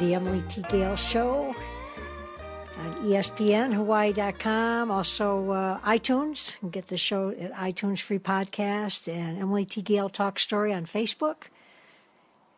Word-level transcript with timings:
the 0.00 0.14
Emily 0.14 0.42
T. 0.48 0.64
Gale 0.70 0.96
Show 0.96 1.54
on 2.78 2.94
ESPN, 3.02 3.74
Hawaii.com, 3.74 4.90
also 4.90 5.50
uh, 5.50 5.78
iTunes. 5.80 6.56
You 6.62 6.70
get 6.70 6.88
the 6.88 6.96
show 6.96 7.28
at 7.28 7.52
iTunes 7.52 8.00
Free 8.00 8.18
Podcast 8.18 9.12
and 9.12 9.38
Emily 9.38 9.66
T. 9.66 9.82
Gale 9.82 10.08
Talk 10.08 10.38
Story 10.38 10.72
on 10.72 10.86
Facebook. 10.86 11.48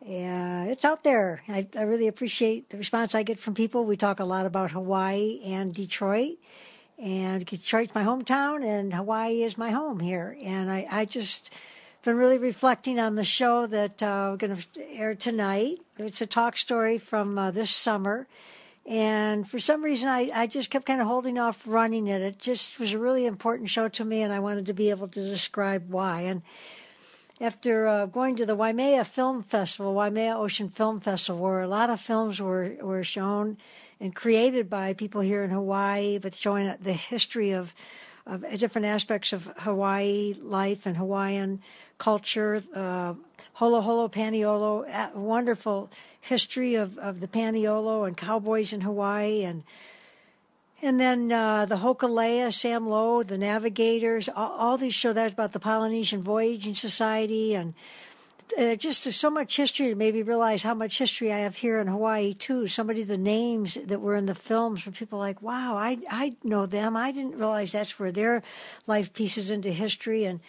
Yeah, 0.05 0.63
it's 0.63 0.85
out 0.85 1.03
there. 1.03 1.43
I, 1.49 1.67
I 1.75 1.81
really 1.81 2.07
appreciate 2.07 2.69
the 2.69 2.77
response 2.77 3.13
I 3.13 3.23
get 3.23 3.39
from 3.39 3.55
people. 3.55 3.83
We 3.83 3.97
talk 3.97 4.21
a 4.21 4.25
lot 4.25 4.45
about 4.45 4.71
Hawaii 4.71 5.41
and 5.43 5.73
Detroit. 5.73 6.37
And 6.97 7.45
Detroit's 7.45 7.93
my 7.93 8.03
hometown, 8.03 8.63
and 8.63 8.93
Hawaii 8.93 9.43
is 9.43 9.57
my 9.57 9.71
home 9.71 9.99
here. 9.99 10.37
And 10.41 10.71
I, 10.71 10.87
I 10.89 11.05
just 11.05 11.53
been 12.03 12.17
really 12.17 12.37
reflecting 12.37 12.99
on 12.99 13.15
the 13.15 13.23
show 13.23 13.65
that 13.65 14.03
uh, 14.03 14.29
we're 14.31 14.37
going 14.37 14.57
to 14.57 14.91
air 14.91 15.15
tonight. 15.15 15.79
It's 15.97 16.21
a 16.21 16.25
talk 16.25 16.57
story 16.57 16.97
from 16.97 17.37
uh, 17.37 17.51
this 17.51 17.71
summer. 17.71 18.27
And 18.85 19.49
for 19.49 19.57
some 19.57 19.81
reason, 19.81 20.09
I, 20.09 20.29
I 20.33 20.47
just 20.47 20.69
kept 20.69 20.85
kind 20.85 20.99
of 20.99 21.07
holding 21.07 21.39
off 21.39 21.65
running 21.65 22.07
it. 22.07 22.21
It 22.21 22.39
just 22.39 22.77
was 22.77 22.91
a 22.91 22.99
really 22.99 23.25
important 23.25 23.69
show 23.69 23.87
to 23.87 24.03
me, 24.03 24.21
and 24.21 24.33
I 24.33 24.39
wanted 24.39 24.65
to 24.65 24.73
be 24.73 24.89
able 24.89 25.07
to 25.07 25.23
describe 25.23 25.89
why. 25.89 26.21
And 26.21 26.41
after 27.39 27.87
uh, 27.87 28.05
going 28.07 28.35
to 28.35 28.45
the 28.45 28.55
Waimea 28.55 29.05
Film 29.05 29.41
Festival, 29.41 29.93
Waimea 29.93 30.35
Ocean 30.35 30.67
Film 30.67 30.99
Festival, 30.99 31.41
where 31.41 31.61
a 31.61 31.67
lot 31.69 31.89
of 31.89 32.01
films 32.01 32.41
were, 32.41 32.75
were 32.81 33.05
shown 33.05 33.57
and 34.01 34.13
created 34.13 34.69
by 34.69 34.93
people 34.93 35.21
here 35.21 35.45
in 35.45 35.51
Hawaii, 35.51 36.17
but 36.17 36.35
showing 36.35 36.75
the 36.81 36.93
history 36.93 37.51
of 37.51 37.73
of 38.25 38.45
different 38.57 38.87
aspects 38.87 39.33
of 39.33 39.51
Hawaii 39.59 40.33
life 40.41 40.85
and 40.85 40.97
Hawaiian 40.97 41.61
culture. 42.03 42.61
Uh, 42.75 43.13
Holo 43.53 43.79
Holo 43.79 44.09
Paniolo, 44.09 45.15
wonderful 45.15 45.89
history 46.19 46.75
of, 46.75 46.97
of 46.97 47.21
the 47.21 47.27
Paniolo 47.27 48.05
and 48.05 48.17
cowboys 48.17 48.73
in 48.73 48.81
Hawaii, 48.81 49.43
and 49.43 49.63
and 50.81 50.99
then 50.99 51.31
uh, 51.31 51.65
the 51.65 51.77
Hokulea, 51.77 52.51
Sam 52.51 52.89
Low, 52.89 53.23
the 53.23 53.37
Navigators. 53.37 54.27
All, 54.27 54.51
all 54.51 54.77
these 54.77 54.93
show 54.93 55.13
that 55.13 55.31
about 55.31 55.53
the 55.53 55.61
Polynesian 55.61 56.21
Voyaging 56.21 56.75
Society 56.75 57.55
and 57.55 57.73
uh, 58.59 58.75
just 58.75 59.03
so 59.03 59.29
much 59.29 59.55
history 59.55 59.87
to 59.87 59.95
maybe 59.95 60.23
realize 60.23 60.61
how 60.61 60.73
much 60.73 60.99
history 60.99 61.31
I 61.31 61.39
have 61.39 61.55
here 61.55 61.79
in 61.79 61.87
Hawaii 61.87 62.33
too. 62.33 62.67
Somebody 62.67 63.03
the 63.03 63.17
names 63.17 63.77
that 63.85 64.01
were 64.01 64.15
in 64.15 64.25
the 64.25 64.35
films 64.35 64.85
where 64.85 64.91
people 64.91 65.19
like, 65.19 65.41
wow, 65.41 65.77
I 65.77 65.99
I 66.09 66.33
know 66.43 66.65
them. 66.65 66.97
I 66.97 67.13
didn't 67.13 67.37
realize 67.37 67.71
that's 67.71 67.97
where 67.97 68.11
their 68.11 68.43
life 68.87 69.13
pieces 69.13 69.51
into 69.51 69.71
history 69.71 70.25
and 70.25 70.41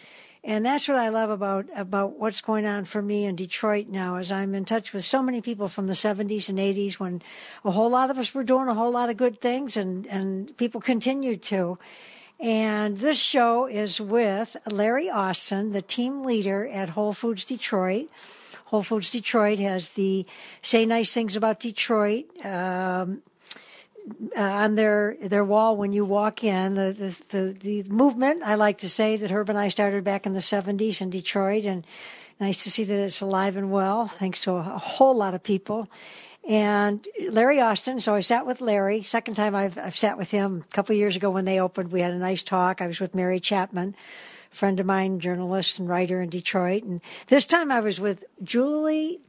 and 0.45 0.63
that's 0.63 0.87
what 0.87 0.97
I 0.97 1.09
love 1.09 1.31
about 1.31 1.65
about 1.75 2.19
what's 2.19 2.41
going 2.41 2.67
on 2.67 2.85
for 2.85 3.01
me 3.01 3.25
in 3.25 3.35
Detroit 3.35 3.87
now 3.89 4.17
is 4.17 4.31
I'm 4.31 4.53
in 4.53 4.63
touch 4.63 4.93
with 4.93 5.03
so 5.03 5.23
many 5.23 5.41
people 5.41 5.67
from 5.67 5.87
the 5.87 5.93
70s 5.93 6.49
and 6.49 6.59
80s 6.59 6.99
when 6.99 7.23
a 7.63 7.71
whole 7.71 7.89
lot 7.89 8.11
of 8.11 8.19
us 8.19 8.33
were 8.33 8.43
doing 8.43 8.67
a 8.69 8.75
whole 8.75 8.91
lot 8.91 9.09
of 9.09 9.17
good 9.17 9.41
things 9.41 9.75
and 9.75 10.05
and 10.05 10.55
people 10.57 10.79
continued 10.79 11.41
to. 11.43 11.79
And 12.39 12.97
this 12.97 13.17
show 13.17 13.65
is 13.65 13.99
with 13.99 14.55
Larry 14.69 15.09
Austin, 15.09 15.71
the 15.71 15.81
team 15.81 16.23
leader 16.23 16.67
at 16.67 16.89
Whole 16.89 17.13
Foods 17.13 17.45
Detroit. 17.45 18.09
Whole 18.65 18.83
Foods 18.83 19.09
Detroit 19.09 19.59
has 19.59 19.89
the 19.89 20.25
Say 20.61 20.85
Nice 20.85 21.13
Things 21.13 21.35
About 21.35 21.59
Detroit 21.59 22.25
um, 22.45 23.21
uh, 24.37 24.41
on 24.41 24.75
their 24.75 25.17
their 25.21 25.43
wall 25.43 25.75
when 25.75 25.91
you 25.91 26.05
walk 26.05 26.43
in. 26.43 26.75
The, 26.75 26.91
the, 26.93 27.37
the, 27.37 27.81
the 27.83 27.89
movement, 27.89 28.43
I 28.43 28.55
like 28.55 28.79
to 28.79 28.89
say, 28.89 29.17
that 29.17 29.31
Herb 29.31 29.49
and 29.49 29.57
I 29.57 29.69
started 29.69 30.03
back 30.03 30.25
in 30.25 30.33
the 30.33 30.39
70s 30.39 31.01
in 31.01 31.09
Detroit. 31.09 31.65
And 31.65 31.85
nice 32.39 32.63
to 32.63 32.71
see 32.71 32.83
that 32.83 32.99
it's 32.99 33.21
alive 33.21 33.57
and 33.57 33.71
well, 33.71 34.07
thanks 34.07 34.39
to 34.41 34.51
a, 34.51 34.59
a 34.59 34.79
whole 34.79 35.15
lot 35.15 35.33
of 35.33 35.43
people 35.43 35.89
and 36.47 37.07
Larry 37.31 37.59
Austin. 37.59 37.99
So 37.99 38.13
I 38.13 38.19
sat 38.19 38.45
with 38.45 38.61
Larry. 38.61 39.01
Second 39.01 39.35
time 39.35 39.55
I've, 39.55 39.77
I've 39.77 39.95
sat 39.95 40.17
with 40.17 40.31
him 40.31 40.63
a 40.63 40.73
couple 40.73 40.95
years 40.95 41.15
ago 41.15 41.29
when 41.29 41.45
they 41.45 41.59
opened. 41.59 41.91
We 41.91 42.01
had 42.01 42.11
a 42.11 42.17
nice 42.17 42.43
talk. 42.43 42.81
I 42.81 42.87
was 42.87 42.99
with 42.99 43.15
Mary 43.15 43.39
Chapman, 43.39 43.95
friend 44.51 44.79
of 44.79 44.85
mine, 44.85 45.19
journalist 45.19 45.79
and 45.79 45.89
writer 45.89 46.21
in 46.21 46.29
Detroit. 46.29 46.83
And 46.83 47.01
this 47.27 47.45
time 47.45 47.71
I 47.71 47.79
was 47.79 47.99
with 47.99 48.23
Julie 48.43 49.21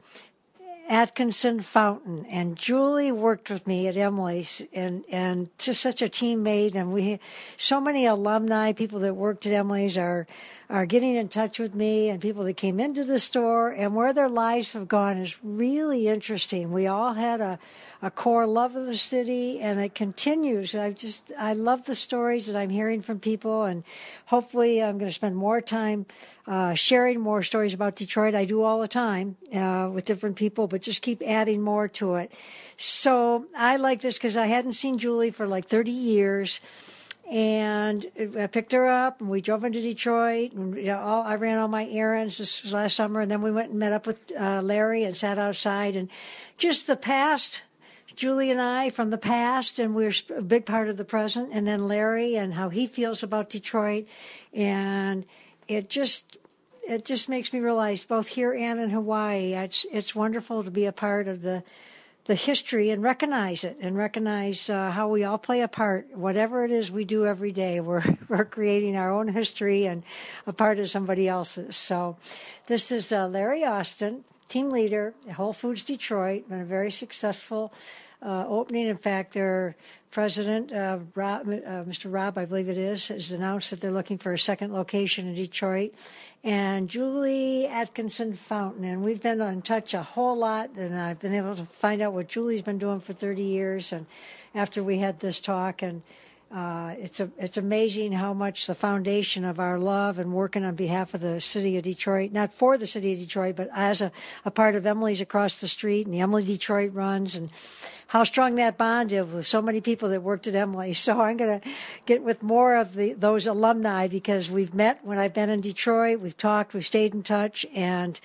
Atkinson 0.89 1.59
Fountain, 1.59 2.25
and 2.27 2.55
Julie 2.55 3.11
worked 3.11 3.49
with 3.49 3.67
me 3.67 3.87
at 3.87 3.97
Emily's, 3.97 4.61
and 4.73 5.03
and 5.11 5.49
just 5.57 5.81
such 5.81 6.01
a 6.01 6.07
teammate. 6.07 6.75
And 6.75 6.93
we, 6.93 7.19
so 7.57 7.81
many 7.81 8.05
alumni, 8.05 8.71
people 8.71 8.99
that 8.99 9.15
worked 9.15 9.45
at 9.45 9.53
Emily's 9.53 9.97
are 9.97 10.27
are 10.69 10.85
getting 10.85 11.15
in 11.15 11.29
touch 11.29 11.59
with 11.59 11.73
me 11.73 12.09
and 12.09 12.21
people 12.21 12.43
that 12.43 12.57
came 12.57 12.77
into 12.77 13.05
the 13.05 13.19
store 13.19 13.69
and 13.69 13.95
where 13.95 14.11
their 14.11 14.27
lives 14.27 14.73
have 14.73 14.87
gone 14.87 15.17
is 15.17 15.37
really 15.41 16.09
interesting. 16.09 16.73
We 16.73 16.87
all 16.87 17.13
had 17.13 17.39
a, 17.39 17.57
a 18.01 18.11
core 18.11 18.45
love 18.45 18.75
of 18.75 18.85
the 18.85 18.97
city 18.97 19.61
and 19.61 19.79
it 19.79 19.95
continues. 19.95 20.75
I 20.75 20.91
just, 20.91 21.31
I 21.39 21.53
love 21.53 21.85
the 21.85 21.95
stories 21.95 22.47
that 22.47 22.57
I'm 22.57 22.69
hearing 22.69 23.01
from 23.01 23.19
people 23.19 23.63
and 23.63 23.85
hopefully 24.25 24.83
I'm 24.83 24.97
going 24.97 25.09
to 25.09 25.15
spend 25.15 25.37
more 25.37 25.61
time 25.61 26.05
uh, 26.45 26.73
sharing 26.73 27.21
more 27.21 27.43
stories 27.43 27.73
about 27.73 27.95
Detroit. 27.95 28.35
I 28.35 28.43
do 28.43 28.61
all 28.61 28.81
the 28.81 28.89
time 28.89 29.37
uh, 29.53 29.89
with 29.91 30.03
different 30.03 30.35
people, 30.35 30.67
but 30.67 30.81
just 30.81 31.01
keep 31.01 31.21
adding 31.25 31.61
more 31.61 31.87
to 31.89 32.15
it. 32.15 32.33
So 32.75 33.45
I 33.57 33.77
like 33.77 34.01
this 34.01 34.17
because 34.17 34.35
I 34.35 34.47
hadn't 34.47 34.73
seen 34.73 34.97
Julie 34.97 35.31
for 35.31 35.47
like 35.47 35.65
30 35.65 35.91
years 35.91 36.59
and 37.29 38.05
I 38.39 38.47
picked 38.47 38.71
her 38.71 38.87
up 38.87 39.19
and 39.19 39.29
we 39.29 39.41
drove 39.41 39.65
into 39.65 39.81
Detroit 39.81 40.53
and 40.53 40.75
you 40.75 40.85
know, 40.85 40.99
all, 40.99 41.23
I 41.23 41.35
ran 41.35 41.57
all 41.57 41.67
my 41.67 41.85
errands 41.85 42.37
this 42.37 42.71
last 42.71 42.95
summer 42.95 43.19
and 43.19 43.29
then 43.29 43.41
we 43.41 43.51
went 43.51 43.71
and 43.71 43.79
met 43.79 43.91
up 43.91 44.07
with 44.07 44.31
uh, 44.39 44.61
Larry 44.61 45.03
and 45.03 45.15
sat 45.15 45.37
outside 45.37 45.95
and 45.95 46.09
just 46.57 46.87
the 46.87 46.95
past 46.95 47.63
Julie 48.15 48.49
and 48.49 48.61
I 48.61 48.89
from 48.89 49.09
the 49.09 49.17
past 49.17 49.77
and 49.77 49.93
we're 49.93 50.13
a 50.35 50.41
big 50.41 50.65
part 50.65 50.87
of 50.87 50.95
the 50.95 51.03
present 51.03 51.49
and 51.51 51.67
then 51.67 51.87
Larry 51.87 52.35
and 52.35 52.53
how 52.53 52.69
he 52.69 52.87
feels 52.87 53.21
about 53.23 53.49
Detroit 53.49 54.05
and 54.53 55.25
it 55.67 55.89
just 55.89 56.37
it 56.87 57.03
just 57.03 57.27
makes 57.27 57.51
me 57.51 57.59
realize 57.59 58.05
both 58.05 58.29
here 58.29 58.53
and 58.53 58.79
in 58.79 58.89
Hawaii 58.89 59.53
it's 59.53 59.85
it's 59.91 60.15
wonderful 60.15 60.63
to 60.63 60.71
be 60.71 60.85
a 60.85 60.93
part 60.93 61.27
of 61.27 61.41
the 61.41 61.61
the 62.27 62.35
history 62.35 62.91
and 62.91 63.01
recognize 63.01 63.63
it 63.63 63.77
and 63.79 63.97
recognize 63.97 64.69
uh, 64.69 64.91
how 64.91 65.07
we 65.07 65.23
all 65.23 65.37
play 65.37 65.61
a 65.61 65.67
part. 65.67 66.15
Whatever 66.15 66.65
it 66.65 66.71
is 66.71 66.91
we 66.91 67.05
do 67.05 67.25
every 67.25 67.51
day, 67.51 67.79
we're 67.87 68.03
we're 68.27 68.45
creating 68.45 68.95
our 68.95 69.11
own 69.11 69.29
history 69.29 69.85
and 69.85 70.03
a 70.45 70.53
part 70.53 70.77
of 70.77 70.89
somebody 70.89 71.27
else's. 71.27 71.75
So, 71.75 72.17
this 72.67 72.91
is 72.91 73.11
uh, 73.11 73.27
Larry 73.27 73.63
Austin, 73.63 74.25
team 74.49 74.69
leader 74.69 75.13
at 75.27 75.33
Whole 75.33 75.53
Foods 75.53 75.83
Detroit, 75.83 76.49
been 76.49 76.61
a 76.61 76.65
very 76.65 76.91
successful 76.91 77.73
uh, 78.21 78.45
opening. 78.47 78.87
In 78.87 78.97
fact, 78.97 79.33
their 79.33 79.75
president, 80.11 80.71
uh, 80.71 80.99
Robb, 81.15 81.47
uh, 81.47 81.83
Mr. 81.83 82.11
Robb, 82.11 82.37
I 82.37 82.45
believe 82.45 82.69
it 82.69 82.77
is, 82.77 83.09
has 83.09 83.31
announced 83.31 83.69
that 83.71 83.81
they're 83.81 83.91
looking 83.91 84.17
for 84.17 84.33
a 84.33 84.39
second 84.39 84.73
location 84.73 85.27
in 85.27 85.35
Detroit. 85.35 85.93
And 86.43 86.87
Julie 86.87 87.67
Atkinson 87.67 88.33
Fountain, 88.33 88.83
and 88.83 89.03
we've 89.03 89.21
been 89.21 89.41
in 89.41 89.61
touch 89.61 89.93
a 89.93 90.03
whole 90.03 90.37
lot, 90.37 90.69
and 90.77 90.95
I've 90.95 91.19
been 91.19 91.33
able 91.33 91.55
to 91.55 91.63
find 91.65 92.01
out 92.01 92.13
what 92.13 92.27
Julie's 92.27 92.61
been 92.61 92.77
doing 92.77 92.99
for 92.99 93.13
30 93.13 93.41
years. 93.41 93.91
And 93.91 94.05
after 94.55 94.83
we 94.83 94.99
had 94.99 95.19
this 95.19 95.41
talk, 95.41 95.81
and 95.81 96.03
uh, 96.51 96.95
it's 96.97 97.19
a, 97.19 97.29
it's 97.37 97.57
amazing 97.57 98.13
how 98.13 98.33
much 98.33 98.67
the 98.67 98.75
foundation 98.75 99.43
of 99.43 99.59
our 99.59 99.77
love 99.77 100.17
and 100.17 100.31
working 100.31 100.63
on 100.63 100.75
behalf 100.75 101.13
of 101.13 101.19
the 101.19 101.41
city 101.41 101.75
of 101.77 101.83
Detroit, 101.83 102.31
not 102.31 102.53
for 102.53 102.77
the 102.77 102.87
city 102.87 103.13
of 103.13 103.19
Detroit, 103.19 103.57
but 103.57 103.69
as 103.73 104.01
a, 104.01 104.11
a 104.45 104.51
part 104.51 104.75
of 104.75 104.85
Emily's 104.85 105.19
across 105.19 105.59
the 105.59 105.67
street 105.67 106.05
and 106.05 106.13
the 106.13 106.21
Emily 106.21 106.43
Detroit 106.43 106.93
runs 106.93 107.35
and 107.35 107.49
how 108.07 108.23
strong 108.23 108.55
that 108.55 108.77
bond 108.77 109.11
is 109.11 109.33
with 109.33 109.45
so 109.45 109.61
many 109.61 109.81
people 109.81 110.07
that 110.09 110.23
worked 110.23 110.47
at 110.47 110.55
Emily. 110.55 110.93
So 111.07 111.21
I'm 111.21 111.37
going 111.37 111.61
to 111.61 111.69
get 112.05 112.21
with 112.21 112.43
more 112.43 112.75
of 112.75 112.93
the, 112.93 113.13
those 113.13 113.47
alumni 113.47 114.07
because 114.07 114.49
we've 114.49 114.73
met 114.73 115.05
when 115.05 115.19
I've 115.19 115.33
been 115.33 115.49
in 115.49 115.61
Detroit. 115.61 116.19
We've 116.19 116.35
talked, 116.35 116.73
we've 116.73 116.85
stayed 116.85 117.13
in 117.13 117.23
touch 117.23 117.65
and 117.73 118.19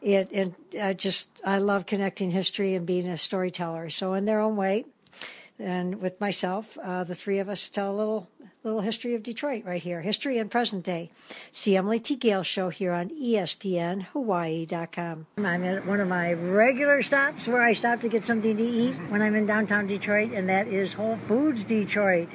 it, 0.00 0.30
and 0.32 0.54
I 0.80 0.94
just, 0.94 1.28
I 1.44 1.58
love 1.58 1.84
connecting 1.84 2.30
history 2.30 2.74
and 2.74 2.86
being 2.86 3.06
a 3.06 3.18
storyteller. 3.18 3.90
So 3.90 4.14
in 4.14 4.24
their 4.24 4.40
own 4.40 4.56
way, 4.56 4.86
and 5.58 6.00
with 6.00 6.20
myself, 6.20 6.78
uh, 6.82 7.04
the 7.04 7.14
three 7.14 7.38
of 7.38 7.48
us 7.48 7.68
tell 7.68 7.90
a 7.90 7.96
little 7.96 8.28
little 8.64 8.80
history 8.80 9.14
of 9.14 9.24
Detroit 9.24 9.64
right 9.64 9.82
here, 9.82 10.02
history 10.02 10.38
and 10.38 10.50
present 10.50 10.84
day. 10.84 11.10
It's 11.50 11.64
the 11.64 11.76
Emily 11.76 11.98
T. 11.98 12.14
Gale 12.14 12.44
Show 12.44 12.68
here 12.68 12.92
on 12.92 13.10
ESPN 13.10 14.02
Hawaii.com. 14.12 15.26
I'm 15.38 15.64
at 15.64 15.84
one 15.84 16.00
of 16.00 16.06
my 16.06 16.32
regular 16.32 17.02
stops 17.02 17.48
where 17.48 17.62
I 17.62 17.72
stop 17.72 18.00
to 18.02 18.08
get 18.08 18.24
something 18.24 18.56
to 18.56 18.62
eat 18.62 18.94
when 19.08 19.20
I'm 19.20 19.34
in 19.34 19.46
downtown 19.46 19.88
Detroit, 19.88 20.30
and 20.32 20.48
that 20.48 20.68
is 20.68 20.92
Whole 20.92 21.16
Foods 21.16 21.64
Detroit 21.64 22.28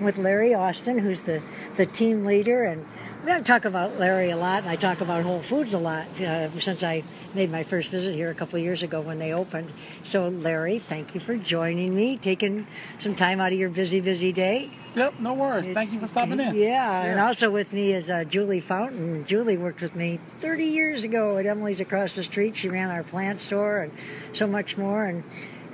with 0.00 0.18
Larry 0.18 0.54
Austin, 0.54 0.98
who's 0.98 1.20
the, 1.20 1.40
the 1.76 1.86
team 1.86 2.24
leader 2.24 2.64
and 2.64 2.84
I 3.26 3.40
talk 3.42 3.64
about 3.66 3.98
Larry 3.98 4.30
a 4.30 4.36
lot, 4.36 4.62
and 4.62 4.70
I 4.70 4.76
talk 4.76 5.02
about 5.02 5.24
Whole 5.24 5.40
Foods 5.40 5.74
a 5.74 5.78
lot 5.78 6.06
uh, 6.20 6.50
since 6.58 6.82
I 6.82 7.02
made 7.34 7.50
my 7.50 7.62
first 7.62 7.90
visit 7.90 8.14
here 8.14 8.30
a 8.30 8.34
couple 8.34 8.56
of 8.56 8.62
years 8.62 8.82
ago 8.82 9.00
when 9.00 9.18
they 9.18 9.32
opened. 9.32 9.70
So, 10.02 10.28
Larry, 10.28 10.78
thank 10.78 11.14
you 11.14 11.20
for 11.20 11.36
joining 11.36 11.94
me, 11.94 12.16
taking 12.16 12.66
some 12.98 13.14
time 13.14 13.40
out 13.40 13.52
of 13.52 13.58
your 13.58 13.68
busy, 13.68 14.00
busy 14.00 14.32
day. 14.32 14.70
Yep, 14.94 15.20
no 15.20 15.34
worries. 15.34 15.66
It's, 15.66 15.74
thank 15.74 15.92
you 15.92 16.00
for 16.00 16.06
stopping 16.06 16.40
in. 16.40 16.54
Yeah, 16.54 16.64
yeah, 16.64 17.02
and 17.04 17.20
also 17.20 17.50
with 17.50 17.72
me 17.72 17.92
is 17.92 18.10
uh, 18.10 18.24
Julie 18.24 18.60
Fountain. 18.60 19.24
Julie 19.26 19.56
worked 19.56 19.82
with 19.82 19.94
me 19.94 20.18
30 20.38 20.64
years 20.64 21.04
ago 21.04 21.38
at 21.38 21.46
Emily's 21.46 21.80
across 21.80 22.14
the 22.14 22.22
street. 22.22 22.56
She 22.56 22.68
ran 22.68 22.90
our 22.90 23.02
plant 23.02 23.40
store 23.40 23.78
and 23.78 23.92
so 24.32 24.46
much 24.46 24.76
more. 24.76 25.04
And 25.04 25.22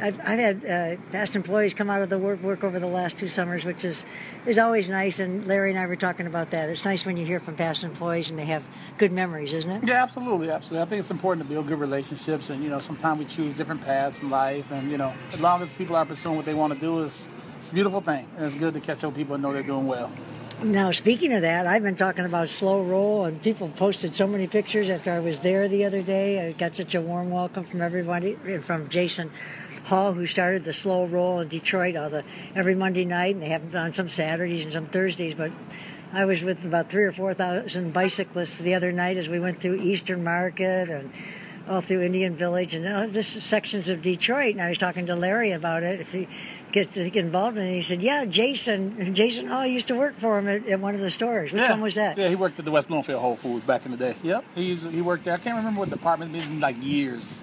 I've, 0.00 0.20
I've 0.20 0.38
had 0.38 0.64
uh, 0.64 1.00
past 1.10 1.34
employees 1.34 1.72
come 1.72 1.88
out 1.88 2.02
of 2.02 2.10
the 2.10 2.18
work 2.18 2.42
work 2.42 2.62
over 2.62 2.78
the 2.78 2.86
last 2.86 3.18
two 3.18 3.28
summers, 3.28 3.64
which 3.64 3.84
is 3.84 4.04
is 4.44 4.58
always 4.58 4.88
nice. 4.88 5.18
And 5.18 5.46
Larry 5.46 5.70
and 5.70 5.78
I 5.78 5.86
were 5.86 5.96
talking 5.96 6.26
about 6.26 6.50
that. 6.50 6.68
It's 6.68 6.84
nice 6.84 7.06
when 7.06 7.16
you 7.16 7.24
hear 7.24 7.40
from 7.40 7.56
past 7.56 7.82
employees 7.82 8.28
and 8.28 8.38
they 8.38 8.44
have 8.44 8.62
good 8.98 9.12
memories, 9.12 9.54
isn't 9.54 9.70
it? 9.70 9.84
Yeah, 9.86 10.02
absolutely, 10.02 10.50
absolutely. 10.50 10.86
I 10.86 10.88
think 10.90 11.00
it's 11.00 11.10
important 11.10 11.46
to 11.46 11.52
build 11.52 11.66
good 11.66 11.80
relationships, 11.80 12.50
and 12.50 12.62
you 12.62 12.68
know, 12.68 12.80
sometimes 12.80 13.18
we 13.18 13.24
choose 13.24 13.54
different 13.54 13.80
paths 13.80 14.20
in 14.20 14.28
life, 14.28 14.70
and 14.70 14.90
you 14.90 14.98
know, 14.98 15.14
as 15.32 15.40
long 15.40 15.62
as 15.62 15.74
people 15.74 15.96
are 15.96 16.04
pursuing 16.04 16.36
what 16.36 16.44
they 16.44 16.54
want 16.54 16.74
to 16.74 16.78
do, 16.78 17.02
it's 17.02 17.30
it's 17.58 17.70
a 17.70 17.74
beautiful 17.74 18.00
thing, 18.00 18.28
and 18.36 18.44
it's 18.44 18.54
good 18.54 18.74
to 18.74 18.80
catch 18.80 19.04
up 19.04 19.14
people 19.14 19.34
and 19.34 19.42
know 19.42 19.52
they're 19.52 19.62
doing 19.62 19.86
well. 19.86 20.10
Now, 20.62 20.90
speaking 20.90 21.34
of 21.34 21.42
that, 21.42 21.66
I've 21.66 21.82
been 21.82 21.96
talking 21.96 22.24
about 22.24 22.48
slow 22.48 22.82
roll, 22.82 23.26
and 23.26 23.40
people 23.42 23.68
posted 23.76 24.14
so 24.14 24.26
many 24.26 24.46
pictures 24.46 24.88
after 24.88 25.12
I 25.12 25.20
was 25.20 25.40
there 25.40 25.68
the 25.68 25.84
other 25.84 26.02
day. 26.02 26.46
I 26.46 26.52
got 26.52 26.74
such 26.74 26.94
a 26.94 27.00
warm 27.00 27.30
welcome 27.30 27.64
from 27.64 27.82
everybody, 27.82 28.38
eh, 28.46 28.58
from 28.58 28.88
Jason 28.88 29.30
Hall, 29.84 30.14
who 30.14 30.26
started 30.26 30.64
the 30.64 30.72
slow 30.72 31.06
roll 31.06 31.40
in 31.40 31.48
Detroit 31.48 31.94
all 31.94 32.08
the 32.08 32.24
every 32.54 32.74
Monday 32.74 33.04
night, 33.04 33.34
and 33.34 33.42
they 33.42 33.50
have 33.50 33.64
it 33.64 33.74
on 33.74 33.92
some 33.92 34.08
Saturdays 34.08 34.64
and 34.64 34.72
some 34.72 34.86
Thursdays. 34.86 35.34
But 35.34 35.52
I 36.12 36.24
was 36.24 36.42
with 36.42 36.64
about 36.64 36.88
three 36.88 37.04
or 37.04 37.12
four 37.12 37.34
thousand 37.34 37.92
bicyclists 37.92 38.56
the 38.56 38.74
other 38.74 38.92
night 38.92 39.18
as 39.18 39.28
we 39.28 39.38
went 39.38 39.60
through 39.60 39.82
Eastern 39.82 40.24
Market 40.24 40.88
and 40.88 41.12
all 41.68 41.80
through 41.80 42.02
Indian 42.02 42.34
Village 42.34 42.74
and 42.74 42.86
all 42.88 43.08
this 43.08 43.28
sections 43.28 43.88
of 43.88 44.00
Detroit. 44.02 44.54
And 44.54 44.62
I 44.62 44.68
was 44.68 44.78
talking 44.78 45.06
to 45.06 45.14
Larry 45.14 45.52
about 45.52 45.82
it. 45.82 46.00
If 46.00 46.12
he 46.12 46.28
gets 46.76 46.92
to 46.92 47.08
get 47.08 47.24
involved 47.24 47.56
in 47.56 47.64
it, 47.64 47.74
he 47.74 47.82
said, 47.82 48.02
"Yeah, 48.02 48.26
Jason, 48.26 49.14
Jason, 49.14 49.50
I 49.50 49.64
used 49.64 49.88
to 49.88 49.94
work 49.94 50.14
for 50.18 50.38
him 50.38 50.46
at, 50.46 50.66
at 50.68 50.78
one 50.78 50.94
of 50.94 51.00
the 51.00 51.10
stores. 51.10 51.50
Which 51.50 51.62
yeah. 51.62 51.70
one 51.70 51.80
was 51.80 51.94
that? 51.94 52.18
Yeah, 52.18 52.28
he 52.28 52.34
worked 52.34 52.58
at 52.58 52.66
the 52.66 52.70
West 52.70 52.88
Bloomfield 52.88 53.18
Whole 53.20 53.36
Foods 53.36 53.64
back 53.64 53.86
in 53.86 53.92
the 53.92 53.96
day. 53.96 54.14
Yep, 54.22 54.44
he's 54.54 54.82
he 54.82 55.00
worked 55.00 55.24
there. 55.24 55.32
I 55.32 55.38
can't 55.38 55.56
remember 55.56 55.80
what 55.80 55.90
department. 55.90 56.36
It's 56.36 56.46
been 56.46 56.60
like 56.60 56.76
years. 56.80 57.42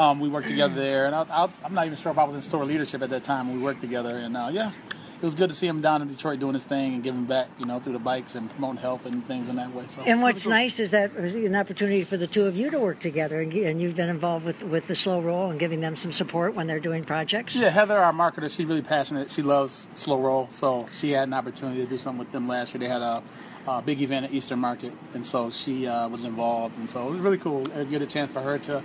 Um, 0.00 0.18
we 0.18 0.28
worked 0.28 0.48
together 0.48 0.74
there, 0.74 1.06
and 1.06 1.14
I, 1.14 1.48
am 1.64 1.74
not 1.74 1.86
even 1.86 1.96
sure 1.96 2.10
if 2.10 2.18
I 2.18 2.24
was 2.24 2.34
in 2.34 2.40
store 2.40 2.64
leadership 2.64 3.02
at 3.02 3.10
that 3.10 3.22
time. 3.22 3.52
We 3.52 3.60
worked 3.60 3.80
together, 3.80 4.16
and 4.16 4.36
uh, 4.36 4.48
yeah, 4.50 4.72
it 5.22 5.26
was 5.26 5.36
good 5.36 5.50
to 5.50 5.54
see 5.54 5.68
him 5.68 5.80
down 5.80 6.02
in 6.02 6.08
Detroit 6.08 6.40
doing 6.40 6.54
his 6.54 6.64
thing 6.64 6.94
and 6.94 7.02
giving 7.02 7.24
back, 7.24 7.46
you 7.56 7.64
know, 7.64 7.78
through 7.78 7.92
the 7.92 8.00
bikes 8.00 8.34
and 8.34 8.50
promoting 8.50 8.78
health 8.78 9.06
and 9.06 9.24
things 9.28 9.48
in 9.48 9.54
that 9.54 9.72
way. 9.72 9.84
So, 9.88 10.02
and 10.04 10.20
what's 10.20 10.46
nice 10.46 10.80
is 10.80 10.90
that 10.90 11.12
it 11.14 11.20
was 11.20 11.36
an 11.36 11.54
opportunity 11.54 12.02
for 12.02 12.16
the 12.16 12.26
two 12.26 12.46
of 12.46 12.56
you 12.56 12.72
to 12.72 12.80
work 12.80 12.98
together, 12.98 13.40
and, 13.40 13.52
and 13.52 13.80
you've 13.80 13.94
been 13.94 14.08
involved 14.08 14.44
with 14.44 14.64
with 14.64 14.88
the 14.88 14.96
slow 14.96 15.20
roll 15.20 15.48
and 15.48 15.60
giving 15.60 15.80
them 15.80 15.94
some 15.94 16.10
support 16.10 16.56
when 16.56 16.66
they're 16.66 16.80
doing 16.80 17.04
projects. 17.04 17.54
Yeah, 17.54 17.68
Heather, 17.68 17.96
our 17.96 18.12
marketer, 18.12 18.50
she's 18.50 18.66
really 18.66 18.82
passionate. 18.82 19.30
She 19.30 19.42
loves 19.42 19.88
slow 19.94 20.20
roll, 20.20 20.48
so 20.50 20.88
she 20.92 21.12
had 21.12 21.28
an 21.28 21.34
opportunity 21.34 21.82
to 21.84 21.88
do 21.88 21.98
something 21.98 22.18
with 22.18 22.32
them 22.32 22.48
last 22.48 22.74
year. 22.74 22.80
They 22.80 22.88
had 22.88 23.02
a 23.02 23.22
uh, 23.68 23.80
big 23.80 24.00
event 24.02 24.26
at 24.26 24.32
Eastern 24.32 24.58
Market, 24.58 24.92
and 25.14 25.24
so 25.24 25.50
she 25.50 25.86
uh, 25.86 26.08
was 26.08 26.24
involved, 26.24 26.76
and 26.78 26.90
so 26.90 27.06
it 27.06 27.12
was 27.12 27.20
really 27.20 27.38
cool. 27.38 27.64
to 27.66 27.84
get 27.84 28.02
a 28.02 28.06
chance 28.06 28.32
for 28.32 28.40
her 28.40 28.58
to 28.58 28.82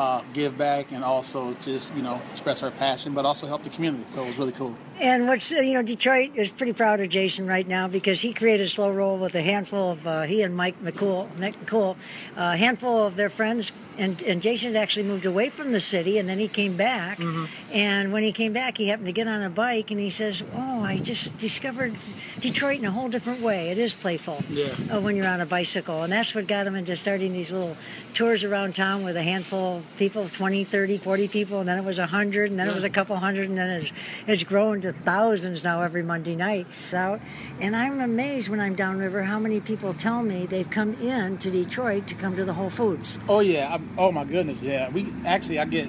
uh, 0.00 0.22
give 0.32 0.56
back 0.56 0.92
and 0.92 1.04
also 1.04 1.52
just 1.60 1.94
you 1.94 2.00
know 2.00 2.18
express 2.32 2.60
her 2.60 2.70
passion, 2.70 3.12
but 3.12 3.26
also 3.26 3.46
help 3.46 3.62
the 3.62 3.68
community. 3.68 4.04
So 4.06 4.22
it 4.22 4.28
was 4.28 4.38
really 4.38 4.52
cool. 4.52 4.74
And 4.98 5.28
what's 5.28 5.50
you 5.50 5.74
know 5.74 5.82
Detroit 5.82 6.32
is 6.36 6.50
pretty 6.50 6.72
proud 6.72 7.00
of 7.00 7.10
Jason 7.10 7.46
right 7.46 7.68
now 7.68 7.86
because 7.86 8.22
he 8.22 8.32
created 8.32 8.70
slow 8.70 8.90
roll 8.90 9.18
with 9.18 9.34
a 9.34 9.42
handful 9.42 9.90
of 9.90 10.06
uh, 10.06 10.22
he 10.22 10.40
and 10.40 10.56
Mike 10.56 10.82
McCool, 10.82 11.28
Mike 11.38 11.66
McCool, 11.66 11.96
a 12.34 12.56
handful 12.56 13.06
of 13.06 13.16
their 13.16 13.28
friends, 13.28 13.70
and 14.00 14.20
and 14.22 14.42
Jason 14.42 14.74
actually 14.74 15.04
moved 15.04 15.26
away 15.26 15.50
from 15.50 15.72
the 15.72 15.80
city 15.80 16.18
and 16.18 16.28
then 16.28 16.38
he 16.38 16.48
came 16.48 16.76
back, 16.76 17.18
mm-hmm. 17.18 17.44
and 17.72 18.12
when 18.12 18.22
he 18.22 18.32
came 18.32 18.52
back 18.52 18.78
he 18.78 18.88
happened 18.88 19.06
to 19.06 19.12
get 19.12 19.28
on 19.28 19.42
a 19.42 19.50
bike 19.50 19.90
and 19.90 20.00
he 20.00 20.10
says, 20.10 20.42
oh 20.54 20.82
I 20.82 20.98
just 20.98 21.36
discovered 21.38 21.94
Detroit 22.40 22.80
in 22.80 22.84
a 22.84 22.90
whole 22.90 23.08
different 23.08 23.40
way. 23.40 23.68
It 23.70 23.78
is 23.78 23.94
playful 23.94 24.42
yeah. 24.48 24.68
uh, 24.92 25.00
when 25.00 25.14
you're 25.14 25.28
on 25.28 25.40
a 25.40 25.46
bicycle, 25.46 26.02
and 26.02 26.12
that's 26.12 26.34
what 26.34 26.46
got 26.46 26.66
him 26.66 26.74
into 26.74 26.96
starting 26.96 27.32
these 27.32 27.50
little 27.50 27.76
tours 28.14 28.42
around 28.42 28.74
town 28.74 29.04
with 29.04 29.16
a 29.16 29.22
handful 29.22 29.78
of 29.78 29.96
people, 29.98 30.28
20, 30.28 30.64
30, 30.64 30.98
40 30.98 31.28
people, 31.28 31.60
and 31.60 31.68
then 31.68 31.78
it 31.78 31.84
was 31.84 31.98
a 31.98 32.06
hundred, 32.06 32.50
and 32.50 32.58
then 32.58 32.66
yeah. 32.66 32.72
it 32.72 32.74
was 32.74 32.84
a 32.84 32.90
couple 32.90 33.16
hundred, 33.16 33.48
and 33.48 33.58
then 33.58 33.70
it's 33.70 33.92
it's 34.26 34.42
grown 34.42 34.80
to 34.80 34.92
thousands 34.92 35.62
now 35.62 35.82
every 35.82 36.02
Monday 36.02 36.34
night 36.34 36.66
out. 36.92 37.20
And 37.60 37.76
I'm 37.76 38.00
amazed 38.00 38.48
when 38.48 38.60
I'm 38.60 38.74
downriver 38.74 39.22
how 39.22 39.38
many 39.38 39.60
people 39.60 39.94
tell 39.94 40.22
me 40.22 40.46
they've 40.46 40.68
come 40.68 40.94
in 40.94 41.38
to 41.38 41.50
Detroit 41.50 42.06
to 42.08 42.14
come 42.14 42.36
to 42.36 42.44
the 42.44 42.54
Whole 42.54 42.70
Foods. 42.70 43.18
Oh 43.28 43.40
yeah, 43.40 43.74
I, 43.74 43.80
oh 43.98 44.12
my 44.12 44.24
goodness, 44.24 44.62
yeah. 44.62 44.88
We 44.90 45.12
actually 45.24 45.58
I 45.58 45.64
get 45.64 45.88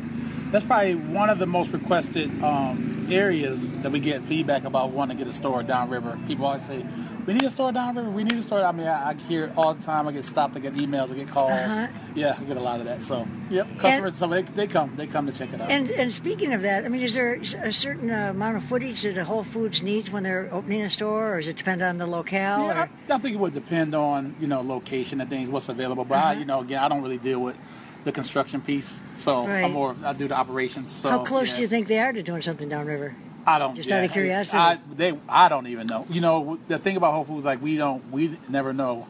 that's 0.51 0.65
probably 0.65 0.95
one 0.95 1.29
of 1.29 1.39
the 1.39 1.45
most 1.45 1.71
requested 1.71 2.43
um, 2.43 3.07
areas 3.09 3.71
that 3.81 3.91
we 3.91 3.99
get 3.99 4.23
feedback 4.23 4.65
about 4.65 4.91
wanting 4.91 5.17
to 5.17 5.23
get 5.23 5.29
a 5.29 5.33
store 5.33 5.63
downriver. 5.63 6.19
People 6.27 6.45
always 6.45 6.65
say, 6.65 6.85
we 7.25 7.33
need 7.33 7.43
a 7.43 7.49
store 7.49 7.71
downriver. 7.71 8.09
We 8.09 8.23
need 8.23 8.33
a 8.33 8.41
store. 8.41 8.63
I 8.63 8.71
mean, 8.71 8.87
I, 8.87 9.11
I, 9.11 9.13
hear 9.13 9.45
it 9.45 9.51
all 9.55 9.73
the 9.73 9.81
time. 9.81 10.07
I 10.07 10.11
get 10.11 10.25
stopped. 10.25 10.55
I 10.55 10.59
get 10.59 10.73
emails. 10.73 11.11
I 11.11 11.15
get 11.15 11.27
calls. 11.27 11.51
Uh-huh. 11.51 11.87
Yeah, 12.15 12.35
I 12.37 12.43
get 12.43 12.57
a 12.57 12.61
lot 12.61 12.79
of 12.79 12.85
that. 12.87 13.03
So, 13.03 13.27
yep, 13.49 13.67
customers. 13.77 14.11
And, 14.11 14.15
so 14.15 14.27
they, 14.27 14.41
they 14.41 14.67
come. 14.67 14.95
They 14.95 15.07
come 15.07 15.27
to 15.27 15.31
check 15.31 15.53
it 15.53 15.61
out. 15.61 15.69
And 15.69 15.91
and 15.91 16.13
speaking 16.13 16.51
of 16.53 16.63
that, 16.63 16.83
I 16.83 16.89
mean, 16.89 17.01
is 17.01 17.13
there 17.13 17.35
a 17.35 17.71
certain 17.71 18.09
uh, 18.09 18.31
amount 18.31 18.57
of 18.57 18.63
footage 18.63 19.03
that 19.03 19.17
a 19.17 19.23
Whole 19.23 19.43
Foods 19.43 19.83
needs 19.83 20.09
when 20.09 20.23
they're 20.23 20.49
opening 20.51 20.81
a 20.81 20.89
store, 20.89 21.35
or 21.35 21.37
does 21.37 21.47
it 21.47 21.57
depend 21.57 21.81
on 21.81 21.99
the 21.99 22.07
locale? 22.07 22.67
Yeah, 22.67 22.87
I, 23.09 23.13
I, 23.13 23.17
think 23.19 23.35
it 23.35 23.39
would 23.39 23.53
depend 23.53 23.93
on 23.93 24.35
you 24.39 24.47
know 24.47 24.61
location 24.61 25.21
and 25.21 25.29
things, 25.29 25.47
what's 25.47 25.69
available. 25.69 26.05
But 26.05 26.15
uh-huh. 26.15 26.27
I, 26.27 26.33
you 26.33 26.45
know, 26.45 26.61
again, 26.61 26.83
I 26.83 26.89
don't 26.89 27.03
really 27.03 27.19
deal 27.19 27.39
with 27.39 27.55
the 28.03 28.11
construction 28.11 28.61
piece, 28.61 29.03
so 29.15 29.45
right. 29.45 29.65
I'm 29.65 29.73
more 29.73 29.95
I 30.03 30.13
do 30.13 30.27
the 30.27 30.35
operations. 30.35 30.91
So, 30.91 31.09
how 31.09 31.23
close 31.23 31.49
yeah. 31.49 31.55
do 31.57 31.61
you 31.63 31.67
think 31.67 31.87
they 31.87 31.99
are 31.99 32.11
to 32.11 32.23
doing 32.23 32.41
something 32.41 32.69
downriver? 32.69 33.15
I 33.45 33.59
don't. 33.59 33.75
Just 33.75 33.89
yeah, 33.89 33.97
out 33.97 34.03
of 34.03 34.11
curiosity. 34.11 34.57
I, 34.57 34.77
they, 34.93 35.17
I 35.27 35.49
don't 35.49 35.67
even 35.67 35.87
know. 35.87 36.05
You 36.09 36.21
know, 36.21 36.59
the 36.67 36.77
thing 36.77 36.97
about 36.97 37.13
Whole 37.13 37.23
Foods, 37.23 37.45
like 37.45 37.61
we 37.61 37.77
don't, 37.77 38.11
we 38.11 38.37
never 38.49 38.73
know. 38.73 39.07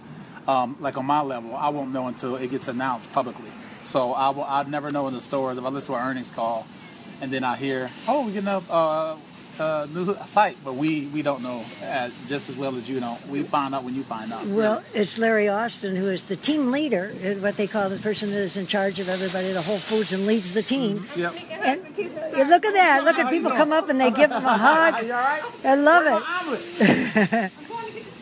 Um, 0.47 0.75
like 0.79 0.97
on 0.97 1.05
my 1.05 1.21
level, 1.21 1.55
I 1.55 1.69
won't 1.69 1.91
know 1.91 2.07
until 2.07 2.35
it 2.35 2.49
gets 2.49 2.67
announced 2.67 3.11
publicly. 3.11 3.51
So 3.83 4.13
I 4.13 4.29
will, 4.29 4.43
I'd 4.43 4.67
never 4.67 4.91
know 4.91 5.07
in 5.07 5.13
the 5.13 5.21
stores 5.21 5.57
if 5.57 5.63
I 5.63 5.69
listen 5.69 5.93
to 5.93 5.99
an 5.99 6.07
earnings 6.07 6.31
call, 6.31 6.65
and 7.21 7.31
then 7.31 7.43
I 7.43 7.55
hear, 7.55 7.89
oh, 8.07 8.25
we're 8.25 8.33
getting 8.33 8.47
a 8.47 8.61
uh, 8.71 9.17
uh, 9.61 9.87
new 9.93 10.13
site, 10.25 10.57
but 10.63 10.75
we, 10.75 11.05
we 11.07 11.21
don't 11.21 11.43
know 11.43 11.63
as, 11.83 12.27
just 12.27 12.49
as 12.49 12.57
well 12.57 12.75
as 12.75 12.89
you 12.89 12.99
know. 12.99 13.17
We 13.29 13.43
find 13.43 13.75
out 13.75 13.83
when 13.83 13.95
you 13.95 14.03
find 14.03 14.33
out. 14.33 14.45
Well, 14.45 14.83
yeah. 14.93 15.01
it's 15.01 15.17
Larry 15.17 15.47
Austin 15.47 15.95
who 15.95 16.09
is 16.09 16.23
the 16.23 16.35
team 16.35 16.71
leader, 16.71 17.09
what 17.39 17.57
they 17.57 17.67
call 17.67 17.89
the 17.89 17.97
person 17.97 18.31
that 18.31 18.37
is 18.37 18.57
in 18.57 18.67
charge 18.67 18.99
of 18.99 19.07
everybody, 19.07 19.51
the 19.51 19.61
Whole 19.61 19.77
Foods, 19.77 20.13
and 20.13 20.25
leads 20.25 20.53
the 20.53 20.63
team. 20.63 20.97
Mm-hmm. 20.97 21.19
Yep. 21.19 21.35
And, 21.63 22.49
look 22.49 22.65
at 22.65 22.73
that! 22.73 23.03
Look 23.05 23.19
at 23.19 23.29
people 23.29 23.51
come 23.51 23.71
up 23.71 23.89
and 23.89 24.01
they 24.01 24.11
give 24.11 24.31
him 24.31 24.43
a 24.43 24.57
hug. 24.57 24.95
I 25.63 25.75
love 25.75 26.23
it. 26.79 27.51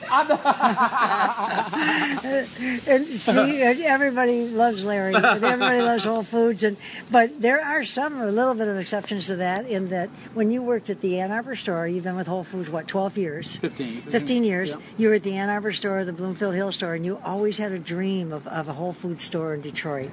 and 2.88 3.06
see, 3.06 3.86
everybody 3.86 4.48
loves 4.48 4.84
Larry. 4.84 5.16
Everybody 5.16 5.82
loves 5.82 6.04
Whole 6.04 6.24
Foods, 6.24 6.64
and 6.64 6.78
but 7.12 7.42
there 7.42 7.64
are 7.64 7.84
some, 7.84 8.20
a 8.20 8.32
little 8.32 8.56
bit 8.56 8.68
of 8.68 8.78
exceptions 8.78 9.28
to 9.28 9.36
that. 9.36 9.68
In 9.68 9.90
that, 9.90 10.10
when 10.34 10.50
you 10.50 10.64
worked 10.64 10.90
at 10.90 11.02
the 11.02 11.20
Ann 11.20 11.32
Arbor 11.32 11.56
store, 11.56 11.88
you've 11.88 12.04
been 12.04 12.16
with 12.16 12.28
Whole 12.28 12.44
Foods 12.44 12.70
what, 12.70 12.88
twelve 12.88 13.18
years? 13.18 13.58
Fifteen. 13.58 13.98
Fifteen 13.98 14.44
years. 14.44 14.72
Yeah. 14.72 14.82
You 14.98 15.08
were 15.10 15.16
at 15.16 15.24
the 15.24 15.36
Ann 15.36 15.50
Arbor 15.50 15.72
store, 15.72 16.04
the 16.06 16.14
Bloomfield 16.14 16.56
Hill 16.56 16.72
store, 16.72 16.96
and 16.96 17.06
you 17.06 17.20
always 17.24 17.60
had 17.60 17.72
a 17.72 17.80
dream 17.80 18.34
of, 18.34 18.48
of 18.48 18.68
a 18.68 18.74
Whole 18.74 18.94
Foods 18.94 19.24
store 19.24 19.54
in 19.54 19.62
Detroit. 19.62 20.10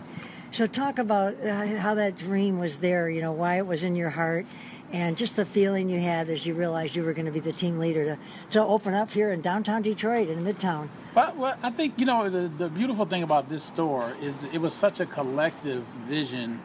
So 0.52 0.66
talk 0.66 0.98
about 0.98 1.34
uh, 1.44 1.66
how 1.78 1.94
that 1.94 2.16
dream 2.16 2.58
was 2.58 2.78
there. 2.78 3.10
You 3.10 3.20
know 3.20 3.32
why 3.32 3.58
it 3.58 3.66
was 3.66 3.84
in 3.84 3.96
your 3.96 4.10
heart, 4.10 4.46
and 4.92 5.16
just 5.16 5.36
the 5.36 5.44
feeling 5.44 5.88
you 5.88 6.00
had 6.00 6.28
as 6.28 6.46
you 6.46 6.54
realized 6.54 6.94
you 6.94 7.02
were 7.02 7.12
going 7.12 7.26
to 7.26 7.32
be 7.32 7.40
the 7.40 7.52
team 7.52 7.78
leader 7.78 8.04
to, 8.04 8.18
to 8.50 8.62
open 8.62 8.94
up 8.94 9.10
here 9.10 9.32
in 9.32 9.40
downtown 9.40 9.82
Detroit 9.82 10.28
in 10.28 10.44
Midtown. 10.44 10.88
But 11.14 11.36
well, 11.36 11.56
I 11.62 11.70
think 11.70 11.94
you 11.98 12.06
know 12.06 12.28
the, 12.28 12.48
the 12.48 12.68
beautiful 12.68 13.06
thing 13.06 13.22
about 13.22 13.48
this 13.48 13.64
store 13.64 14.14
is 14.20 14.34
it 14.52 14.58
was 14.58 14.74
such 14.74 15.00
a 15.00 15.06
collective 15.06 15.84
vision 16.06 16.60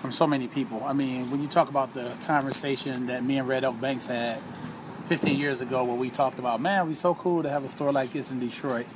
from 0.00 0.12
so 0.12 0.26
many 0.26 0.46
people. 0.48 0.82
I 0.84 0.92
mean, 0.92 1.30
when 1.30 1.40
you 1.40 1.48
talk 1.48 1.68
about 1.68 1.94
the 1.94 2.12
conversation 2.26 3.06
that 3.06 3.24
me 3.24 3.38
and 3.38 3.48
Red 3.48 3.64
Oak 3.64 3.80
Banks 3.80 4.06
had 4.06 4.38
15 5.08 5.38
years 5.38 5.60
ago, 5.60 5.84
where 5.84 5.96
we 5.96 6.10
talked 6.10 6.38
about, 6.38 6.60
man, 6.60 6.80
it'd 6.80 6.90
be 6.90 6.94
so 6.94 7.14
cool 7.14 7.42
to 7.42 7.50
have 7.50 7.64
a 7.64 7.68
store 7.68 7.90
like 7.90 8.12
this 8.12 8.30
in 8.30 8.38
Detroit. 8.38 8.86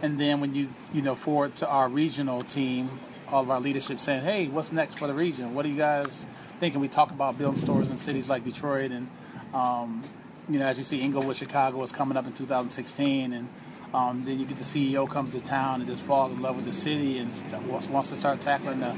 And 0.00 0.20
then 0.20 0.40
when 0.40 0.54
you 0.54 0.68
you 0.92 1.02
know 1.02 1.14
forward 1.14 1.56
to 1.56 1.68
our 1.68 1.88
regional 1.88 2.42
team, 2.42 2.88
all 3.28 3.42
of 3.42 3.50
our 3.50 3.60
leadership 3.60 3.98
saying, 3.98 4.22
hey, 4.22 4.46
what's 4.48 4.72
next 4.72 4.98
for 4.98 5.06
the 5.06 5.14
region? 5.14 5.54
What 5.54 5.62
do 5.62 5.70
you 5.70 5.76
guys 5.76 6.26
thinking 6.62 6.80
we 6.80 6.86
talk 6.86 7.10
about 7.10 7.36
building 7.36 7.58
stores 7.58 7.90
in 7.90 7.98
cities 7.98 8.28
like 8.28 8.44
Detroit 8.44 8.92
and 8.92 9.08
um, 9.52 10.00
you 10.48 10.60
know 10.60 10.66
as 10.66 10.78
you 10.78 10.84
see 10.84 11.02
Englewood, 11.02 11.34
Chicago 11.34 11.82
is 11.82 11.90
coming 11.90 12.16
up 12.16 12.24
in 12.24 12.32
2016 12.32 13.32
and 13.32 13.48
um, 13.92 14.24
then 14.24 14.38
you 14.38 14.46
get 14.46 14.58
the 14.58 14.62
CEO 14.62 15.10
comes 15.10 15.32
to 15.32 15.40
town 15.40 15.80
and 15.80 15.90
just 15.90 16.04
falls 16.04 16.30
in 16.30 16.40
love 16.40 16.54
with 16.54 16.64
the 16.64 16.70
city 16.70 17.18
and 17.18 17.32
wants 17.68 18.10
to 18.10 18.16
start 18.16 18.40
tackling 18.40 18.78
the 18.78 18.94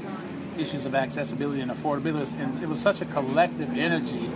issues 0.59 0.85
of 0.85 0.93
accessibility 0.93 1.59
and 1.59 1.71
affordability. 1.71 2.39
And 2.39 2.61
it 2.61 2.69
was 2.69 2.79
such 2.79 3.01
a 3.01 3.05
collective 3.05 3.75
energy 3.75 4.29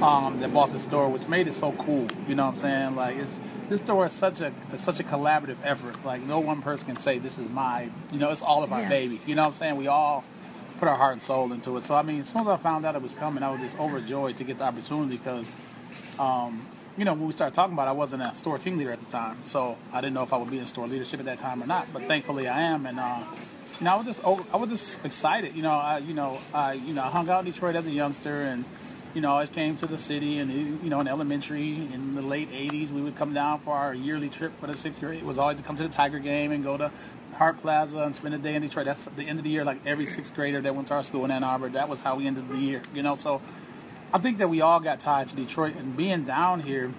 um, 0.00 0.40
that 0.40 0.54
bought 0.54 0.70
the 0.72 0.80
store 0.80 1.10
which 1.10 1.28
made 1.28 1.48
it 1.48 1.52
so 1.52 1.72
cool. 1.72 2.08
You 2.26 2.36
know 2.36 2.46
what 2.46 2.52
I'm 2.52 2.56
saying? 2.56 2.96
Like 2.96 3.16
it's 3.16 3.38
this 3.68 3.82
store 3.82 4.06
is 4.06 4.14
such 4.14 4.40
a 4.40 4.50
it's 4.72 4.82
such 4.82 4.98
a 4.98 5.04
collaborative 5.04 5.58
effort. 5.62 6.02
Like 6.06 6.22
no 6.22 6.40
one 6.40 6.62
person 6.62 6.86
can 6.86 6.96
say 6.96 7.18
this 7.18 7.36
is 7.36 7.50
my 7.50 7.90
you 8.10 8.18
know 8.18 8.30
it's 8.30 8.40
all 8.40 8.62
of 8.62 8.72
our 8.72 8.80
yeah. 8.80 8.88
baby. 8.88 9.20
You 9.26 9.34
know 9.34 9.42
what 9.42 9.48
I'm 9.48 9.54
saying? 9.54 9.76
We 9.76 9.88
all 9.88 10.24
put 10.78 10.88
our 10.88 10.96
heart 10.96 11.12
and 11.12 11.22
soul 11.22 11.52
into 11.52 11.76
it. 11.76 11.84
So 11.84 11.94
I 11.94 12.02
mean, 12.02 12.20
as 12.20 12.28
soon 12.28 12.42
as 12.42 12.48
I 12.48 12.56
found 12.56 12.84
out 12.86 12.94
it 12.94 13.02
was 13.02 13.14
coming, 13.14 13.42
I 13.42 13.50
was 13.50 13.60
just 13.60 13.78
overjoyed 13.78 14.36
to 14.38 14.44
get 14.44 14.58
the 14.58 14.64
opportunity 14.64 15.16
because, 15.16 15.50
um, 16.18 16.66
you 16.96 17.04
know, 17.04 17.14
when 17.14 17.26
we 17.26 17.32
started 17.32 17.54
talking 17.54 17.74
about, 17.74 17.88
it, 17.88 17.90
I 17.90 17.94
wasn't 17.94 18.22
a 18.22 18.34
store 18.34 18.58
team 18.58 18.78
leader 18.78 18.92
at 18.92 19.00
the 19.00 19.10
time, 19.10 19.38
so 19.44 19.76
I 19.92 20.00
didn't 20.00 20.14
know 20.14 20.22
if 20.22 20.32
I 20.32 20.36
would 20.36 20.50
be 20.50 20.58
in 20.58 20.66
store 20.66 20.86
leadership 20.86 21.20
at 21.20 21.26
that 21.26 21.38
time 21.38 21.62
or 21.62 21.66
not. 21.66 21.92
But 21.92 22.02
thankfully, 22.02 22.48
I 22.48 22.62
am, 22.62 22.86
and 22.86 22.98
uh, 22.98 23.22
you 23.78 23.84
know, 23.84 23.92
I 23.92 23.96
was 23.96 24.06
just 24.06 24.24
I 24.24 24.56
was 24.56 24.68
just 24.70 25.04
excited. 25.04 25.54
You 25.54 25.62
know, 25.62 25.72
I 25.72 25.98
you 25.98 26.14
know 26.14 26.38
I 26.54 26.74
you 26.74 26.94
know 26.94 27.02
I 27.02 27.08
hung 27.08 27.28
out 27.28 27.44
in 27.44 27.52
Detroit 27.52 27.76
as 27.76 27.86
a 27.86 27.90
youngster, 27.90 28.42
and 28.42 28.64
you 29.14 29.20
know 29.20 29.36
I 29.36 29.46
came 29.46 29.76
to 29.78 29.86
the 29.86 29.98
city, 29.98 30.38
and 30.38 30.50
you 30.82 30.90
know 30.90 31.00
in 31.00 31.08
elementary 31.08 31.74
in 31.92 32.14
the 32.14 32.22
late 32.22 32.50
'80s 32.50 32.90
we 32.90 33.02
would 33.02 33.16
come 33.16 33.34
down 33.34 33.60
for 33.60 33.74
our 33.74 33.94
yearly 33.94 34.28
trip 34.28 34.58
for 34.58 34.66
the 34.66 34.74
sixth 34.74 35.00
grade. 35.00 35.18
It 35.18 35.26
was 35.26 35.38
always 35.38 35.58
to 35.58 35.62
come 35.62 35.76
to 35.76 35.82
the 35.82 35.88
Tiger 35.88 36.18
game 36.18 36.52
and 36.52 36.64
go 36.64 36.76
to 36.76 36.90
Hart 37.36 37.58
Plaza 37.58 37.98
and 37.98 38.14
spend 38.14 38.34
a 38.34 38.38
day 38.38 38.54
in 38.54 38.62
Detroit. 38.62 38.86
That's 38.86 39.04
the 39.04 39.24
end 39.24 39.38
of 39.38 39.44
the 39.44 39.50
year. 39.50 39.64
Like 39.64 39.78
every 39.86 40.06
sixth 40.06 40.34
grader 40.34 40.60
that 40.60 40.74
went 40.74 40.88
to 40.88 40.94
our 40.94 41.02
school 41.02 41.24
in 41.24 41.30
Ann 41.30 41.44
Arbor, 41.44 41.68
that 41.70 41.88
was 41.88 42.00
how 42.00 42.16
we 42.16 42.26
ended 42.26 42.48
the 42.48 42.58
year. 42.58 42.82
You 42.94 43.02
know, 43.02 43.14
so 43.14 43.40
I 44.12 44.18
think 44.18 44.38
that 44.38 44.48
we 44.48 44.60
all 44.60 44.80
got 44.80 45.00
tied 45.00 45.28
to 45.28 45.36
Detroit, 45.36 45.76
and 45.76 45.96
being 45.96 46.24
down 46.24 46.60
here. 46.60 46.92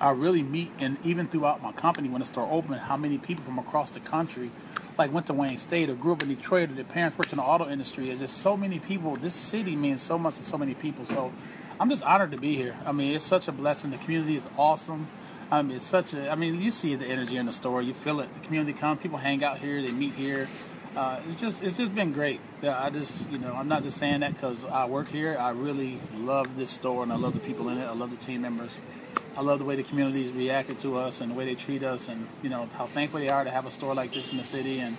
I 0.00 0.10
really 0.10 0.44
meet, 0.44 0.70
and 0.78 0.96
even 1.04 1.26
throughout 1.26 1.60
my 1.60 1.72
company 1.72 2.08
when 2.08 2.20
the 2.20 2.24
store 2.24 2.48
opened, 2.48 2.76
how 2.76 2.96
many 2.96 3.18
people 3.18 3.42
from 3.42 3.58
across 3.58 3.90
the 3.90 3.98
country 3.98 4.52
like 4.98 5.12
went 5.12 5.26
to 5.26 5.32
Wayne 5.32 5.56
State 5.56 5.88
or 5.88 5.94
grew 5.94 6.12
up 6.12 6.22
in 6.22 6.28
Detroit 6.28 6.70
or 6.70 6.74
their 6.74 6.84
parents 6.84 7.16
worked 7.16 7.32
in 7.32 7.38
the 7.38 7.44
auto 7.44 7.68
industry. 7.68 8.10
Is 8.10 8.18
just 8.18 8.38
so 8.38 8.56
many 8.56 8.80
people. 8.80 9.16
This 9.16 9.34
city 9.34 9.76
means 9.76 10.02
so 10.02 10.18
much 10.18 10.36
to 10.36 10.42
so 10.42 10.58
many 10.58 10.74
people. 10.74 11.06
So 11.06 11.32
I'm 11.78 11.88
just 11.88 12.02
honored 12.02 12.32
to 12.32 12.36
be 12.36 12.56
here. 12.56 12.76
I 12.84 12.92
mean, 12.92 13.14
it's 13.14 13.24
such 13.24 13.46
a 13.46 13.52
blessing. 13.52 13.92
The 13.92 13.98
community 13.98 14.36
is 14.36 14.46
awesome. 14.58 15.06
I 15.50 15.62
mean, 15.62 15.76
it's 15.76 15.86
such 15.86 16.12
a. 16.12 16.30
I 16.30 16.34
mean, 16.34 16.60
you 16.60 16.70
see 16.70 16.94
the 16.94 17.06
energy 17.06 17.36
in 17.36 17.46
the 17.46 17.52
store. 17.52 17.80
You 17.80 17.94
feel 17.94 18.20
it. 18.20 18.28
The 18.34 18.40
community 18.40 18.78
comes. 18.78 19.00
People 19.00 19.18
hang 19.18 19.42
out 19.42 19.58
here. 19.58 19.80
They 19.80 19.92
meet 19.92 20.14
here. 20.14 20.46
Uh, 20.96 21.20
it's 21.28 21.40
just 21.40 21.62
it's 21.62 21.76
just 21.76 21.94
been 21.94 22.12
great. 22.12 22.40
I 22.62 22.90
just 22.90 23.30
you 23.30 23.38
know 23.38 23.54
I'm 23.54 23.68
not 23.68 23.82
just 23.82 23.98
saying 23.98 24.20
that 24.20 24.34
because 24.34 24.64
I 24.64 24.86
work 24.86 25.08
here. 25.08 25.36
I 25.38 25.50
really 25.50 25.98
love 26.16 26.56
this 26.56 26.70
store 26.70 27.02
and 27.02 27.12
I 27.12 27.16
love 27.16 27.34
the 27.34 27.40
people 27.40 27.68
in 27.68 27.78
it. 27.78 27.84
I 27.84 27.92
love 27.92 28.10
the 28.10 28.16
team 28.16 28.42
members. 28.42 28.80
I 29.36 29.42
love 29.42 29.60
the 29.60 29.64
way 29.64 29.76
the 29.76 29.84
community's 29.84 30.32
reacted 30.32 30.80
to 30.80 30.96
us 30.96 31.20
and 31.20 31.30
the 31.30 31.34
way 31.34 31.44
they 31.44 31.54
treat 31.54 31.82
us, 31.82 32.08
and 32.08 32.26
you 32.42 32.50
know 32.50 32.68
how 32.74 32.86
thankful 32.86 33.20
they 33.20 33.28
are 33.28 33.44
to 33.44 33.50
have 33.50 33.66
a 33.66 33.70
store 33.70 33.94
like 33.94 34.12
this 34.12 34.32
in 34.32 34.38
the 34.38 34.44
city. 34.44 34.80
And 34.80 34.96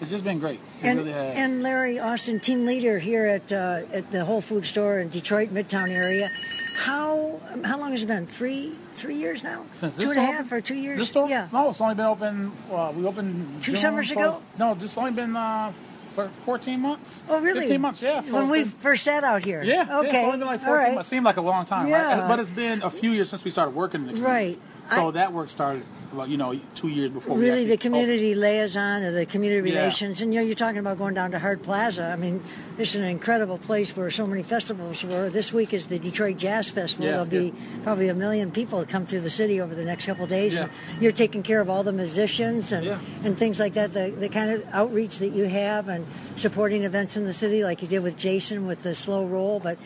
it's 0.00 0.10
just 0.10 0.24
been 0.24 0.38
great. 0.38 0.60
It 0.82 0.86
And, 0.88 0.98
really 0.98 1.12
has. 1.12 1.38
and 1.38 1.62
Larry 1.62 1.98
Austin, 1.98 2.40
team 2.40 2.66
leader 2.66 2.98
here 2.98 3.26
at 3.26 3.52
uh, 3.52 3.82
at 3.92 4.10
the 4.12 4.24
Whole 4.24 4.40
Food 4.40 4.64
Store 4.66 4.98
in 4.98 5.08
Detroit 5.08 5.50
Midtown 5.50 5.90
area. 5.90 6.30
How 6.76 7.40
how 7.64 7.78
long 7.78 7.90
has 7.92 8.02
it 8.02 8.06
been? 8.06 8.26
Three 8.26 8.74
three 8.94 9.16
years 9.16 9.42
now? 9.44 9.64
Since 9.74 9.96
this 9.96 10.04
two 10.04 10.10
and 10.10 10.18
a 10.18 10.22
half 10.22 10.50
or 10.50 10.60
two 10.60 10.74
years? 10.76 10.98
This 10.98 11.08
store? 11.08 11.28
Yeah. 11.28 11.48
No, 11.52 11.70
it's 11.70 11.80
only 11.80 11.94
been 11.94 12.06
open. 12.06 12.52
Uh, 12.70 12.92
we 12.94 13.04
opened 13.04 13.62
Two 13.62 13.72
June 13.72 13.80
summers 13.80 14.10
ago? 14.10 14.40
1st. 14.54 14.58
No, 14.58 14.74
just 14.74 14.96
only 14.96 15.10
been 15.12 15.36
uh, 15.36 15.72
for 16.14 16.28
14 16.46 16.80
months. 16.80 17.22
Oh, 17.28 17.40
really? 17.40 17.60
15 17.60 17.80
months. 17.80 18.02
Yeah. 18.02 18.20
So 18.22 18.34
when 18.36 18.48
we 18.48 18.62
been- 18.62 18.70
first 18.72 19.04
sat 19.04 19.22
out 19.24 19.44
here. 19.44 19.62
Yeah, 19.62 19.86
yeah, 19.86 19.98
Okay. 19.98 20.08
it's 20.08 20.26
only 20.26 20.38
been 20.38 20.46
like 20.46 20.60
14 20.60 20.74
right. 20.74 20.94
months. 20.94 21.08
Seemed 21.08 21.24
like 21.26 21.36
a 21.36 21.42
long 21.42 21.66
time, 21.66 21.86
Yeah. 21.88 22.20
right? 22.20 22.28
But 22.28 22.38
it's 22.40 22.50
been 22.50 22.82
a 22.82 22.90
few 22.90 23.10
years 23.10 23.28
since 23.28 23.44
we 23.44 23.50
started 23.50 23.74
working 23.74 24.00
in 24.02 24.06
the 24.08 24.12
community. 24.14 24.32
Right. 24.56 24.58
So 24.90 25.08
I- 25.08 25.10
that 25.12 25.32
work 25.32 25.50
started, 25.50 25.84
well, 26.12 26.26
you 26.26 26.36
know, 26.36 26.54
two 26.74 26.88
years 26.88 27.10
before 27.10 27.36
really 27.38 27.64
the 27.64 27.76
community 27.76 28.34
liaison 28.34 29.02
or 29.02 29.12
the 29.12 29.24
community 29.26 29.70
Yeah. 29.70 29.76
relations 29.80 30.20
and 30.20 30.34
you 30.34 30.40
know 30.40 30.46
you're 30.46 30.56
talking 30.56 30.78
about 30.78 30.98
going 30.98 31.14
down 31.14 31.30
to 31.30 31.38
Hart 31.38 31.62
Plaza 31.62 32.04
I 32.12 32.16
mean 32.16 32.42
it's 32.78 32.94
an 32.96 33.02
incredible 33.04 33.58
place 33.58 33.96
where 33.96 34.10
so 34.10 34.26
many 34.26 34.42
festivals 34.42 35.04
were 35.04 35.30
this 35.30 35.52
week 35.52 35.72
is 35.72 35.86
the 35.86 35.98
Detroit 36.00 36.38
Jazz 36.38 36.70
Festival 36.70 37.06
Yeah, 37.06 37.12
there'll 37.12 37.26
be 37.26 37.54
probably 37.84 38.08
a 38.08 38.14
million 38.14 38.50
people 38.50 38.84
come 38.84 39.06
through 39.06 39.20
the 39.20 39.30
city 39.30 39.60
over 39.60 39.74
the 39.74 39.84
next 39.84 40.06
couple 40.06 40.24
of 40.24 40.30
days 40.30 40.52
Yeah. 40.54 40.62
and 40.64 40.70
you're 41.02 41.12
taking 41.12 41.42
care 41.44 41.60
of 41.60 41.70
all 41.70 41.84
the 41.84 41.92
musicians 41.92 42.72
and 42.72 42.84
Yeah. 42.86 42.98
and 43.22 43.38
things 43.38 43.60
like 43.60 43.74
that 43.74 43.92
the, 43.92 44.10
the 44.10 44.28
kind 44.28 44.50
of 44.50 44.64
outreach 44.72 45.20
that 45.20 45.28
you 45.30 45.44
have 45.44 45.88
and 45.88 46.06
supporting 46.36 46.82
events 46.82 47.16
in 47.16 47.24
the 47.24 47.32
city 47.32 47.62
like 47.62 47.82
you 47.82 47.88
did 47.88 48.02
with 48.02 48.16
Jason 48.16 48.66
with 48.66 48.82
the 48.82 48.94
slow 48.96 49.24
roll 49.24 49.60
but 49.60 49.78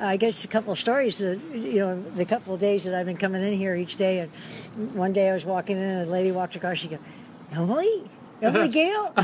I 0.00 0.16
guess 0.16 0.44
a 0.44 0.48
couple 0.48 0.72
of 0.72 0.78
stories 0.78 1.18
that 1.18 1.40
you 1.52 1.80
know 1.80 2.00
the 2.14 2.24
couple 2.24 2.54
of 2.54 2.60
days 2.60 2.84
that 2.84 2.94
I've 2.94 3.06
been 3.06 3.16
coming 3.16 3.42
in 3.42 3.54
here 3.54 3.74
each 3.74 3.96
day 3.96 4.18
and 4.20 4.30
one 4.94 5.12
day 5.12 5.28
I 5.30 5.32
was 5.32 5.44
walking 5.44 5.76
in 5.76 5.82
and 5.82 6.08
a 6.08 6.10
lady 6.12 6.32
walked 6.32 6.56
across 6.56 6.78
she 6.78 6.88
goes 6.88 6.98
Emily 7.52 8.04
Emily 8.40 8.68
Gale 8.68 9.12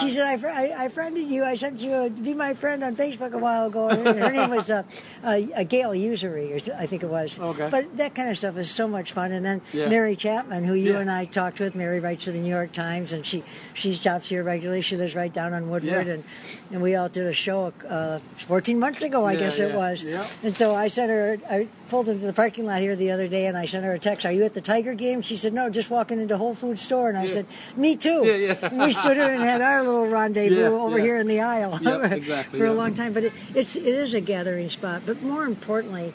she 0.00 0.10
said 0.10 0.24
I, 0.26 0.36
fr- 0.38 0.48
I, 0.48 0.74
I 0.84 0.88
friended 0.88 1.28
you 1.28 1.44
I 1.44 1.56
sent 1.56 1.80
you 1.80 1.92
a, 1.92 2.08
be 2.10 2.32
my 2.32 2.54
friend 2.54 2.82
on 2.82 2.96
Facebook 2.96 3.32
a 3.34 3.38
while 3.38 3.66
ago 3.66 3.88
her, 3.94 4.14
her 4.14 4.32
name 4.32 4.48
was 4.48 4.70
uh, 4.70 4.82
uh, 5.22 5.62
Gail 5.64 5.94
Usury 5.94 6.52
or 6.54 6.56
I 6.76 6.86
think 6.86 7.02
it 7.02 7.08
was 7.10 7.38
Okay. 7.38 7.68
but 7.70 7.96
that 7.98 8.14
kind 8.14 8.30
of 8.30 8.38
stuff 8.38 8.56
is 8.56 8.70
so 8.70 8.88
much 8.88 9.12
fun 9.12 9.30
and 9.32 9.44
then 9.44 9.60
Yeah. 9.72 9.88
Mary 9.90 10.16
Chapman 10.16 10.64
who 10.64 10.72
you 10.74 10.92
Yeah. 10.94 11.00
and 11.00 11.10
I 11.10 11.26
talked 11.26 11.60
with 11.60 11.74
Mary 11.74 12.00
writes 12.00 12.24
for 12.24 12.30
the 12.30 12.38
New 12.40 12.48
York 12.48 12.72
Times 12.72 13.12
and 13.12 13.26
she 13.26 13.44
she 13.74 13.94
shops 13.94 14.30
here 14.30 14.42
regularly 14.42 14.80
she 14.80 14.96
lives 14.96 15.14
right 15.14 15.32
down 15.32 15.52
on 15.52 15.68
Woodward 15.68 16.06
Yeah. 16.06 16.14
and 16.14 16.24
and 16.70 16.80
we 16.80 16.94
all 16.94 17.10
did 17.10 17.26
a 17.26 17.34
show 17.34 17.74
uh, 17.88 18.20
14 18.36 18.78
months 18.78 19.02
ago 19.02 19.26
I 19.26 19.36
guess 19.36 19.58
it 19.58 19.74
was 19.74 20.02
yeah. 20.02 20.26
and 20.42 20.56
so 20.56 20.74
I 20.74 20.88
sent 20.88 21.10
her 21.10 21.36
I 21.50 21.68
pulled 21.88 22.08
into 22.08 22.26
the 22.26 22.32
parking 22.32 22.66
lot 22.66 22.80
here 22.80 22.94
the 22.96 23.10
other 23.10 23.28
day 23.28 23.46
and 23.46 23.56
I 23.56 23.66
sent 23.66 23.84
her 23.84 23.92
a 23.94 23.98
text 23.98 24.26
are 24.26 24.32
you 24.32 24.44
at 24.44 24.54
the 24.54 24.60
Tiger 24.60 24.94
game? 24.94 25.22
She 25.22 25.36
said 25.36 25.52
no 25.52 25.70
just 25.70 25.90
walking 25.90 26.20
into 26.20 26.36
Whole 26.36 26.54
Food 26.54 26.78
store. 26.78 27.08
And 27.08 27.18
I 27.18 27.24
Yeah. 27.24 27.30
said 27.30 27.46
me 27.76 27.96
too. 27.96 28.22
Yeah, 28.24 28.34
yeah. 28.34 28.54
And 28.62 28.80
we 28.80 28.92
stood 28.92 29.16
there 29.16 29.34
and 29.34 29.42
had 29.42 29.60
our 29.60 29.82
little 29.82 30.06
rendezvous 30.06 30.76
over 30.76 30.98
here 30.98 31.16
in 31.16 31.26
the 31.26 31.40
aisle 31.40 31.78
Yeah, 31.80 32.06
exactly, 32.12 32.58
for 32.58 32.66
a 32.66 32.72
long 32.72 32.94
time. 32.94 33.12
But 33.12 33.24
it, 33.24 33.32
it's 33.54 33.76
it 33.76 33.86
is 33.86 34.14
a 34.14 34.20
gathering 34.20 34.68
spot. 34.68 35.02
But 35.06 35.22
more 35.22 35.44
importantly 35.44 36.12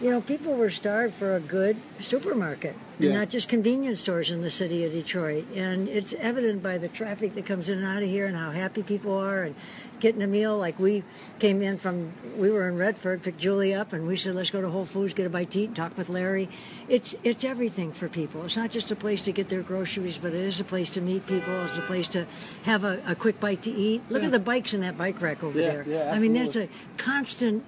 you 0.00 0.10
know, 0.10 0.20
people 0.20 0.54
were 0.54 0.70
starved 0.70 1.14
for 1.14 1.34
a 1.34 1.40
good 1.40 1.76
supermarket, 2.00 2.76
Yeah. 3.00 3.12
not 3.14 3.30
just 3.30 3.48
convenience 3.48 4.00
stores 4.00 4.30
in 4.30 4.42
the 4.42 4.50
city 4.50 4.84
of 4.84 4.92
Detroit. 4.92 5.44
And 5.54 5.88
it's 5.88 6.14
evident 6.14 6.62
by 6.62 6.78
the 6.78 6.86
traffic 6.88 7.34
that 7.34 7.46
comes 7.46 7.68
in 7.68 7.78
and 7.78 7.86
out 7.86 8.02
of 8.02 8.08
here, 8.08 8.26
and 8.26 8.36
how 8.36 8.50
happy 8.52 8.82
people 8.84 9.12
are, 9.16 9.42
and 9.42 9.54
getting 9.98 10.22
a 10.22 10.26
meal. 10.28 10.56
Like 10.56 10.78
we 10.78 11.02
came 11.40 11.62
in 11.62 11.78
from, 11.78 12.12
we 12.36 12.50
were 12.50 12.68
in 12.68 12.76
Redford, 12.76 13.22
picked 13.24 13.38
Julie 13.38 13.74
up, 13.74 13.92
and 13.92 14.06
we 14.06 14.16
said, 14.16 14.36
let's 14.36 14.50
go 14.50 14.60
to 14.60 14.68
Whole 14.70 14.84
Foods, 14.84 15.14
get 15.14 15.26
a 15.26 15.30
bite 15.30 15.50
to 15.52 15.60
eat, 15.62 15.66
and 15.66 15.76
talk 15.76 15.96
with 15.98 16.08
Larry. 16.08 16.48
It's 16.88 17.16
it's 17.24 17.44
everything 17.44 17.92
for 17.92 18.08
people. 18.08 18.44
It's 18.44 18.56
not 18.56 18.70
just 18.70 18.90
a 18.92 18.96
place 18.96 19.22
to 19.24 19.32
get 19.32 19.48
their 19.48 19.62
groceries, 19.62 20.16
but 20.16 20.32
it 20.32 20.42
is 20.44 20.60
a 20.60 20.64
place 20.64 20.90
to 20.90 21.00
meet 21.00 21.26
people. 21.26 21.64
It's 21.64 21.76
a 21.78 21.82
place 21.82 22.06
to 22.08 22.26
have 22.64 22.84
a, 22.84 23.02
a 23.06 23.14
quick 23.16 23.40
bite 23.40 23.62
to 23.62 23.70
eat. 23.72 24.02
Look 24.10 24.22
at 24.22 24.30
the 24.32 24.38
bikes 24.40 24.74
in 24.74 24.80
that 24.82 24.96
bike 24.96 25.20
rack 25.20 25.42
over 25.42 25.58
Yeah, 25.60 25.68
there. 25.70 25.84
yeah, 25.88 26.12
I 26.14 26.18
mean, 26.20 26.34
that's 26.34 26.56
a 26.56 26.68
constant 26.96 27.64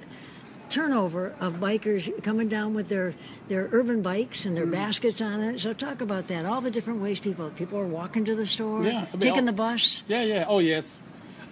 turnover 0.71 1.35
of 1.41 1.55
bikers 1.55 2.11
coming 2.23 2.49
down 2.49 2.73
with 2.75 2.89
their 2.89 3.15
their 3.49 3.69
urban 3.73 4.01
bikes 4.03 4.45
and 4.47 4.57
their 4.57 4.67
Mm. 4.67 4.73
baskets 4.73 5.21
on 5.21 5.41
it. 5.41 5.61
So 5.61 5.73
talk 5.73 6.01
about 6.01 6.29
that. 6.29 6.47
All 6.47 6.61
the 6.61 6.71
different 6.71 7.01
ways 7.03 7.21
people 7.21 7.51
people 7.51 7.79
are 7.79 7.87
walking 7.87 8.25
to 8.25 8.35
the 8.35 8.47
store, 8.47 8.85
Yeah, 8.85 8.91
I 8.91 9.17
mean, 9.17 9.21
taking 9.21 9.43
oh- 9.43 9.47
the 9.47 9.53
bus. 9.53 10.03
Yeah, 10.09 10.23
yeah. 10.23 10.45
Oh, 10.49 10.61
yes. 10.61 11.01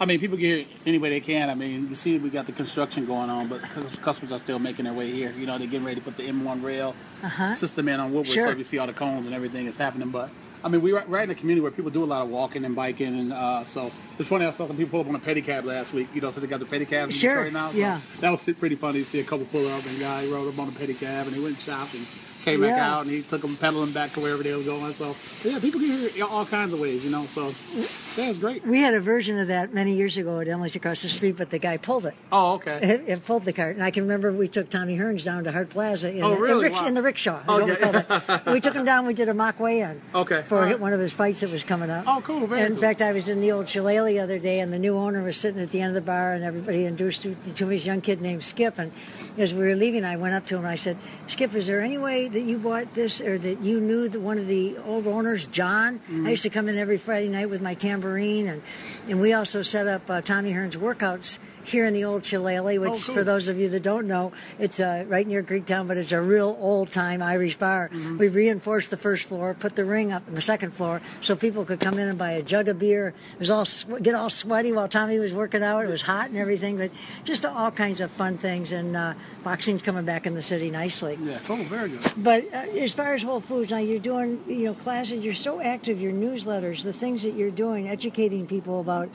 I 0.00 0.04
mean, 0.06 0.20
people 0.20 0.36
get 0.38 0.58
here 0.58 0.66
any 0.86 0.98
way 0.98 1.10
they 1.10 1.18
can. 1.20 1.50
I 1.50 1.56
mean, 1.56 1.88
you 1.88 1.94
see, 1.96 2.18
we 2.18 2.30
got 2.30 2.46
the 2.46 2.52
construction 2.52 3.04
going 3.04 3.30
on, 3.30 3.48
but 3.48 3.60
customers 4.00 4.30
are 4.30 4.38
still 4.38 4.60
making 4.60 4.84
their 4.84 4.94
way 4.94 5.10
here. 5.10 5.34
You 5.36 5.44
know, 5.44 5.58
they're 5.58 5.66
getting 5.66 5.84
ready 5.84 5.96
to 5.98 6.04
put 6.04 6.16
the 6.16 6.22
M1 6.22 6.62
rail 6.62 6.94
Uh-huh. 7.24 7.52
system 7.54 7.88
in 7.88 7.98
on 7.98 8.12
Woodward, 8.12 8.32
Sure. 8.32 8.52
so 8.52 8.56
you 8.56 8.62
see 8.62 8.78
all 8.78 8.86
the 8.86 8.92
cones 8.92 9.26
and 9.26 9.34
everything 9.34 9.64
that's 9.64 9.76
happening. 9.76 10.10
But 10.10 10.30
I 10.62 10.68
mean, 10.68 10.82
we're 10.82 11.02
right 11.04 11.24
in 11.24 11.30
a 11.30 11.34
community 11.34 11.62
where 11.62 11.70
people 11.70 11.90
do 11.90 12.02
a 12.02 12.06
lot 12.06 12.22
of 12.22 12.28
walking 12.28 12.64
and 12.64 12.74
biking, 12.74 13.18
and 13.18 13.32
uh, 13.32 13.64
so 13.64 13.90
it's 14.18 14.28
funny. 14.28 14.44
I 14.44 14.50
saw 14.50 14.66
some 14.66 14.76
people 14.76 14.90
pull 14.90 15.00
up 15.00 15.06
on 15.08 15.14
a 15.14 15.18
pedicab 15.18 15.64
last 15.64 15.92
week. 15.92 16.08
You 16.14 16.20
know, 16.20 16.30
so 16.30 16.40
they 16.40 16.46
got 16.46 16.60
the 16.60 16.66
pedicabs 16.66 17.06
in 17.06 17.10
Sure, 17.12 17.44
Detroit 17.44 17.52
now. 17.52 17.70
So 17.70 17.78
yeah. 17.78 18.00
that 18.20 18.30
was 18.30 18.42
pretty 18.56 18.76
funny 18.76 19.00
to 19.00 19.04
see 19.04 19.20
a 19.20 19.24
couple 19.24 19.46
pull 19.46 19.66
up, 19.68 19.84
and 19.86 19.96
a 19.96 20.00
guy 20.00 20.26
rode 20.26 20.52
up 20.52 20.58
on 20.58 20.68
a 20.68 20.72
pedicab, 20.72 21.26
and 21.26 21.34
he 21.34 21.42
went 21.42 21.56
and 21.68 22.27
came 22.44 22.60
back 22.60 22.70
Yeah. 22.76 22.94
out, 22.94 23.02
and 23.02 23.10
he 23.10 23.22
took 23.22 23.42
them 23.42 23.56
pedaling 23.56 23.92
back 23.92 24.12
to 24.12 24.20
wherever 24.20 24.42
they 24.42 24.54
were 24.54 24.62
going. 24.62 24.92
So 24.94 25.14
yeah, 25.44 25.58
people 25.58 25.80
get 25.80 26.12
here 26.12 26.24
all 26.24 26.44
kinds 26.46 26.72
of 26.72 26.80
ways, 26.80 27.04
you 27.04 27.10
know. 27.10 27.24
So 27.26 27.46
yeah, 27.76 28.30
it's 28.30 28.38
great. 28.38 28.66
We 28.66 28.80
had 28.80 28.94
a 28.94 29.00
version 29.00 29.38
of 29.38 29.48
that 29.48 29.72
many 29.74 29.94
years 29.94 30.16
ago 30.16 30.40
at 30.40 30.48
Emily's 30.48 30.76
across 30.76 31.02
the 31.02 31.08
street, 31.08 31.36
but 31.36 31.50
the 31.50 31.58
guy 31.58 31.76
pulled 31.76 32.06
it. 32.06 32.14
Oh, 32.32 32.54
okay. 32.54 32.78
It, 32.88 33.04
it 33.06 33.24
pulled 33.26 33.44
the 33.44 33.52
cart, 33.52 33.76
and 33.76 33.84
I 33.84 33.90
can 33.90 34.04
remember 34.04 34.32
we 34.32 34.48
took 34.48 34.70
Tommy 34.70 34.96
Hearns 34.96 35.24
down 35.24 35.44
to 35.44 35.52
Hart 35.52 35.68
Plaza 35.70 36.10
in, 36.12 36.22
Oh, 36.22 36.34
in 36.34 36.40
really? 36.40 36.62
rick- 36.64 36.72
Wow. 36.74 36.86
in 36.86 36.94
the 36.94 37.02
rickshaw. 37.02 37.40
is 37.40 37.46
what 37.46 37.64
we 37.66 37.72
Okay. 37.72 37.82
called 37.82 38.20
it. 38.46 38.46
we 38.52 38.60
took 38.60 38.74
him 38.74 38.84
down. 38.84 39.06
We 39.06 39.14
did 39.14 39.28
a 39.28 39.34
mock 39.34 39.60
weigh-in. 39.60 40.00
Okay. 40.14 40.42
For 40.46 40.60
right. 40.60 40.78
one 40.80 40.92
of 40.92 41.00
his 41.00 41.12
fights 41.12 41.40
that 41.40 41.50
was 41.50 41.62
coming 41.64 41.90
up. 41.90 42.04
Oh, 42.06 42.20
cool. 42.22 42.46
Very 42.46 42.62
in 42.62 42.68
cool. 42.72 42.76
fact, 42.80 43.02
I 43.02 43.12
was 43.12 43.28
in 43.28 43.40
the 43.40 43.52
old 43.52 43.68
Shillelagh 43.68 44.06
the 44.12 44.20
other 44.20 44.38
day, 44.38 44.60
and 44.60 44.72
the 44.72 44.78
new 44.78 44.96
owner 44.96 45.22
was 45.22 45.36
sitting 45.36 45.60
at 45.60 45.70
the 45.70 45.80
end 45.80 45.90
of 45.90 45.94
the 46.02 46.06
bar, 46.06 46.32
and 46.32 46.44
everybody 46.44 46.84
introduced 46.86 47.22
to, 47.22 47.34
to 47.34 47.66
his 47.68 47.84
young 47.84 48.00
kid 48.00 48.20
named 48.20 48.42
Skip. 48.42 48.78
And 48.78 48.92
as 49.36 49.52
we 49.54 49.60
were 49.66 49.74
leaving, 49.76 50.04
I 50.04 50.16
went 50.16 50.34
up 50.34 50.46
to 50.48 50.54
him 50.56 50.60
and 50.60 50.68
I 50.68 50.76
said, 50.76 50.96
"Skip, 51.26 51.54
is 51.54 51.66
there 51.66 51.80
any 51.82 51.98
way 51.98 52.27
that 52.32 52.42
you 52.42 52.58
bought 52.58 52.94
this, 52.94 53.20
or 53.20 53.38
that 53.38 53.62
you 53.62 53.80
knew 53.80 54.08
that 54.08 54.20
one 54.20 54.38
of 54.38 54.46
the 54.46 54.78
old 54.78 55.06
owners, 55.06 55.46
John? 55.46 55.98
Mm-hmm. 55.98 56.26
I 56.26 56.30
used 56.30 56.42
to 56.42 56.50
come 56.50 56.68
in 56.68 56.78
every 56.78 56.98
Friday 56.98 57.28
night 57.28 57.50
with 57.50 57.62
my 57.62 57.74
tambourine, 57.74 58.46
and 58.46 58.62
and 59.08 59.20
we 59.20 59.32
also 59.32 59.62
set 59.62 59.86
up 59.86 60.08
uh, 60.08 60.20
Tommy 60.20 60.52
Hearns 60.52 60.76
workouts." 60.76 61.38
Here 61.68 61.84
in 61.84 61.92
the 61.92 62.04
old 62.04 62.24
Shillelagh, 62.24 62.78
which 62.80 62.88
Oh, 62.88 62.92
cool. 62.92 63.14
for 63.16 63.24
those 63.24 63.46
of 63.46 63.58
you 63.58 63.68
that 63.68 63.82
don't 63.82 64.06
know, 64.06 64.32
it's 64.58 64.80
uh, 64.80 65.04
right 65.06 65.26
near 65.26 65.42
Greektown, 65.42 65.86
but 65.86 65.98
it's 65.98 66.12
a 66.12 66.22
real 66.22 66.56
old 66.58 66.90
time 66.90 67.22
Irish 67.22 67.58
bar. 67.58 67.90
Mm-hmm. 67.90 68.16
We 68.16 68.28
reinforced 68.28 68.88
the 68.90 68.96
first 68.96 69.28
floor, 69.28 69.52
put 69.52 69.76
the 69.76 69.84
ring 69.84 70.10
up 70.10 70.26
in 70.26 70.34
the 70.34 70.40
second 70.40 70.72
floor, 70.72 71.02
so 71.20 71.36
people 71.36 71.66
could 71.66 71.78
come 71.78 71.98
in 71.98 72.08
and 72.08 72.16
buy 72.16 72.30
a 72.30 72.42
jug 72.42 72.68
of 72.68 72.78
beer. 72.78 73.12
It 73.34 73.38
was 73.38 73.50
all 73.50 73.66
get 74.00 74.14
all 74.14 74.30
sweaty 74.30 74.72
while 74.72 74.88
Tommy 74.88 75.18
was 75.18 75.34
working 75.34 75.62
out. 75.62 75.84
It 75.84 75.90
was 75.90 76.00
hot 76.00 76.28
and 76.28 76.38
everything, 76.38 76.78
but 76.78 76.90
just 77.24 77.44
all 77.44 77.70
kinds 77.70 78.00
of 78.00 78.10
fun 78.10 78.38
things. 78.38 78.72
And 78.72 78.96
uh, 78.96 79.12
boxing's 79.44 79.82
coming 79.82 80.06
back 80.06 80.26
in 80.26 80.34
the 80.34 80.40
city 80.42 80.70
nicely. 80.70 81.18
Yeah, 81.20 81.38
cool. 81.44 81.56
Very 81.64 81.90
good. 81.90 82.12
But 82.16 82.44
uh, 82.46 82.80
as 82.80 82.94
far 82.94 83.12
as 83.12 83.22
Whole 83.22 83.42
Foods, 83.42 83.70
now 83.72 83.76
you're 83.76 84.00
doing 84.00 84.42
you 84.46 84.64
know 84.64 84.74
classes. 84.74 85.22
You're 85.22 85.34
so 85.34 85.60
active. 85.60 86.00
Your 86.00 86.12
newsletters, 86.12 86.82
the 86.82 86.94
things 86.94 87.22
that 87.24 87.34
you're 87.34 87.50
doing, 87.50 87.90
educating 87.90 88.46
people 88.46 88.80
about. 88.80 89.10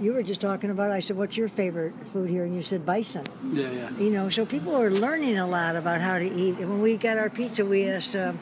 You 0.00 0.12
were 0.12 0.22
just 0.22 0.40
talking 0.40 0.70
about. 0.70 0.90
I 0.90 1.00
said, 1.00 1.16
"What's 1.16 1.36
your 1.36 1.48
favorite 1.48 1.94
food 2.12 2.28
here?" 2.28 2.44
And 2.44 2.54
you 2.54 2.62
said 2.62 2.84
bison. 2.84 3.24
Yeah, 3.52 3.70
yeah. 3.70 3.90
You 3.98 4.10
know, 4.10 4.28
so 4.28 4.44
people 4.44 4.76
are 4.76 4.90
learning 4.90 5.38
a 5.38 5.46
lot 5.46 5.76
about 5.76 6.00
how 6.00 6.18
to 6.18 6.24
eat. 6.24 6.58
And 6.58 6.68
when 6.68 6.80
we 6.82 6.96
got 6.96 7.16
our 7.18 7.30
pizza, 7.30 7.64
we 7.64 7.88
asked 7.88 8.14
uh, 8.14 8.32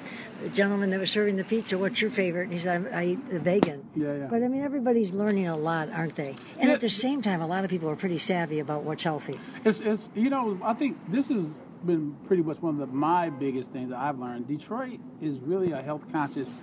gentleman 0.55 0.91
that 0.91 1.01
was 1.01 1.11
serving 1.11 1.37
the 1.37 1.45
pizza, 1.45 1.79
"What's 1.79 2.01
your 2.01 2.11
favorite?" 2.11 2.45
And 2.45 2.53
he 2.55 2.59
said, 2.59 2.91
"I, 2.93 3.01
I 3.01 3.05
eat 3.07 3.31
the 3.31 3.39
vegan." 3.39 3.89
Yeah, 3.95 4.15
yeah. 4.15 4.27
But 4.29 4.43
I 4.43 4.49
mean, 4.49 4.63
everybody's 4.63 5.13
learning 5.13 5.47
a 5.47 5.57
lot, 5.57 5.89
aren't 5.91 6.17
they? 6.17 6.35
And 6.59 6.69
Yeah. 6.69 6.75
at 6.75 6.81
the 6.81 6.91
same 6.91 7.23
time, 7.23 7.41
a 7.41 7.47
lot 7.47 7.63
of 7.65 7.71
people 7.71 7.89
are 7.89 7.97
pretty 7.97 8.19
savvy 8.19 8.59
about 8.59 8.83
what's 8.83 9.05
healthy. 9.05 9.39
It's, 9.65 9.81
it's 9.81 10.09
you 10.15 10.31
know 10.31 10.59
I 10.65 10.75
think 10.75 10.99
this 11.13 11.29
has 11.29 11.45
been 11.87 12.15
pretty 12.27 12.43
much 12.43 12.61
one 12.61 12.75
of 12.75 12.81
the, 12.81 12.95
my 12.95 13.31
biggest 13.31 13.71
things 13.71 13.89
that 13.91 13.99
I've 13.99 14.19
learned. 14.19 14.47
Detroit 14.49 15.01
is 15.23 15.39
really 15.39 15.73
a 15.73 15.81
health 15.81 16.03
conscious 16.13 16.61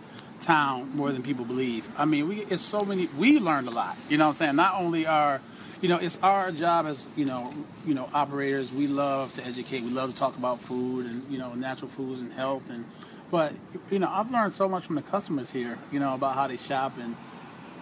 town 0.48 0.90
more 0.96 1.12
than 1.12 1.22
people 1.22 1.44
believe. 1.44 1.86
I 2.00 2.06
mean, 2.06 2.28
we 2.30 2.38
it's 2.44 2.62
so 2.62 2.80
many. 2.80 3.08
We 3.18 3.38
learned 3.38 3.68
a 3.68 3.72
lot. 3.72 3.98
You 4.10 4.18
know 4.18 4.26
what 4.26 4.30
I'm 4.30 4.36
saying? 4.36 4.56
Not 4.56 4.76
only 4.76 5.06
our 5.06 5.42
you 5.82 5.90
know, 5.90 5.98
it's 5.98 6.18
our 6.24 6.52
job 6.52 6.88
as 6.88 7.06
you 7.16 7.26
know, 7.26 7.54
you 7.86 7.94
know, 7.94 8.10
operators. 8.14 8.72
We 8.72 8.88
love 8.88 9.34
to 9.34 9.46
educate. 9.46 9.84
We 9.84 9.92
love 9.92 10.10
to 10.10 10.16
talk 10.16 10.38
about 10.38 10.60
food 10.60 11.06
and 11.06 11.30
you 11.30 11.38
know, 11.38 11.54
natural 11.54 11.90
foods 11.90 12.22
and 12.22 12.32
health. 12.32 12.64
And 12.70 12.86
but 13.30 13.54
you 13.92 14.00
know, 14.00 14.10
I've 14.10 14.32
learned 14.32 14.54
so 14.54 14.70
much 14.70 14.86
from 14.86 14.96
the 14.96 15.02
customers 15.02 15.52
here. 15.52 15.78
You 15.92 16.00
know, 16.00 16.14
about 16.16 16.36
how 16.36 16.48
they 16.48 16.58
shop 16.58 16.94
and 16.98 17.16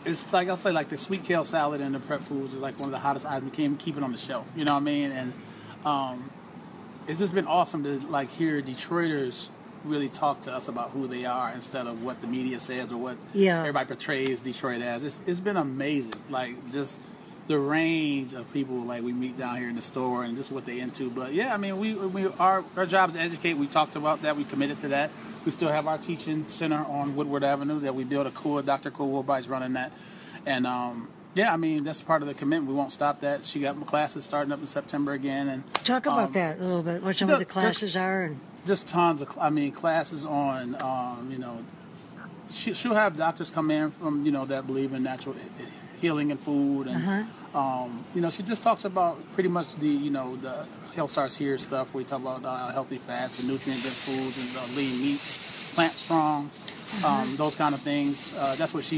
it's 0.03 0.33
like 0.33 0.49
I'll 0.49 0.57
say 0.57 0.71
like 0.71 0.89
the 0.89 0.97
sweet 0.97 1.23
kale 1.23 1.43
salad 1.43 1.81
and 1.81 1.93
the 1.93 1.99
prep 1.99 2.21
foods 2.21 2.53
is 2.53 2.59
like 2.59 2.79
one 2.79 2.87
of 2.87 2.91
the 2.91 2.99
hottest 2.99 3.25
items 3.25 3.51
we 3.51 3.55
can 3.55 3.77
keep 3.77 3.95
it 3.95 4.03
on 4.03 4.11
the 4.11 4.17
shelf. 4.17 4.47
You 4.55 4.65
know 4.65 4.73
what 4.73 4.81
I 4.81 4.83
mean? 4.83 5.11
And 5.11 5.33
um, 5.83 6.29
it's 7.07 7.19
just 7.19 7.33
been 7.33 7.47
awesome 7.47 7.83
to 7.83 8.07
like 8.07 8.31
hear 8.31 8.61
Detroiters 8.61 9.49
really 9.85 10.09
talk 10.09 10.41
to 10.43 10.51
us 10.53 10.67
about 10.67 10.91
who 10.91 11.07
they 11.07 11.25
are 11.25 11.51
instead 11.53 11.87
of 11.87 12.03
what 12.03 12.21
the 12.21 12.27
media 12.27 12.59
says 12.59 12.91
or 12.91 12.97
what 12.97 13.17
Yeah. 13.33 13.59
everybody 13.59 13.87
portrays 13.87 14.41
Detroit 14.41 14.81
as. 14.81 15.03
It's 15.03 15.21
it's 15.25 15.39
been 15.39 15.57
amazing. 15.57 16.13
Like 16.29 16.71
just 16.71 16.99
the 17.47 17.59
range 17.59 18.33
of 18.33 18.51
people 18.53 18.77
like 18.77 19.03
we 19.03 19.13
meet 19.13 19.37
down 19.37 19.57
here 19.57 19.69
in 19.69 19.75
the 19.75 19.81
store 19.81 20.23
and 20.23 20.35
just 20.35 20.51
what 20.51 20.65
they 20.65 20.79
into. 20.79 21.09
But 21.09 21.33
yeah, 21.33 21.53
I 21.53 21.57
mean 21.57 21.77
we 21.77 21.93
we 21.93 22.27
our 22.39 22.63
our 22.75 22.85
job 22.85 23.09
is 23.09 23.15
to 23.15 23.21
educate. 23.21 23.53
We 23.55 23.67
talked 23.67 23.95
about 23.95 24.21
that. 24.23 24.35
We 24.35 24.43
committed 24.43 24.79
to 24.79 24.87
that. 24.89 25.11
We 25.45 25.51
still 25.51 25.69
have 25.69 25.85
our 25.87 25.97
teaching 25.99 26.47
center 26.47 26.83
on 26.83 27.15
Woodward 27.15 27.43
Avenue 27.43 27.79
that 27.81 27.93
we 27.93 28.03
built 28.03 28.25
a 28.25 28.31
cool 28.31 28.61
Dr. 28.63 28.89
Cool 28.91 29.09
Woodbite's 29.11 29.47
running 29.47 29.73
that. 29.73 29.91
And 30.45 30.65
um 30.65 31.07
yeah, 31.35 31.53
I 31.53 31.57
mean 31.57 31.83
that's 31.83 32.01
part 32.01 32.21
of 32.21 32.27
the 32.27 32.33
commitment. 32.33 32.69
We 32.71 32.75
won't 32.75 32.93
stop 32.93 33.19
that. 33.19 33.45
She 33.45 33.59
got 33.59 33.85
classes 33.85 34.23
starting 34.23 34.51
up 34.53 34.59
in 34.61 34.67
September 34.67 35.11
again, 35.11 35.49
and 35.49 35.63
Talk 35.83 36.05
about 36.05 36.27
um, 36.27 36.33
that 36.33 36.59
a 36.59 36.61
little 36.61 36.81
bit. 36.81 37.03
What 37.03 37.17
some 37.17 37.27
no, 37.27 37.33
of 37.33 37.39
the 37.39 37.45
classes 37.45 37.95
are, 37.97 38.23
and 38.23 38.39
just 38.65 38.87
tons 38.87 39.21
of 39.21 39.37
i 39.39 39.49
mean 39.49 39.71
classes 39.71 40.25
on 40.25 40.75
um, 40.81 41.29
you 41.31 41.37
know 41.37 41.63
she, 42.49 42.73
she'll 42.73 42.93
have 42.93 43.17
doctors 43.17 43.49
come 43.51 43.69
in 43.71 43.91
from 43.91 44.23
you 44.23 44.31
know 44.31 44.45
that 44.45 44.65
believe 44.67 44.93
in 44.93 45.03
natural 45.03 45.35
healing 46.01 46.31
and 46.31 46.39
food 46.39 46.87
and 46.87 46.97
Uh-huh. 46.97 47.59
um, 47.59 48.03
you 48.15 48.21
know 48.21 48.29
she 48.29 48.43
just 48.43 48.63
talks 48.63 48.85
about 48.85 49.17
pretty 49.33 49.49
much 49.49 49.75
the 49.75 49.87
you 49.87 50.09
know 50.09 50.35
the 50.37 50.65
health 50.95 51.11
starts 51.11 51.35
here 51.35 51.57
stuff 51.57 51.93
we 51.93 52.03
talk 52.03 52.21
about 52.21 52.43
uh, 52.45 52.71
healthy 52.71 52.97
fats 52.97 53.39
and 53.39 53.47
nutrient 53.49 53.81
dense 53.83 53.95
foods 54.07 54.35
and 54.41 54.49
uh, 54.57 54.65
lean 54.77 54.95
meats 55.01 55.73
plant 55.75 55.93
strong 55.93 56.49
Uh-huh. 56.95 57.07
um, 57.07 57.27
those 57.35 57.55
kind 57.57 57.73
of 57.77 57.81
things 57.81 58.33
uh, 58.37 58.55
that's 58.59 58.73
what 58.73 58.83
she 58.89 58.97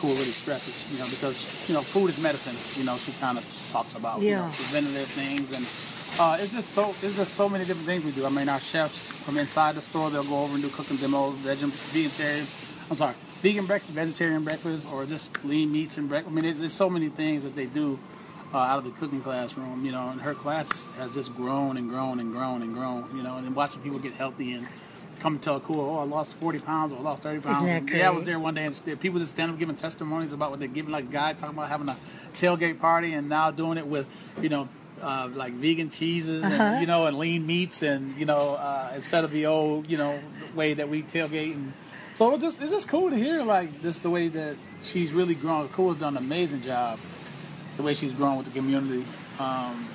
cool 0.00 0.14
really 0.20 0.34
stresses 0.42 0.76
you 0.92 0.98
know 1.00 1.08
because 1.14 1.36
you 1.68 1.74
know 1.76 1.82
food 1.92 2.08
is 2.12 2.18
medicine 2.28 2.56
you 2.78 2.84
know 2.88 2.96
she 3.04 3.12
kind 3.24 3.36
of 3.38 3.44
talks 3.72 3.92
about 3.94 4.18
you 4.20 4.32
know, 4.34 4.48
preventative 4.60 5.08
things 5.20 5.52
and 5.56 5.64
uh, 6.18 6.38
it's 6.40 6.52
just 6.52 6.70
so 6.70 6.94
it's 7.02 7.16
just 7.16 7.34
so 7.34 7.48
many 7.48 7.64
different 7.64 7.86
things 7.86 8.04
we 8.04 8.10
do. 8.10 8.24
I 8.24 8.30
mean, 8.30 8.48
our 8.48 8.60
chefs 8.60 9.10
from 9.10 9.36
inside 9.38 9.74
the 9.74 9.82
store 9.82 10.10
they'll 10.10 10.24
go 10.24 10.44
over 10.44 10.54
and 10.54 10.62
do 10.62 10.70
cooking 10.70 10.96
demos, 10.96 11.34
vegan, 11.36 11.70
vegetarian. 11.70 12.46
I'm 12.90 12.96
sorry, 12.96 13.14
vegan 13.42 13.66
breakfast, 13.66 13.92
vegetarian 13.92 14.44
breakfast, 14.44 14.86
or 14.92 15.04
just 15.04 15.44
lean 15.44 15.72
meats 15.72 15.98
and 15.98 16.08
breakfast. 16.08 16.32
I 16.32 16.34
mean, 16.34 16.44
there's, 16.44 16.60
there's 16.60 16.72
so 16.72 16.88
many 16.88 17.08
things 17.08 17.44
that 17.44 17.54
they 17.54 17.66
do 17.66 17.98
uh, 18.54 18.58
out 18.58 18.78
of 18.78 18.84
the 18.84 18.92
cooking 18.92 19.20
classroom. 19.20 19.84
You 19.84 19.92
know, 19.92 20.08
and 20.08 20.20
her 20.20 20.34
class 20.34 20.86
has 20.98 21.14
just 21.14 21.34
grown 21.34 21.76
and 21.76 21.88
grown 21.88 22.20
and 22.20 22.32
grown 22.32 22.62
and 22.62 22.72
grown. 22.72 23.14
You 23.14 23.22
know, 23.22 23.36
and 23.36 23.46
then 23.46 23.54
watching 23.54 23.82
people 23.82 23.98
get 23.98 24.14
healthy 24.14 24.52
and 24.52 24.66
come 25.20 25.34
and 25.34 25.42
tell 25.42 25.60
cool, 25.60 25.80
oh, 25.80 25.98
I 25.98 26.04
lost 26.04 26.32
40 26.34 26.60
pounds 26.60 26.92
or 26.92 26.98
I 26.98 27.00
lost 27.00 27.22
30 27.22 27.40
pounds. 27.40 27.66
Isn't 27.66 27.86
that 27.86 27.96
Yeah, 27.96 28.08
I 28.08 28.10
was 28.10 28.24
there 28.24 28.38
one 28.38 28.54
day 28.54 28.64
and 28.64 29.00
people 29.00 29.18
just 29.18 29.32
stand 29.32 29.50
up 29.50 29.58
giving 29.58 29.76
testimonies 29.76 30.32
about 30.32 30.50
what 30.50 30.60
they're 30.60 30.68
giving. 30.68 30.92
Like 30.92 31.04
a 31.04 31.08
guy 31.08 31.32
talking 31.32 31.56
about 31.56 31.68
having 31.68 31.88
a 31.88 31.96
tailgate 32.34 32.78
party 32.78 33.14
and 33.14 33.28
now 33.28 33.50
doing 33.50 33.78
it 33.78 33.86
with, 33.86 34.06
you 34.40 34.48
know, 34.48 34.68
uh, 35.02 35.28
like 35.34 35.52
vegan 35.54 35.90
cheeses 35.90 36.42
Uh-huh. 36.44 36.54
and 36.62 36.80
you 36.80 36.86
know 36.86 37.06
and 37.06 37.18
lean 37.18 37.46
meats 37.46 37.82
and 37.82 38.16
you 38.16 38.24
know 38.26 38.54
uh, 38.58 38.92
instead 38.94 39.24
of 39.24 39.30
the 39.30 39.46
old 39.46 39.90
you 39.90 39.98
know 39.98 40.18
way 40.54 40.74
that 40.74 40.88
we 40.88 41.02
tailgate 41.02 41.52
and 41.54 41.72
so 42.14 42.32
it's 42.34 42.42
just 42.42 42.62
it's 42.62 42.70
just 42.72 42.88
cool 42.88 43.10
to 43.10 43.16
hear 43.16 43.42
like 43.42 43.82
this 43.82 43.98
the 44.00 44.08
way 44.10 44.28
that 44.28 44.56
she's 44.82 45.12
really 45.12 45.34
grown. 45.34 45.68
Cool 45.68 45.88
has 45.92 45.98
done 46.00 46.16
an 46.16 46.24
amazing 46.24 46.62
job 46.62 46.98
the 47.76 47.82
way 47.82 47.92
she's 47.94 48.14
grown 48.14 48.38
with 48.38 48.46
the 48.46 48.58
community. 48.58 49.04
Um, 49.38 49.86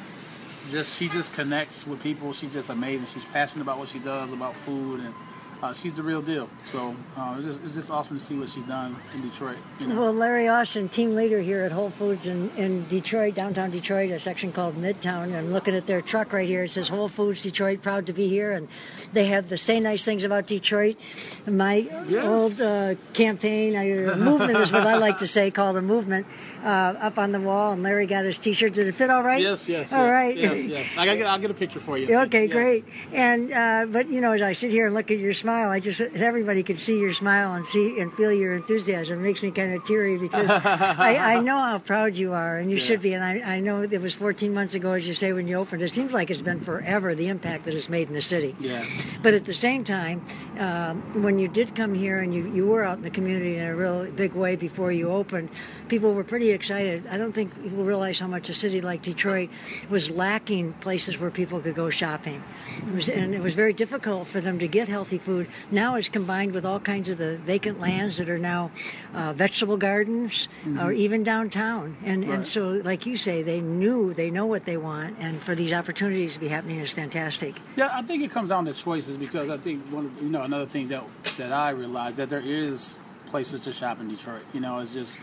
just 0.69 0.97
she 0.99 1.07
just 1.09 1.33
connects 1.33 1.87
with 1.87 2.03
people. 2.03 2.31
She's 2.33 2.53
just 2.53 2.69
amazing. 2.69 3.07
She's 3.07 3.25
passionate 3.25 3.63
about 3.63 3.79
what 3.79 3.89
she 3.89 3.99
does 3.99 4.31
about 4.33 4.53
food 4.53 4.99
and. 5.01 5.13
Uh, 5.61 5.71
she's 5.73 5.93
the 5.93 6.01
real 6.01 6.21
deal. 6.23 6.47
So 6.63 6.95
uh, 7.15 7.35
it's, 7.37 7.45
just, 7.45 7.63
it's 7.65 7.73
just 7.75 7.91
awesome 7.91 8.17
to 8.17 8.23
see 8.23 8.33
what 8.37 8.49
she's 8.49 8.63
done 8.65 8.95
in 9.13 9.21
Detroit. 9.21 9.57
You 9.79 9.87
know? 9.87 10.01
Well, 10.01 10.13
Larry 10.13 10.47
Austin, 10.47 10.89
team 10.89 11.13
leader 11.15 11.39
here 11.39 11.61
at 11.61 11.71
Whole 11.71 11.91
Foods 11.91 12.27
in, 12.27 12.49
in 12.57 12.87
Detroit, 12.87 13.35
downtown 13.35 13.69
Detroit, 13.69 14.09
a 14.09 14.19
section 14.19 14.51
called 14.51 14.75
Midtown. 14.75 15.35
I'm 15.37 15.53
looking 15.53 15.75
at 15.75 15.85
their 15.85 16.01
truck 16.01 16.33
right 16.33 16.47
here. 16.47 16.63
It 16.63 16.71
says 16.71 16.87
Whole 16.87 17.07
Foods 17.09 17.43
Detroit, 17.43 17.83
proud 17.83 18.07
to 18.07 18.13
be 18.13 18.27
here. 18.27 18.51
And 18.51 18.67
they 19.13 19.25
have 19.25 19.49
the 19.49 19.57
Say 19.57 19.79
Nice 19.79 20.03
Things 20.03 20.23
About 20.23 20.47
Detroit. 20.47 20.97
My 21.45 21.87
Yes. 22.07 22.25
old 22.25 22.59
uh, 22.59 22.95
campaign, 23.13 23.75
uh, 23.75 24.15
movement 24.17 24.57
is 24.57 24.71
what 24.71 24.87
I 24.87 24.97
like 24.97 25.19
to 25.19 25.27
say, 25.27 25.51
called 25.51 25.77
a 25.77 25.81
movement, 25.81 26.25
uh, 26.63 26.67
up 26.67 27.19
on 27.19 27.31
the 27.31 27.39
wall. 27.39 27.71
And 27.73 27.83
Larry 27.83 28.07
got 28.07 28.25
his 28.25 28.37
t 28.39 28.53
shirt. 28.53 28.73
Did 28.73 28.87
it 28.87 28.95
fit 28.95 29.09
all 29.11 29.21
right? 29.23 29.41
Yes, 29.41 29.69
yes, 29.69 29.93
All 29.93 30.03
yes, 30.03 30.11
right. 30.11 30.35
yes, 30.37 30.65
yes. 30.65 30.97
I 30.97 31.05
gotta 31.05 31.17
get, 31.19 31.27
I'll 31.27 31.39
get 31.39 31.51
a 31.51 31.53
picture 31.53 31.79
for 31.79 31.97
you. 31.99 32.17
Okay, 32.31 32.45
Yes. 32.45 32.53
great. 32.53 32.85
And 33.13 33.51
uh, 33.53 33.85
but 33.91 34.09
you 34.09 34.21
know, 34.21 34.31
as 34.33 34.41
I 34.41 34.53
sit 34.53 34.71
here 34.71 34.85
and 34.85 34.95
look 34.95 35.11
at 35.11 35.17
your 35.19 35.33
smile, 35.51 35.69
I 35.69 35.79
just 35.81 35.99
everybody 35.99 36.63
can 36.63 36.77
see 36.77 36.97
your 36.99 37.13
smile 37.13 37.53
and 37.53 37.65
see 37.65 37.99
and 37.99 38.13
feel 38.13 38.31
your 38.31 38.53
enthusiasm. 38.55 39.19
It 39.19 39.21
makes 39.23 39.43
me 39.43 39.51
kind 39.51 39.73
of 39.73 39.83
teary 39.85 40.17
because 40.17 40.49
I, 41.09 41.35
I 41.35 41.39
know 41.41 41.59
how 41.59 41.77
proud 41.79 42.15
you 42.17 42.31
are, 42.33 42.57
and 42.57 42.71
you 42.71 42.77
Yeah. 42.77 42.83
should 42.83 43.01
be. 43.01 43.13
And 43.13 43.23
I, 43.23 43.55
I 43.55 43.59
know 43.59 43.81
it 43.81 44.01
was 44.01 44.13
14 44.13 44.53
months 44.53 44.75
ago, 44.75 44.93
as 44.93 45.05
you 45.05 45.13
say, 45.13 45.33
when 45.33 45.47
you 45.47 45.57
opened. 45.57 45.81
It 45.81 45.91
seems 45.91 46.13
like 46.13 46.29
it's 46.31 46.41
been 46.41 46.61
forever 46.61 47.15
the 47.15 47.27
impact 47.27 47.65
that 47.65 47.73
it's 47.73 47.89
made 47.89 48.07
in 48.07 48.13
the 48.13 48.21
city. 48.21 48.55
Yeah. 48.59 48.85
But 49.21 49.33
at 49.33 49.43
the 49.45 49.53
same 49.53 49.83
time, 49.83 50.25
um, 50.57 51.21
when 51.21 51.37
you 51.37 51.47
did 51.49 51.75
come 51.75 51.93
here 51.93 52.19
and 52.19 52.33
you, 52.33 52.47
you 52.53 52.65
were 52.67 52.83
out 52.85 52.97
in 52.97 53.03
the 53.03 53.09
community 53.09 53.57
in 53.57 53.67
a 53.67 53.75
real 53.75 54.05
big 54.05 54.33
way 54.33 54.55
before 54.55 54.91
you 54.93 55.11
opened, 55.11 55.49
people 55.89 56.13
were 56.13 56.23
pretty 56.23 56.51
excited. 56.51 57.03
I 57.11 57.17
don't 57.17 57.33
think 57.33 57.51
people 57.61 57.83
realize 57.83 58.19
how 58.19 58.27
much 58.27 58.49
a 58.49 58.53
city 58.53 58.79
like 58.79 59.01
Detroit 59.01 59.49
was 59.89 60.09
lacking 60.09 60.73
places 60.79 61.19
where 61.19 61.29
people 61.31 61.59
could 61.59 61.75
go 61.75 61.89
shopping. 61.89 62.41
It 62.87 62.93
was, 62.95 63.09
and 63.09 63.35
it 63.35 63.41
was 63.41 63.53
very 63.53 63.73
difficult 63.73 64.27
for 64.27 64.39
them 64.39 64.57
to 64.59 64.67
get 64.67 64.87
healthy 64.87 65.17
food. 65.17 65.40
Now 65.69 65.95
it's 65.95 66.09
combined 66.09 66.53
with 66.53 66.65
all 66.65 66.79
kinds 66.79 67.09
of 67.09 67.17
the 67.17 67.37
vacant 67.37 67.79
lands 67.79 68.17
that 68.17 68.29
are 68.29 68.37
now 68.37 68.71
uh, 69.13 69.33
vegetable 69.33 69.77
gardens 69.77 70.47
or 70.79 70.91
even 70.91 71.23
downtown. 71.23 71.97
And, 72.03 72.23
and 72.23 72.47
so, 72.47 72.81
like 72.83 73.05
you 73.05 73.17
say, 73.17 73.43
they 73.43 73.61
knew, 73.61 74.13
they 74.13 74.29
know 74.29 74.45
what 74.45 74.65
they 74.65 74.77
want, 74.77 75.17
and 75.19 75.41
for 75.41 75.55
these 75.55 75.73
opportunities 75.73 76.33
to 76.35 76.39
be 76.39 76.47
happening 76.47 76.79
is 76.79 76.91
fantastic. 76.91 77.55
Yeah, 77.75 77.89
I 77.91 78.01
think 78.01 78.23
it 78.23 78.31
comes 78.31 78.49
down 78.49 78.65
to 78.65 78.73
choices 78.73 79.17
because 79.17 79.49
I 79.49 79.57
think 79.57 79.85
one, 79.87 80.05
of, 80.07 80.21
you 80.21 80.29
know, 80.29 80.43
another 80.43 80.65
thing 80.65 80.87
that 80.89 81.03
that 81.37 81.51
I 81.51 81.69
realized 81.71 82.17
that 82.17 82.29
there 82.29 82.41
is 82.43 82.97
places 83.27 83.61
to 83.61 83.71
shop 83.71 83.99
in 84.01 84.09
Detroit. 84.09 84.43
You 84.53 84.59
know, 84.59 84.79
it's 84.79 84.93
just, 84.93 85.19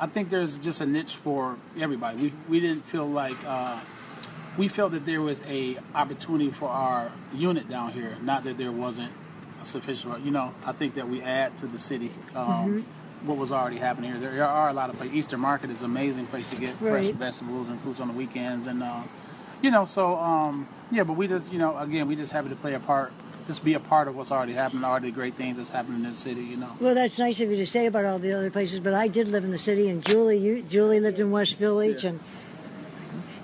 I 0.00 0.06
think 0.06 0.30
there's 0.30 0.58
just 0.58 0.80
a 0.80 0.86
niche 0.86 1.16
for 1.16 1.56
everybody. 1.78 2.16
We 2.16 2.32
we 2.48 2.60
didn't 2.60 2.84
feel 2.86 3.06
like 3.06 3.36
uh, 3.46 3.78
we 4.58 4.68
felt 4.68 4.92
that 4.92 5.06
there 5.06 5.20
was 5.20 5.42
a 5.48 5.76
opportunity 5.94 6.50
for 6.50 6.68
our 6.68 7.12
unit 7.34 7.68
down 7.68 7.92
here. 7.92 8.16
Not 8.22 8.44
that 8.44 8.58
there 8.58 8.72
wasn't 8.72 9.12
sufficient. 9.66 10.20
You 10.24 10.30
know, 10.30 10.52
I 10.64 10.72
think 10.72 10.94
that 10.94 11.08
we 11.08 11.22
add 11.22 11.56
to 11.58 11.66
the 11.66 11.78
city. 11.78 12.10
Um, 12.34 12.84
What 13.24 13.38
was 13.38 13.52
already 13.52 13.76
happening 13.76 14.10
here? 14.10 14.18
There 14.20 14.44
are 14.44 14.68
a 14.68 14.72
lot 14.72 14.90
of 14.90 14.96
places. 14.96 15.14
Eastern 15.14 15.38
Market 15.38 15.70
is 15.70 15.82
an 15.82 15.90
amazing 15.92 16.26
place 16.26 16.50
to 16.50 16.56
get 16.56 16.70
fresh 16.70 17.10
vegetables 17.10 17.68
and 17.68 17.78
fruits 17.78 18.00
on 18.00 18.08
the 18.08 18.14
weekends, 18.14 18.66
and 18.66 18.82
uh, 18.82 19.02
you 19.62 19.70
know, 19.70 19.84
so 19.84 20.16
um, 20.16 20.66
yeah. 20.90 21.04
But 21.04 21.12
we 21.12 21.28
just, 21.28 21.52
you 21.52 21.60
know, 21.60 21.78
again, 21.78 22.08
we 22.08 22.16
just 22.16 22.32
happy 22.32 22.48
to 22.48 22.56
play 22.56 22.74
a 22.74 22.80
part, 22.80 23.12
just 23.46 23.62
be 23.64 23.74
a 23.74 23.78
part 23.80 24.08
of 24.08 24.16
what's 24.16 24.32
already 24.32 24.54
happening, 24.54 24.82
all 24.82 24.98
the 24.98 25.12
great 25.12 25.34
things 25.34 25.56
that's 25.56 25.68
happening 25.68 26.02
in 26.02 26.10
the 26.10 26.16
city. 26.16 26.40
You 26.42 26.56
know. 26.56 26.70
Well, 26.80 26.96
that's 26.96 27.16
nice 27.20 27.40
of 27.40 27.48
you 27.48 27.56
to 27.58 27.66
say 27.66 27.86
about 27.86 28.04
all 28.06 28.18
the 28.18 28.32
other 28.32 28.50
places, 28.50 28.80
but 28.80 28.92
I 28.92 29.06
did 29.06 29.28
live 29.28 29.44
in 29.44 29.52
the 29.52 29.58
city, 29.70 29.88
and 29.88 30.04
Julie, 30.04 30.38
you, 30.38 30.62
Julie 30.62 30.98
lived 30.98 31.20
in 31.20 31.30
West 31.30 31.58
Village, 31.58 32.02
Yeah. 32.02 32.10
and 32.10 32.20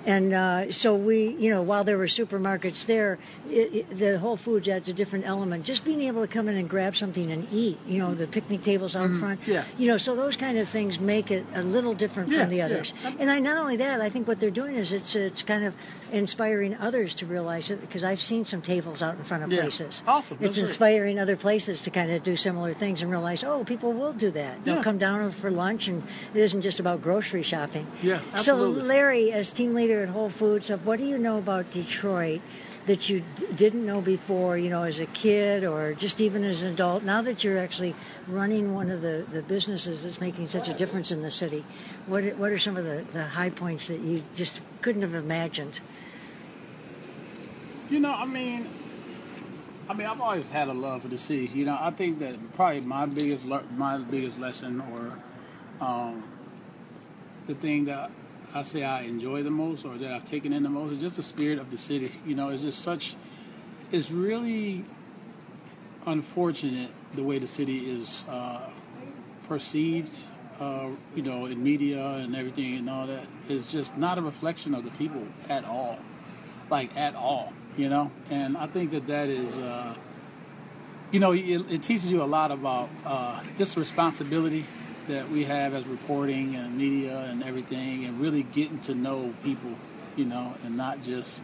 and 0.05 0.33
uh, 0.33 0.71
so 0.71 0.95
we, 0.95 1.35
you 1.37 1.49
know, 1.49 1.61
while 1.61 1.83
there 1.83 1.97
were 1.97 2.05
supermarkets 2.07 2.85
there, 2.85 3.17
it, 3.49 3.73
it, 3.89 3.97
the 3.99 4.19
Whole 4.19 4.37
Foods 4.37 4.67
adds 4.67 4.87
a 4.89 4.93
different 4.93 5.25
element. 5.25 5.65
Just 5.65 5.83
being 5.85 6.01
able 6.01 6.21
to 6.21 6.27
come 6.27 6.47
in 6.47 6.55
and 6.57 6.69
grab 6.69 6.95
something 6.95 7.31
and 7.31 7.47
eat, 7.51 7.77
you 7.85 7.99
know, 7.99 8.13
the 8.13 8.27
picnic 8.27 8.61
tables 8.61 8.95
out 8.95 9.11
front, 9.15 9.41
Mm-hmm. 9.41 9.51
yeah. 9.51 9.63
you 9.77 9.87
know, 9.87 9.97
so 9.97 10.15
those 10.15 10.35
kind 10.37 10.57
of 10.57 10.67
things 10.67 10.99
make 10.99 11.31
it 11.31 11.45
a 11.55 11.61
little 11.61 11.93
different 11.93 12.29
Yeah, 12.29 12.41
from 12.41 12.49
the 12.49 12.57
yeah. 12.57 12.65
others. 12.65 12.93
And 13.19 13.29
I 13.29 13.39
not 13.39 13.57
only 13.57 13.77
that, 13.77 14.01
I 14.01 14.09
think 14.09 14.27
what 14.27 14.39
they're 14.39 14.49
doing 14.51 14.75
is 14.75 14.91
it's 14.91 15.15
it's 15.15 15.43
kind 15.43 15.63
of 15.63 15.73
inspiring 16.11 16.75
others 16.75 17.13
to 17.15 17.25
realize 17.25 17.69
it 17.69 17.81
because 17.81 18.03
I've 18.03 18.19
seen 18.21 18.45
some 18.45 18.61
tables 18.61 19.01
out 19.01 19.15
in 19.17 19.23
front 19.23 19.43
of 19.43 19.51
Yeah. 19.51 19.61
places. 19.61 20.03
Awesome. 20.07 20.37
It's 20.39 20.55
That's 20.55 20.55
great. 20.57 20.67
inspiring 20.67 21.19
other 21.19 21.35
places 21.35 21.81
to 21.83 21.89
kind 21.91 22.11
of 22.11 22.23
do 22.23 22.35
similar 22.35 22.73
things 22.73 23.01
and 23.01 23.11
realize, 23.11 23.43
oh, 23.43 23.63
people 23.63 23.93
will 23.93 24.13
do 24.13 24.31
that. 24.31 24.63
They'll 24.65 24.83
come 24.83 24.97
down 24.97 25.31
for 25.31 25.51
lunch, 25.51 25.87
and 25.87 26.03
it 26.33 26.39
isn't 26.39 26.61
just 26.61 26.79
about 26.79 27.01
grocery 27.01 27.43
shopping. 27.43 27.87
Yeah, 28.01 28.19
absolutely. 28.33 28.81
So. 28.81 28.87
Larry, 28.87 29.31
as 29.31 29.51
team 29.51 29.73
leader 29.73 29.98
at 30.01 30.09
Whole 30.09 30.29
Foods, 30.29 30.69
of 30.69 30.85
what 30.85 30.97
do 30.99 31.05
you 31.05 31.17
know 31.17 31.37
about 31.37 31.71
Detroit 31.71 32.41
that 32.85 33.09
you 33.09 33.23
d- 33.35 33.45
didn't 33.55 33.85
know 33.85 34.01
before, 34.01 34.57
you 34.57 34.69
know, 34.69 34.83
as 34.83 34.99
a 34.99 35.05
kid 35.05 35.63
or 35.63 35.93
just 35.93 36.19
even 36.21 36.43
as 36.43 36.63
an 36.63 36.73
adult? 36.73 37.03
Now 37.03 37.21
that 37.21 37.43
you're 37.43 37.57
actually 37.57 37.95
running 38.27 38.73
one 38.73 38.89
of 38.89 39.01
the, 39.01 39.25
the 39.29 39.41
businesses 39.41 40.03
that's 40.03 40.19
making 40.19 40.47
such 40.47 40.67
a 40.67 40.73
difference 40.73 41.11
in 41.11 41.21
the 41.21 41.31
city, 41.31 41.63
what 42.07 42.23
what 42.37 42.51
are 42.51 42.59
some 42.59 42.77
of 42.77 42.85
the, 42.85 43.05
the 43.11 43.25
high 43.25 43.49
points 43.49 43.87
that 43.87 43.99
you 43.99 44.23
just 44.35 44.59
couldn't 44.81 45.01
have 45.01 45.13
imagined? 45.13 45.79
You 47.89 47.99
know, 47.99 48.13
I 48.13 48.25
mean, 48.25 48.67
I 49.89 49.93
mean, 49.93 50.05
I've 50.05 50.21
always 50.21 50.49
had 50.51 50.67
a 50.67 50.73
love 50.73 51.01
for 51.01 51.07
the 51.07 51.17
city. 51.17 51.49
You 51.53 51.65
know, 51.65 51.77
I 51.79 51.89
think 51.89 52.19
that 52.19 52.35
probably 52.55 52.81
my 52.81 53.05
biggest 53.07 53.45
le- 53.45 53.63
my 53.75 53.97
biggest 53.97 54.39
lesson, 54.39 54.81
or 54.93 55.17
um, 55.85 56.23
the 57.47 57.55
thing 57.55 57.85
that 57.85 58.11
I 58.53 58.63
say 58.63 58.83
I 58.83 59.01
enjoy 59.01 59.43
the 59.43 59.51
most, 59.51 59.85
or 59.85 59.97
that 59.97 60.11
I've 60.11 60.25
taken 60.25 60.53
in 60.53 60.63
the 60.63 60.69
most, 60.69 60.93
is 60.93 60.97
just 60.97 61.15
the 61.15 61.23
spirit 61.23 61.59
of 61.59 61.71
the 61.71 61.77
city. 61.77 62.11
You 62.25 62.35
know, 62.35 62.49
it's 62.49 62.63
just 62.63 62.81
such. 62.81 63.15
It's 63.91 64.11
really 64.11 64.83
unfortunate 66.05 66.91
the 67.15 67.23
way 67.23 67.39
the 67.39 67.47
city 67.47 67.89
is 67.89 68.25
uh, 68.29 68.69
perceived. 69.47 70.17
Uh, 70.59 70.89
you 71.15 71.21
know, 71.21 71.45
in 71.45 71.63
media 71.63 72.05
and 72.15 72.35
everything 72.35 72.75
and 72.75 72.89
all 72.89 73.07
that 73.07 73.25
is 73.47 73.71
just 73.71 73.97
not 73.97 74.17
a 74.17 74.21
reflection 74.21 74.75
of 74.75 74.83
the 74.83 74.91
people 74.91 75.25
at 75.47 75.63
all 75.63 75.97
like 76.69 76.95
at 76.95 77.15
all, 77.15 77.53
you 77.77 77.89
know. 77.89 78.11
And 78.29 78.57
I 78.57 78.67
think 78.67 78.91
that 78.91 79.07
that 79.07 79.29
is, 79.29 79.55
uh, 79.57 79.95
you 81.11 81.19
know, 81.19 81.31
it, 81.31 81.41
it 81.71 81.83
teaches 81.83 82.11
you 82.11 82.21
a 82.21 82.25
lot 82.25 82.51
about 82.51 82.89
uh, 83.05 83.41
just 83.57 83.77
responsibility 83.77 84.65
that 85.09 85.29
we 85.29 85.43
have 85.43 85.73
as 85.73 85.85
reporting 85.85 86.55
and 86.55 86.77
media 86.77 87.19
and 87.29 87.43
everything, 87.43 88.05
and 88.05 88.19
really 88.19 88.43
getting 88.43 88.79
to 88.81 88.95
know 88.95 89.33
people, 89.43 89.71
you 90.15 90.25
know, 90.25 90.55
and 90.63 90.77
not 90.77 91.03
just 91.03 91.43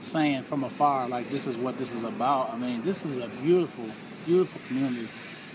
saying 0.00 0.42
from 0.44 0.64
afar 0.64 1.06
like 1.08 1.28
this 1.28 1.46
is 1.46 1.58
what 1.58 1.76
this 1.76 1.94
is 1.94 2.02
about. 2.02 2.54
I 2.54 2.56
mean, 2.56 2.82
this 2.82 3.04
is 3.04 3.18
a 3.18 3.28
beautiful, 3.42 3.84
beautiful 4.24 4.60
community 4.66 5.08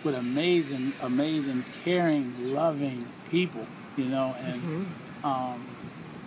with 0.04 0.15
amazing, 0.15 0.94
amazing, 1.02 1.65
caring, 1.84 2.54
loving 2.54 3.08
people, 3.32 3.65
you 3.98 4.06
know, 4.06 4.36
and. 4.46 4.88
Um, 5.24 5.65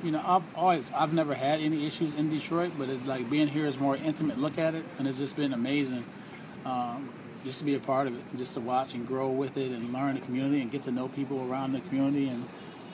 you 0.03 0.13
know, 0.13 0.23
I've 0.25 0.43
always, 0.55 0.93
I've 0.93 1.13
never 1.13 1.35
had 1.35 1.61
any 1.61 1.87
issues 1.87 2.15
in 2.15 2.31
Detroit, 2.31 2.73
but 2.79 2.89
it's 2.89 3.07
like 3.07 3.29
being 3.29 3.49
here 3.49 3.67
is 3.67 3.79
more 3.79 3.97
intimate 3.97 4.39
look 4.39 4.59
at 4.59 4.75
it, 4.75 4.85
and 4.99 5.09
it's 5.09 5.19
just 5.19 5.37
been 5.37 5.53
amazing, 5.53 6.05
um, 6.65 7.09
just 7.45 7.61
to 7.61 7.65
be 7.65 7.75
a 7.75 7.79
part 7.79 8.07
of 8.07 8.15
it, 8.15 8.21
just 8.37 8.55
to 8.55 8.61
watch 8.61 8.95
and 8.95 9.07
grow 9.07 9.29
with 9.29 9.57
it, 9.57 9.71
and 9.71 9.93
learn 9.93 10.15
the 10.15 10.21
community, 10.21 10.61
and 10.61 10.71
get 10.71 10.83
to 10.83 10.91
know 10.93 11.09
people 11.09 11.51
around 11.51 11.73
the 11.73 11.81
community, 11.81 12.29
and 12.29 12.45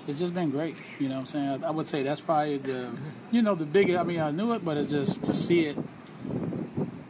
it's 0.06 0.18
just 0.18 0.34
been 0.34 0.50
great. 0.50 0.76
You 0.98 1.08
know, 1.08 1.14
what 1.16 1.20
I'm 1.20 1.26
saying, 1.26 1.64
I, 1.64 1.68
I 1.68 1.70
would 1.70 1.86
say 1.88 2.02
that's 2.02 2.20
probably 2.20 2.58
the, 2.58 2.90
you 3.30 3.42
know, 3.42 3.54
the 3.54 3.64
biggest. 3.64 3.98
I 3.98 4.02
mean, 4.02 4.20
I 4.20 4.30
knew 4.30 4.52
it, 4.52 4.64
but 4.64 4.76
it's 4.76 4.90
just 4.90 5.24
to 5.24 5.32
see 5.32 5.66
it, 5.66 5.76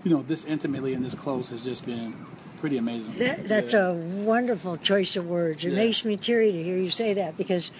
you 0.04 0.10
know, 0.10 0.22
this 0.22 0.44
intimately 0.44 0.94
and 0.94 1.04
this 1.04 1.14
close 1.14 1.50
has 1.50 1.64
just 1.64 1.84
been 1.86 2.14
pretty 2.60 2.78
amazing. 2.78 3.18
That, 3.18 3.48
that's 3.48 3.72
Yeah. 3.72 3.88
a 3.88 3.92
wonderful 3.94 4.76
choice 4.76 5.16
of 5.16 5.26
words. 5.26 5.64
It 5.64 5.70
Yeah. 5.70 5.76
makes 5.76 6.04
me 6.04 6.16
teary 6.16 6.52
to 6.52 6.62
hear 6.62 6.76
you 6.78 6.90
say 6.90 7.12
that 7.14 7.36
because 7.36 7.70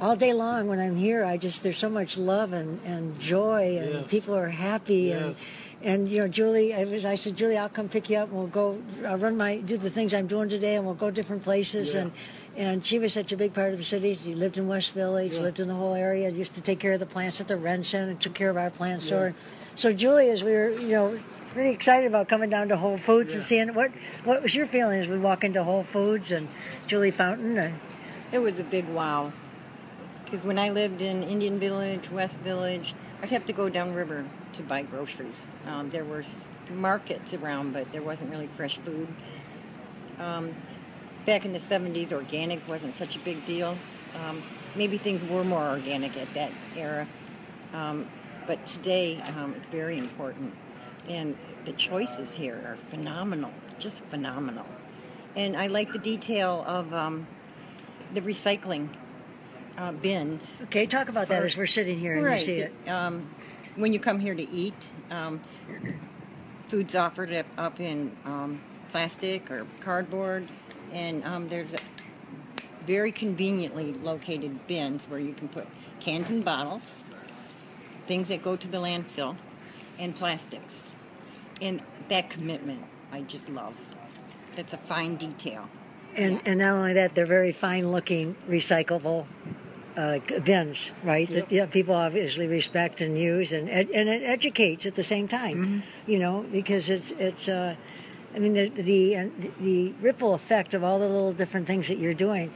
all 0.00 0.16
day 0.16 0.32
long 0.32 0.66
when 0.68 0.78
I'm 0.80 0.96
here, 0.96 1.24
I 1.24 1.36
just 1.36 1.62
there's 1.62 1.78
so 1.78 1.88
much 1.88 2.16
love 2.18 2.52
and, 2.52 2.80
and 2.84 3.18
joy 3.20 3.78
and 3.78 3.90
Yes. 3.94 4.10
people 4.10 4.34
are 4.34 4.48
happy 4.48 5.12
and 5.12 5.28
Yes. 5.36 5.44
And 5.82 6.08
you 6.08 6.22
know 6.22 6.28
Julie, 6.28 6.74
I, 6.74 6.84
was, 6.84 7.04
I 7.04 7.16
said 7.16 7.36
Julie, 7.36 7.58
I'll 7.58 7.68
come 7.68 7.88
pick 7.88 8.08
you 8.08 8.16
up 8.16 8.28
and 8.30 8.38
we'll 8.38 8.46
go. 8.46 8.80
I'll 9.06 9.18
run 9.18 9.36
my 9.36 9.56
do 9.58 9.76
the 9.76 9.90
things 9.90 10.14
I'm 10.14 10.26
doing 10.26 10.48
today 10.48 10.74
and 10.74 10.86
we'll 10.86 10.94
go 10.94 11.10
different 11.10 11.44
places 11.44 11.94
Yeah. 11.94 12.00
and 12.02 12.12
and 12.56 12.84
she 12.84 12.98
was 12.98 13.12
such 13.12 13.30
a 13.32 13.36
big 13.36 13.52
part 13.52 13.72
of 13.72 13.78
the 13.78 13.84
city. 13.84 14.18
She 14.22 14.34
lived 14.34 14.56
in 14.56 14.66
West 14.68 14.94
Village, 14.94 15.34
Yeah. 15.34 15.40
lived 15.42 15.60
in 15.60 15.68
the 15.68 15.74
whole 15.74 15.94
area, 15.94 16.30
used 16.30 16.54
to 16.54 16.62
take 16.62 16.78
care 16.80 16.92
of 16.92 17.00
the 17.00 17.06
plants 17.06 17.40
at 17.42 17.48
the 17.48 17.54
RenCen 17.54 18.08
and 18.08 18.18
took 18.18 18.32
care 18.34 18.48
of 18.48 18.56
our 18.56 18.70
plant 18.70 19.02
Yeah. 19.02 19.06
store. 19.06 19.34
So 19.74 19.92
Julie, 19.92 20.30
as 20.30 20.42
we 20.42 20.52
were 20.52 20.70
you 20.70 20.88
know 20.88 21.18
pretty 21.52 21.70
excited 21.70 22.06
about 22.06 22.28
coming 22.28 22.48
down 22.48 22.68
to 22.68 22.76
Whole 22.78 22.96
Foods 22.98 23.34
and 23.34 23.44
seeing 23.44 23.74
what 23.74 23.90
what 24.24 24.42
was 24.42 24.54
your 24.54 24.66
feeling 24.66 24.98
as 25.00 25.08
we 25.08 25.18
walk 25.18 25.44
into 25.44 25.62
Whole 25.62 25.84
Foods 25.84 26.32
and 26.32 26.48
Julie 26.86 27.10
Fountain? 27.10 27.58
And, 27.58 27.74
It 28.32 28.38
was 28.38 28.58
a 28.58 28.64
big 28.64 28.88
wow. 28.88 29.30
Because 30.24 30.42
when 30.42 30.58
I 30.58 30.70
lived 30.70 31.02
in 31.02 31.22
Indian 31.22 31.60
Village, 31.60 32.10
West 32.10 32.40
Village, 32.40 32.94
I'd 33.22 33.30
have 33.30 33.46
to 33.46 33.52
go 33.52 33.68
downriver 33.68 34.24
to 34.56 34.62
buy 34.62 34.82
groceries. 34.82 35.54
Um, 35.66 35.90
there 35.90 36.04
were 36.04 36.24
markets 36.70 37.34
around, 37.34 37.72
but 37.72 37.90
there 37.92 38.02
wasn't 38.02 38.30
really 38.30 38.48
fresh 38.48 38.78
food. 38.78 39.08
Um, 40.18 40.54
back 41.24 41.44
in 41.44 41.52
the 41.52 41.58
70s, 41.58 42.12
organic 42.12 42.66
wasn't 42.68 42.96
such 42.96 43.16
a 43.16 43.18
big 43.20 43.44
deal. 43.44 43.76
Um, 44.14 44.42
maybe 44.74 44.98
things 44.98 45.24
were 45.24 45.44
more 45.44 45.68
organic 45.68 46.16
at 46.16 46.32
that 46.34 46.50
era. 46.74 47.06
Um, 47.72 48.08
but 48.46 48.64
today, 48.64 49.20
um, 49.36 49.54
it's 49.56 49.66
very 49.66 49.98
important. 49.98 50.54
And 51.08 51.36
the 51.64 51.72
choices 51.72 52.34
here 52.34 52.62
are 52.66 52.76
phenomenal, 52.76 53.52
just 53.78 54.02
phenomenal. 54.04 54.66
And 55.34 55.56
I 55.56 55.66
like 55.66 55.92
the 55.92 55.98
detail 55.98 56.64
of 56.66 56.94
um, 56.94 57.26
the 58.14 58.22
recycling 58.22 58.88
uh, 59.76 59.92
bins. 59.92 60.42
okay, 60.62 60.86
talk 60.86 61.08
about 61.08 61.28
that 61.28 61.44
as 61.44 61.56
we're 61.56 61.66
sitting 61.66 61.98
here 61.98 62.16
and 62.16 62.34
you 62.34 62.40
see 62.40 62.58
it. 62.58 62.88
Um, 62.88 63.28
when 63.76 63.92
you 63.92 64.00
come 64.00 64.18
here 64.18 64.34
to 64.34 64.50
eat, 64.50 64.74
um, 65.10 65.40
food's 66.68 66.94
offered 66.94 67.32
up, 67.32 67.46
up 67.56 67.80
in 67.80 68.16
um, 68.24 68.60
plastic 68.90 69.50
or 69.50 69.66
cardboard, 69.80 70.48
and 70.92 71.24
um, 71.24 71.48
there's 71.48 71.70
very 72.86 73.12
conveniently 73.12 73.92
located 73.94 74.66
bins 74.66 75.04
where 75.04 75.20
you 75.20 75.32
can 75.34 75.48
put 75.48 75.66
cans 76.00 76.30
and 76.30 76.44
bottles, 76.44 77.04
things 78.06 78.28
that 78.28 78.42
go 78.42 78.56
to 78.56 78.68
the 78.68 78.78
landfill, 78.78 79.36
and 79.98 80.14
plastics. 80.14 80.90
And 81.60 81.82
that 82.08 82.30
commitment, 82.30 82.84
I 83.12 83.22
just 83.22 83.48
love. 83.48 83.78
That's 84.54 84.72
a 84.72 84.78
fine 84.78 85.16
detail. 85.16 85.68
And 86.14 86.40
and 86.46 86.60
not 86.60 86.72
only 86.72 86.94
that, 86.94 87.14
they're 87.14 87.26
very 87.26 87.52
fine 87.52 87.92
looking, 87.92 88.36
recyclable 88.48 89.26
uh, 89.96 90.18
bins, 90.44 90.90
right? 91.02 91.28
That 91.32 91.50
yeah, 91.50 91.66
people 91.66 91.94
obviously 91.94 92.46
respect 92.46 93.00
and 93.00 93.18
use, 93.18 93.52
and 93.52 93.68
ed- 93.68 93.90
and 93.94 94.08
it 94.08 94.22
educates 94.22 94.86
at 94.86 94.94
the 94.94 95.04
same 95.04 95.26
time, 95.28 95.82
you 96.06 96.18
know, 96.18 96.44
because 96.52 96.90
it's 96.90 97.10
it's. 97.12 97.48
Uh, 97.48 97.74
I 98.34 98.38
mean, 98.38 98.52
the 98.52 98.68
the, 98.68 99.16
uh, 99.16 99.28
the 99.60 99.92
ripple 100.02 100.34
effect 100.34 100.74
of 100.74 100.84
all 100.84 100.98
the 100.98 101.08
little 101.08 101.32
different 101.32 101.66
things 101.66 101.88
that 101.88 101.96
you're 101.98 102.12
doing. 102.12 102.52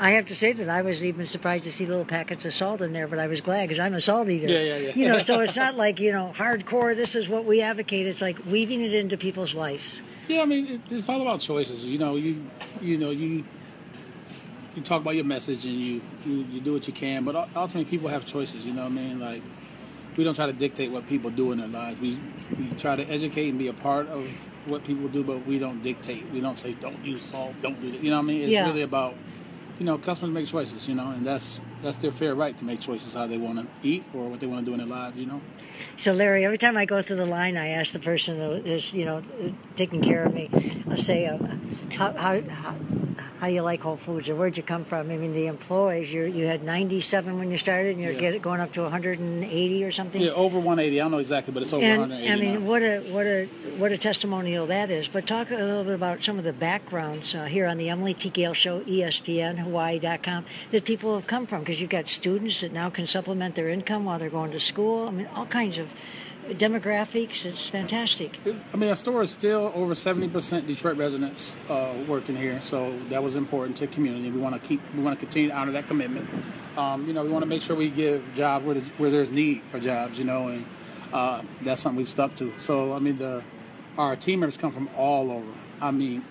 I 0.00 0.12
have 0.12 0.26
to 0.28 0.34
say 0.34 0.52
that 0.54 0.70
I 0.70 0.80
was 0.80 1.04
even 1.04 1.26
surprised 1.26 1.64
to 1.64 1.72
see 1.72 1.84
little 1.84 2.06
packets 2.06 2.46
of 2.46 2.54
salt 2.54 2.80
in 2.80 2.94
there, 2.94 3.06
but 3.06 3.18
I 3.18 3.26
was 3.26 3.42
glad 3.42 3.68
because 3.68 3.78
I'm 3.78 3.92
a 3.92 4.00
salt 4.00 4.30
eater. 4.30 4.46
Yeah, 4.50 4.60
yeah, 4.60 4.76
yeah. 4.78 4.92
You 4.94 5.06
know, 5.06 5.18
so 5.18 5.40
it's 5.40 5.56
not 5.64 5.76
like 5.76 6.00
you 6.00 6.12
know 6.12 6.32
hardcore. 6.34 6.96
This 6.96 7.14
is 7.14 7.28
what 7.28 7.44
we 7.44 7.60
advocate. 7.60 8.06
It's 8.06 8.22
like 8.22 8.38
weaving 8.46 8.80
it 8.80 8.94
into 8.94 9.18
people's 9.18 9.54
lives. 9.54 10.00
Yeah, 10.28 10.40
I 10.40 10.46
mean, 10.46 10.82
it's 10.90 11.08
all 11.10 11.20
about 11.20 11.40
choices. 11.40 11.84
You 11.84 11.98
know, 11.98 12.16
you 12.16 12.46
you 12.80 12.96
know 12.96 13.10
you 13.10 13.44
you 14.78 14.84
talk 14.84 15.02
about 15.02 15.14
your 15.14 15.24
message 15.24 15.66
and 15.66 15.74
you 15.74 16.00
you, 16.24 16.46
you 16.50 16.60
do 16.60 16.72
what 16.72 16.86
you 16.86 16.92
can, 16.92 17.24
but 17.24 17.34
ultimately 17.54 17.84
people 17.84 18.08
have 18.08 18.24
choices. 18.24 18.66
You 18.66 18.72
know 18.72 18.82
what 18.82 18.92
I 18.92 18.94
mean? 18.94 19.20
Like 19.20 19.42
we 20.16 20.24
don't 20.24 20.34
try 20.34 20.46
to 20.46 20.52
dictate 20.52 20.90
what 20.90 21.06
people 21.06 21.30
do 21.30 21.52
in 21.52 21.58
their 21.58 21.68
lives. 21.68 22.00
We 22.00 22.18
we 22.58 22.70
try 22.78 22.96
to 22.96 23.02
educate 23.10 23.48
and 23.50 23.58
be 23.58 23.68
a 23.68 23.72
part 23.72 24.08
of 24.08 24.26
what 24.66 24.84
people 24.84 25.08
do, 25.08 25.22
but 25.22 25.46
we 25.46 25.58
don't 25.58 25.82
dictate. 25.82 26.30
We 26.30 26.40
don't 26.40 26.58
say 26.58 26.72
don't 26.74 27.04
use 27.04 27.22
salt, 27.24 27.54
don't 27.60 27.80
do 27.80 27.90
that. 27.92 28.00
You 28.00 28.10
know 28.10 28.16
what 28.16 28.24
I 28.24 28.26
mean? 28.26 28.42
It's 28.42 28.50
Yeah. 28.50 28.66
really 28.66 28.82
about 28.82 29.14
you 29.78 29.86
know 29.86 29.98
customers 29.98 30.32
make 30.32 30.46
choices. 30.46 30.88
You 30.88 30.94
know, 30.94 31.10
and 31.10 31.26
that's 31.26 31.60
that's 31.82 31.96
their 31.98 32.12
fair 32.12 32.34
right 32.34 32.56
to 32.58 32.64
make 32.64 32.80
choices 32.80 33.14
how 33.14 33.26
they 33.26 33.38
want 33.38 33.58
to 33.60 33.66
eat 33.82 34.04
or 34.14 34.28
what 34.28 34.40
they 34.40 34.46
want 34.46 34.64
to 34.64 34.66
do 34.66 34.72
in 34.72 34.78
their 34.78 34.88
lives. 34.88 35.16
You 35.16 35.26
know. 35.26 35.40
So, 35.96 36.12
Larry, 36.12 36.44
every 36.44 36.58
time 36.58 36.76
I 36.76 36.84
go 36.84 37.02
through 37.02 37.16
the 37.16 37.26
line, 37.26 37.56
I 37.56 37.68
ask 37.68 37.92
the 37.92 38.00
person 38.00 38.38
that 38.38 38.66
is, 38.66 38.92
you 38.92 39.04
know, 39.04 39.22
taking 39.76 40.02
care 40.02 40.24
of 40.24 40.34
me, 40.34 40.50
I 40.90 40.96
say, 40.96 41.26
uh, 41.26 41.38
how, 41.90 42.12
how, 42.16 42.40
how, 42.42 42.74
how 43.40 43.46
you 43.46 43.62
like 43.62 43.80
Whole 43.82 43.96
Foods 43.96 44.28
or 44.28 44.34
where'd 44.36 44.56
you 44.56 44.62
come 44.62 44.84
from? 44.84 45.10
I 45.10 45.16
mean, 45.16 45.32
the 45.32 45.46
employees, 45.46 46.12
you 46.12 46.24
you 46.24 46.46
had 46.46 46.62
97 46.62 47.38
when 47.38 47.50
you 47.50 47.58
started 47.58 47.92
and 47.96 48.00
you're 48.02 48.12
Yeah. 48.12 48.32
get, 48.32 48.42
going 48.42 48.60
up 48.60 48.72
to 48.72 48.82
180 48.82 49.84
or 49.84 49.90
something. 49.92 50.20
Yeah, 50.20 50.30
over 50.30 50.58
180. 50.58 51.00
I 51.00 51.04
don't 51.04 51.10
know 51.12 51.18
exactly, 51.18 51.52
but 51.54 51.62
it's 51.62 51.72
over 51.72 51.84
And 51.84 52.00
180. 52.00 52.32
I 52.32 52.36
mean, 52.36 52.54
now. 52.64 52.68
what 52.70 52.82
a 52.82 52.98
what 53.12 53.26
a 53.26 53.46
what 53.78 53.92
a 53.92 53.98
testimonial 53.98 54.66
that 54.66 54.90
is. 54.90 55.08
But 55.08 55.26
talk 55.26 55.50
a 55.50 55.54
little 55.54 55.84
bit 55.84 55.94
about 55.94 56.22
some 56.22 56.38
of 56.38 56.44
the 56.44 56.52
backgrounds 56.52 57.34
uh, 57.34 57.44
here 57.44 57.66
on 57.66 57.76
the 57.78 57.88
Emily 57.88 58.14
T. 58.14 58.28
Gale 58.30 58.54
Show, 58.54 58.80
ESPN 58.80 59.58
Hawaii.com, 59.58 60.44
that 60.72 60.84
people 60.84 61.14
have 61.14 61.26
come 61.26 61.46
from 61.46 61.60
because 61.60 61.80
you've 61.80 61.90
got 61.90 62.08
students 62.08 62.60
that 62.60 62.72
now 62.72 62.90
can 62.90 63.06
supplement 63.06 63.54
their 63.54 63.68
income 63.68 64.04
while 64.04 64.18
they're 64.18 64.30
going 64.30 64.50
to 64.52 64.60
school. 64.60 65.08
I 65.08 65.10
mean, 65.10 65.28
all 65.34 65.46
kinds 65.46 65.78
of 65.78 65.88
demographics. 66.54 67.44
It's 67.44 67.68
fantastic. 67.68 68.38
I 68.72 68.76
mean, 68.76 68.90
our 68.90 68.96
store 68.96 69.22
is 69.22 69.30
still 69.30 69.72
over 69.74 69.94
70% 69.94 70.66
Detroit 70.66 70.96
residents 70.96 71.54
uh, 71.68 71.94
working 72.06 72.36
here, 72.36 72.60
so 72.62 72.98
that 73.08 73.22
was 73.22 73.36
important 73.36 73.76
to 73.78 73.86
the 73.86 73.92
community. 73.92 74.30
We 74.30 74.40
want 74.40 74.54
to 74.54 74.60
keep, 74.60 74.80
we 74.94 75.02
want 75.02 75.18
to 75.18 75.24
continue 75.24 75.48
to 75.50 75.56
honor 75.56 75.72
that 75.72 75.86
commitment. 75.86 76.28
Um, 76.76 77.06
you 77.06 77.12
know, 77.12 77.24
we 77.24 77.30
want 77.30 77.42
to 77.42 77.48
make 77.48 77.62
sure 77.62 77.76
we 77.76 77.90
give 77.90 78.22
jobs 78.34 78.64
where, 78.64 78.74
the, 78.76 78.80
where 78.98 79.10
there's 79.10 79.30
need 79.30 79.62
for 79.70 79.80
jobs, 79.80 80.18
you 80.18 80.24
know, 80.24 80.48
and 80.48 80.64
uh, 81.12 81.42
that's 81.62 81.80
something 81.82 81.98
we've 81.98 82.08
stuck 82.08 82.34
to. 82.36 82.52
So, 82.58 82.94
I 82.94 82.98
mean, 82.98 83.18
the 83.18 83.42
our 83.96 84.14
team 84.14 84.40
members 84.40 84.56
come 84.56 84.70
from 84.70 84.88
all 84.96 85.32
over. 85.32 85.52
I 85.80 85.90
mean, 85.90 86.24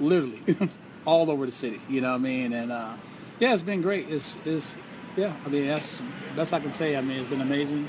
literally 0.00 0.42
all 1.04 1.30
over 1.30 1.46
the 1.46 1.52
city. 1.52 1.80
You 1.88 2.00
know 2.00 2.10
what 2.10 2.16
I 2.16 2.18
mean? 2.18 2.52
And 2.52 2.72
uh, 2.72 2.94
yeah, 3.38 3.54
it's 3.54 3.62
been 3.62 3.80
great. 3.80 4.08
It's, 4.08 4.36
it's 4.44 4.76
yeah. 5.16 5.32
I 5.46 5.48
mean, 5.48 5.66
that's 5.66 6.02
best 6.34 6.52
I 6.52 6.60
can 6.60 6.72
say. 6.72 6.96
I 6.96 7.00
mean, 7.00 7.18
it's 7.18 7.28
been 7.28 7.40
amazing 7.40 7.88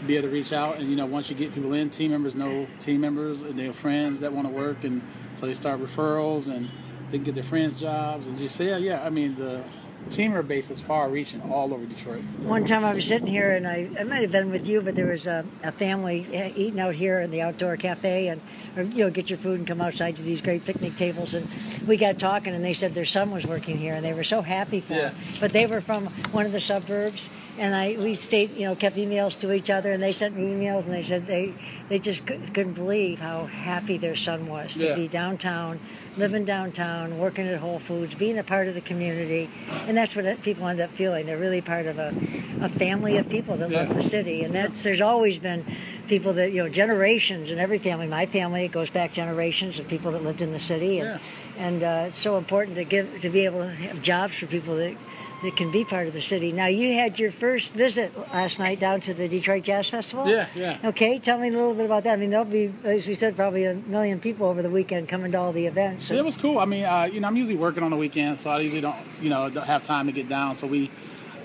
to 0.00 0.06
be 0.06 0.16
able 0.16 0.28
to 0.28 0.34
reach 0.34 0.52
out. 0.52 0.78
And 0.78 0.90
you 0.90 0.96
know, 0.96 1.06
once 1.06 1.30
you 1.30 1.36
get 1.36 1.54
people 1.54 1.72
in, 1.72 1.90
team 1.90 2.10
members 2.10 2.34
know 2.34 2.66
team 2.80 3.00
members 3.02 3.42
and 3.42 3.58
they 3.58 3.64
have 3.66 3.76
friends 3.76 4.20
that 4.20 4.32
want 4.32 4.48
to 4.48 4.52
work, 4.52 4.84
and 4.84 5.02
so 5.36 5.46
they 5.46 5.54
start 5.54 5.80
referrals 5.80 6.48
and 6.48 6.68
they 7.10 7.18
get 7.18 7.34
their 7.34 7.44
friends 7.44 7.78
jobs 7.78 8.26
and 8.26 8.36
just 8.38 8.56
say, 8.56 8.66
yeah, 8.68 8.76
yeah. 8.76 9.04
I 9.04 9.10
mean, 9.10 9.34
the 9.36 9.62
teamer 10.08 10.46
base 10.46 10.70
is 10.70 10.80
far 10.80 11.08
reaching 11.10 11.42
all 11.52 11.74
over 11.74 11.84
Detroit. 11.84 12.22
One 12.38 12.64
time 12.64 12.84
I 12.84 12.94
was 12.94 13.04
sitting 13.06 13.26
here 13.26 13.50
and 13.52 13.66
I, 13.68 13.90
I 13.98 14.04
might 14.04 14.22
have 14.22 14.32
been 14.32 14.50
with 14.50 14.66
you, 14.66 14.80
but 14.80 14.94
there 14.94 15.06
was 15.06 15.26
a, 15.26 15.44
a 15.62 15.72
family 15.72 16.24
eating 16.56 16.80
out 16.80 16.94
here 16.94 17.20
in 17.20 17.30
the 17.30 17.42
outdoor 17.42 17.76
cafe 17.76 18.28
and, 18.28 18.40
or, 18.76 18.84
you 18.84 19.04
know, 19.04 19.10
get 19.10 19.28
your 19.28 19.38
food 19.38 19.58
and 19.58 19.66
come 19.68 19.80
outside 19.80 20.16
to 20.16 20.22
these 20.22 20.40
great 20.40 20.64
picnic 20.64 20.96
tables. 20.96 21.34
And 21.34 21.46
we 21.86 21.96
got 21.98 22.18
talking 22.18 22.54
and 22.54 22.64
they 22.64 22.72
said 22.72 22.94
their 22.94 23.04
son 23.04 23.30
was 23.30 23.46
working 23.46 23.76
here 23.76 23.94
and 23.94 24.04
they 24.04 24.14
were 24.14 24.24
so 24.24 24.40
happy 24.40 24.80
for 24.80 24.94
Yeah. 24.94 25.10
him. 25.10 25.16
But 25.38 25.52
they 25.52 25.66
were 25.66 25.80
from 25.82 26.06
one 26.32 26.46
of 26.46 26.52
the 26.52 26.60
suburbs 26.60 27.28
and 27.60 27.74
I, 27.74 27.94
we 27.98 28.16
stayed, 28.16 28.56
you 28.56 28.64
know, 28.64 28.74
kept 28.74 28.96
emails 28.96 29.38
to 29.40 29.52
each 29.52 29.68
other 29.68 29.92
and 29.92 30.02
they 30.02 30.12
sent 30.12 30.34
me 30.34 30.44
emails 30.44 30.84
and 30.84 30.92
they 30.94 31.02
said 31.02 31.26
they, 31.26 31.52
they 31.90 31.98
just 31.98 32.24
couldn't 32.26 32.72
believe 32.72 33.20
how 33.20 33.44
happy 33.44 33.98
their 33.98 34.16
son 34.16 34.46
was 34.46 34.72
to 34.72 34.86
Yeah. 34.86 34.94
be 34.94 35.08
downtown, 35.08 35.78
living 36.16 36.46
downtown, 36.46 37.18
working 37.18 37.46
at 37.46 37.58
Whole 37.58 37.78
Foods, 37.78 38.14
being 38.14 38.38
a 38.38 38.42
part 38.42 38.66
of 38.66 38.74
the 38.74 38.80
community, 38.80 39.50
and 39.86 39.94
that's 39.94 40.16
what 40.16 40.40
people 40.42 40.66
end 40.68 40.80
up 40.80 40.90
feeling. 40.92 41.26
They're 41.26 41.36
really 41.36 41.60
part 41.60 41.84
of 41.84 41.98
a, 41.98 42.14
a 42.62 42.70
family 42.70 43.18
of 43.18 43.28
people 43.28 43.58
that 43.58 43.70
love 43.70 43.94
the 43.94 44.02
city, 44.02 44.42
and 44.42 44.54
that's 44.54 44.82
there's 44.82 45.02
always 45.02 45.38
been 45.38 45.64
people 46.08 46.32
that 46.34 46.52
you 46.52 46.62
know 46.62 46.70
generations 46.70 47.50
in 47.50 47.58
every 47.58 47.78
family. 47.78 48.06
My 48.06 48.24
family 48.24 48.64
it 48.64 48.72
goes 48.72 48.88
back 48.88 49.12
generations 49.12 49.78
of 49.78 49.86
people 49.86 50.12
that 50.12 50.24
lived 50.24 50.40
in 50.40 50.52
the 50.54 50.60
city, 50.60 50.98
and 51.00 51.08
Yeah. 51.10 51.18
and 51.66 51.82
uh, 51.82 52.04
it's 52.08 52.20
so 52.22 52.38
important 52.38 52.76
to 52.76 52.84
give 52.84 53.20
to 53.20 53.28
be 53.28 53.44
able 53.44 53.60
to 53.60 53.70
have 53.70 54.00
jobs 54.00 54.38
for 54.38 54.46
people 54.46 54.76
that. 54.76 54.96
That 55.42 55.56
can 55.56 55.70
be 55.70 55.84
part 55.84 56.06
of 56.06 56.12
the 56.12 56.20
city. 56.20 56.52
Now, 56.52 56.66
you 56.66 56.92
had 56.94 57.18
your 57.18 57.32
first 57.32 57.72
visit 57.72 58.12
last 58.32 58.58
night 58.58 58.78
down 58.78 59.00
to 59.02 59.14
the 59.14 59.26
Detroit 59.26 59.64
Jazz 59.64 59.88
Festival. 59.88 60.28
Yeah, 60.28 60.48
yeah. 60.54 60.78
Okay, 60.84 61.18
tell 61.18 61.38
me 61.38 61.48
a 61.48 61.52
little 61.52 61.72
bit 61.72 61.86
about 61.86 62.04
that. 62.04 62.12
I 62.12 62.16
mean, 62.16 62.28
there'll 62.28 62.44
be, 62.44 62.72
as 62.84 63.06
we 63.06 63.14
said, 63.14 63.36
probably 63.36 63.64
a 63.64 63.74
million 63.74 64.20
people 64.20 64.46
over 64.46 64.60
the 64.60 64.68
weekend 64.68 65.08
coming 65.08 65.32
to 65.32 65.38
all 65.38 65.52
the 65.52 65.64
events. 65.64 66.10
It 66.10 66.22
was 66.22 66.36
cool. 66.36 66.58
I 66.58 66.66
mean, 66.66 66.84
uh, 66.84 67.04
you 67.04 67.20
know, 67.20 67.28
I'm 67.28 67.36
usually 67.36 67.56
working 67.56 67.82
on 67.82 67.90
the 67.90 67.96
weekend, 67.96 68.38
so 68.38 68.50
I 68.50 68.60
usually 68.60 68.82
don't, 68.82 68.98
you 69.22 69.30
know, 69.30 69.48
don't 69.48 69.66
have 69.66 69.82
time 69.82 70.06
to 70.06 70.12
get 70.12 70.28
down. 70.28 70.54
So 70.56 70.66
we 70.66 70.90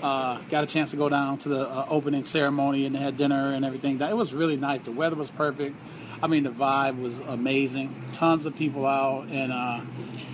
uh, 0.02 0.40
got 0.50 0.62
a 0.62 0.66
chance 0.66 0.90
to 0.90 0.96
go 0.96 1.08
down 1.08 1.38
to 1.38 1.48
the 1.48 1.68
uh, 1.68 1.86
opening 1.88 2.24
ceremony 2.24 2.84
and 2.86 2.94
they 2.94 2.98
had 2.98 3.16
dinner 3.16 3.52
and 3.52 3.64
everything. 3.64 4.00
It 4.00 4.16
was 4.16 4.32
really 4.34 4.56
nice. 4.56 4.82
The 4.82 4.92
weather 4.92 5.16
was 5.16 5.30
perfect. 5.30 5.74
I 6.22 6.26
mean, 6.28 6.44
the 6.44 6.50
vibe 6.50 7.00
was 7.00 7.18
amazing. 7.20 7.94
Tons 8.12 8.46
of 8.46 8.56
people 8.56 8.86
out, 8.86 9.26
and 9.28 9.52
uh, 9.52 9.80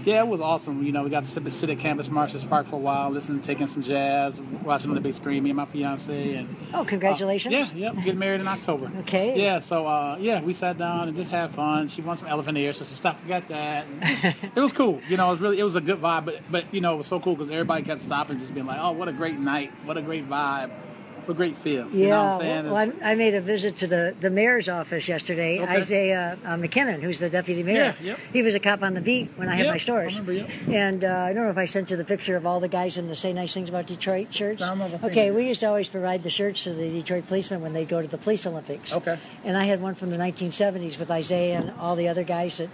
yeah, 0.04 0.20
it 0.20 0.28
was 0.28 0.40
awesome. 0.40 0.84
You 0.84 0.92
know, 0.92 1.02
we 1.02 1.10
got 1.10 1.24
to 1.24 1.50
sit, 1.50 1.70
at 1.70 1.78
Campus 1.78 2.08
Martius 2.10 2.44
Park 2.44 2.66
for 2.66 2.76
a 2.76 2.78
while, 2.78 3.10
listening, 3.10 3.40
taking 3.40 3.66
some 3.66 3.82
jazz, 3.82 4.40
watching 4.62 4.90
on 4.90 4.94
the 4.94 5.00
big 5.00 5.14
screen. 5.14 5.42
Me 5.42 5.50
and 5.50 5.56
my 5.56 5.64
fiance, 5.66 6.34
and 6.34 6.54
Oh, 6.72 6.84
congratulations. 6.84 7.52
yeah, 7.52 7.66
yep, 7.74 7.96
getting 8.04 8.18
married 8.18 8.40
in 8.40 8.48
October. 8.48 8.90
Okay. 9.02 9.40
Yeah, 9.42 9.58
so 9.58 9.86
uh, 9.86 10.16
yeah, 10.20 10.40
we 10.40 10.52
sat 10.52 10.78
down 10.78 11.08
and 11.08 11.16
just 11.16 11.30
had 11.30 11.50
fun. 11.50 11.88
She 11.88 12.02
wants 12.02 12.20
some 12.20 12.28
elephant 12.28 12.56
ears, 12.56 12.76
so 12.78 12.84
she 12.84 12.94
stopped 12.94 13.20
and 13.20 13.28
got 13.28 13.48
that. 13.48 13.86
And 14.00 14.34
it 14.56 14.60
was 14.60 14.72
cool. 14.72 15.00
You 15.08 15.16
know, 15.16 15.26
it 15.28 15.30
was 15.32 15.40
really 15.40 15.58
it 15.58 15.64
was 15.64 15.74
a 15.74 15.80
good 15.80 16.00
vibe, 16.00 16.24
but 16.26 16.40
but 16.50 16.72
you 16.72 16.80
know, 16.80 16.94
it 16.94 16.98
was 16.98 17.06
so 17.08 17.18
cool 17.18 17.34
because 17.34 17.50
everybody 17.50 17.82
kept 17.82 18.02
stopping, 18.02 18.38
just 18.38 18.54
being 18.54 18.66
like, 18.66 18.78
"Oh, 18.80 18.92
what 18.92 19.08
a 19.08 19.12
great 19.12 19.38
night! 19.38 19.72
What 19.84 19.96
a 19.96 20.02
great 20.02 20.28
vibe! 20.28 20.70
What 21.26 21.34
a 21.34 21.36
great 21.36 21.56
feel!" 21.56 21.88
Yeah, 21.90 21.98
You 21.98 22.08
know 22.08 22.24
what 22.24 22.34
I'm 22.34 22.40
saying? 22.40 22.70
well, 22.70 22.92
I, 23.02 23.12
I 23.12 23.14
made 23.14 23.34
a 23.34 23.40
visit 23.40 23.76
to 23.78 23.86
the, 23.86 24.14
the 24.20 24.30
mayor's 24.30 24.68
office 24.68 25.08
yesterday. 25.08 25.60
Okay. 25.60 25.72
Isaiah 25.72 26.38
uh, 26.44 26.56
McKinnon, 26.56 27.00
who's 27.00 27.18
the 27.18 27.30
deputy 27.30 27.62
mayor. 27.62 27.96
Yeah, 28.00 28.10
yep. 28.10 28.18
He 28.32 28.42
was 28.42 28.54
a 28.54 28.60
cop 28.60 28.82
on 28.82 28.94
the 28.94 29.00
beat 29.00 29.30
when 29.36 29.48
I 29.48 29.54
had 29.54 29.66
Yep, 29.66 29.74
my 29.74 29.78
stores. 29.78 30.12
I 30.14 30.18
remember, 30.18 30.32
yep. 30.32 30.50
And 30.68 31.04
uh, 31.04 31.08
I 31.08 31.32
don't 31.32 31.44
know 31.44 31.50
if 31.50 31.58
I 31.58 31.66
sent 31.66 31.90
you 31.90 31.96
the 31.96 32.04
picture 32.04 32.36
of 32.36 32.46
all 32.46 32.60
the 32.60 32.68
guys 32.68 32.98
in 32.98 33.08
the 33.08 33.16
Say 33.16 33.32
Nice 33.32 33.54
Things 33.54 33.68
About 33.68 33.86
Detroit 33.86 34.34
shirts. 34.34 34.62
I 34.62 34.68
don't 34.68 34.78
know 34.78 34.86
if 34.86 34.94
I've 34.94 35.00
seen 35.00 35.10
okay, 35.10 35.30
we 35.30 35.48
used 35.48 35.60
to 35.60 35.66
always 35.68 35.88
provide 35.88 36.22
the 36.22 36.30
shirts 36.30 36.64
to 36.64 36.74
the 36.74 36.90
Detroit 36.90 37.26
policemen 37.26 37.60
when 37.60 37.72
they 37.72 37.84
go 37.84 38.02
to 38.02 38.08
the 38.08 38.18
police 38.18 38.46
Olympics. 38.46 38.96
Okay. 38.96 39.18
And 39.44 39.56
I 39.56 39.64
had 39.64 39.80
one 39.80 39.94
from 39.94 40.10
the 40.10 40.16
1970s 40.18 40.98
with 40.98 41.10
Isaiah 41.10 41.60
and 41.60 41.70
all 41.78 41.96
the 41.96 42.08
other 42.08 42.24
guys 42.24 42.58
that 42.58 42.68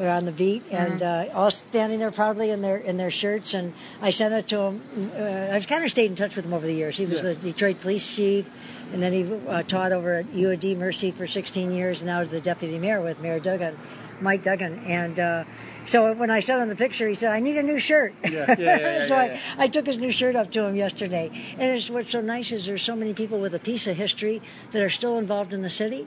were 0.00 0.08
on 0.08 0.24
the 0.24 0.32
beat, 0.32 0.64
Mm-hmm. 0.70 0.76
and 0.92 1.02
uh, 1.02 1.24
all 1.34 1.50
standing 1.50 1.98
there 1.98 2.10
proudly 2.10 2.50
in 2.50 2.62
their 2.62 2.76
in 2.76 2.96
their 2.96 3.10
shirts. 3.10 3.54
And 3.54 3.72
I 4.02 4.10
sent 4.10 4.32
it 4.34 4.48
to 4.48 4.58
him. 4.60 4.82
Uh, 5.16 5.54
I've 5.54 5.66
kind 5.66 5.84
of 5.84 5.90
stayed 5.90 6.10
in 6.10 6.16
touch 6.16 6.36
with 6.36 6.44
him 6.46 6.52
over 6.52 6.66
the 6.66 6.74
years. 6.74 6.96
He 6.96 7.06
was 7.06 7.22
Yeah. 7.22 7.30
the 7.30 7.34
Detroit 7.36 7.80
police 7.80 8.06
chief, 8.16 8.48
and 8.92 9.02
then 9.02 9.12
he 9.12 9.22
uh, 9.48 9.62
taught 9.64 9.92
over 9.92 10.14
at 10.14 10.32
U 10.34 10.50
of 10.50 10.60
D 10.60 10.74
Mercy 10.74 11.10
for 11.10 11.26
16 11.26 11.70
years. 11.72 12.00
And 12.00 12.06
now 12.06 12.20
is 12.20 12.28
the 12.30 12.40
deputy 12.40 12.78
mayor 12.78 13.00
with 13.00 13.20
Mayor 13.20 13.40
Duggan, 13.40 13.76
Mike 14.20 14.42
Duggan. 14.42 14.80
And 14.86 15.18
uh, 15.20 15.44
so 15.86 16.12
when 16.14 16.30
I 16.30 16.40
sent 16.40 16.62
him 16.62 16.68
the 16.68 16.76
picture, 16.76 17.08
he 17.08 17.14
said, 17.14 17.32
"I 17.32 17.40
need 17.40 17.56
a 17.56 17.62
new 17.62 17.78
shirt." 17.80 18.14
Yeah, 18.24 18.30
yeah, 18.32 18.54
yeah, 18.58 18.78
yeah, 18.78 19.06
so 19.08 19.14
yeah, 19.16 19.38
I. 19.58 19.64
I 19.64 19.68
took 19.68 19.86
his 19.86 19.96
new 19.98 20.12
shirt 20.12 20.36
up 20.36 20.50
to 20.52 20.62
him 20.64 20.76
yesterday. 20.76 21.30
And 21.58 21.76
it's, 21.76 21.90
what's 21.90 22.10
so 22.10 22.20
nice 22.20 22.52
is 22.52 22.66
there's 22.66 22.82
so 22.82 22.94
many 22.96 23.12
people 23.14 23.38
with 23.40 23.54
a 23.54 23.58
piece 23.58 23.86
of 23.86 23.96
history 23.96 24.40
that 24.72 24.82
are 24.82 24.90
still 24.90 25.18
involved 25.18 25.52
in 25.52 25.62
the 25.62 25.70
city. 25.70 26.06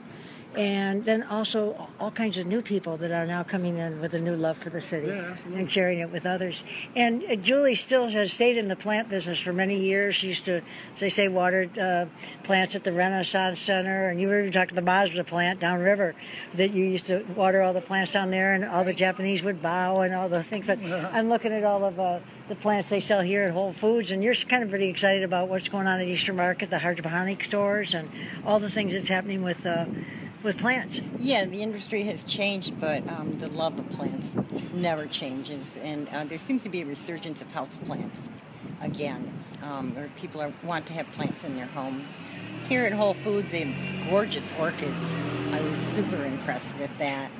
And 0.56 1.04
then 1.04 1.22
also 1.24 1.88
all 1.98 2.10
kinds 2.10 2.38
of 2.38 2.46
new 2.46 2.62
people 2.62 2.96
that 2.98 3.10
are 3.10 3.26
now 3.26 3.42
coming 3.42 3.78
in 3.78 4.00
with 4.00 4.14
a 4.14 4.20
new 4.20 4.36
love 4.36 4.56
for 4.58 4.70
the 4.70 4.80
city 4.80 5.08
Yeah, 5.08 5.36
and 5.54 5.70
sharing 5.70 5.98
it 5.98 6.10
with 6.10 6.26
others. 6.26 6.62
And 6.94 7.24
uh, 7.24 7.36
Julie 7.36 7.74
still 7.74 8.08
has 8.08 8.32
stayed 8.32 8.56
in 8.56 8.68
the 8.68 8.76
plant 8.76 9.08
business 9.08 9.40
for 9.40 9.52
many 9.52 9.80
years. 9.80 10.14
She 10.14 10.28
used 10.28 10.44
to, 10.44 10.62
as 10.94 11.00
they 11.00 11.10
say, 11.10 11.28
water 11.28 11.68
uh, 11.80 12.06
plants 12.44 12.74
at 12.74 12.84
the 12.84 12.92
Renaissance 12.92 13.60
Center. 13.60 14.08
And 14.08 14.20
you 14.20 14.28
were 14.28 14.40
even 14.40 14.52
talking 14.52 14.70
to 14.70 14.74
the 14.76 14.82
Mazda 14.82 15.24
plant 15.24 15.60
downriver 15.60 16.14
that 16.54 16.72
you 16.72 16.84
used 16.84 17.06
to 17.06 17.24
water 17.34 17.62
all 17.62 17.72
the 17.72 17.80
plants 17.80 18.12
down 18.12 18.30
there, 18.30 18.54
and 18.54 18.64
all 18.64 18.84
the 18.84 18.94
Japanese 18.94 19.42
would 19.42 19.60
bow 19.60 20.00
and 20.00 20.14
all 20.14 20.28
the 20.28 20.42
things. 20.42 20.66
But 20.66 20.78
I'm 20.82 21.28
looking 21.28 21.52
at 21.52 21.64
all 21.64 21.84
of 21.84 21.98
uh, 21.98 22.20
the 22.48 22.54
plants 22.54 22.90
they 22.90 23.00
sell 23.00 23.22
here 23.22 23.44
at 23.44 23.52
Whole 23.52 23.72
Foods, 23.72 24.10
and 24.10 24.22
you're 24.22 24.34
kind 24.34 24.62
of 24.62 24.70
pretty 24.70 24.88
excited 24.88 25.22
about 25.22 25.48
what's 25.48 25.68
going 25.68 25.86
on 25.86 26.00
at 26.00 26.06
Eastern 26.06 26.36
Market, 26.36 26.70
the 26.70 26.78
hydroponic 26.78 27.42
stores, 27.42 27.94
and 27.94 28.10
all 28.44 28.60
the 28.60 28.70
things 28.70 28.92
that's 28.92 29.08
happening 29.08 29.42
with. 29.42 29.66
With 30.44 30.58
plants. 30.58 31.00
Yeah, 31.18 31.46
the 31.46 31.62
industry 31.62 32.02
has 32.02 32.22
changed, 32.22 32.78
but 32.78 33.08
um, 33.08 33.38
the 33.38 33.48
love 33.48 33.78
of 33.78 33.88
plants 33.88 34.36
never 34.74 35.06
changes, 35.06 35.78
and 35.78 36.06
uh, 36.10 36.24
there 36.24 36.36
seems 36.36 36.62
to 36.64 36.68
be 36.68 36.82
a 36.82 36.84
resurgence 36.84 37.40
of 37.40 37.50
house 37.50 37.78
plants 37.78 38.28
again, 38.82 39.42
um, 39.62 39.94
where 39.94 40.10
people 40.20 40.42
are, 40.42 40.52
want 40.62 40.84
to 40.88 40.92
have 40.92 41.10
plants 41.12 41.44
in 41.44 41.56
their 41.56 41.64
home. 41.64 42.06
Here 42.68 42.84
at 42.84 42.92
Whole 42.92 43.14
Foods, 43.14 43.52
they 43.52 43.62
have 43.62 44.10
gorgeous 44.10 44.52
orchids. 44.58 45.14
I 45.50 45.62
was 45.62 45.74
super 45.94 46.22
impressed 46.22 46.72
with 46.78 46.90
that. 46.98 47.30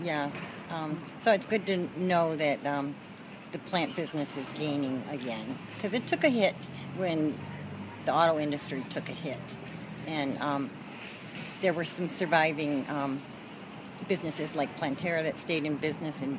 Yeah, 0.00 0.30
um, 0.70 1.02
so 1.18 1.32
it's 1.32 1.46
good 1.46 1.66
to 1.66 1.88
know 1.98 2.36
that 2.36 2.64
um, 2.64 2.94
the 3.50 3.58
plant 3.58 3.96
business 3.96 4.36
is 4.36 4.46
gaining 4.56 5.02
again 5.10 5.58
because 5.74 5.94
it 5.94 6.06
took 6.06 6.22
a 6.22 6.30
hit 6.30 6.54
when 6.96 7.36
the 8.04 8.14
auto 8.14 8.38
industry 8.38 8.84
took 8.88 9.08
a 9.08 9.12
hit, 9.12 9.58
and 10.06 10.40
um, 10.40 10.70
there 11.62 11.72
were 11.72 11.84
some 11.84 12.08
surviving 12.08 12.84
um, 12.90 13.22
businesses 14.08 14.54
like 14.54 14.76
Planterra 14.78 15.22
that 15.22 15.38
stayed 15.38 15.64
in 15.64 15.76
business 15.76 16.20
and 16.22 16.38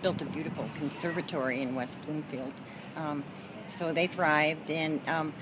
built 0.00 0.22
a 0.22 0.24
beautiful 0.26 0.64
conservatory 0.76 1.60
in 1.60 1.74
West 1.74 1.96
Bloomfield. 2.06 2.52
Um, 2.96 3.24
so 3.68 3.92
they 3.92 4.06
thrived, 4.06 4.70
and 4.70 5.06
um, 5.08 5.34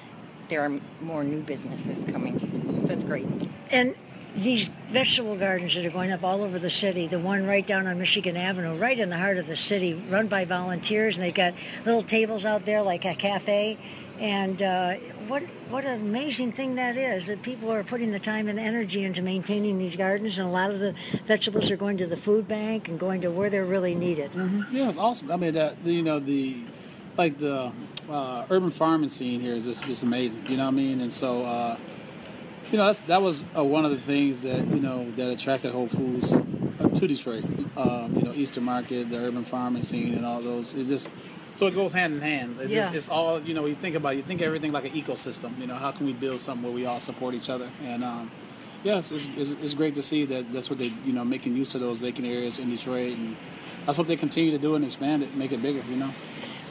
there 0.49 0.63
are 0.63 0.81
more 1.01 1.23
new 1.23 1.43
businesses 1.43 2.03
coming. 2.11 2.81
So 2.87 2.93
it's 2.93 3.05
great. 3.05 3.27
And 3.71 3.95
these 4.35 4.69
vegetable 4.89 5.37
gardens 5.37 5.75
that 5.75 5.85
are 5.85 5.91
going 5.91 6.11
up 6.11 6.25
all 6.25 6.43
over 6.43 6.59
the 6.59 6.71
city, 6.71 7.07
the 7.07 7.19
one 7.19 7.47
right 7.47 7.67
down 7.67 7.87
on 7.87 7.99
Michigan 7.99 8.37
Avenue, 8.37 8.75
right 8.75 8.99
in 8.99 9.11
the 9.11 9.19
heart 9.19 9.37
of 9.37 9.47
the 9.47 9.57
city, 9.57 9.95
run 9.95 10.27
by 10.27 10.45
volunteers, 10.45 11.17
and 11.17 11.25
they've 11.25 11.35
got 11.35 11.55
little 11.85 12.03
tables 12.03 12.45
out 12.45 12.65
there 12.65 12.83
like 12.83 13.05
a 13.05 13.15
cafe. 13.15 13.79
And 14.21 14.63
uh, 14.63 14.95
what 15.27 15.43
what 15.71 15.85
an 15.85 16.01
amazing 16.01 16.53
thing 16.53 16.77
that 16.77 16.97
is 16.97 17.27
that 17.27 17.43
people 17.43 17.73
are 17.73 17.83
putting 17.83 18.13
the 18.13 18.21
time 18.21 18.49
and 18.49 18.61
energy 18.61 19.03
into 19.03 19.23
maintaining 19.23 19.79
these 19.79 19.97
gardens, 19.97 20.39
and 20.39 20.47
a 20.47 20.51
lot 20.51 20.71
of 20.71 20.79
the 20.79 20.95
vegetables 21.27 21.71
are 21.71 21.77
going 21.77 21.99
to 21.99 22.07
the 22.07 22.17
food 22.17 22.47
bank 22.47 22.89
and 22.89 22.99
going 22.99 23.21
to 23.23 23.31
where 23.31 23.51
they're 23.51 23.65
really 23.65 23.95
needed. 23.95 24.31
Yeah, 24.71 24.89
it's 24.89 24.99
awesome. 24.99 25.33
I 25.33 25.37
mean, 25.37 25.55
that 25.55 25.77
you 25.85 26.03
know 26.03 26.21
the 26.21 26.63
like 27.17 27.39
the 27.39 27.73
uh, 28.09 28.47
urban 28.51 28.71
farming 28.71 29.09
scene 29.09 29.41
here 29.41 29.55
is 29.55 29.65
just, 29.65 29.85
just 29.85 30.03
amazing. 30.03 30.45
You 30.49 30.57
know 30.57 30.65
what 30.65 30.75
I 30.75 30.77
mean? 30.77 31.01
And 31.01 31.13
so, 31.13 31.45
uh, 31.45 31.77
you 32.71 32.79
know, 32.79 32.93
that 32.93 33.23
was 33.23 33.43
uh, 33.57 33.65
one 33.65 33.85
of 33.85 33.91
the 33.91 33.99
things 33.99 34.43
that 34.43 34.67
you 34.67 34.81
know 34.81 35.11
that 35.13 35.31
attracted 35.31 35.73
Whole 35.73 35.89
Foods 35.89 36.33
uh, 36.33 36.89
to 36.89 37.09
Detroit. 37.09 37.45
Um, 37.77 38.15
you 38.17 38.23
know, 38.23 38.33
Eastern 38.35 38.65
Market, 38.65 39.11
the 39.11 39.19
urban 39.19 39.45
farming 39.45 39.83
scene, 39.83 40.15
and 40.15 40.25
all 40.25 40.41
those. 40.41 40.75
It 40.75 40.87
just 40.87 41.09
so 41.55 41.67
it 41.67 41.75
goes 41.75 41.93
hand 41.93 42.15
in 42.15 42.21
hand. 42.21 42.57
It's, 42.61 42.73
just, 42.73 42.95
it's 42.95 43.09
all 43.09 43.41
you 43.41 43.55
know. 43.55 43.67
You 43.67 43.75
think 43.75 43.97
about 43.97 44.15
it, 44.15 44.17
you 44.17 44.23
think 44.23 44.43
everything 44.43 44.73
like 44.73 44.85
an 44.85 44.93
ecosystem. 44.93 45.59
You 45.59 45.67
know, 45.67 45.77
how 45.77 45.93
can 45.93 46.07
we 46.07 46.13
build 46.13 46.41
something 46.41 46.65
where 46.65 46.73
we 46.73 46.87
all 46.87 47.01
support 47.01 47.35
each 47.35 47.51
other? 47.51 47.71
And 47.83 48.03
um, 48.05 48.31
yes, 48.83 49.13
it's, 49.13 49.29
it's, 49.37 49.51
it's 49.51 49.75
great 49.75 49.95
to 49.95 50.03
see 50.03 50.25
that 50.27 50.53
that's 50.53 50.69
what 50.71 50.79
they 50.79 50.93
you 51.05 51.13
know 51.13 51.25
making 51.25 51.57
use 51.57 51.75
of 51.75 51.81
those 51.81 51.99
vacant 51.99 52.27
areas 52.27 52.59
in 52.59 52.71
Detroit, 52.71 53.17
and 53.17 53.37
that's 53.87 53.99
what 53.99 54.09
they 54.09 54.17
continue 54.17 54.51
to 54.51 54.59
do 54.59 54.75
and 54.75 54.85
expand 54.85 55.23
it, 55.23 55.35
make 55.37 55.53
it 55.53 55.63
bigger. 55.63 55.83
You 55.89 55.97
know. 55.97 56.11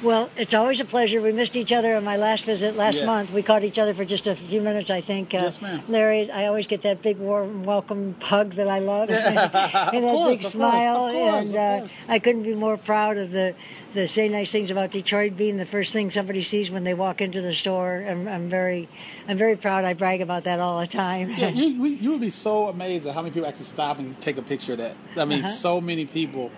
Well, 0.04 0.30
it's 0.36 0.54
always 0.54 0.82
a 0.82 0.86
pleasure. 0.86 1.22
We 1.22 1.32
missed 1.32 1.56
each 1.56 1.72
other 1.72 1.96
on 1.96 2.04
my 2.04 2.18
last 2.18 2.44
visit 2.44 2.76
last 2.76 3.00
Yeah. 3.00 3.06
month. 3.06 3.32
We 3.32 3.42
caught 3.42 3.64
each 3.64 3.80
other 3.80 3.94
for 3.94 4.04
just 4.04 4.28
a 4.28 4.36
few 4.36 4.60
minutes, 4.62 4.90
I 4.90 5.00
think. 5.00 5.34
Uh, 5.34 5.38
Yes, 5.44 5.62
ma'am. 5.62 5.82
Larry, 5.88 6.30
I 6.30 6.48
always 6.48 6.68
get 6.68 6.82
that 6.82 7.02
big 7.02 7.18
warm 7.20 7.64
welcome 7.64 8.16
hug 8.22 8.56
that 8.56 8.68
I 8.68 8.80
love, 8.80 9.10
and 9.12 9.24
that 9.38 9.92
course, 9.92 10.30
big 10.30 10.42
course, 10.42 10.52
smile. 10.52 11.06
of 11.06 11.14
course, 11.14 11.46
and 11.46 11.56
uh. 11.56 11.88
I 12.10 12.20
couldn't 12.20 12.44
be 12.44 12.54
more 12.54 12.76
proud 12.76 13.18
of 13.18 13.32
the 13.32 13.56
the 13.94 14.08
say 14.08 14.28
nice 14.28 14.52
things 14.52 14.72
about 14.72 14.92
Detroit 14.92 15.38
being 15.38 15.56
the 15.58 15.66
first 15.68 15.94
thing 15.94 16.12
somebody 16.12 16.42
sees 16.44 16.70
when 16.70 16.84
they 16.84 16.96
walk 16.96 17.22
into 17.22 17.42
the 17.42 17.54
store. 17.54 18.04
I'm, 18.06 18.28
I'm 18.28 18.50
very, 18.50 18.90
I'm 19.30 19.38
very 19.38 19.56
proud. 19.56 19.86
I 19.86 19.94
brag 19.94 20.20
about 20.20 20.44
that 20.46 20.60
all 20.60 20.82
the 20.82 20.88
time. 20.88 21.30
Yeah, 21.38 21.48
you, 21.54 21.86
you 21.86 22.12
would 22.12 22.22
be 22.22 22.30
so 22.32 22.68
amazed 22.68 23.06
at 23.06 23.14
how 23.14 23.22
many 23.22 23.32
people 23.34 23.48
actually 23.48 23.66
stop 23.68 24.00
and 24.00 24.20
take 24.20 24.38
a 24.38 24.42
picture 24.42 24.74
of 24.74 24.80
that. 24.80 24.96
I 25.16 25.24
mean, 25.26 25.40
Uh-huh. 25.46 25.48
so 25.48 25.80
many 25.80 26.06
people. 26.06 26.52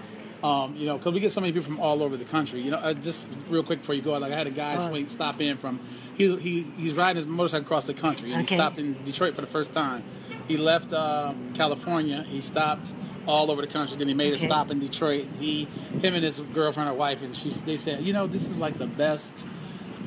Um, 0.45 0.75
you 0.75 0.85
know, 0.85 0.97
because 0.99 1.11
we 1.11 1.19
get 1.19 1.31
so 1.31 1.41
many 1.41 1.51
people 1.53 1.65
from 1.65 1.79
all 1.79 2.03
over 2.03 2.15
the 2.17 2.23
country. 2.25 2.61
You 2.61 2.69
know, 2.69 2.77
uh, 2.77 2.93
just 2.93 3.25
real 3.49 3.63
quick 3.63 3.79
before 3.79 3.95
you 3.95 4.03
go, 4.03 4.15
like 4.19 4.31
I 4.31 4.35
had 4.37 4.45
a 4.45 4.51
guy 4.51 4.77
swing 4.87 5.07
stop 5.09 5.41
in 5.41 5.57
from 5.57 5.79
he 6.15 6.35
he 6.37 6.61
he's 6.77 6.93
riding 6.93 7.17
his 7.17 7.25
motorcycle 7.25 7.65
across 7.65 7.85
the 7.85 7.95
country, 7.95 8.31
and 8.31 8.43
Okay. 8.43 8.53
he 8.55 8.59
stopped 8.61 8.77
in 8.77 8.95
Detroit 9.05 9.33
for 9.33 9.41
the 9.41 9.47
first 9.47 9.73
time. 9.73 10.03
He 10.47 10.55
left 10.57 10.93
uh, 10.93 11.33
California. 11.55 12.23
He 12.29 12.41
stopped 12.41 12.93
all 13.25 13.49
over 13.49 13.61
the 13.63 13.67
country. 13.67 13.97
Then 13.97 14.07
he 14.07 14.13
made 14.13 14.33
Okay. 14.35 14.45
a 14.45 14.47
stop 14.47 14.69
in 14.69 14.79
Detroit. 14.79 15.25
He, 15.39 15.63
him, 16.03 16.13
and 16.13 16.23
his 16.23 16.39
girlfriend 16.53 16.89
or 16.91 16.93
wife, 16.93 17.23
and 17.23 17.35
she 17.35 17.49
they 17.49 17.77
said, 17.77 18.03
you 18.03 18.13
know, 18.13 18.27
this 18.27 18.47
is 18.47 18.59
like 18.59 18.77
the 18.77 18.85
best. 18.87 19.47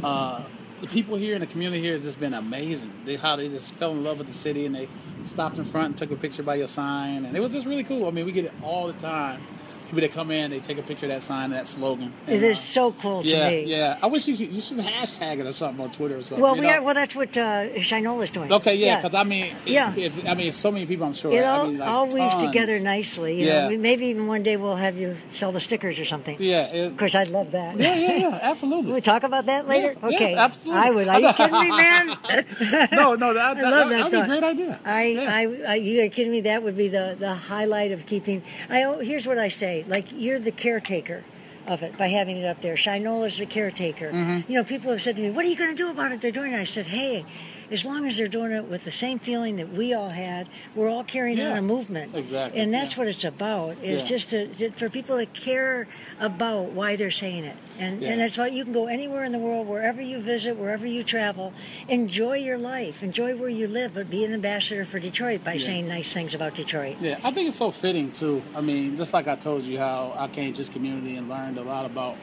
Uh, 0.04 0.44
the 0.80 0.86
people 0.86 1.16
here 1.16 1.34
in 1.34 1.40
the 1.40 1.48
community 1.48 1.82
here 1.82 1.94
has 1.94 2.04
just 2.04 2.20
been 2.20 2.34
amazing. 2.34 2.92
They 3.04 3.16
how 3.16 3.34
they 3.34 3.48
just 3.48 3.74
fell 3.74 3.90
in 3.90 4.04
love 4.04 4.18
with 4.18 4.28
the 4.28 4.32
city 4.32 4.66
and 4.66 4.72
they 4.72 4.88
stopped 5.26 5.58
in 5.58 5.64
front 5.64 5.86
and 5.86 5.96
took 5.96 6.12
a 6.12 6.16
picture 6.16 6.44
by 6.44 6.54
your 6.54 6.68
sign, 6.68 7.24
and 7.24 7.36
it 7.36 7.40
was 7.40 7.52
just 7.52 7.66
really 7.66 7.82
cool. 7.82 8.06
I 8.06 8.12
mean, 8.12 8.24
we 8.24 8.30
get 8.30 8.44
it 8.44 8.52
all 8.62 8.86
the 8.86 8.92
time. 9.00 9.40
People 9.88 10.02
that 10.02 10.12
come 10.12 10.30
in, 10.30 10.50
they 10.50 10.60
take 10.60 10.76
a 10.76 10.82
picture 10.82 11.06
of 11.06 11.10
that 11.12 11.22
sign, 11.22 11.48
that 11.50 11.66
slogan. 11.66 12.12
It 12.26 12.42
is 12.42 12.58
uh, 12.58 12.60
so 12.60 12.92
cool 12.92 13.22
to 13.22 13.28
yeah, 13.28 13.48
me. 13.48 13.64
yeah. 13.64 13.98
I 14.02 14.06
wish 14.06 14.28
you 14.28 14.36
could, 14.36 14.52
you 14.52 14.60
should 14.60 14.76
hashtag 14.76 15.40
it 15.40 15.46
or 15.46 15.52
something 15.52 15.82
on 15.82 15.90
Twitter 15.90 16.16
or 16.16 16.20
something. 16.20 16.40
Well, 16.40 16.54
we 16.56 16.60
know? 16.60 16.68
are, 16.74 16.82
well, 16.82 16.94
that's 16.94 17.16
what 17.16 17.34
uh, 17.38 17.68
Shinola's 17.80 18.30
doing. 18.30 18.52
Okay, 18.52 18.74
yeah, 18.76 19.00
because 19.00 19.14
I 19.18 19.24
mean, 19.24 19.54
Yeah. 19.64 19.94
if, 19.96 20.12
I 20.28 20.34
mean, 20.34 20.52
so 20.52 20.70
many 20.70 20.84
people. 20.84 21.06
I'm 21.06 21.14
sure. 21.14 21.32
It 21.32 21.42
I 21.42 21.46
all, 21.48 21.66
mean, 21.66 21.78
like, 21.78 21.88
all 21.88 22.04
weaves 22.06 22.34
tons. 22.34 22.44
together 22.44 22.78
nicely. 22.80 23.40
You 23.40 23.46
Yeah. 23.46 23.62
know, 23.62 23.68
We- 23.68 23.76
maybe 23.78 24.06
even 24.06 24.26
one 24.26 24.42
day 24.42 24.58
we'll 24.58 24.76
have 24.76 24.98
you 24.98 25.16
sell 25.30 25.52
the 25.52 25.60
stickers 25.60 25.98
or 25.98 26.04
something. 26.04 26.36
Yeah, 26.38 26.66
it, 26.66 26.86
Of 26.88 26.96
course, 26.98 27.14
I'd 27.14 27.28
love 27.28 27.52
that. 27.52 27.78
yeah, 27.80 27.94
yeah, 27.94 28.16
yeah, 28.16 28.38
absolutely. 28.42 28.92
We 28.92 29.00
talk 29.00 29.22
about 29.22 29.46
that 29.46 29.66
later? 29.66 29.94
Yeah, 30.02 30.08
yeah, 30.10 30.16
okay. 30.16 30.34
absolutely. 30.34 30.82
I 30.82 30.90
would. 30.90 31.08
Are 31.08 31.20
you 31.20 31.32
kidding 31.32 31.60
me, 31.60 31.70
man? 31.70 32.06
no, 32.92 33.14
no, 33.14 33.32
that, 33.32 33.56
that, 33.56 33.64
I 33.64 33.70
love 33.70 33.88
that, 33.88 33.88
that 33.88 34.02
would 34.04 34.10
be 34.12 34.16
a 34.18 34.26
great 34.26 34.44
idea. 34.44 34.80
I, 34.84 35.04
Yeah. 35.06 35.34
I, 35.34 35.72
I, 35.72 35.74
you 35.76 36.02
are 36.04 36.08
kidding 36.10 36.32
me? 36.32 36.42
That 36.42 36.62
would 36.62 36.76
be 36.76 36.88
the, 36.88 37.16
the 37.18 37.34
highlight 37.34 37.90
of 37.92 38.04
keeping. 38.04 38.42
I 38.68 38.82
oh, 38.84 38.98
here's 38.98 39.26
what 39.26 39.38
I 39.38 39.48
say: 39.48 39.77
like 39.84 40.06
you're 40.12 40.38
the 40.38 40.50
caretaker 40.50 41.24
of 41.66 41.82
it 41.82 41.96
by 41.98 42.08
having 42.08 42.38
it 42.38 42.46
up 42.46 42.60
there. 42.62 42.76
Shinola's 42.76 43.38
the 43.38 43.46
caretaker. 43.46 44.10
Mm-hmm. 44.10 44.50
You 44.50 44.58
know, 44.58 44.64
people 44.64 44.90
have 44.90 45.02
said 45.02 45.16
to 45.16 45.22
me, 45.22 45.30
"What 45.30 45.44
are 45.44 45.48
you 45.48 45.56
going 45.56 45.70
to 45.70 45.76
do 45.76 45.90
about 45.90 46.12
it?" 46.12 46.20
They're 46.20 46.30
doing 46.32 46.52
it. 46.52 46.60
I 46.60 46.64
said, 46.64 46.86
"Hey." 46.86 47.24
As 47.70 47.84
long 47.84 48.06
as 48.06 48.16
they're 48.16 48.28
doing 48.28 48.50
it 48.52 48.64
with 48.64 48.84
the 48.84 48.90
same 48.90 49.18
feeling 49.18 49.56
that 49.56 49.72
we 49.72 49.92
all 49.92 50.08
had, 50.10 50.48
we're 50.74 50.88
all 50.88 51.04
carrying 51.04 51.36
Yeah, 51.38 51.52
on 51.52 51.58
a 51.58 51.62
movement. 51.62 52.14
exactly, 52.14 52.60
And 52.60 52.72
that's 52.72 52.92
yeah. 52.92 52.98
what 52.98 53.08
it's 53.08 53.24
about. 53.24 53.76
Is 53.82 54.02
Yeah. 54.02 54.08
just 54.08 54.30
to, 54.30 54.70
for 54.72 54.88
people 54.88 55.18
to 55.18 55.26
care 55.26 55.86
about 56.18 56.72
why 56.72 56.96
they're 56.96 57.10
saying 57.10 57.44
it. 57.44 57.56
And 57.78 58.02
and 58.02 58.20
that's 58.20 58.36
why 58.38 58.48
you 58.48 58.64
can 58.64 58.72
go 58.72 58.86
anywhere 58.86 59.22
in 59.24 59.32
the 59.32 59.38
world, 59.38 59.66
wherever 59.68 60.00
you 60.00 60.20
visit, 60.20 60.56
wherever 60.56 60.86
you 60.86 61.04
travel, 61.04 61.52
enjoy 61.88 62.36
your 62.38 62.58
life, 62.58 63.02
enjoy 63.02 63.36
where 63.36 63.48
you 63.50 63.68
live, 63.68 63.94
but 63.94 64.10
be 64.10 64.24
an 64.24 64.32
ambassador 64.32 64.84
for 64.84 64.98
Detroit 64.98 65.44
by 65.44 65.58
saying 65.58 65.86
nice 65.86 66.12
things 66.12 66.34
about 66.34 66.54
Detroit. 66.54 66.96
Yeah, 67.00 67.18
I 67.22 67.30
think 67.30 67.48
it's 67.48 67.56
so 67.58 67.70
fitting 67.70 68.10
too. 68.10 68.42
I 68.56 68.60
mean, 68.62 68.96
just 68.96 69.12
like 69.12 69.28
I 69.28 69.36
told 69.36 69.62
you 69.64 69.78
how 69.78 70.14
I 70.16 70.26
came 70.28 70.52
to 70.54 70.58
this 70.58 70.70
community 70.70 71.16
and 71.16 71.28
learned 71.28 71.58
a 71.58 71.62
lot 71.62 71.84
about 71.86 72.16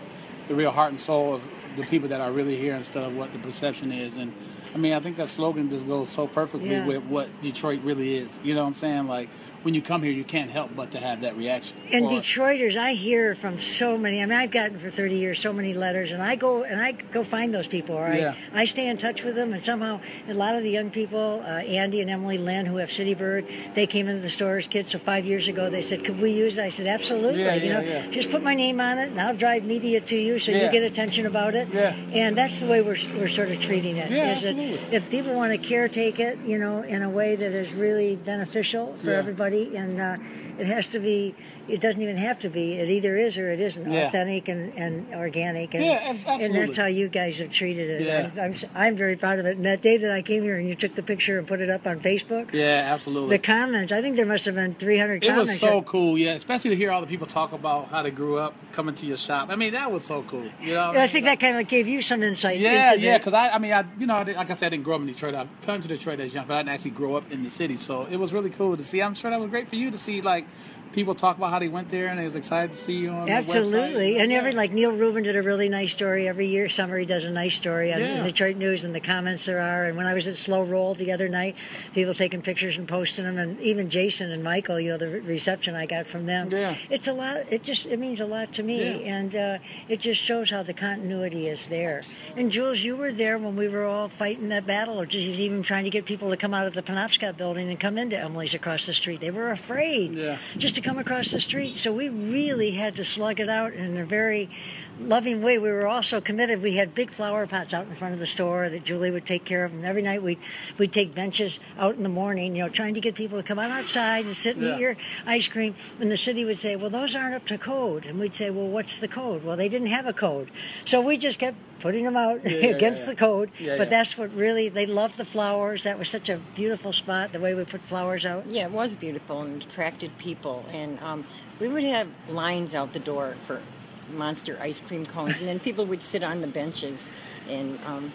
the 0.47 0.55
real 0.55 0.71
heart 0.71 0.91
and 0.91 0.99
soul 0.99 1.36
of 1.36 1.41
the 1.77 1.84
people 1.84 2.10
that 2.10 2.19
are 2.21 2.31
really 2.31 2.55
here 2.58 2.75
instead 2.75 3.03
of 3.03 3.15
what 3.15 3.31
the 3.31 3.39
perception 3.39 3.91
is. 3.91 4.17
And 4.17 4.34
I 4.75 4.77
mean, 4.77 4.91
I 4.91 4.99
think 4.99 5.15
that 5.17 5.29
slogan 5.29 5.69
just 5.69 5.88
goes 5.88 6.09
so 6.09 6.27
perfectly 6.27 6.71
Yeah. 6.71 6.85
with 6.85 7.03
what 7.05 7.29
Detroit 7.41 7.79
really 7.83 8.17
is. 8.17 8.41
You 8.43 8.53
know 8.53 8.61
what 8.63 8.67
I'm 8.67 8.73
saying? 8.73 9.07
Like 9.07 9.29
when 9.65 9.73
you 9.73 9.82
come 9.82 10.04
here, 10.04 10.12
you 10.12 10.23
can't 10.23 10.51
help 10.51 10.69
but 10.75 10.91
to 10.91 10.99
have 10.99 11.21
that 11.21 11.36
reaction. 11.36 11.75
And 11.91 12.06
Or- 12.06 12.12
Detroiters, 12.12 12.78
I 12.78 12.93
hear 12.93 13.34
from 13.34 13.60
so 13.60 13.97
many. 13.97 14.21
I 14.21 14.28
mean, 14.28 14.38
I've 14.38 14.51
gotten 14.51 14.78
for 14.78 14.91
30 14.91 15.15
years 15.15 15.39
so 15.39 15.51
many 15.51 15.73
letters, 15.73 16.12
and 16.12 16.21
I 16.21 16.36
go 16.36 16.62
and 16.63 16.80
I 16.80 16.91
go 16.91 17.23
find 17.23 17.51
those 17.51 17.67
people. 17.67 17.95
Or 17.95 18.06
I, 18.06 18.17
Yeah. 18.19 18.34
I 18.54 18.65
stay 18.65 18.88
in 18.88 18.97
touch 18.97 19.23
with 19.23 19.34
them, 19.34 19.54
and 19.54 19.63
somehow 19.63 20.01
a 20.30 20.36
lot 20.36 20.54
of 20.56 20.62
the 20.62 20.69
young 20.69 20.91
people, 20.91 21.41
uh, 21.43 21.49
Andy 21.82 21.99
and 21.99 22.12
Emily 22.12 22.38
Linn, 22.38 22.67
who 22.67 22.78
have 22.78 22.91
City 22.91 23.15
Bird, 23.15 23.45
they 23.73 23.88
came 23.88 24.08
into 24.08 24.21
the 24.21 24.30
store 24.30 24.58
as 24.60 24.67
kids. 24.67 24.91
So 24.91 24.99
five 24.99 25.25
years 25.25 25.47
ago, 25.47 25.67
they 25.67 25.82
said, 25.82 26.04
"Could 26.06 26.21
we 26.21 26.30
use 26.32 26.60
it?" 26.60 26.63
I 26.63 26.69
said, 26.69 26.86
"Absolutely." 26.86 27.41
Yeah, 27.41 27.56
you 27.56 27.67
yeah, 27.69 27.73
know, 27.73 27.82
yeah. 27.82 28.08
just 28.12 28.30
put 28.30 28.43
my 28.43 28.54
name 28.54 28.80
on 28.80 28.99
it, 28.99 29.10
and 29.10 29.19
I'll 29.19 29.36
drive 29.36 29.63
media 29.65 29.99
to 29.99 30.15
you, 30.15 30.38
so 30.38 30.51
you 30.51 30.69
get 30.69 30.84
attention 30.84 31.25
about 31.25 31.56
it. 31.56 31.69
Yeah. 31.73 31.95
And 32.13 32.38
that's 32.38 32.60
the 32.60 32.67
way 32.67 32.84
we're 32.84 32.97
we're 33.17 33.28
sort 33.28 33.49
of 33.49 33.60
treating 33.60 33.97
it. 33.97 34.12
Yeah, 34.12 34.34
is 34.34 34.43
that 34.43 34.49
absolutely. 34.49 34.95
if 34.95 35.10
people 35.10 35.34
want 35.34 35.51
to 35.54 35.58
caretake 35.58 36.19
it, 36.19 36.38
you 36.45 36.60
know, 36.60 36.84
in 36.84 37.01
a 37.01 37.10
way 37.10 37.36
that 37.36 37.51
is 37.51 37.73
really 37.73 38.15
beneficial 38.15 38.93
for 38.99 39.10
Yeah. 39.12 39.21
Everybody, 39.56 39.78
and 39.78 40.00
uh, 40.00 40.18
it 40.60 40.68
has 40.68 40.88
to 40.88 41.00
be. 41.00 41.36
It 41.68 41.82
doesn't 41.82 42.00
even 42.00 42.18
have 42.18 42.39
to 42.41 42.50
be. 42.50 42.74
It 42.74 42.89
either 42.89 43.18
is 43.18 43.38
or 43.39 43.52
it 43.52 43.60
isn't 43.60 43.91
Yeah. 43.91 44.08
authentic 44.10 44.48
and, 44.48 44.72
and 44.78 45.08
organic. 45.15 45.74
And, 45.74 45.84
Yeah, 45.84 46.13
ab- 46.28 46.39
and 46.41 46.54
that's 46.54 46.78
how 46.78 46.86
you 46.86 47.08
guys 47.10 47.39
have 47.39 47.50
treated 47.52 47.89
it. 47.89 48.02
Yeah. 48.06 48.30
I'm, 48.39 48.39
I'm, 48.54 48.56
I'm 48.76 48.96
very 48.96 49.15
proud 49.15 49.39
of 49.39 49.48
it. 49.48 49.58
And 49.58 49.65
that 49.65 49.82
day 49.82 49.98
that 49.98 50.12
I 50.12 50.22
came 50.22 50.44
here 50.44 50.58
and 50.58 50.70
you 50.70 50.76
took 50.76 50.94
the 50.94 51.02
picture 51.02 51.39
and 51.39 51.48
put 51.48 51.62
it 51.62 51.72
up 51.72 51.88
on 51.88 52.00
Facebook, 52.02 52.54
yeah, 52.54 52.84
absolutely. 52.94 53.38
the 53.38 53.41
comments, 53.41 53.91
I 53.91 54.00
think 54.04 54.15
there 54.15 54.28
must 54.28 54.46
have 54.46 54.54
been 54.54 54.74
300 54.74 55.24
it 55.24 55.28
comments. 55.28 55.52
was 55.54 55.60
so 55.60 55.82
cool, 55.82 56.20
yeah. 56.20 56.34
Especially 56.34 56.70
to 56.70 56.76
hear 56.76 56.91
all 56.91 57.02
the 57.02 57.08
people 57.08 57.26
talk 57.26 57.52
about 57.52 57.88
how 57.88 58.04
they 58.04 58.12
grew 58.12 58.38
up 58.38 58.54
coming 58.72 58.94
to 58.94 59.06
your 59.08 59.18
shop. 59.18 59.50
I 59.50 59.56
mean, 59.56 59.74
that 59.74 59.91
was 59.91 60.04
so 60.06 60.22
cool. 60.22 60.48
You 60.62 60.76
know, 60.76 60.91
I 60.91 60.98
mean? 61.00 61.08
think 61.10 61.26
that 61.26 61.39
kind 61.39 61.58
of 61.60 61.68
gave 61.68 61.88
you 61.88 62.04
some 62.04 62.22
insight 62.22 62.60
Yeah, 62.60 62.94
into 62.94 63.04
yeah, 63.06 63.18
because 63.18 63.34
I, 63.34 63.50
I 63.50 63.58
mean, 63.58 63.74
I, 63.74 63.86
you 63.98 64.06
know, 64.06 64.13
I 64.18 64.22
like 64.22 64.52
I 64.52 64.54
said, 64.54 64.68
I 64.68 64.70
didn't 64.70 64.84
grow 64.84 64.96
up 64.98 65.02
in 65.02 65.08
Detroit. 65.08 65.34
I 65.34 65.48
come 65.63 65.82
to 65.82 65.88
Detroit 65.88 66.20
as 66.20 66.32
young, 66.32 66.46
but 66.46 66.54
I 66.54 66.60
didn't 66.60 66.70
actually 66.76 66.91
grow 66.91 67.15
up 67.15 67.32
in 67.32 67.41
the 67.44 67.50
city. 67.50 67.76
So 67.76 68.06
it 68.12 68.18
was 68.18 68.34
really 68.34 68.52
cool 68.52 68.78
to 68.78 68.84
see. 68.84 69.02
I'm 69.02 69.15
sure 69.15 69.32
that 69.32 69.39
was 69.39 69.50
great 69.50 69.68
for 69.68 69.78
you 69.78 69.89
to 69.89 69.98
see, 69.98 70.22
like, 70.22 70.44
people 70.93 71.13
talk 71.13 71.38
about 71.38 71.52
how 71.52 71.60
they 71.60 71.67
went 71.67 71.89
there 71.89 72.08
and 72.08 72.17
they 72.19 72.24
was 72.24 72.36
excited 72.36 72.71
to 72.71 72.78
see 72.78 72.93
you 72.98 73.10
on 73.10 73.30
Absolutely, 73.30 74.17
and 74.19 74.32
Yeah. 74.32 74.38
every 74.38 74.52
like 74.54 74.71
Neal 74.71 74.91
Rubin 74.91 75.24
did 75.24 75.36
a 75.36 75.41
really 75.41 75.67
nice 75.69 75.91
story 75.91 76.28
every 76.28 76.48
year. 76.48 76.69
Summer 76.69 76.98
he 76.98 77.06
does 77.06 77.24
a 77.26 77.30
nice 77.32 77.56
story 77.56 77.93
on 77.93 78.00
Yeah. 78.00 78.17
the 78.24 78.32
Detroit 78.32 78.56
News 78.58 78.84
and 78.86 78.95
the 78.95 79.00
comments 79.00 79.45
there 79.45 79.60
are. 79.60 79.86
And 79.86 79.98
when 79.98 80.06
I 80.08 80.13
was 80.13 80.28
at 80.28 80.38
Slow 80.38 80.63
Roll 80.63 80.93
the 80.93 81.12
other 81.12 81.28
night, 81.28 81.56
people 81.93 82.13
taking 82.13 82.41
pictures 82.41 82.78
and 82.78 82.88
posting 82.88 83.26
them, 83.26 83.38
and 83.38 83.60
even 83.62 83.89
Jason 83.89 84.32
and 84.32 84.43
Michael, 84.43 84.80
you 84.80 84.91
know, 84.91 84.98
the 84.98 85.19
reception 85.21 85.76
I 85.76 85.86
got 85.86 86.06
from 86.08 86.26
them. 86.26 86.50
Yeah. 86.52 86.76
it's 86.89 87.08
a 87.08 87.13
lot. 87.13 87.43
It 87.50 87.63
just 87.63 87.86
it 87.86 88.00
means 88.00 88.19
a 88.19 88.26
lot 88.26 88.54
to 88.54 88.63
me, 88.63 88.78
Yeah. 89.02 89.15
and 89.17 89.36
uh, 89.36 89.58
it 89.89 90.00
just 90.00 90.21
shows 90.21 90.50
how 90.50 90.63
the 90.63 90.74
continuity 90.74 91.48
is 91.48 91.67
there. 91.67 92.02
And 92.38 92.52
Jules, 92.52 92.80
you 92.82 92.95
were 92.95 93.12
there 93.12 93.38
when 93.38 93.56
we 93.56 93.67
were 93.67 93.86
all 93.86 94.08
fighting 94.08 94.50
that 94.50 94.65
battle, 94.65 95.00
or 95.00 95.06
just 95.06 95.28
even 95.28 95.62
trying 95.63 95.84
to 95.84 95.89
get 95.89 96.06
people 96.06 96.30
to 96.30 96.38
come 96.38 96.54
out 96.54 96.67
of 96.67 96.74
the 96.74 96.82
Penobscot 96.82 97.38
building 97.38 97.69
and 97.69 97.80
come 97.80 97.98
into 97.98 98.17
Emily's 98.17 98.54
across 98.54 98.86
the 98.86 98.93
street. 98.93 99.19
They 99.21 99.32
were 99.32 99.52
afraid 99.52 100.13
Yeah. 100.13 100.38
just 100.58 100.76
to 100.76 100.82
come 100.86 101.00
across 101.00 101.32
the 101.32 101.41
street. 101.41 101.80
So 101.80 101.91
we 101.91 102.10
really 102.10 102.71
had 102.71 102.95
to 102.98 103.04
slug 103.04 103.39
it 103.39 103.50
out 103.50 103.74
in 103.74 103.98
a 103.98 104.06
very 104.06 104.52
loving 104.99 105.41
way. 105.41 105.58
We 105.58 105.69
were 105.69 105.88
also 105.88 106.21
committed. 106.21 106.62
We 106.62 106.75
had 106.75 106.95
big 106.95 107.12
flower 107.12 107.45
pots 107.47 107.73
out 107.73 107.88
in 107.88 107.95
front 107.95 108.13
of 108.13 108.19
the 108.19 108.27
store 108.27 108.69
that 108.69 108.84
Julie 108.84 109.12
would 109.12 109.25
take 109.25 109.45
care 109.45 109.65
of. 109.65 109.73
And 109.73 109.86
every 109.86 110.01
night 110.01 110.23
we'd, 110.23 110.39
we'd 110.77 110.91
take 110.91 111.13
benches 111.13 111.60
out 111.77 111.95
in 111.95 112.03
the 112.03 112.10
morning, 112.10 112.55
you 112.55 112.63
know, 112.63 112.69
trying 112.69 112.93
to 112.93 113.01
get 113.01 113.15
people 113.15 113.38
to 113.38 113.43
come 113.43 113.60
out 113.60 113.71
outside 113.71 114.25
and 114.25 114.36
sit 114.36 114.55
and 114.55 114.65
Yeah. 114.65 114.75
eat 114.75 114.79
your 114.79 114.97
ice 115.25 115.47
cream. 115.47 115.75
And 115.99 116.12
the 116.12 116.17
city 116.17 116.45
would 116.45 116.60
say, 116.60 116.75
well, 116.75 116.89
those 116.89 117.15
aren't 117.15 117.36
up 117.36 117.45
to 117.47 117.58
code. 117.58 118.05
And 118.05 118.19
we'd 118.19 118.34
say, 118.34 118.49
well, 118.49 118.67
what's 118.67 118.99
the 118.99 119.08
code? 119.08 119.43
Well, 119.43 119.58
they 119.58 119.69
didn't 119.69 119.88
have 119.88 120.05
a 120.05 120.13
code. 120.13 120.49
So 120.86 121.01
we 121.01 121.17
just 121.17 121.39
kept 121.39 121.58
putting 121.79 122.05
them 122.05 122.15
out 122.17 122.41
yeah, 122.43 122.51
against 122.75 123.01
yeah. 123.01 123.05
the 123.08 123.15
code. 123.15 123.51
Yeah, 123.60 123.77
but 123.77 123.86
yeah. 123.86 123.89
that's 123.89 124.17
what 124.17 124.34
really, 124.34 124.69
they 124.69 124.86
loved 124.86 125.17
the 125.17 125.25
flowers. 125.25 125.84
That 125.84 125.99
was 125.99 126.10
such 126.10 126.29
a 126.29 126.38
beautiful 126.55 126.93
spot, 126.93 127.31
the 127.31 127.39
way 127.39 127.53
we 127.53 127.65
put 127.65 127.81
flowers 127.81 128.25
out. 128.25 128.45
Yeah, 128.47 128.65
it 128.65 128.71
was 128.71 128.95
beautiful 128.95 129.41
and 129.41 129.62
attracted 129.62 130.17
people. 130.17 130.65
And 130.71 130.99
um, 131.01 131.27
we 131.60 131.67
would 131.67 131.84
have 131.84 132.08
lines 132.29 132.73
out 132.73 132.93
the 132.93 132.99
door 132.99 133.36
for 133.45 133.62
monster 134.10 134.58
ice 134.62 134.80
cream 134.80 135.06
cones, 135.06 135.39
and 135.39 135.48
then 135.48 135.60
people 135.60 135.86
would 135.86 136.02
sit 136.02 136.24
on 136.24 136.41
the 136.41 136.48
benches 136.48 137.12
and 137.50 137.80
um, 137.86 138.12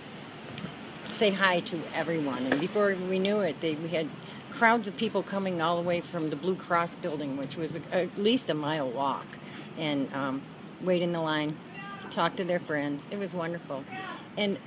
say 1.11 1.31
hi 1.31 1.61
to 1.61 1.81
everyone. 1.95 2.47
And 2.47 2.61
before 2.61 2.95
we 3.09 3.19
knew 3.19 3.41
it, 3.41 3.61
they, 3.61 3.75
we 3.75 3.89
had 3.89 4.09
crowds 4.51 4.89
of 4.89 4.97
people 4.97 5.23
coming 5.23 5.63
all 5.63 5.77
the 5.77 5.87
way 5.87 6.01
from 6.01 6.31
the 6.31 6.37
Blue 6.37 6.57
Cross 6.57 6.97
building, 6.97 7.37
which 7.37 7.57
was 7.57 7.77
a, 7.77 7.95
at 7.95 8.19
least 8.19 8.51
a 8.51 8.55
mile 8.55 8.89
walk, 8.89 9.27
and 9.79 10.13
um, 10.15 10.43
wait 10.81 11.03
in 11.03 11.13
the 11.13 11.21
line, 11.21 11.57
talk 12.11 12.37
to 12.37 12.45
their 12.45 12.59
friends. 12.59 13.07
It 13.11 13.19
was 13.19 13.35
wonderful. 13.35 13.85
And 14.37 14.59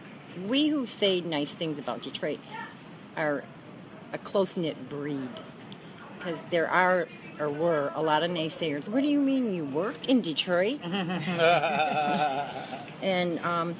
we 0.47 0.67
who 0.67 0.85
say 0.85 1.21
nice 1.21 1.51
things 1.51 1.77
about 1.77 2.01
Detroit 2.01 2.39
are 3.15 3.43
a 4.11 4.17
close 4.17 4.57
knit 4.57 4.89
breed 4.89 5.29
because 6.17 6.41
there 6.49 6.69
are 6.69 7.07
or 7.39 7.49
were 7.49 7.91
a 7.95 8.01
lot 8.01 8.23
of 8.23 8.31
naysayers. 8.31 8.87
What 8.87 9.03
do 9.03 9.09
you 9.09 9.19
mean 9.19 9.53
you 9.53 9.65
work 9.65 10.07
in 10.07 10.21
Detroit? 10.21 10.79
and 13.01 13.39
um, 13.39 13.75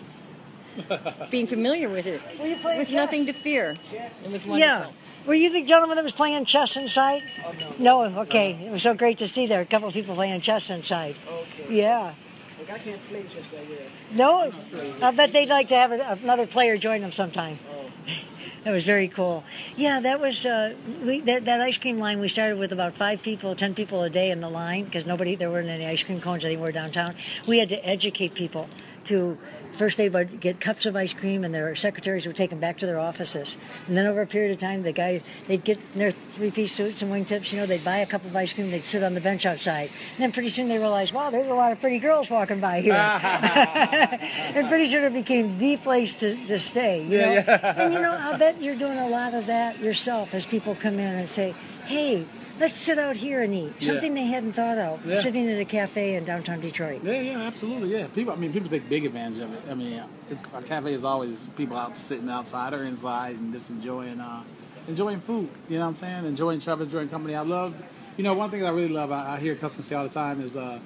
being 1.29 1.47
familiar 1.47 1.89
with 1.89 2.07
it 2.07 2.21
Were 2.39 2.47
you 2.47 2.55
chess? 2.55 2.91
nothing 2.91 3.25
to 3.27 3.33
fear. 3.33 3.77
It 3.91 4.11
was 4.25 4.45
wonderful. 4.45 4.57
Yeah. 4.57 4.87
Were 5.25 5.33
you 5.33 5.51
the 5.51 5.63
gentleman 5.63 5.95
that 5.95 6.03
was 6.03 6.13
playing 6.13 6.45
chess 6.45 6.75
inside? 6.75 7.21
no. 7.79 8.03
okay. 8.21 8.51
It 8.65 8.71
was 8.71 8.83
so 8.83 8.93
great 8.93 9.19
to 9.19 9.27
see 9.27 9.47
there. 9.47 9.61
A 9.61 9.65
couple 9.65 9.87
of 9.87 9.93
people 9.93 10.15
playing 10.15 10.41
chess 10.41 10.69
inside. 10.69 11.15
Okay. 11.27 11.75
Yeah. 11.77 12.13
I 12.71 12.77
can't 12.79 13.09
play 13.09 13.23
just 13.23 13.53
like 13.53 13.67
that. 13.69 13.87
No, 14.11 14.51
I 15.01 15.11
bet 15.11 15.33
they'd 15.33 15.49
like 15.49 15.67
to 15.69 15.75
have 15.75 15.91
another 16.23 16.47
player 16.47 16.77
join 16.77 17.01
them 17.01 17.11
sometime. 17.11 17.59
That 18.63 18.71
was 18.71 18.85
very 18.85 19.09
cool. 19.09 19.43
Yeah, 19.75 19.99
that 19.99 20.21
was 20.21 20.45
uh, 20.45 20.73
we, 21.03 21.19
that, 21.21 21.43
that 21.45 21.59
ice 21.59 21.77
cream 21.77 21.99
line. 21.99 22.19
We 22.19 22.29
started 22.29 22.57
with 22.57 22.71
about 22.71 22.93
five 22.95 23.21
people, 23.21 23.55
ten 23.55 23.75
people 23.75 24.03
a 24.03 24.09
day 24.09 24.31
in 24.31 24.39
the 24.39 24.49
line 24.49 24.85
because 24.85 25.05
nobody 25.05 25.35
there 25.35 25.51
weren't 25.51 25.67
any 25.67 25.85
ice 25.85 26.03
cream 26.03 26.21
cones 26.21 26.45
anywhere 26.45 26.71
downtown. 26.71 27.15
We 27.45 27.59
had 27.59 27.67
to 27.69 27.85
educate 27.85 28.35
people 28.35 28.69
to 29.05 29.37
First, 29.73 29.97
they 29.97 30.07
would 30.07 30.39
get 30.39 30.59
cups 30.59 30.85
of 30.85 30.95
ice 30.95 31.13
cream, 31.13 31.43
and 31.43 31.53
their 31.53 31.75
secretaries 31.75 32.27
would 32.27 32.37
take 32.37 32.51
them 32.51 32.59
back 32.59 32.77
to 32.77 32.85
their 32.85 32.99
offices. 32.99 33.57
And 33.87 33.97
then, 33.97 34.05
over 34.05 34.21
a 34.21 34.27
period 34.27 34.51
of 34.51 34.59
time, 34.59 34.83
the 34.83 34.91
guys 34.91 35.21
they'd 35.47 35.63
get 35.63 35.79
their 35.95 36.11
three-piece 36.11 36.71
suits 36.73 37.01
and 37.01 37.11
wingtips. 37.11 37.51
You 37.51 37.59
know, 37.59 37.65
they'd 37.65 37.83
buy 37.83 37.97
a 37.97 38.05
cup 38.05 38.23
of 38.23 38.35
ice 38.35 38.53
cream. 38.53 38.69
They'd 38.69 38.85
sit 38.85 39.01
on 39.03 39.15
the 39.15 39.21
bench 39.21 39.45
outside. 39.47 39.89
And 40.15 40.19
then, 40.19 40.31
pretty 40.31 40.49
soon, 40.49 40.67
they 40.67 40.77
realized, 40.77 41.13
wow, 41.13 41.29
there's 41.31 41.47
a 41.47 41.53
lot 41.55 41.71
of 41.71 41.79
pretty 41.81 41.99
girls 41.99 42.29
walking 42.29 42.59
by 42.59 42.81
here. 42.81 42.93
and 42.93 44.67
pretty 44.67 44.87
soon, 44.89 45.03
it 45.03 45.13
became 45.13 45.57
the 45.57 45.77
place 45.77 46.13
to, 46.15 46.35
to 46.47 46.59
stay. 46.59 47.03
You 47.03 47.17
Yeah, 47.17 47.25
know? 47.25 47.33
yeah. 47.47 47.83
and 47.83 47.93
you 47.93 47.99
know, 48.01 48.13
I'll 48.19 48.37
bet 48.37 48.61
you're 48.61 48.75
doing 48.75 48.97
a 48.99 49.07
lot 49.09 49.33
of 49.33 49.47
that 49.47 49.79
yourself 49.79 50.33
as 50.33 50.45
people 50.45 50.75
come 50.75 50.95
in 50.99 51.15
and 51.15 51.27
say, 51.29 51.53
hey. 51.85 52.25
Let's 52.59 52.75
sit 52.75 52.99
out 52.99 53.15
here 53.15 53.41
and 53.41 53.53
eat. 53.53 53.73
Yeah. 53.79 53.87
Something 53.87 54.13
they 54.13 54.25
hadn't 54.25 54.53
thought 54.53 54.77
of. 54.77 55.05
Yeah. 55.05 55.21
Sitting 55.21 55.49
at 55.49 55.59
a 55.59 55.65
cafe 55.65 56.15
in 56.15 56.23
downtown 56.25 56.59
Detroit. 56.59 57.01
Yeah, 57.03 57.19
yeah, 57.19 57.41
absolutely. 57.41 57.89
Yeah, 57.89 58.07
people. 58.13 58.31
I 58.33 58.35
mean, 58.35 58.53
people 58.53 58.69
take 58.69 58.87
big 58.87 59.05
advantage 59.05 59.39
of 59.39 59.53
it. 59.53 59.63
I 59.69 59.73
mean, 59.73 59.93
yeah, 59.93 60.05
it's, 60.29 60.39
our 60.53 60.61
cafe 60.61 60.93
is 60.93 61.03
always 61.03 61.49
people 61.57 61.75
out 61.77 61.97
sitting 61.97 62.29
outside 62.29 62.73
or 62.73 62.83
inside 62.83 63.35
and 63.37 63.51
just 63.51 63.71
enjoying, 63.71 64.19
uh, 64.19 64.43
enjoying 64.87 65.19
food. 65.19 65.49
You 65.67 65.77
know 65.79 65.85
what 65.85 65.89
I'm 65.89 65.95
saying? 65.95 66.25
Enjoying 66.25 66.59
travel, 66.59 66.85
enjoying 66.85 67.09
company. 67.09 67.35
I 67.35 67.41
love. 67.41 67.75
You 68.17 68.23
know, 68.23 68.35
one 68.35 68.51
thing 68.51 68.63
I 68.63 68.69
really 68.69 68.89
love. 68.93 69.11
I, 69.11 69.35
I 69.35 69.39
hear 69.39 69.55
customers 69.55 69.87
say 69.87 69.95
all 69.95 70.03
the 70.07 70.13
time 70.13 70.39
is, 70.39 70.55
uh, 70.55 70.79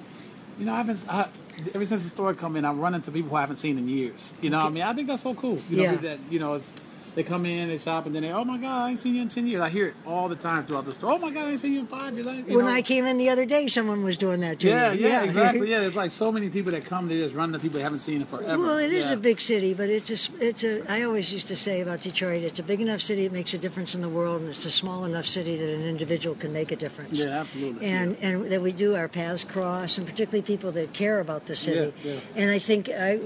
you 0.58 0.64
know, 0.64 0.74
I've 0.74 0.86
been. 0.86 0.96
I, 1.08 1.28
ever 1.74 1.84
since 1.84 2.02
the 2.02 2.08
store 2.08 2.32
come 2.32 2.56
in, 2.56 2.64
I'm 2.64 2.80
running 2.80 3.02
to 3.02 3.10
people 3.10 3.30
who 3.30 3.36
I 3.36 3.40
haven't 3.40 3.56
seen 3.56 3.76
in 3.76 3.88
years. 3.88 4.32
You 4.40 4.48
know, 4.48 4.58
what 4.60 4.68
I 4.68 4.70
mean, 4.70 4.84
I 4.84 4.94
think 4.94 5.08
that's 5.08 5.22
so 5.22 5.34
cool. 5.34 5.60
You 5.68 5.76
know, 5.76 5.82
Yeah. 5.82 5.96
that 5.96 6.18
you 6.30 6.38
know, 6.38 6.54
it's, 6.54 6.72
they 7.14 7.22
come 7.22 7.46
in, 7.46 7.68
they 7.68 7.78
shop, 7.78 8.06
and 8.06 8.14
then 8.14 8.22
they, 8.22 8.32
oh 8.32 8.44
my 8.44 8.58
god, 8.58 8.86
I 8.86 8.90
ain't 8.90 9.00
seen 9.00 9.14
you 9.14 9.22
in 9.22 9.28
ten 9.28 9.46
years. 9.46 9.60
I 9.60 9.68
hear 9.68 9.88
it 9.88 9.94
all 10.06 10.28
the 10.28 10.36
time 10.36 10.64
throughout 10.64 10.84
the 10.84 10.92
store. 10.92 11.12
Oh 11.12 11.18
my 11.18 11.30
god, 11.30 11.46
I 11.46 11.50
ain't 11.50 11.60
seen 11.60 11.72
you 11.72 11.80
in 11.80 11.86
five 11.86 12.14
years. 12.14 12.26
I 12.26 12.34
You 12.36 12.56
When 12.56 12.66
know? 12.66 12.72
I 12.72 12.82
came 12.82 13.06
in 13.06 13.18
the 13.18 13.28
other 13.28 13.44
day, 13.44 13.66
someone 13.68 14.02
was 14.02 14.16
doing 14.16 14.40
that 14.40 14.60
too. 14.60 14.68
Yeah, 14.68 14.92
yeah, 14.92 15.22
exactly. 15.22 15.68
Yeah, 15.68 15.80
there's 15.80 15.96
like 15.96 16.12
so 16.12 16.32
many 16.32 16.48
people 16.48 16.72
that 16.72 16.84
come. 16.84 17.08
They 17.08 17.18
just 17.18 17.34
run 17.34 17.52
to 17.52 17.58
people 17.58 17.76
they 17.78 17.82
haven't 17.82 17.98
seen 17.98 18.20
in 18.20 18.26
forever. 18.26 18.62
Well, 18.62 18.78
it 18.78 18.92
is 18.92 19.08
yeah. 19.08 19.14
a 19.14 19.16
big 19.16 19.40
city, 19.40 19.74
but 19.74 19.90
it's 19.90 20.10
a, 20.10 20.46
it's 20.46 20.64
a. 20.64 20.90
I 20.90 21.02
always 21.02 21.32
used 21.32 21.48
to 21.48 21.56
say 21.56 21.80
about 21.82 22.00
Detroit, 22.00 22.38
it's 22.38 22.58
a 22.58 22.62
big 22.62 22.80
enough 22.80 23.00
city 23.02 23.26
it 23.26 23.32
makes 23.32 23.52
a 23.52 23.58
difference 23.58 23.94
in 23.94 24.00
the 24.00 24.08
world, 24.08 24.40
and 24.40 24.50
it's 24.50 24.64
a 24.64 24.70
small 24.70 25.04
enough 25.04 25.26
city 25.26 25.56
that 25.56 25.74
an 25.74 25.82
individual 25.82 26.34
can 26.36 26.52
make 26.52 26.72
a 26.72 26.76
difference. 26.76 27.18
Yeah, 27.18 27.40
absolutely. 27.40 27.86
And 27.86 28.16
and 28.22 28.50
that 28.50 28.62
we 28.62 28.72
do 28.72 28.94
our 28.94 29.08
paths 29.08 29.44
cross, 29.44 29.98
and 29.98 30.06
particularly 30.06 30.42
people 30.42 30.72
that 30.72 30.92
care 30.92 31.20
about 31.20 31.46
the 31.46 31.56
city. 31.56 31.92
Yeah, 32.02 32.12
yeah. 32.12 32.20
And 32.36 32.50
I 32.50 32.58
think 32.58 32.88
I 32.88 33.16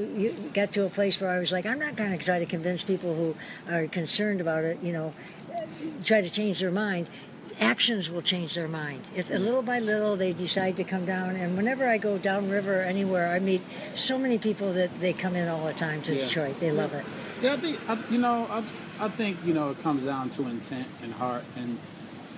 got 0.53 0.73
to 0.73 0.85
a 0.85 0.89
place 0.91 1.21
where 1.21 1.31
I 1.31 1.39
was 1.39 1.53
like, 1.53 1.67
I'm 1.67 1.79
not 1.79 1.97
going 1.97 2.17
to 2.17 2.25
try 2.25 2.39
to 2.39 2.47
convince 2.47 2.83
people 2.83 3.15
who 3.15 3.35
are 3.73 3.87
concerned 3.87 4.41
about 4.41 4.65
it, 4.65 4.79
you 4.83 4.93
know, 4.93 5.13
try 6.05 6.21
to 6.21 6.31
change 6.31 6.61
their 6.61 6.71
mind. 6.71 7.09
Actions 7.61 8.11
will 8.11 8.23
change 8.23 8.55
their 8.55 8.69
mind. 8.69 9.03
If, 9.15 9.31
a 9.31 9.39
little 9.39 9.63
by 9.63 9.79
little, 9.79 10.17
they 10.17 10.33
decide 10.33 10.77
to 10.79 10.85
come 10.85 11.05
down. 11.05 11.37
And 11.37 11.57
whenever 11.57 11.87
I 11.87 11.99
go 11.99 12.19
downriver 12.19 12.81
or 12.81 12.83
anywhere, 12.83 13.29
I 13.29 13.39
meet 13.39 13.63
so 13.95 14.19
many 14.19 14.39
people 14.39 14.73
that 14.73 15.01
they 15.01 15.13
come 15.13 15.37
in 15.37 15.49
all 15.49 15.67
the 15.67 15.73
time 15.75 16.03
to 16.03 16.15
Yeah. 16.15 16.25
Detroit. 16.25 16.61
They 16.61 16.73
love 16.73 16.93
it. 16.95 17.05
Yeah, 17.43 17.55
I 17.55 17.57
think 17.57 17.79
I, 17.89 17.99
you 18.11 18.19
know. 18.19 18.47
I, 18.51 18.63
I 19.01 19.09
think 19.09 19.37
you 19.45 19.53
know 19.53 19.71
it 19.71 19.83
comes 19.83 20.05
down 20.05 20.31
to 20.31 20.47
intent 20.47 20.87
and 21.03 21.13
heart 21.13 21.45
and 21.57 21.77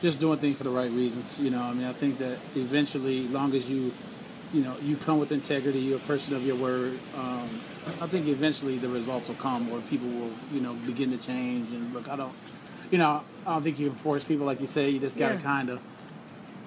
just 0.00 0.18
doing 0.18 0.38
things 0.38 0.56
for 0.56 0.64
the 0.64 0.70
right 0.70 0.90
reasons. 0.90 1.38
You 1.38 1.50
know, 1.50 1.60
I 1.62 1.74
mean, 1.74 1.86
I 1.86 1.92
think 1.92 2.16
that 2.18 2.38
eventually, 2.56 3.28
long 3.28 3.54
as 3.54 3.68
you, 3.68 3.92
you 4.52 4.62
know, 4.62 4.74
you 4.82 4.96
come 4.96 5.18
with 5.18 5.30
integrity, 5.30 5.78
you're 5.80 5.98
a 5.98 6.00
person 6.02 6.34
of 6.34 6.44
your 6.46 6.56
word. 6.56 6.98
Um, 7.18 7.48
I 8.00 8.06
think 8.06 8.26
eventually 8.26 8.78
the 8.78 8.88
results 8.88 9.28
will 9.28 9.36
come, 9.36 9.70
or 9.70 9.80
people 9.82 10.08
will, 10.08 10.32
you 10.52 10.60
know, 10.60 10.74
begin 10.86 11.10
to 11.10 11.18
change. 11.18 11.70
And 11.72 11.92
look, 11.94 12.08
I 12.08 12.16
don't, 12.16 12.32
you 12.90 12.98
know, 12.98 13.22
I 13.46 13.52
don't 13.54 13.62
think 13.62 13.78
you 13.78 13.88
can 13.90 13.98
force 13.98 14.24
people 14.24 14.46
like 14.46 14.60
you 14.60 14.66
say. 14.66 14.88
You 14.90 14.98
just 15.00 15.16
gotta 15.18 15.34
Yeah. 15.34 15.40
kind 15.40 15.68
of. 15.70 15.80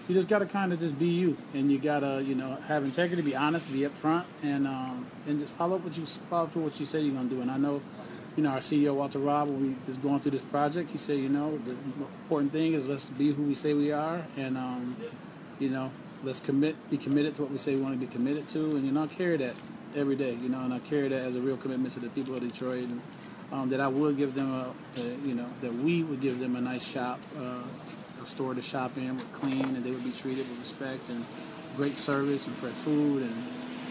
You 0.07 0.15
just 0.15 0.29
gotta 0.29 0.45
kind 0.45 0.71
of 0.71 0.79
just 0.79 0.97
be 0.97 1.07
you, 1.07 1.35
and 1.53 1.69
you 1.71 1.79
gotta, 1.79 2.23
you 2.25 2.33
know, 2.33 2.57
have 2.67 2.85
integrity, 2.85 3.21
be 3.21 3.35
honest, 3.35 3.71
be 3.73 3.79
upfront, 3.81 4.23
and 4.41 4.65
um, 4.65 5.05
and 5.27 5.39
just 5.39 5.51
follow 5.53 5.75
up 5.75 5.83
what 5.83 5.97
you 5.97 6.05
follow 6.05 6.47
through 6.47 6.63
what 6.63 6.79
you 6.79 6.85
say 6.85 7.01
you're 7.01 7.13
gonna 7.13 7.27
do. 7.27 7.41
And 7.41 7.51
I 7.51 7.57
know, 7.57 7.81
you 8.37 8.43
know, 8.43 8.51
our 8.51 8.59
CEO 8.59 8.93
Walter 8.95 9.19
Robb, 9.19 9.49
when 9.49 9.61
we 9.61 9.75
was 9.85 9.97
going 9.97 10.19
through 10.21 10.31
this 10.31 10.41
project, 10.41 10.91
he 10.91 10.97
said, 10.97 11.17
you 11.19 11.27
know, 11.29 11.57
the 11.65 11.71
important 11.71 12.53
thing 12.53 12.73
is 12.73 12.87
let's 12.87 13.09
be 13.09 13.33
who 13.33 13.43
we 13.43 13.55
say 13.55 13.73
we 13.73 13.91
are, 13.91 14.21
and 14.37 14.57
um, 14.57 14.95
you 15.59 15.69
know, 15.69 15.91
let's 16.23 16.39
commit, 16.39 16.75
be 16.89 16.97
committed 16.97 17.35
to 17.35 17.41
what 17.41 17.51
we 17.51 17.57
say 17.57 17.75
we 17.75 17.81
want 17.81 17.99
to 17.99 17.99
be 17.99 18.11
committed 18.11 18.47
to, 18.49 18.59
and 18.77 18.85
you 18.85 18.91
know, 18.93 19.07
carry 19.07 19.35
that 19.37 19.55
every 19.97 20.15
day, 20.15 20.37
you 20.41 20.49
know, 20.49 20.59
and 20.59 20.73
I 20.73 20.79
carry 20.79 21.07
that 21.09 21.25
as 21.25 21.35
a 21.35 21.41
real 21.41 21.57
commitment 21.57 21.93
to 21.95 21.99
the 21.99 22.09
people 22.09 22.35
of 22.35 22.41
Detroit, 22.41 22.87
and 22.89 23.01
um, 23.51 23.69
that 23.69 23.81
I 23.81 23.87
would 23.87 24.17
give 24.17 24.35
them 24.35 24.51
a, 24.51 24.73
a, 24.99 25.03
you 25.27 25.33
know, 25.33 25.47
that 25.61 25.73
we 25.73 26.03
would 26.03 26.21
give 26.21 26.39
them 26.39 26.55
a 26.55 26.61
nice 26.61 26.87
shop, 26.87 27.19
uh, 27.39 27.61
a 28.21 28.25
store 28.25 28.53
to 28.53 28.61
shop 28.61 28.95
in, 28.97 29.15
with 29.15 29.31
clean, 29.33 29.63
and 29.63 29.83
they 29.83 29.91
would 29.91 30.03
be 30.03 30.11
treated 30.11 30.47
with 30.49 30.59
respect 30.59 31.09
and 31.09 31.25
great 31.75 31.95
service 31.95 32.47
and 32.47 32.55
fresh 32.57 32.73
food, 32.73 33.23
and 33.23 33.35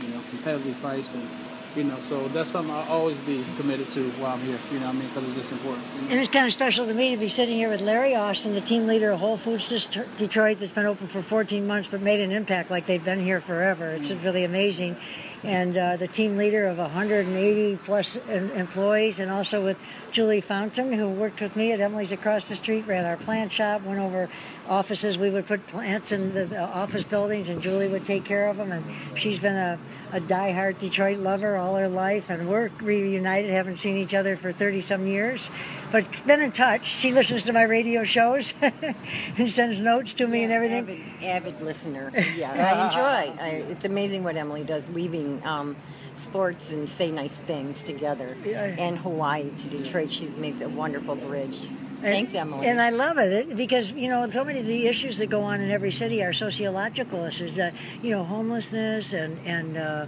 you 0.02 0.08
know, 0.08 0.20
competitively 0.30 0.80
priced, 0.80 1.14
and 1.14 1.28
you 1.76 1.84
know, 1.84 2.00
so 2.00 2.26
that's 2.28 2.48
something 2.50 2.74
I'll 2.74 2.90
always 2.90 3.18
be 3.18 3.44
committed 3.58 3.90
to 3.90 4.08
while 4.12 4.32
I'm 4.32 4.40
here, 4.40 4.58
you 4.72 4.78
know, 4.78 4.86
what 4.86 4.94
I 4.94 4.98
mean, 4.98 5.08
because 5.08 5.24
it's 5.24 5.36
just 5.36 5.52
important. 5.52 5.84
And 6.08 6.18
it's 6.18 6.30
kind 6.30 6.46
of 6.46 6.52
special 6.52 6.86
to 6.86 6.94
me 6.94 7.14
to 7.14 7.20
be 7.20 7.28
sitting 7.28 7.56
here 7.56 7.68
with 7.68 7.82
Larry 7.82 8.14
Austin, 8.14 8.54
the 8.54 8.62
team 8.62 8.86
leader 8.86 9.10
of 9.10 9.20
Whole 9.20 9.36
Foods 9.36 9.68
Detroit, 10.16 10.58
that's 10.58 10.72
been 10.72 10.86
open 10.86 11.06
for 11.06 11.20
14 11.20 11.66
months 11.66 11.88
but 11.90 12.00
made 12.00 12.20
an 12.20 12.32
impact 12.32 12.70
like 12.70 12.86
they've 12.86 13.04
been 13.04 13.20
here 13.20 13.42
forever. 13.42 13.88
It's 13.88 14.10
really 14.10 14.44
amazing. 14.44 14.96
And 15.44 15.76
uh, 15.76 15.96
the 15.96 16.08
team 16.08 16.36
leader 16.36 16.66
of 16.66 16.78
180 16.78 17.76
plus 17.84 18.16
employees, 18.16 19.18
and 19.18 19.30
also 19.30 19.62
with 19.62 19.76
Julie 20.10 20.40
Fountain, 20.40 20.92
who 20.92 21.08
worked 21.08 21.40
with 21.40 21.54
me 21.56 21.72
at 21.72 21.80
Emily's 21.80 22.12
across 22.12 22.48
the 22.48 22.56
street, 22.56 22.86
ran 22.86 23.04
our 23.04 23.16
plant 23.16 23.52
shop, 23.52 23.82
went 23.82 24.00
over 24.00 24.28
offices. 24.68 25.18
We 25.18 25.30
would 25.30 25.46
put 25.46 25.66
plants 25.66 26.12
in 26.12 26.34
the 26.34 26.60
uh, 26.60 26.66
office 26.66 27.04
buildings, 27.04 27.48
and 27.48 27.62
Julie 27.62 27.88
would 27.88 28.06
take 28.06 28.24
care 28.24 28.48
of 28.48 28.56
them. 28.56 28.72
And 28.72 28.84
she's 29.16 29.38
been 29.38 29.56
a, 29.56 29.78
a 30.12 30.20
diehard 30.20 30.78
Detroit 30.78 31.18
lover 31.18 31.56
all 31.56 31.76
her 31.76 31.88
life, 31.88 32.30
and 32.30 32.48
we're 32.48 32.70
reunited, 32.80 33.50
haven't 33.50 33.78
seen 33.78 33.96
each 33.96 34.14
other 34.14 34.36
for 34.36 34.52
30 34.52 34.80
some 34.80 35.06
years, 35.06 35.50
but 35.96 36.26
been 36.26 36.42
in 36.42 36.52
touch. 36.52 36.84
She 36.84 37.12
listens 37.12 37.44
to 37.44 37.52
my 37.54 37.62
radio 37.62 38.04
shows 38.04 38.52
and 38.62 39.50
sends 39.50 39.80
notes 39.80 40.12
to 40.14 40.26
me 40.26 40.44
and 40.44 40.52
everything. 40.52 40.82
Avid, 41.22 41.24
avid 41.24 41.60
listener. 41.60 42.12
Yeah, 42.36 42.52
I 42.52 42.86
enjoy. 42.86 43.42
I, 43.42 43.48
it's 43.70 43.84
amazing 43.86 44.22
what 44.22 44.36
Emily 44.36 44.62
does, 44.62 44.88
weaving 44.90 45.44
um, 45.46 45.74
sports 46.14 46.70
and 46.70 46.86
say 46.86 47.10
nice 47.10 47.36
things 47.38 47.82
together. 47.82 48.36
Yeah. 48.44 48.76
And 48.78 48.98
Hawaii 48.98 49.48
to 49.50 49.68
Detroit, 49.68 50.10
she 50.12 50.26
makes 50.28 50.60
a 50.60 50.68
wonderful 50.68 51.14
bridge. 51.16 51.66
Thanks, 52.02 52.34
Emily. 52.34 52.66
And 52.66 52.80
I 52.80 52.90
love 52.90 53.16
it 53.16 53.32
it- 53.32 53.56
because 53.56 53.90
you 53.92 54.08
know 54.08 54.28
so 54.30 54.44
many 54.44 54.60
of 54.60 54.66
the 54.66 54.86
issues 54.86 55.16
that 55.16 55.30
go 55.30 55.42
on 55.42 55.62
in 55.62 55.70
every 55.70 55.90
city 55.92 56.22
are 56.22 56.32
sociological 56.34 57.24
issues. 57.24 57.54
That 57.54 57.72
you 58.02 58.10
know 58.10 58.22
homelessness 58.22 59.14
and 59.14 59.38
and 59.46 59.76
uh, 59.78 60.06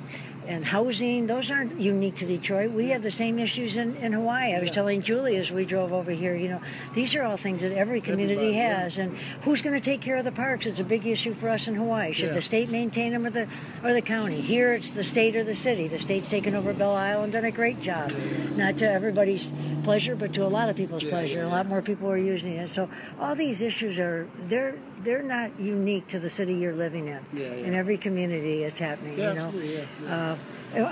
and 0.49 0.65
housing. 0.65 1.27
Those 1.27 1.51
aren't 1.51 1.79
unique 1.79 2.17
to 2.17 2.27
Detroit. 2.27 2.73
We 2.73 2.89
have 2.89 3.03
the 3.03 3.11
same 3.11 3.39
issues 3.39 3.77
in, 3.77 3.95
in 3.97 4.13
Hawaii. 4.13 4.55
I 4.55 4.61
was 4.61 4.71
telling 4.71 5.03
Julie 5.03 5.37
as 5.37 5.51
we 5.53 5.65
drove 5.67 5.93
over 5.93 6.11
here. 6.11 6.35
You 6.35 6.49
know 6.49 6.61
these 6.95 7.15
are 7.15 7.23
all 7.23 7.37
things 7.37 7.61
that 7.63 7.73
every 7.73 8.01
community 8.01 8.35
Everybody, 8.35 8.57
yeah. 8.57 8.81
has. 8.81 8.99
And 8.99 9.17
who's 9.43 9.63
going 9.63 9.75
to 9.75 9.81
take 9.81 10.01
care 10.01 10.17
of 10.17 10.25
the 10.25 10.33
parks? 10.33 10.67
It's 10.67 10.81
a 10.81 10.85
big 10.85 11.07
issue 11.07 11.35
for 11.35 11.49
us 11.51 11.69
in 11.69 11.75
Hawaii. 11.75 12.13
Should 12.13 12.31
Yeah. 12.31 12.35
the 12.35 12.43
state 12.43 12.71
maintain 12.71 13.13
them 13.13 13.27
or 13.27 13.31
the 13.31 13.47
or 13.85 13.93
the 13.93 14.03
county? 14.03 14.41
Here 14.41 14.73
it's 14.73 14.91
the 14.91 15.05
state 15.05 15.37
or 15.37 15.45
the 15.45 15.55
city. 15.55 15.87
The 15.87 15.99
state's 15.99 16.31
taken 16.31 16.55
over 16.55 16.73
Belle 16.73 16.95
Isle 16.97 17.23
and 17.25 17.33
done 17.33 17.45
a 17.45 17.51
great 17.53 17.83
job. 17.83 18.13
Not 18.57 18.79
to 18.79 18.91
everybody's 18.91 19.53
pleasure, 19.85 20.17
but 20.17 20.33
to 20.35 20.45
a 20.45 20.49
lot 20.49 20.69
of 20.71 20.77
people's 20.77 21.05
Yeah, 21.05 21.11
pleasure. 21.11 21.39
yeah, 21.41 21.47
A 21.47 21.51
lot 21.51 21.67
more 21.67 21.83
people 21.83 22.11
are 22.11 22.17
using 22.17 22.55
it. 22.55 22.71
So 22.71 22.89
all 23.21 23.35
these 23.37 23.61
issues 23.61 23.99
are 23.99 24.27
they're 24.49 24.77
they're 25.05 25.23
not 25.23 25.59
unique 25.59 26.09
to 26.09 26.19
the 26.19 26.31
city 26.31 26.55
you're 26.55 26.75
living 26.75 27.09
in. 27.09 27.21
Yeah, 27.33 27.47
yeah. 27.47 27.67
In 27.67 27.75
every 27.75 27.99
community, 27.99 28.65
it's 28.65 28.79
happening. 28.79 29.19
Yeah, 29.19 29.31
you 29.31 29.35
know. 29.39 29.45
absolutely, 29.47 29.75
yeah, 29.77 29.85
yeah. 30.05 30.33
Uh, 30.33 30.37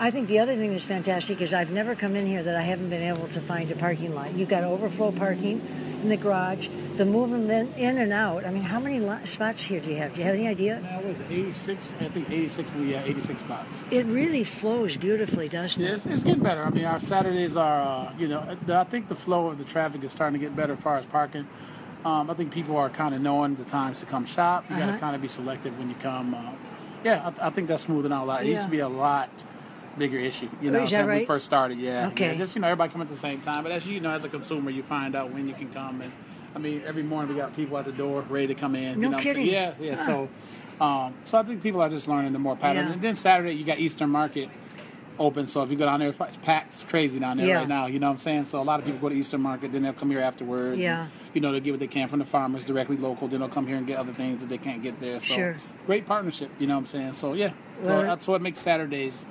I 0.00 0.10
think 0.10 0.28
the 0.28 0.38
other 0.38 0.56
thing 0.56 0.70
that's 0.72 0.84
fantastic 0.84 1.40
is 1.42 1.52
I've 1.52 1.70
never 1.70 1.94
come 1.94 2.16
in 2.16 2.26
here 2.26 2.42
that 2.42 2.56
I 2.56 2.62
haven't 2.62 2.88
been 2.88 3.02
able 3.02 3.28
to 3.28 3.40
find 3.42 3.70
a 3.70 3.76
parking 3.76 4.14
lot. 4.14 4.32
You've 4.34 4.48
got 4.48 4.64
overflow 4.64 5.12
parking 5.12 5.60
in 6.02 6.08
the 6.08 6.16
garage, 6.16 6.68
the 6.96 7.04
movement 7.04 7.76
in 7.76 7.98
and 7.98 8.12
out. 8.12 8.46
I 8.46 8.50
mean, 8.50 8.62
how 8.62 8.80
many 8.80 9.04
spots 9.26 9.62
here 9.62 9.80
do 9.80 9.90
you 9.90 9.96
have? 9.96 10.14
Do 10.14 10.20
you 10.20 10.26
have 10.26 10.34
any 10.34 10.48
idea? 10.48 10.78
Is 11.04 11.20
it, 11.20 11.26
86? 11.30 11.94
I 12.00 12.08
think 12.08 12.30
86, 12.30 12.70
we 12.72 12.92
had 12.92 13.06
86 13.06 13.40
spots. 13.40 13.80
It 13.90 14.06
really 14.06 14.44
flows 14.44 14.96
beautifully, 14.96 15.48
doesn't 15.48 15.80
Yeah, 15.82 15.90
it? 15.90 15.94
it's, 15.94 16.06
it's 16.06 16.22
getting 16.24 16.42
better. 16.42 16.62
I 16.62 16.70
mean, 16.70 16.84
our 16.84 17.00
Saturdays 17.00 17.56
are, 17.56 18.08
uh, 18.08 18.12
you 18.18 18.28
know, 18.28 18.56
I 18.68 18.84
think 18.84 19.08
the 19.08 19.14
flow 19.14 19.48
of 19.48 19.58
the 19.58 19.64
traffic 19.64 20.04
is 20.04 20.12
starting 20.12 20.40
to 20.40 20.46
get 20.46 20.56
better 20.56 20.72
as 20.74 20.80
far 20.80 20.96
as 20.96 21.04
parking. 21.06 21.46
Um, 22.06 22.30
I 22.30 22.34
think 22.34 22.52
people 22.52 22.76
are 22.76 22.88
kind 22.88 23.14
of 23.16 23.20
knowing 23.20 23.56
the 23.56 23.64
times 23.64 23.98
to 24.00 24.06
come 24.06 24.24
shop. 24.26 24.64
You 24.70 24.76
got 24.76 24.82
Uh-huh. 24.84 24.92
to 24.92 24.98
kind 24.98 25.16
of 25.16 25.22
be 25.22 25.26
selective 25.28 25.76
when 25.76 25.88
you 25.88 25.96
come. 25.96 26.34
Uh, 26.34 26.52
yeah, 27.02 27.32
I, 27.40 27.48
I 27.48 27.50
think 27.50 27.66
that's 27.66 27.82
smoothing 27.82 28.12
out 28.12 28.24
a 28.24 28.26
lot. 28.26 28.44
It 28.44 28.48
used 28.48 28.62
to 28.62 28.68
be 28.68 28.78
a 28.78 28.88
lot 28.88 29.28
bigger 29.98 30.18
issue. 30.18 30.48
You 30.62 30.70
know, 30.70 30.80
Oh, 30.80 30.86
so 30.86 30.96
that 30.98 31.06
when 31.06 31.18
we 31.18 31.24
first 31.24 31.44
started, 31.46 31.78
yeah. 31.78 32.08
Okay. 32.08 32.28
Yeah, 32.32 32.34
just 32.34 32.54
you 32.54 32.60
know, 32.60 32.68
everybody 32.68 32.92
come 32.92 33.02
at 33.02 33.08
the 33.08 33.16
same 33.16 33.40
time. 33.40 33.64
But 33.64 33.72
as 33.72 33.86
you 33.88 33.98
know, 33.98 34.10
as 34.10 34.24
a 34.24 34.28
consumer, 34.28 34.70
you 34.70 34.84
find 34.84 35.16
out 35.16 35.32
when 35.32 35.48
you 35.48 35.54
can 35.54 35.68
come. 35.72 36.00
And 36.00 36.12
I 36.54 36.58
mean, 36.60 36.82
every 36.86 37.02
morning 37.02 37.34
we 37.34 37.40
got 37.40 37.56
people 37.56 37.76
at 37.76 37.86
the 37.86 37.92
door 37.92 38.22
ready 38.28 38.46
to 38.48 38.54
come 38.54 38.76
in. 38.76 39.00
No 39.00 39.08
you 39.08 39.16
know, 39.16 39.20
kidding. 39.20 39.46
So, 39.46 39.52
yeah, 39.52 39.74
yeah. 39.80 39.96
So 39.96 40.28
Um, 40.80 41.14
so 41.24 41.38
I 41.38 41.42
think 41.42 41.62
people 41.62 41.80
are 41.80 41.88
just 41.88 42.06
learning 42.06 42.32
the 42.34 42.38
more 42.38 42.54
pattern. 42.54 42.86
Yeah. 42.86 42.92
And 42.92 43.02
then 43.02 43.14
Saturday 43.16 43.52
you 43.54 43.64
got 43.64 43.78
Eastern 43.78 44.10
Market 44.10 44.48
open. 45.18 45.46
So 45.46 45.62
if 45.62 45.70
you 45.70 45.76
go 45.76 45.84
down 45.86 46.00
there, 46.00 46.08
it's 46.08 46.36
packed. 46.38 46.68
It's 46.74 46.84
crazy 46.84 47.18
down 47.20 47.36
there 47.38 47.46
Yeah. 47.46 47.58
right 47.58 47.68
now. 47.68 47.86
You 47.86 47.98
know 47.98 48.08
what 48.08 48.14
I'm 48.14 48.18
saying? 48.18 48.44
So 48.44 48.60
a 48.60 48.64
lot 48.64 48.78
of 48.80 48.86
people 48.86 49.00
go 49.00 49.08
to 49.08 49.14
Eastern 49.14 49.40
Market, 49.42 49.72
then 49.72 49.82
they'll 49.82 49.92
come 49.92 50.10
here 50.10 50.20
afterwards. 50.20 50.78
Yeah. 50.80 51.02
And, 51.02 51.10
you 51.34 51.40
know, 51.40 51.52
they 51.52 51.60
get 51.60 51.72
what 51.72 51.80
they 51.80 51.86
can 51.86 52.08
from 52.08 52.18
the 52.20 52.24
farmers 52.24 52.64
directly 52.64 52.96
local. 52.96 53.28
Then 53.28 53.40
they'll 53.40 53.48
come 53.48 53.66
here 53.66 53.76
and 53.76 53.86
get 53.86 53.98
other 53.98 54.12
things 54.12 54.40
that 54.40 54.48
they 54.48 54.58
can't 54.58 54.82
get 54.82 55.00
there. 55.00 55.20
So 55.20 55.34
Sure. 55.34 55.56
great 55.86 56.06
partnership. 56.06 56.50
You 56.58 56.66
know 56.66 56.74
what 56.74 56.80
I'm 56.80 56.86
saying? 56.86 57.12
So 57.14 57.32
yeah, 57.34 57.50
Well- 57.82 58.02
that's 58.02 58.26
what 58.28 58.40
makes 58.42 58.58
Saturdays 58.58 59.26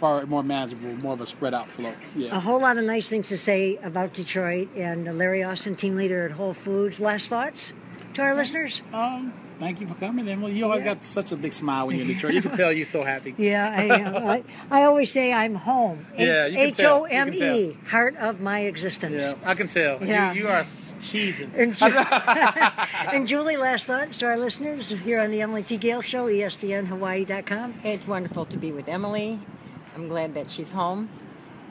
far 0.00 0.24
more 0.26 0.42
manageable, 0.44 0.94
more 1.02 1.12
of 1.14 1.20
a 1.20 1.26
spread 1.26 1.52
out 1.54 1.68
flow. 1.68 1.92
Yeah. 2.14 2.36
A 2.36 2.40
whole 2.40 2.60
lot 2.60 2.76
of 2.78 2.84
nice 2.84 3.08
things 3.08 3.28
to 3.28 3.36
say 3.38 3.78
about 3.82 4.12
Detroit 4.12 4.68
and 4.76 5.18
Larry 5.18 5.42
Austin, 5.42 5.74
team 5.74 5.96
leader 5.96 6.24
at 6.24 6.32
Whole 6.32 6.54
Foods. 6.54 7.00
Last 7.00 7.28
thoughts 7.28 7.72
to 8.14 8.22
our 8.22 8.34
listeners? 8.34 8.80
Um, 8.92 9.32
thank 9.58 9.80
you 9.80 9.86
for 9.86 9.94
coming. 9.94 10.28
And 10.28 10.42
well, 10.42 10.50
you 10.52 10.64
always 10.64 10.82
got 10.82 11.04
such 11.04 11.32
a 11.32 11.36
big 11.36 11.52
smile 11.52 11.86
when 11.86 11.96
you're 11.96 12.06
in 12.06 12.12
Detroit. 12.14 12.34
You 12.34 12.42
can 12.42 12.56
tell 12.56 12.72
you're 12.72 12.86
so 12.86 13.02
happy. 13.02 13.34
Yeah, 13.38 13.74
I 13.76 13.82
am. 13.84 14.16
I, 14.16 14.44
I 14.70 14.84
always 14.84 15.10
say 15.12 15.32
I'm 15.32 15.54
home. 15.54 16.06
Yeah, 16.18 16.46
you 16.46 16.56
can 16.56 16.72
tell. 16.74 17.02
O 17.02 17.06
You 17.06 17.12
M 17.12 17.32
can 17.32 17.54
E, 17.56 17.76
heart 17.88 18.16
of 18.16 18.40
my 18.40 18.60
existence. 18.60 19.22
Yeah, 19.22 19.34
I 19.44 19.54
can 19.54 19.68
tell. 19.68 20.02
Yeah. 20.04 20.32
You, 20.32 20.42
you 20.42 20.48
are 20.48 20.62
cheesing. 20.62 21.50
And, 21.54 21.74
Ju- 21.76 23.12
and 23.14 23.28
Julie, 23.28 23.56
last 23.56 23.84
thoughts 23.86 24.16
to 24.18 24.26
our 24.26 24.36
listeners 24.36 24.88
here 24.90 25.20
on 25.20 25.30
the 25.30 25.40
Emily 25.42 25.62
T. 25.62 25.76
Gail 25.76 26.00
Show, 26.00 26.26
ESPNHawaii.com. 26.26 27.74
It's 27.84 28.06
wonderful 28.08 28.44
to 28.46 28.56
be 28.56 28.72
with 28.72 28.88
Emily. 28.88 29.40
I'm 29.94 30.08
glad 30.08 30.34
that 30.34 30.50
she's 30.50 30.70
home, 30.72 31.08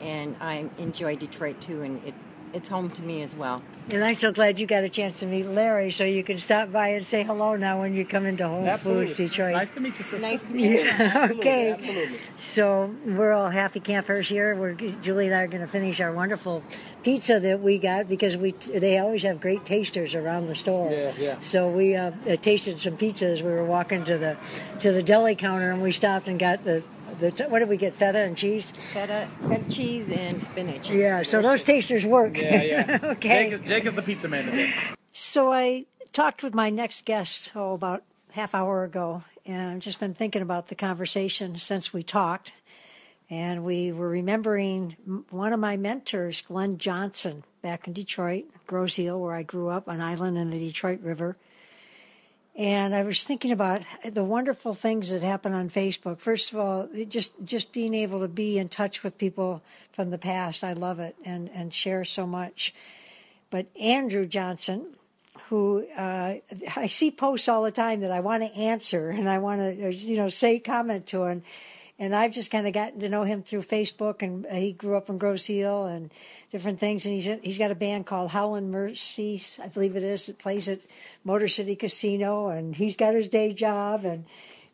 and 0.00 0.36
I 0.40 0.68
enjoy 0.78 1.16
Detroit 1.16 1.60
too, 1.60 1.82
and 1.82 2.02
it, 2.04 2.14
it's 2.52 2.68
home 2.68 2.90
to 2.90 3.02
me 3.02 3.22
as 3.22 3.34
well. 3.36 3.62
And 3.90 4.04
I'm 4.04 4.16
so 4.16 4.32
glad 4.32 4.60
you 4.60 4.66
got 4.66 4.84
a 4.84 4.88
chance 4.90 5.20
to 5.20 5.26
meet 5.26 5.46
Larry, 5.46 5.90
so 5.90 6.04
you 6.04 6.22
can 6.22 6.38
stop 6.38 6.70
by 6.70 6.88
and 6.88 7.06
say 7.06 7.22
hello 7.22 7.56
now 7.56 7.80
when 7.80 7.94
you 7.94 8.04
come 8.04 8.26
into 8.26 8.46
Whole 8.46 8.66
Absolutely. 8.66 9.06
Foods 9.06 9.16
Detroit. 9.16 9.54
Nice 9.54 9.74
to 9.74 9.80
meet 9.80 9.98
you, 9.98 10.04
sister. 10.04 10.18
Nice 10.18 10.42
to 10.42 10.50
meet 10.50 10.70
you. 10.70 10.80
Absolutely, 10.90 11.38
okay. 11.38 11.72
Absolutely. 11.72 12.18
So 12.36 12.94
we're 13.06 13.32
all 13.32 13.48
happy 13.48 13.80
campers 13.80 14.28
here. 14.28 14.54
We're 14.54 14.74
Julie 14.74 15.26
and 15.26 15.34
I 15.34 15.42
are 15.42 15.48
going 15.48 15.62
to 15.62 15.66
finish 15.66 16.00
our 16.00 16.12
wonderful 16.12 16.62
pizza 17.02 17.40
that 17.40 17.60
we 17.60 17.78
got 17.78 18.08
because 18.08 18.36
we 18.36 18.50
they 18.50 18.98
always 18.98 19.22
have 19.22 19.40
great 19.40 19.64
tasters 19.64 20.14
around 20.14 20.48
the 20.48 20.54
store. 20.54 20.90
Yeah, 20.90 21.12
yeah. 21.18 21.40
So 21.40 21.70
we 21.70 21.96
uh, 21.96 22.10
uh, 22.28 22.36
tasted 22.36 22.78
some 22.80 22.98
pizza 22.98 23.26
as 23.26 23.42
we 23.42 23.50
were 23.50 23.64
walking 23.64 24.04
to 24.04 24.18
the 24.18 24.36
to 24.80 24.92
the 24.92 25.02
deli 25.02 25.34
counter, 25.34 25.70
and 25.70 25.80
we 25.80 25.92
stopped 25.92 26.28
and 26.28 26.38
got 26.38 26.64
the 26.64 26.82
the 27.18 27.46
what 27.48 27.58
did 27.58 27.68
we 27.68 27.76
get? 27.76 27.94
Feta 27.94 28.18
and 28.18 28.36
cheese. 28.36 28.70
Feta, 28.70 29.28
feta 29.48 29.70
cheese 29.70 30.10
and 30.10 30.40
spinach. 30.40 30.90
Yeah. 30.90 31.22
So 31.22 31.42
those 31.42 31.62
tasters 31.64 32.04
work. 32.04 32.36
Yeah, 32.36 32.62
yeah. 32.62 32.98
okay. 33.04 33.50
Jake 33.50 33.60
is, 33.60 33.68
Jake 33.68 33.86
is 33.86 33.94
the 33.94 34.02
pizza 34.02 34.28
man 34.28 34.46
today. 34.46 34.74
So 35.12 35.52
I 35.52 35.86
talked 36.12 36.42
with 36.42 36.54
my 36.54 36.70
next 36.70 37.04
guest 37.04 37.52
oh 37.54 37.74
about 37.74 38.02
half 38.32 38.54
hour 38.54 38.84
ago, 38.84 39.24
and 39.44 39.72
I've 39.72 39.80
just 39.80 40.00
been 40.00 40.14
thinking 40.14 40.42
about 40.42 40.68
the 40.68 40.74
conversation 40.74 41.58
since 41.58 41.92
we 41.92 42.02
talked, 42.02 42.52
and 43.30 43.64
we 43.64 43.92
were 43.92 44.08
remembering 44.08 44.96
one 45.30 45.52
of 45.52 45.60
my 45.60 45.76
mentors, 45.76 46.40
Glenn 46.40 46.78
Johnson, 46.78 47.44
back 47.62 47.86
in 47.86 47.92
Detroit, 47.92 48.44
Grosse 48.66 48.98
Ile, 48.98 49.18
where 49.18 49.34
I 49.34 49.42
grew 49.42 49.68
up, 49.68 49.88
an 49.88 50.00
island 50.00 50.38
in 50.38 50.50
the 50.50 50.58
Detroit 50.58 51.00
River. 51.00 51.36
And 52.58 52.92
I 52.92 53.04
was 53.04 53.22
thinking 53.22 53.52
about 53.52 53.82
the 54.04 54.24
wonderful 54.24 54.74
things 54.74 55.10
that 55.10 55.22
happen 55.22 55.52
on 55.52 55.68
Facebook. 55.68 56.18
First 56.18 56.52
of 56.52 56.58
all, 56.58 56.88
just 57.06 57.32
just 57.44 57.72
being 57.72 57.94
able 57.94 58.18
to 58.18 58.26
be 58.26 58.58
in 58.58 58.68
touch 58.68 59.04
with 59.04 59.16
people 59.16 59.62
from 59.92 60.10
the 60.10 60.18
past, 60.18 60.64
I 60.64 60.72
love 60.72 60.98
it, 60.98 61.14
and 61.24 61.48
and 61.54 61.72
share 61.72 62.04
so 62.04 62.26
much. 62.26 62.74
But 63.50 63.66
Andrew 63.80 64.26
Johnson, 64.26 64.86
who 65.48 65.86
uh, 65.96 66.34
I 66.76 66.88
see 66.88 67.12
posts 67.12 67.48
all 67.48 67.62
the 67.62 67.70
time 67.70 68.00
that 68.00 68.10
I 68.10 68.18
want 68.18 68.42
to 68.42 68.58
answer 68.58 69.10
and 69.10 69.28
I 69.28 69.38
want 69.38 69.60
to, 69.60 69.94
you 69.94 70.16
know, 70.16 70.28
say 70.28 70.58
comment 70.58 71.06
to, 71.08 71.22
and 71.24 71.42
and 71.98 72.14
I've 72.14 72.32
just 72.32 72.50
kind 72.50 72.66
of 72.66 72.72
gotten 72.72 73.00
to 73.00 73.08
know 73.08 73.24
him 73.24 73.42
through 73.42 73.62
Facebook, 73.62 74.22
and 74.22 74.46
uh, 74.46 74.54
he 74.54 74.72
grew 74.72 74.96
up 74.96 75.10
in 75.10 75.18
Grosse 75.18 75.50
Ile 75.50 75.86
and 75.86 76.10
different 76.52 76.78
things, 76.78 77.04
and 77.04 77.14
he's 77.14 77.28
he's 77.42 77.58
got 77.58 77.70
a 77.70 77.74
band 77.74 78.06
called 78.06 78.30
Howlin' 78.30 78.70
Mercies, 78.70 79.58
I 79.62 79.66
believe 79.66 79.96
it 79.96 80.02
is, 80.02 80.26
that 80.26 80.38
plays 80.38 80.68
at 80.68 80.80
Motor 81.24 81.48
City 81.48 81.74
Casino, 81.74 82.48
and 82.48 82.76
he's 82.76 82.96
got 82.96 83.14
his 83.14 83.28
day 83.28 83.52
job 83.52 84.04
and. 84.04 84.24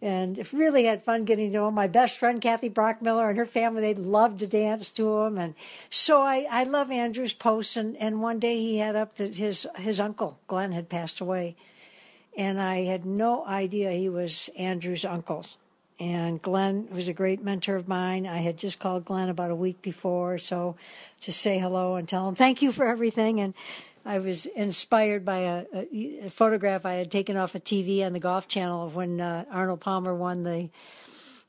And 0.03 0.53
really 0.53 0.85
had 0.85 1.03
fun 1.03 1.25
getting 1.25 1.49
to 1.51 1.53
know 1.55 1.69
him. 1.69 1.75
My 1.75 1.87
best 1.87 2.19
friend 2.19 2.39
Kathy 2.39 2.69
Brockmiller 2.69 3.31
and 3.31 3.39
her 3.39 3.47
family, 3.47 3.81
they 3.81 3.95
loved 3.95 4.41
to 4.41 4.47
dance 4.47 4.91
to 4.93 5.21
him. 5.21 5.39
And 5.39 5.55
so 5.89 6.21
I, 6.21 6.47
I 6.51 6.65
love 6.65 6.91
Andrew's 6.91 7.33
posts. 7.33 7.79
And, 7.79 7.97
and 7.97 8.21
one 8.21 8.39
day 8.39 8.59
he 8.59 8.77
had 8.77 8.97
up 8.97 9.15
that 9.17 9.37
his 9.37 9.67
his 9.77 10.01
uncle 10.01 10.39
Glenn 10.47 10.73
had 10.73 10.91
passed 10.91 11.23
away, 11.23 11.57
and 12.37 12.61
I 12.61 12.81
had 12.81 13.07
no 13.07 13.47
idea 13.47 13.93
he 13.93 14.11
was 14.11 14.51
Andrew's 14.59 15.07
uncle. 15.07 15.47
And 16.01 16.43
Glenn 16.43 16.89
was 16.91 17.07
a 17.07 17.13
great 17.13 17.43
mentor 17.43 17.77
of 17.77 17.87
mine. 17.87 18.27
I 18.27 18.39
had 18.39 18.57
just 18.57 18.81
called 18.81 19.05
Glenn 19.05 19.29
about 19.29 19.53
a 19.53 19.55
week 19.55 19.81
before, 19.81 20.39
so 20.39 20.75
to 21.21 21.33
say 21.33 21.59
hello 21.59 21.95
and 21.95 22.09
tell 22.09 22.29
him 22.29 22.35
thank 22.35 22.63
you 22.63 22.73
for 22.73 22.87
everything. 22.87 23.41
And 23.41 23.55
I 24.05 24.19
was 24.19 24.47
inspired 24.47 25.25
by 25.25 25.39
a, 25.39 25.65
a, 25.73 26.27
a 26.27 26.31
photograph 26.31 26.85
I 26.85 26.95
had 26.95 27.13
taken 27.13 27.37
off 27.37 27.55
a 27.55 27.61
TV 27.61 28.05
on 28.05 28.13
the 28.13 28.21
Golf 28.21 28.49
Channel 28.49 28.87
of 28.87 28.95
when 28.97 29.21
uh, 29.21 29.45
Arnold 29.51 29.81
Palmer 29.81 30.15
won 30.15 30.43
the 30.43 30.69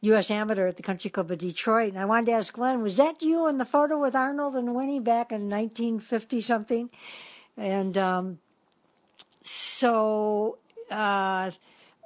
U.S. 0.01 0.29
Amateur 0.29 0.67
at 0.67 0.77
the 0.77 0.83
Country 0.83 1.09
Club 1.09 1.31
of 1.31 1.39
Detroit. 1.39 1.89
And 1.89 1.99
I 1.99 2.05
wanted 2.05 2.27
to 2.27 2.33
ask 2.33 2.53
Glenn, 2.53 2.81
was 2.81 2.97
that 2.97 3.21
you 3.21 3.47
in 3.47 3.57
the 3.57 3.65
photo 3.65 3.99
with 3.99 4.15
Arnold 4.15 4.55
and 4.55 4.75
Winnie 4.75 4.99
back 4.99 5.31
in 5.31 5.49
1950 5.49 6.41
something? 6.41 6.89
And 7.57 7.97
um, 7.97 8.39
so 9.41 10.59
uh, 10.91 11.51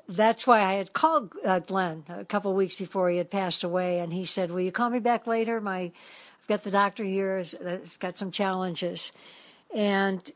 that's 0.10 0.48
why 0.48 0.64
I 0.64 0.74
had 0.74 0.92
called 0.94 1.34
uh, 1.46 1.60
Glenn 1.60 2.04
a 2.10 2.26
couple 2.26 2.50
of 2.50 2.58
weeks 2.58 2.76
before 2.76 3.10
he 3.10 3.18
had 3.18 3.30
passed 3.30 3.64
away, 3.64 4.00
and 4.00 4.12
he 4.12 4.26
said, 4.26 4.50
"Will 4.50 4.62
you 4.62 4.72
call 4.72 4.90
me 4.90 5.00
back 5.00 5.28
later? 5.28 5.62
My, 5.62 5.80
I've 6.42 6.48
got 6.48 6.64
the 6.64 6.72
doctor 6.72 7.04
here. 7.04 7.38
It's 7.38 7.54
it's 7.54 7.98
got 7.98 8.18
some 8.18 8.32
challenges." 8.32 9.12
And 9.74 10.32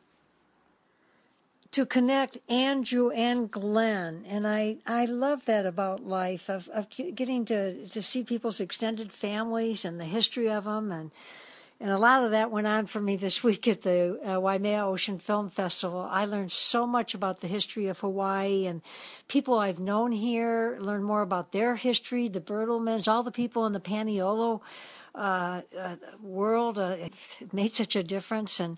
to 1.72 1.88
connect 1.88 2.38
Andrew 2.52 3.10
and 3.10 3.50
Glenn, 3.50 4.24
and 4.28 4.48
I, 4.48 4.78
I 4.86 5.06
love 5.06 5.46
that 5.46 5.66
about 5.66 6.06
life 6.06 6.48
of, 6.48 6.70
of 6.70 6.88
getting 6.92 7.46
to, 7.46 7.88
to 7.88 8.02
see 8.04 8.24
people's 8.24 8.60
extended 8.60 9.12
families 9.12 9.84
and 9.84 10.00
the 10.00 10.06
history 10.06 10.52
of 10.52 10.66
them, 10.66 10.92
and 10.92 11.10
and 11.80 11.92
a 11.92 11.98
lot 11.98 12.24
of 12.24 12.32
that 12.32 12.52
went 12.52 12.68
on 12.68 12.86
for 12.86 13.02
me 13.02 13.16
this 13.16 13.44
week 13.44 13.68
at 13.68 13.82
the 13.82 14.20
uh, 14.26 14.40
Waimea 14.40 14.86
Ocean 14.86 15.20
Film 15.20 15.50
Festival. 15.50 16.08
I 16.10 16.26
learned 16.26 16.52
so 16.52 16.86
much 16.88 17.14
about 17.14 17.42
the 17.42 17.48
history 17.48 17.88
of 17.88 18.00
Hawaii 18.00 18.66
and 18.66 18.82
people 19.28 19.60
I've 19.60 19.80
known 19.80 20.12
here. 20.12 20.78
Learned 20.80 21.06
more 21.06 21.22
about 21.22 21.52
their 21.52 21.76
history, 21.76 22.28
the 22.28 22.40
Bertelmans, 22.40 23.08
all 23.08 23.24
the 23.24 23.32
people 23.32 23.66
in 23.66 23.74
the 23.74 23.80
Paniolo 23.80 24.62
uh, 25.16 25.62
uh, 25.78 25.96
world. 26.22 26.78
Uh, 26.78 26.96
it 27.00 27.14
made 27.54 27.76
such 27.76 27.96
a 27.96 28.04
difference, 28.04 28.60
and 28.60 28.78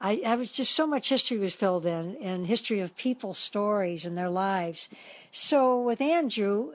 I, 0.00 0.22
I 0.26 0.34
was 0.36 0.52
just 0.52 0.74
so 0.74 0.86
much 0.86 1.08
history 1.08 1.38
was 1.38 1.54
filled 1.54 1.86
in, 1.86 2.16
and 2.16 2.46
history 2.46 2.80
of 2.80 2.96
people's 2.96 3.38
stories 3.38 4.04
and 4.04 4.16
their 4.16 4.30
lives. 4.30 4.88
So 5.32 5.80
with 5.80 6.00
Andrew. 6.00 6.72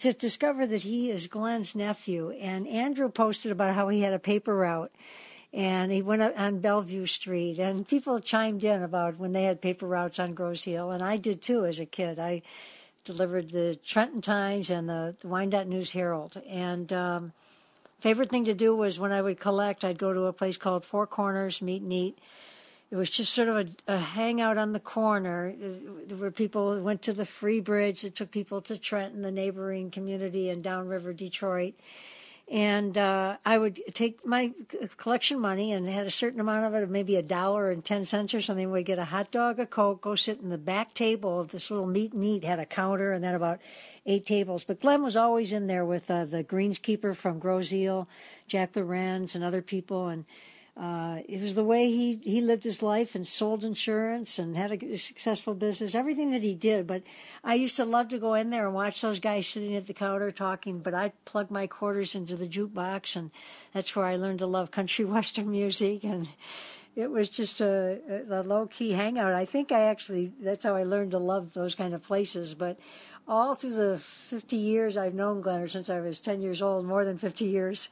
To 0.00 0.12
discover 0.12 0.66
that 0.66 0.82
he 0.82 1.10
is 1.10 1.26
Glenn's 1.26 1.74
nephew. 1.74 2.30
And 2.30 2.66
Andrew 2.66 3.08
posted 3.08 3.52
about 3.52 3.74
how 3.74 3.88
he 3.88 4.00
had 4.00 4.12
a 4.12 4.18
paper 4.18 4.54
route 4.54 4.92
and 5.52 5.90
he 5.90 6.02
went 6.02 6.20
on 6.36 6.58
Bellevue 6.58 7.06
Street. 7.06 7.58
And 7.58 7.88
people 7.88 8.20
chimed 8.20 8.62
in 8.62 8.82
about 8.82 9.18
when 9.18 9.32
they 9.32 9.44
had 9.44 9.62
paper 9.62 9.86
routes 9.86 10.18
on 10.18 10.34
Grosse 10.34 10.68
Ile. 10.68 10.90
And 10.90 11.02
I 11.02 11.16
did 11.16 11.40
too 11.40 11.64
as 11.64 11.80
a 11.80 11.86
kid. 11.86 12.18
I 12.18 12.42
delivered 13.04 13.50
the 13.50 13.78
Trenton 13.82 14.20
Times 14.20 14.68
and 14.68 14.88
the, 14.88 15.16
the 15.20 15.28
Wyandotte 15.28 15.68
News 15.68 15.92
Herald. 15.92 16.40
And 16.46 16.92
um, 16.92 17.32
favorite 18.00 18.28
thing 18.28 18.44
to 18.44 18.54
do 18.54 18.76
was 18.76 18.98
when 18.98 19.12
I 19.12 19.22
would 19.22 19.40
collect, 19.40 19.84
I'd 19.84 19.98
go 19.98 20.12
to 20.12 20.24
a 20.24 20.32
place 20.32 20.58
called 20.58 20.84
Four 20.84 21.06
Corners 21.06 21.62
Meet 21.62 21.82
and 21.82 21.92
Eat 21.92 22.18
it 22.90 22.96
was 22.96 23.10
just 23.10 23.32
sort 23.34 23.48
of 23.48 23.56
a, 23.56 23.94
a 23.94 23.98
hangout 23.98 24.58
on 24.58 24.72
the 24.72 24.80
corner 24.80 25.54
uh, 25.60 26.14
where 26.16 26.30
people 26.30 26.80
went 26.80 27.02
to 27.02 27.12
the 27.12 27.24
free 27.24 27.60
bridge 27.60 28.02
that 28.02 28.14
took 28.14 28.30
people 28.30 28.60
to 28.62 28.78
Trenton, 28.78 29.22
the 29.22 29.30
neighboring 29.30 29.90
community, 29.90 30.48
and 30.48 30.62
downriver 30.62 31.12
Detroit. 31.12 31.74
And 32.48 32.96
uh, 32.96 33.38
I 33.44 33.58
would 33.58 33.80
take 33.92 34.24
my 34.24 34.52
collection 34.98 35.40
money 35.40 35.72
and 35.72 35.88
had 35.88 36.06
a 36.06 36.12
certain 36.12 36.38
amount 36.38 36.64
of 36.64 36.80
it, 36.80 36.88
maybe 36.88 37.16
a 37.16 37.22
dollar 37.22 37.70
and 37.70 37.84
10 37.84 38.04
cents 38.04 38.34
or 38.34 38.40
something. 38.40 38.70
We'd 38.70 38.86
get 38.86 39.00
a 39.00 39.06
hot 39.06 39.32
dog, 39.32 39.58
a 39.58 39.66
Coke, 39.66 40.00
go 40.00 40.14
sit 40.14 40.40
in 40.40 40.50
the 40.50 40.56
back 40.56 40.94
table 40.94 41.40
of 41.40 41.48
this 41.48 41.72
little 41.72 41.88
meat 41.88 42.12
and 42.12 42.22
eat, 42.22 42.44
had 42.44 42.60
a 42.60 42.66
counter, 42.66 43.10
and 43.10 43.24
then 43.24 43.34
about 43.34 43.60
eight 44.06 44.26
tables. 44.26 44.62
But 44.62 44.80
Glenn 44.80 45.02
was 45.02 45.16
always 45.16 45.52
in 45.52 45.66
there 45.66 45.84
with 45.84 46.08
uh, 46.08 46.24
the 46.24 46.44
greenskeeper 46.44 47.16
from 47.16 47.40
Grosse 47.40 47.74
Ile, 47.74 48.06
Jack 48.46 48.76
Lorenz, 48.76 49.34
and 49.34 49.42
other 49.42 49.62
people. 49.62 50.06
And 50.06 50.24
uh, 50.76 51.20
it 51.26 51.40
was 51.40 51.54
the 51.54 51.64
way 51.64 51.86
he, 51.86 52.20
he 52.22 52.42
lived 52.42 52.64
his 52.64 52.82
life 52.82 53.14
and 53.14 53.26
sold 53.26 53.64
insurance 53.64 54.38
and 54.38 54.58
had 54.58 54.70
a 54.70 54.98
successful 54.98 55.54
business, 55.54 55.94
everything 55.94 56.30
that 56.32 56.42
he 56.42 56.54
did. 56.54 56.86
But 56.86 57.02
I 57.42 57.54
used 57.54 57.76
to 57.76 57.86
love 57.86 58.08
to 58.08 58.18
go 58.18 58.34
in 58.34 58.50
there 58.50 58.66
and 58.66 58.74
watch 58.74 59.00
those 59.00 59.18
guys 59.18 59.46
sitting 59.46 59.74
at 59.74 59.86
the 59.86 59.94
counter 59.94 60.30
talking, 60.30 60.80
but 60.80 60.92
I'd 60.92 61.24
plug 61.24 61.50
my 61.50 61.66
quarters 61.66 62.14
into 62.14 62.36
the 62.36 62.46
jukebox 62.46 63.16
and 63.16 63.30
that's 63.72 63.96
where 63.96 64.04
I 64.04 64.16
learned 64.16 64.40
to 64.40 64.46
love 64.46 64.70
country 64.70 65.04
western 65.06 65.50
music 65.50 66.04
and 66.04 66.28
it 66.94 67.10
was 67.10 67.30
just 67.30 67.62
a, 67.62 68.00
a 68.30 68.42
low 68.42 68.66
key 68.66 68.92
hangout. 68.92 69.32
I 69.32 69.46
think 69.46 69.72
I 69.72 69.82
actually, 69.82 70.32
that's 70.40 70.64
how 70.64 70.74
I 70.74 70.82
learned 70.82 71.12
to 71.12 71.18
love 71.18 71.54
those 71.54 71.74
kind 71.74 71.94
of 71.94 72.02
places. 72.02 72.54
But 72.54 72.78
all 73.26 73.54
through 73.54 73.74
the 73.74 73.98
50 73.98 74.56
years 74.56 74.98
I've 74.98 75.14
known 75.14 75.40
Glenn, 75.40 75.62
or 75.62 75.68
since 75.68 75.88
I 75.88 76.00
was 76.00 76.20
10 76.20 76.42
years 76.42 76.60
old, 76.60 76.84
more 76.84 77.06
than 77.06 77.16
50 77.16 77.46
years, 77.46 77.88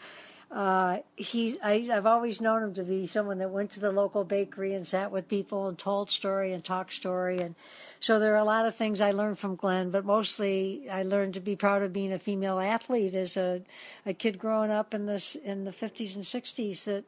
uh, 0.54 0.98
he, 1.16 1.58
I, 1.64 1.88
I've 1.92 2.06
always 2.06 2.40
known 2.40 2.62
him 2.62 2.74
to 2.74 2.84
be 2.84 3.08
someone 3.08 3.38
that 3.38 3.50
went 3.50 3.72
to 3.72 3.80
the 3.80 3.90
local 3.90 4.22
bakery 4.22 4.72
and 4.72 4.86
sat 4.86 5.10
with 5.10 5.28
people 5.28 5.66
and 5.66 5.76
told 5.76 6.12
story 6.12 6.52
and 6.52 6.64
talked 6.64 6.92
story. 6.92 7.40
And 7.40 7.56
so 7.98 8.20
there 8.20 8.34
are 8.34 8.38
a 8.38 8.44
lot 8.44 8.64
of 8.64 8.76
things 8.76 9.00
I 9.00 9.10
learned 9.10 9.36
from 9.36 9.56
Glenn, 9.56 9.90
but 9.90 10.04
mostly 10.04 10.88
I 10.88 11.02
learned 11.02 11.34
to 11.34 11.40
be 11.40 11.56
proud 11.56 11.82
of 11.82 11.92
being 11.92 12.12
a 12.12 12.20
female 12.20 12.60
athlete 12.60 13.16
as 13.16 13.36
a, 13.36 13.62
a 14.06 14.14
kid 14.14 14.38
growing 14.38 14.70
up 14.70 14.94
in 14.94 15.06
this, 15.06 15.34
in 15.34 15.64
the 15.64 15.72
50s 15.72 16.14
and 16.14 16.24
60s 16.24 16.84
that, 16.84 17.04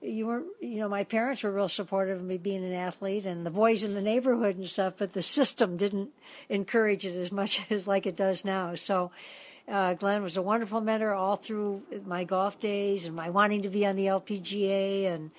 you 0.00 0.28
weren't, 0.28 0.46
you 0.60 0.78
know 0.78 0.88
my 0.88 1.02
parents 1.02 1.42
were 1.42 1.50
real 1.50 1.66
supportive 1.66 2.18
of 2.18 2.24
me 2.24 2.38
being 2.38 2.64
an 2.64 2.72
athlete 2.72 3.26
and 3.26 3.44
the 3.44 3.50
boys 3.50 3.82
in 3.82 3.94
the 3.94 4.00
neighborhood 4.00 4.56
and 4.56 4.68
stuff 4.68 4.94
but 4.96 5.12
the 5.12 5.22
system 5.22 5.76
didn't 5.76 6.10
encourage 6.48 7.04
it 7.04 7.16
as 7.16 7.32
much 7.32 7.60
as 7.72 7.88
like 7.88 8.06
it 8.06 8.14
does 8.14 8.44
now 8.44 8.76
so 8.76 9.10
uh, 9.70 9.94
Glenn 9.94 10.22
was 10.22 10.36
a 10.36 10.42
wonderful 10.42 10.80
mentor 10.80 11.12
all 11.12 11.36
through 11.36 11.82
my 12.06 12.24
golf 12.24 12.58
days 12.58 13.06
and 13.06 13.14
my 13.14 13.30
wanting 13.30 13.62
to 13.62 13.68
be 13.68 13.84
on 13.86 13.96
the 13.96 14.06
LPGA 14.06 15.06
and 15.06 15.30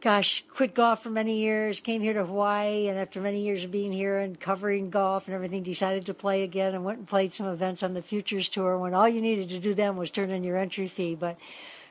gosh, 0.00 0.44
quit 0.48 0.74
golf 0.74 1.02
for 1.02 1.10
many 1.10 1.40
years, 1.40 1.80
came 1.80 2.00
here 2.00 2.14
to 2.14 2.24
Hawaii, 2.24 2.88
and 2.88 2.98
after 2.98 3.20
many 3.20 3.42
years 3.42 3.64
of 3.64 3.70
being 3.70 3.92
here 3.92 4.18
and 4.18 4.40
covering 4.40 4.88
golf 4.88 5.26
and 5.26 5.34
everything, 5.34 5.62
decided 5.62 6.06
to 6.06 6.14
play 6.14 6.42
again 6.42 6.74
and 6.74 6.84
went 6.84 6.98
and 6.98 7.08
played 7.08 7.34
some 7.34 7.46
events 7.46 7.82
on 7.82 7.92
the 7.92 8.00
Futures 8.00 8.48
Tour 8.48 8.78
when 8.78 8.94
all 8.94 9.08
you 9.08 9.20
needed 9.20 9.50
to 9.50 9.58
do 9.58 9.74
then 9.74 9.96
was 9.96 10.10
turn 10.10 10.30
in 10.30 10.42
your 10.42 10.56
entry 10.56 10.88
fee. 10.88 11.14
But 11.14 11.38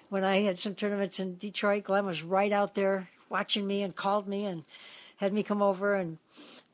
when 0.10 0.24
I 0.24 0.38
had 0.38 0.58
some 0.58 0.74
tournaments 0.74 1.20
in 1.20 1.36
Detroit, 1.36 1.84
Glenn 1.84 2.06
was 2.06 2.24
right 2.24 2.52
out 2.52 2.74
there 2.74 3.10
watching 3.30 3.68
me 3.68 3.84
and 3.84 3.96
called 3.96 4.28
me 4.28 4.46
and 4.46 4.64
had 5.18 5.32
me 5.32 5.44
come 5.44 5.62
over 5.62 5.94
and 5.94 6.18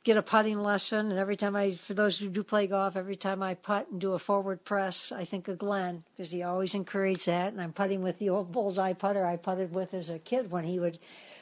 get 0.05 0.17
a 0.17 0.21
putting 0.21 0.61
lesson. 0.61 1.09
And 1.09 1.19
every 1.19 1.35
time 1.35 1.55
I, 1.55 1.73
for 1.73 1.95
those 1.95 2.19
who 2.19 2.29
do 2.29 2.43
play 2.43 2.67
golf, 2.67 2.95
every 2.95 3.15
time 3.15 3.41
I 3.41 3.55
putt 3.55 3.87
and 3.91 3.99
do 3.99 4.13
a 4.13 4.19
forward 4.19 4.63
press, 4.63 5.11
I 5.11 5.25
think 5.25 5.47
of 5.47 5.57
Glenn 5.57 6.03
because 6.15 6.31
he 6.31 6.43
always 6.43 6.75
encouraged 6.75 7.25
that. 7.25 7.51
And 7.51 7.61
I'm 7.61 7.73
putting 7.73 8.03
with 8.03 8.19
the 8.19 8.29
old 8.29 8.51
bullseye 8.51 8.93
putter 8.93 9.25
I 9.25 9.35
putted 9.35 9.73
with 9.73 9.95
as 9.95 10.09
a 10.09 10.19
kid 10.19 10.51
when 10.51 10.63
he 10.63 10.79
would 10.79 10.99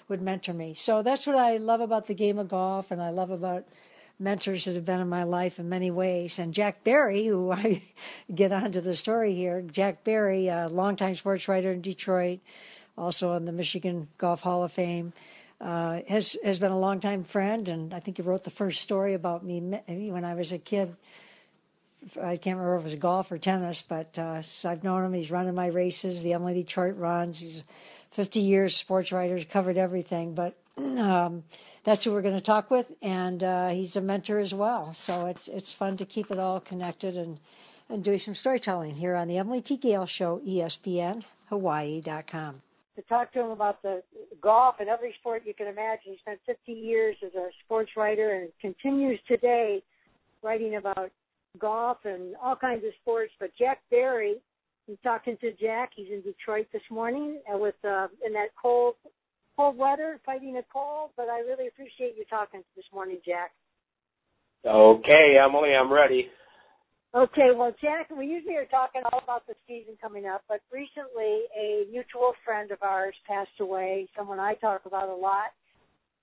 would 0.10 0.22
mentor 0.22 0.54
me. 0.54 0.74
So 0.74 1.02
that's 1.02 1.28
what 1.28 1.38
I 1.38 1.58
love 1.58 1.80
about 1.80 2.08
the 2.08 2.14
game 2.14 2.38
of 2.38 2.50
golf, 2.50 2.92
and 2.92 3.02
I 3.02 3.10
love 3.10 3.32
about 3.32 3.66
mentors 4.20 4.66
that 4.66 4.76
have 4.76 4.84
been 4.84 5.00
in 5.00 5.08
my 5.08 5.24
life 5.24 5.60
in 5.60 5.70
many 5.70 5.90
ways. 5.92 6.40
And 6.40 6.54
Jack 6.54 6.84
Berry, 6.84 7.26
who 7.26 7.52
I 7.54 7.84
get 8.34 8.52
onto 8.52 8.82
the 8.82 8.96
story 8.96 9.34
here, 9.34 9.62
Jack 9.62 10.04
Berry, 10.04 10.50
a 10.50 10.68
longtime 10.68 11.16
sports 11.16 11.48
writer 11.48 11.72
in 11.72 11.82
Detroit, 11.82 12.40
also 12.98 13.32
on 13.32 13.46
the 13.46 13.54
Michigan 13.54 14.10
Golf 14.18 14.42
Hall 14.42 14.64
of 14.64 14.74
Fame 14.74 15.14
uh, 15.64 16.02
has 16.10 16.38
has 16.44 16.60
been 16.60 16.72
a 16.72 16.80
longtime 16.80 17.24
friend, 17.24 17.70
and 17.70 17.94
I 17.94 18.00
think 18.02 18.18
he 18.18 18.24
wrote 18.24 18.44
the 18.44 18.50
first 18.50 18.82
story 18.82 19.14
about 19.14 19.46
me 19.46 19.62
when 19.62 20.26
I 20.26 20.36
was 20.36 20.52
a 20.52 20.58
kid. 20.58 20.96
I 22.22 22.36
can't 22.36 22.58
remember 22.58 22.76
if 22.76 22.82
it 22.82 22.86
was 22.86 22.96
golf 22.96 23.32
or 23.32 23.38
tennis, 23.38 23.82
but 23.82 24.20
uh, 24.20 24.42
so 24.42 24.70
I've 24.70 24.84
known 24.84 25.06
him. 25.06 25.14
He's 25.14 25.32
running 25.32 25.56
my 25.56 25.68
races, 25.68 26.22
the 26.22 26.34
Emily 26.34 26.54
Detroit 26.54 26.98
runs. 26.98 27.40
He's 27.40 27.64
50 28.12 28.42
years 28.42 28.76
sports 28.76 29.14
writer, 29.14 29.42
covered 29.46 29.78
everything. 29.78 30.36
But 30.36 30.58
um, 30.78 31.44
that's 31.86 32.04
who 32.04 32.12
we're 32.12 32.22
going 32.22 32.36
to 32.36 32.42
talk 32.42 32.70
with, 32.70 32.92
and 33.02 33.42
uh, 33.42 33.70
he's 33.70 33.96
a 33.96 34.02
mentor 34.02 34.40
as 34.40 34.54
well. 34.54 34.94
So 34.94 35.28
it's 35.28 35.48
it's 35.48 35.72
fun 35.72 35.96
to 35.96 36.06
keep 36.06 36.30
it 36.30 36.40
all 36.40 36.60
connected 36.60 37.16
and 37.16 37.40
and 37.88 38.04
doing 38.04 38.20
some 38.20 38.36
storytelling 38.36 38.98
here 38.98 39.16
on 39.16 39.30
the 39.30 39.38
Emily 39.38 39.62
T. 39.62 39.78
Gail 39.78 40.06
Show, 40.06 40.42
ESPN 40.46 41.24
Hawaii.com 41.48 42.64
to 42.96 43.02
talk 43.04 43.34
to 43.34 43.40
him 43.40 43.52
about 43.52 43.82
the 43.82 44.04
golf 44.42 44.76
and 44.80 44.90
every 44.90 45.16
sport 45.20 45.44
you 45.46 45.54
can 45.54 45.68
imagine. 45.68 46.14
He 46.14 46.18
spent 46.20 46.40
50 46.46 46.72
years 46.72 47.16
as 47.26 47.34
a 47.34 47.50
sports 47.66 47.92
writer 47.98 48.34
and 48.34 48.50
continues 48.62 49.20
today 49.28 49.84
writing 50.42 50.76
about 50.76 51.12
golf 51.60 51.98
and 52.04 52.36
all 52.42 52.56
kinds 52.56 52.84
of 52.86 52.92
sports. 53.02 53.32
But 53.40 53.52
Jack 53.58 53.82
Berry, 53.90 54.36
I'm 54.88 54.98
talking 55.04 55.38
to 55.42 55.52
Jack. 55.54 55.92
He's 55.96 56.08
in 56.12 56.22
Detroit 56.22 56.68
this 56.74 56.84
morning 56.92 57.40
and 57.48 57.60
with 57.60 57.76
uh, 57.84 58.08
in 58.26 58.34
that 58.34 58.50
cold 58.62 58.96
cold 59.56 59.78
weather, 59.78 60.20
fighting 60.26 60.58
a 60.58 60.64
cold. 60.72 61.12
But 61.16 61.30
I 61.30 61.40
really 61.40 61.68
appreciate 61.68 62.16
you 62.18 62.26
talking 62.30 62.64
this 62.76 62.86
morning, 62.94 63.20
Jack. 63.26 63.52
Okay, 64.66 65.36
Emily, 65.44 65.70
I'm 65.74 65.92
ready. 65.92 66.28
Okay, 67.16 67.50
well, 67.56 67.72
Jack, 67.80 68.10
we 68.10 68.26
usually 68.26 68.56
are 68.56 68.66
talking 68.66 69.04
all 69.12 69.20
about 69.24 69.46
the 69.46 69.54
season 69.68 69.94
coming 70.02 70.26
up, 70.26 70.42
but 70.50 70.62
recently 70.72 71.46
a 71.56 71.86
mutual 71.92 72.34
friend 72.44 72.72
of 72.72 72.80
ours 72.82 73.14
passed 73.28 73.60
away, 73.60 74.10
someone 74.18 74.40
I 74.40 74.56
talk 74.56 74.82
about 74.88 75.10
a 75.10 75.16
lot, 75.16 75.54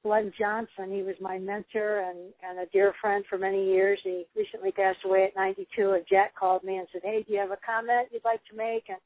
Glenn 0.03 0.33
Johnson. 0.37 0.91
He 0.91 1.03
was 1.03 1.15
my 1.21 1.39
mentor 1.39 2.01
and, 2.01 2.33
and 2.43 2.59
a 2.59 2.67
dear 2.73 2.93
friend 3.01 3.25
for 3.31 3.39
many 3.39 3.67
years. 3.67 4.01
He 4.03 4.25
recently 4.35 4.73
passed 4.73 4.99
away 5.05 5.23
at 5.23 5.37
92, 5.37 5.93
and 5.93 6.05
Jack 6.11 6.35
called 6.35 6.65
me 6.65 6.79
and 6.79 6.89
said, 6.93 7.03
hey, 7.05 7.23
do 7.25 7.35
you 7.35 7.39
have 7.39 7.53
a 7.53 7.59
comment 7.65 8.09
you'd 8.11 8.25
like 8.25 8.41
to 8.51 8.57
make? 8.57 8.89
And 8.89 8.99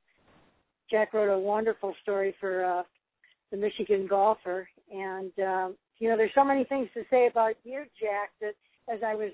Jack 0.90 1.12
wrote 1.12 1.34
a 1.34 1.38
wonderful 1.38 1.94
story 2.02 2.34
for 2.40 2.64
uh, 2.64 2.82
the 3.50 3.58
Michigan 3.58 4.06
golfer. 4.08 4.66
And, 4.90 5.32
um, 5.38 5.76
you 5.98 6.08
know, 6.08 6.16
there's 6.16 6.30
so 6.34 6.44
many 6.44 6.64
things 6.64 6.88
to 6.94 7.02
say 7.10 7.26
about 7.26 7.56
you, 7.62 7.82
Jack, 8.00 8.30
that 8.40 8.54
as 8.90 9.00
I 9.06 9.14
was 9.14 9.32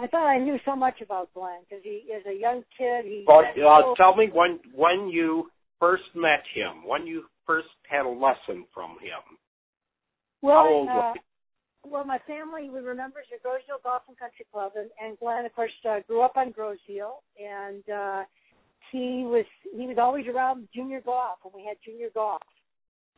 I 0.00 0.06
thought 0.08 0.26
I 0.26 0.38
knew 0.38 0.56
so 0.64 0.74
much 0.74 1.00
about 1.00 1.32
Glenn 1.34 1.60
because 1.68 1.84
he 1.84 2.10
is 2.10 2.24
a 2.26 2.38
young 2.38 2.62
kid. 2.76 3.04
He 3.04 3.24
well, 3.26 3.44
uh, 3.44 3.94
tell 3.96 4.16
me 4.16 4.28
when 4.32 4.58
when 4.74 5.08
you 5.08 5.50
first 5.78 6.04
met 6.14 6.42
him, 6.54 6.86
when 6.86 7.06
you 7.06 7.24
first 7.46 7.68
had 7.88 8.04
a 8.04 8.08
lesson 8.08 8.66
from 8.74 8.92
him. 9.00 9.38
Well, 10.42 10.86
uh? 10.90 11.12
Well, 11.84 12.04
my 12.04 12.18
family 12.26 12.70
we 12.70 12.80
remembers 12.80 13.26
the 13.30 13.38
Grosse 13.42 13.62
Golf 13.82 14.02
and 14.08 14.18
Country 14.18 14.44
Club, 14.52 14.72
and, 14.76 14.90
and 15.02 15.18
Glenn, 15.18 15.44
of 15.46 15.54
course, 15.54 15.70
uh, 15.88 16.00
grew 16.06 16.22
up 16.22 16.36
on 16.36 16.50
Grosse 16.50 16.78
and 16.88 17.84
uh, 17.88 18.22
he 18.90 19.24
was 19.24 19.44
he 19.76 19.86
was 19.86 19.96
always 19.98 20.26
around 20.26 20.68
junior 20.74 21.00
golf 21.00 21.38
when 21.42 21.62
we 21.62 21.68
had 21.68 21.76
junior 21.84 22.08
golf, 22.12 22.42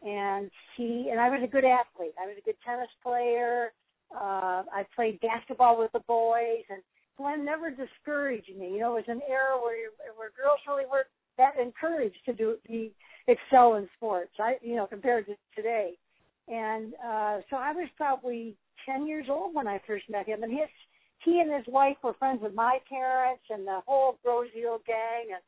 and 0.03 0.51
he 0.77 1.09
and 1.11 1.21
I 1.21 1.31
was 1.31 1.41
a 1.43 1.51
good 1.51 1.65
athlete. 1.65 2.15
I 2.21 2.27
was 2.27 2.37
a 2.39 2.45
good 2.45 2.57
tennis 2.65 2.91
player. 3.03 3.73
Uh, 4.15 4.63
I 4.73 4.87
played 4.95 5.21
basketball 5.21 5.79
with 5.79 5.93
the 5.93 6.01
boys, 6.01 6.65
and 6.69 6.83
Glenn 7.17 7.45
never 7.45 7.71
discouraged 7.71 8.51
me. 8.57 8.73
You 8.73 8.81
know, 8.81 8.97
it 8.97 9.07
was 9.07 9.17
an 9.17 9.21
era 9.29 9.61
where 9.63 9.91
where 10.17 10.31
girls 10.37 10.59
really 10.67 10.85
weren't 10.91 11.07
that 11.39 11.59
encouraged 11.61 12.19
to 12.27 12.33
do 12.33 12.57
be 12.67 12.93
excel 13.29 13.75
in 13.77 13.89
sports. 13.97 14.33
I, 14.39 14.57
you 14.63 14.77
know, 14.77 14.87
compared 14.87 15.27
to 15.27 15.35
today. 15.55 15.95
And 16.49 16.95
uh, 16.95 17.39
so 17.49 17.57
I 17.57 17.73
was 17.73 17.89
probably 17.97 18.57
ten 18.85 19.07
years 19.07 19.27
old 19.31 19.55
when 19.55 19.69
I 19.69 19.81
first 19.87 20.11
met 20.11 20.27
him, 20.27 20.43
and 20.43 20.53
his 20.53 20.69
he 21.25 21.41
and 21.41 21.53
his 21.53 21.67
wife 21.73 21.97
were 22.03 22.15
friends 22.15 22.41
with 22.43 22.55
my 22.55 22.79
parents 22.89 23.45
and 23.51 23.67
the 23.67 23.81
whole 23.87 24.17
Grosse 24.25 24.49
Ile 24.57 24.81
gang. 24.87 25.35
And 25.35 25.43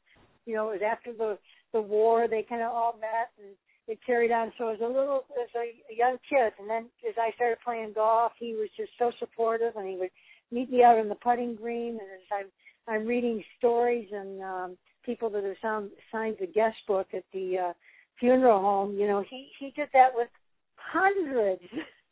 you 0.47 0.55
know, 0.55 0.71
it 0.71 0.81
was 0.81 0.83
after 0.87 1.13
the 1.13 1.39
the 1.73 1.81
war 1.81 2.29
they 2.29 2.45
kind 2.49 2.63
of 2.63 2.71
all 2.71 2.95
met 3.01 3.31
and 3.39 3.57
it 3.89 3.99
carried 4.05 4.31
on. 4.31 4.53
So 4.59 4.69
as 4.69 4.81
a 4.81 4.87
little, 4.87 5.25
as 5.41 5.49
a 5.57 5.95
young 5.95 6.17
kid, 6.29 6.53
and 6.59 6.69
then 6.69 6.89
as 7.09 7.15
I 7.19 7.33
started 7.35 7.59
playing 7.65 7.93
golf, 7.95 8.33
he 8.39 8.55
was 8.55 8.69
just 8.77 8.93
so 8.99 9.11
supportive, 9.19 9.77
and 9.77 9.89
he 9.89 9.97
would 9.97 10.11
meet 10.51 10.71
me 10.71 10.83
out 10.83 10.99
in 10.99 11.09
the 11.09 11.15
putting 11.17 11.55
green. 11.55 11.99
And 12.01 12.01
as 12.01 12.27
I'm 12.33 12.95
I'm 12.95 13.07
reading 13.07 13.43
stories 13.59 14.09
and 14.13 14.43
um, 14.43 14.79
people 15.05 15.31
that 15.31 15.45
have 15.45 15.57
signed, 15.63 15.91
signed 16.11 16.37
the 16.41 16.47
guest 16.47 16.77
book 16.87 17.09
at 17.15 17.25
the 17.33 17.59
uh, 17.59 17.73
funeral 18.19 18.61
home, 18.61 18.97
you 18.97 19.07
know, 19.07 19.25
he 19.29 19.49
he 19.59 19.73
did 19.77 19.89
that 19.93 20.11
with 20.15 20.29
hundreds 20.77 21.63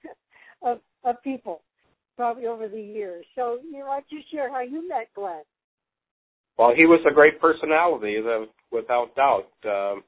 of 0.63 0.79
of 1.05 1.17
people 1.23 1.63
probably 2.17 2.47
over 2.47 2.69
the 2.69 2.81
years. 2.81 3.25
So 3.35 3.59
you 3.65 3.79
know, 3.79 3.87
why 3.87 4.01
don't 4.11 4.25
share 4.33 4.51
how 4.51 4.61
you 4.61 4.89
met 4.89 5.09
Glenn? 5.15 5.43
Well, 6.59 6.75
he 6.77 6.85
was 6.85 7.01
a 7.11 7.15
great 7.15 7.41
personality, 7.41 8.19
without 8.71 9.17
doubt. 9.17 9.49
Um, 9.65 10.05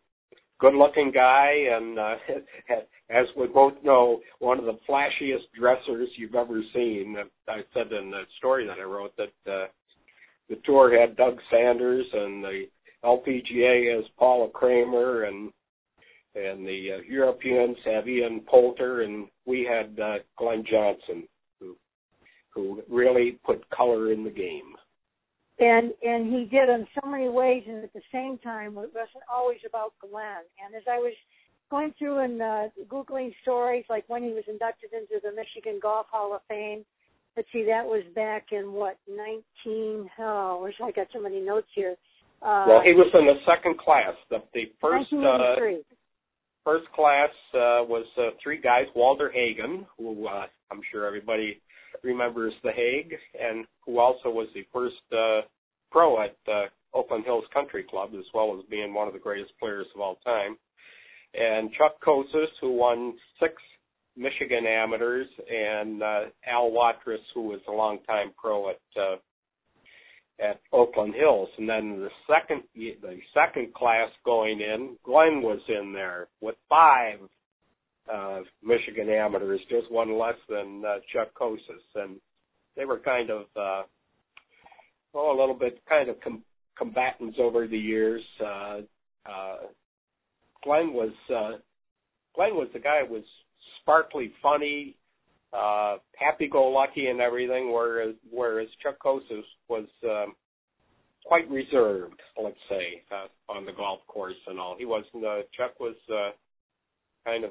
good 0.63 0.75
looking 0.75 1.11
guy 1.13 1.53
and 1.73 1.99
uh, 1.99 2.15
as 3.11 3.27
we 3.37 3.49
both 3.49 3.75
know, 3.83 4.21
one 4.39 4.61
of 4.61 4.65
the 4.65 4.79
flashiest 4.89 5.51
dressers 5.59 6.09
you've 6.17 6.37
ever 6.37 6.63
seen. 6.73 7.17
I 7.49 7.63
said 7.75 7.93
in 7.93 8.11
the 8.11 8.23
story 8.39 8.67
that 8.69 8.79
I 8.79 8.85
wrote 8.85 9.13
that 9.17 9.53
uh, 9.53 9.67
the 10.49 10.57
tour 10.65 10.99
had 10.99 11.17
Doug 11.17 11.39
Sanders 11.51 12.07
and 12.13 12.45
the 12.45 12.67
LPGA 13.05 13.97
has 13.97 14.05
Paula 14.17 14.49
Creamer 14.51 15.25
and 15.25 15.53
and 16.35 16.67
the 16.67 16.93
uh, 16.97 17.03
Europeans 17.07 17.77
have 17.85 18.09
Ian 18.09 18.41
Poulter 18.49 19.03
and 19.03 19.27
we 19.45 19.69
had 19.69 19.99
uh, 20.01 20.19
Glenn 20.39 20.65
Johnson 20.71 21.27
who 21.59 21.77
who 22.55 22.83
really 22.89 23.39
put 23.45 23.69
color 23.71 24.13
in 24.13 24.23
the 24.23 24.31
game 24.31 24.77
and 25.63 25.93
and 26.03 26.33
he 26.33 26.45
did 26.45 26.69
in 26.69 26.87
so 26.95 27.09
many 27.09 27.29
ways 27.29 27.63
and 27.67 27.85
at 27.85 27.93
the 27.93 28.03
same 28.13 28.39
time 28.39 28.73
it 28.73 28.91
wasn't 28.95 29.25
always 29.33 29.59
about 29.67 29.93
glenn. 30.01 30.43
And 30.65 30.75
as 30.75 30.83
i 30.91 30.99
was 30.99 31.15
going 31.71 31.95
through 31.99 32.19
and 32.19 32.43
uh 32.43 32.65
googling 32.91 33.33
stories 33.43 33.85
like 33.89 34.05
when 34.09 34.23
he 34.23 34.31
was 34.31 34.45
inducted 34.49 34.91
into 34.93 35.21
the 35.23 35.31
michigan 35.31 35.79
golf 35.81 36.07
hall 36.11 36.35
of 36.35 36.41
fame 36.49 36.85
let's 37.37 37.49
see 37.53 37.65
that 37.65 37.85
was 37.85 38.03
back 38.15 38.47
in 38.51 38.73
what 38.73 38.99
nineteen 39.09 40.11
oh 40.19 40.59
I 40.61 40.63
wish 40.65 40.75
i 40.83 40.91
got 40.91 41.07
so 41.13 41.21
many 41.21 41.41
notes 41.41 41.69
here? 41.75 41.97
Uh 42.43 42.67
well 42.69 42.83
he 42.85 42.93
was 42.93 43.11
in 43.15 43.27
the 43.27 43.39
second 43.47 43.79
class. 43.79 44.15
The 44.31 44.39
the 44.53 44.65
first 44.81 45.13
uh 45.13 45.55
first 46.65 46.87
class 46.95 47.31
uh 47.55 47.87
was 47.87 48.07
uh, 48.19 48.31
three 48.43 48.61
guys 48.61 48.87
walter 48.95 49.31
hagen 49.33 49.87
who 49.97 50.27
uh 50.27 50.47
i'm 50.71 50.81
sure 50.91 51.07
everybody 51.07 51.61
remembers 52.03 52.53
The 52.63 52.73
Haig, 52.73 53.15
and 53.41 53.67
who 53.85 53.99
also 53.99 54.31
was 54.31 54.49
the 54.55 54.65
first 54.73 54.97
uh, 55.13 55.43
pro 55.91 56.23
at 56.23 56.37
uh, 56.51 56.67
Oakland 56.95 57.25
Hills 57.25 57.45
Country 57.53 57.85
Club, 57.89 58.11
as 58.19 58.25
well 58.35 58.57
as 58.59 58.65
being 58.71 58.93
one 58.93 59.07
of 59.07 59.15
the 59.15 59.21
greatest 59.21 59.53
players 59.59 59.87
of 59.95 60.01
all 60.01 60.17
time. 60.25 60.57
And 61.35 61.71
Chuck 61.73 61.97
Kocsis, 62.07 62.49
who 62.61 62.73
won 62.73 63.15
six 63.41 63.55
Michigan 64.17 64.67
amateurs, 64.67 65.29
and 65.51 66.03
uh, 66.03 66.21
Al 66.47 66.71
Watrous, 66.71 67.21
who 67.35 67.43
was 67.43 67.61
a 67.69 67.73
longtime 67.73 68.33
pro 68.37 68.71
at 68.71 68.81
uh, 69.01 69.17
at 70.41 70.61
Oakland 70.73 71.15
Hills. 71.15 71.49
And 71.57 71.69
then 71.69 72.01
the 72.01 72.11
second 72.27 72.63
the 72.75 73.19
second 73.33 73.73
class 73.75 74.11
going 74.25 74.61
in, 74.61 74.97
Glenn 75.05 75.43
was 75.43 75.61
in 75.69 75.93
there 75.93 76.29
with 76.41 76.57
five 76.69 77.19
uh, 78.13 78.41
Michigan 78.63 79.09
amateurs, 79.09 79.61
just 79.69 79.91
one 79.91 80.19
less 80.19 80.37
than 80.49 80.83
uh, 80.87 80.97
Chuck 81.13 81.29
Kocsis, 81.39 81.59
and 81.95 82.17
they 82.77 82.85
were 82.85 82.99
kind 82.99 83.31
of 83.31 83.43
uh, 83.57 83.83
oh 85.15 85.37
a 85.37 85.39
little 85.39 85.55
bit 85.55 85.81
kind 85.89 86.09
of 86.09 86.21
com- 86.21 86.45
combatants 86.77 87.39
over 87.41 87.67
the 87.67 87.79
years. 87.79 88.23
Uh, 88.41 88.79
uh, 89.27 89.57
Glenn 90.65 90.93
was 90.93 91.13
uh, 91.35 91.59
Glenn 92.35 92.55
was 92.55 92.69
the 92.73 92.81
guy 92.81 93.03
who 93.07 93.15
was 93.15 93.25
sparkly, 93.81 94.33
funny, 94.43 94.97
uh, 95.53 95.97
happy-go-lucky, 96.17 97.09
and 97.09 97.21
everything. 97.21 97.73
Whereas 97.73 98.15
whereas 98.31 98.69
Chuck 98.83 98.97
Kocsis 99.05 99.45
was 99.69 99.87
um, 100.05 100.35
quite 101.25 101.49
reserved, 101.51 102.21
let's 102.43 102.57
say, 102.69 103.03
uh, 103.11 103.53
on 103.53 103.65
the 103.65 103.73
golf 103.73 104.01
course 104.07 104.35
and 104.47 104.59
all. 104.59 104.77
He 104.79 104.85
wasn't. 104.85 105.25
Uh, 105.25 105.43
Chuck 105.57 105.79
was 105.79 105.97
uh, 106.13 106.31
kind 107.25 107.45
of 107.45 107.51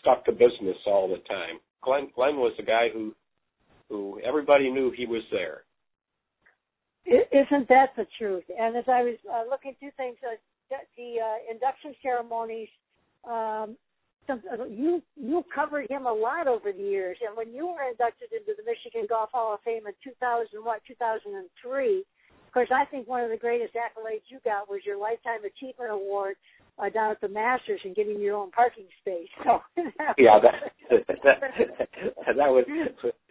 stuck 0.00 0.24
to 0.26 0.32
business 0.32 0.76
all 0.86 1.08
the 1.08 1.22
time. 1.28 1.58
Glenn 1.82 2.08
Glenn 2.14 2.36
was 2.36 2.52
a 2.58 2.62
guy 2.62 2.88
who 2.92 3.14
who 3.88 4.20
everybody 4.24 4.70
knew 4.70 4.92
he 4.96 5.06
was 5.06 5.22
there. 5.32 5.62
Isn't 7.06 7.68
that 7.68 7.90
the 7.96 8.06
truth? 8.18 8.44
And 8.56 8.76
as 8.76 8.84
I 8.86 9.02
was 9.02 9.16
uh, 9.26 9.50
looking 9.50 9.74
through 9.80 9.90
things, 9.96 10.16
uh, 10.22 10.36
the 10.96 11.16
uh, 11.18 11.52
induction 11.52 11.94
ceremonies, 12.02 12.68
um, 13.24 13.76
some, 14.26 14.42
uh, 14.52 14.64
you 14.66 15.02
you 15.16 15.44
covered 15.52 15.90
him 15.90 16.06
a 16.06 16.12
lot 16.12 16.46
over 16.46 16.72
the 16.72 16.82
years. 16.82 17.16
And 17.26 17.36
when 17.36 17.52
you 17.52 17.66
were 17.66 17.82
inducted 17.90 18.30
into 18.32 18.52
the 18.56 18.62
Michigan 18.64 19.06
Golf 19.08 19.30
Hall 19.32 19.54
of 19.54 19.60
Fame 19.64 19.86
in 19.86 19.94
2000, 20.04 20.62
what 20.62 20.82
2003, 20.86 22.04
of 22.50 22.54
course, 22.54 22.70
I 22.74 22.84
think 22.90 23.06
one 23.06 23.22
of 23.22 23.30
the 23.30 23.36
greatest 23.36 23.74
accolades 23.78 24.26
you 24.26 24.40
got 24.44 24.68
was 24.68 24.80
your 24.84 24.98
Lifetime 24.98 25.46
Achievement 25.46 25.92
Award 25.92 26.34
uh, 26.82 26.88
down 26.90 27.12
at 27.12 27.20
the 27.20 27.28
Masters 27.28 27.78
and 27.84 27.94
getting 27.94 28.18
your 28.18 28.34
own 28.34 28.50
parking 28.50 28.86
space. 29.00 29.30
So 29.44 29.60
yeah, 30.18 30.42
that, 30.42 31.06
that 31.22 31.38
that 32.26 32.50
was 32.50 32.66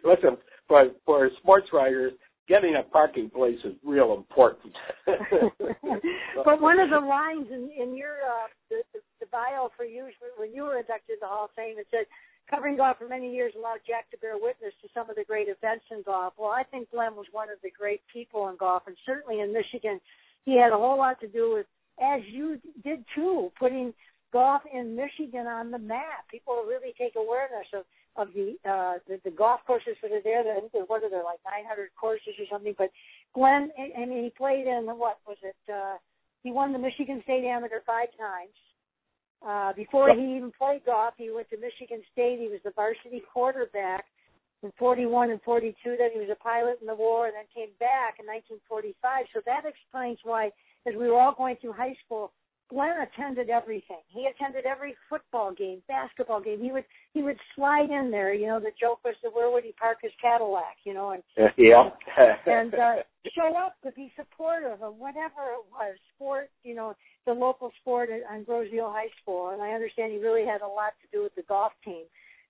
listen 0.02 0.38
for 0.66 0.86
for 1.04 1.28
sports 1.36 1.66
writers. 1.70 2.14
Getting 2.48 2.76
a 2.80 2.82
parking 2.90 3.28
place 3.28 3.58
is 3.62 3.74
real 3.84 4.14
important. 4.14 4.72
but 5.06 6.62
one 6.62 6.80
of 6.80 6.88
the 6.88 6.98
lines 6.98 7.46
in, 7.52 7.68
in 7.76 7.94
your 7.94 8.24
uh, 8.24 8.48
the, 8.70 9.00
the 9.20 9.26
bio 9.30 9.68
for 9.76 9.84
you 9.84 10.08
when 10.38 10.54
you 10.54 10.62
were 10.62 10.78
inducted 10.78 11.16
to 11.16 11.20
the 11.20 11.26
Hall 11.26 11.44
of 11.44 11.50
Fame, 11.54 11.76
it 11.76 11.86
said, 11.90 12.06
"Covering 12.50 12.76
golf 12.76 12.98
for 12.98 13.08
many 13.08 13.32
years 13.32 13.52
allowed 13.56 13.80
Jack 13.86 14.10
to 14.10 14.18
bear 14.18 14.36
witness 14.36 14.74
to 14.82 14.88
some 14.92 15.08
of 15.08 15.16
the 15.16 15.24
great 15.24 15.48
events 15.48 15.84
in 15.90 16.02
golf." 16.02 16.34
Well, 16.36 16.50
I 16.50 16.64
think 16.64 16.90
Glenn 16.90 17.14
was 17.14 17.26
one 17.32 17.48
of 17.48 17.58
the 17.62 17.70
great 17.70 18.02
people 18.12 18.48
in 18.48 18.56
golf, 18.56 18.82
and 18.86 18.96
certainly 19.06 19.40
in 19.40 19.52
Michigan, 19.52 20.00
he 20.44 20.56
had 20.56 20.72
a 20.72 20.76
whole 20.76 20.98
lot 20.98 21.20
to 21.20 21.28
do 21.28 21.52
with 21.52 21.66
as 22.00 22.22
you 22.26 22.58
did 22.82 23.04
too, 23.14 23.52
putting 23.58 23.92
golf 24.32 24.62
in 24.72 24.96
Michigan 24.96 25.46
on 25.46 25.70
the 25.70 25.78
map. 25.78 26.26
People 26.30 26.64
really 26.66 26.94
take 26.98 27.14
awareness 27.16 27.66
of 27.74 27.84
of 28.16 28.32
the 28.34 28.56
uh 28.68 28.98
the, 29.06 29.20
the 29.24 29.30
golf 29.30 29.60
courses 29.66 29.96
that 30.02 30.10
are 30.12 30.22
there. 30.22 30.40
I 30.40 30.60
think 30.60 30.72
there 30.72 30.84
what 30.84 31.04
are 31.04 31.10
there 31.10 31.24
like 31.24 31.40
900 31.44 31.90
courses 31.98 32.34
or 32.38 32.46
something. 32.50 32.74
But 32.76 32.90
Glenn, 33.34 33.70
I 33.78 34.04
mean, 34.06 34.24
he 34.24 34.30
played 34.30 34.66
in 34.66 34.86
what 34.86 35.18
was 35.26 35.36
it? 35.42 35.56
uh 35.72 35.96
He 36.42 36.50
won 36.50 36.72
the 36.72 36.78
Michigan 36.78 37.20
State 37.24 37.44
Amateur 37.44 37.80
five 37.86 38.08
times. 38.18 38.54
Uh 39.44 39.72
Before 39.74 40.10
he 40.14 40.36
even 40.36 40.52
played 40.56 40.84
golf, 40.86 41.14
he 41.18 41.30
went 41.30 41.50
to 41.50 41.58
Michigan 41.58 42.02
State. 42.12 42.40
He 42.40 42.48
was 42.48 42.60
the 42.64 42.72
varsity 42.72 43.22
quarterback 43.32 44.06
in 44.62 44.72
41 44.78 45.30
and 45.30 45.42
42. 45.42 45.74
Then 45.98 46.10
he 46.14 46.20
was 46.20 46.30
a 46.32 46.42
pilot 46.42 46.78
in 46.80 46.86
the 46.86 46.94
war, 46.94 47.26
and 47.26 47.34
then 47.36 47.44
came 47.54 47.72
back 47.80 48.16
in 48.20 48.26
1945. 48.26 49.26
So 49.34 49.40
that 49.46 49.64
explains 49.68 50.18
why 50.24 50.50
as 50.86 50.94
we 50.96 51.08
were 51.08 51.20
all 51.20 51.34
going 51.36 51.56
through 51.60 51.72
high 51.74 51.96
school, 52.06 52.32
Glenn 52.70 52.94
attended 53.02 53.50
everything. 53.50 53.98
He 54.08 54.26
attended 54.26 54.64
every 54.64 54.94
football 55.08 55.52
game, 55.52 55.82
basketball 55.88 56.40
game. 56.40 56.60
He 56.60 56.70
would 56.70 56.84
he 57.12 57.22
would 57.22 57.38
slide 57.56 57.90
in 57.90 58.10
there. 58.10 58.32
You 58.32 58.46
know, 58.46 58.60
the 58.60 58.70
joke 58.80 59.00
was 59.04 59.14
that 59.22 59.34
where 59.34 59.50
would 59.50 59.64
he 59.64 59.72
park 59.72 59.98
his 60.02 60.12
Cadillac? 60.22 60.78
You 60.84 60.94
know, 60.94 61.10
and 61.10 61.22
yeah, 61.58 61.90
and 62.46 62.72
uh, 62.72 62.94
show 63.34 63.52
up 63.56 63.74
to 63.84 63.90
be 63.92 64.12
supportive 64.16 64.82
of 64.82 64.94
whatever 64.96 65.58
it 65.58 65.66
was, 65.72 65.96
sport. 66.14 66.50
You 66.62 66.76
know, 66.76 66.94
the 67.26 67.32
local 67.32 67.70
sport 67.80 68.08
on 68.30 68.44
Grosse-Ile 68.44 68.90
High 68.90 69.10
School. 69.22 69.50
And 69.50 69.62
I 69.62 69.70
understand 69.70 70.12
he 70.12 70.18
really 70.18 70.46
had 70.46 70.62
a 70.62 70.66
lot 70.66 70.94
to 71.02 71.08
do 71.12 71.22
with 71.22 71.34
the 71.34 71.42
golf 71.42 71.72
team 71.84 72.04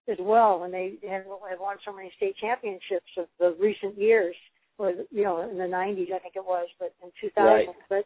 as 0.08 0.18
well, 0.20 0.64
and 0.64 0.72
they 0.72 0.94
have, 1.08 1.24
have 1.24 1.60
won 1.60 1.76
so 1.84 1.94
many 1.94 2.10
state 2.16 2.34
championships 2.40 3.10
of 3.16 3.26
the 3.38 3.56
recent 3.60 3.96
years, 3.98 4.34
or 4.78 4.92
you 5.10 5.22
know, 5.22 5.48
in 5.48 5.58
the 5.58 5.64
'90s 5.64 6.12
I 6.12 6.18
think 6.18 6.36
it 6.36 6.44
was, 6.44 6.68
but 6.78 6.92
in 7.02 7.10
2000. 7.20 7.44
Right. 7.44 7.66
But 7.88 8.04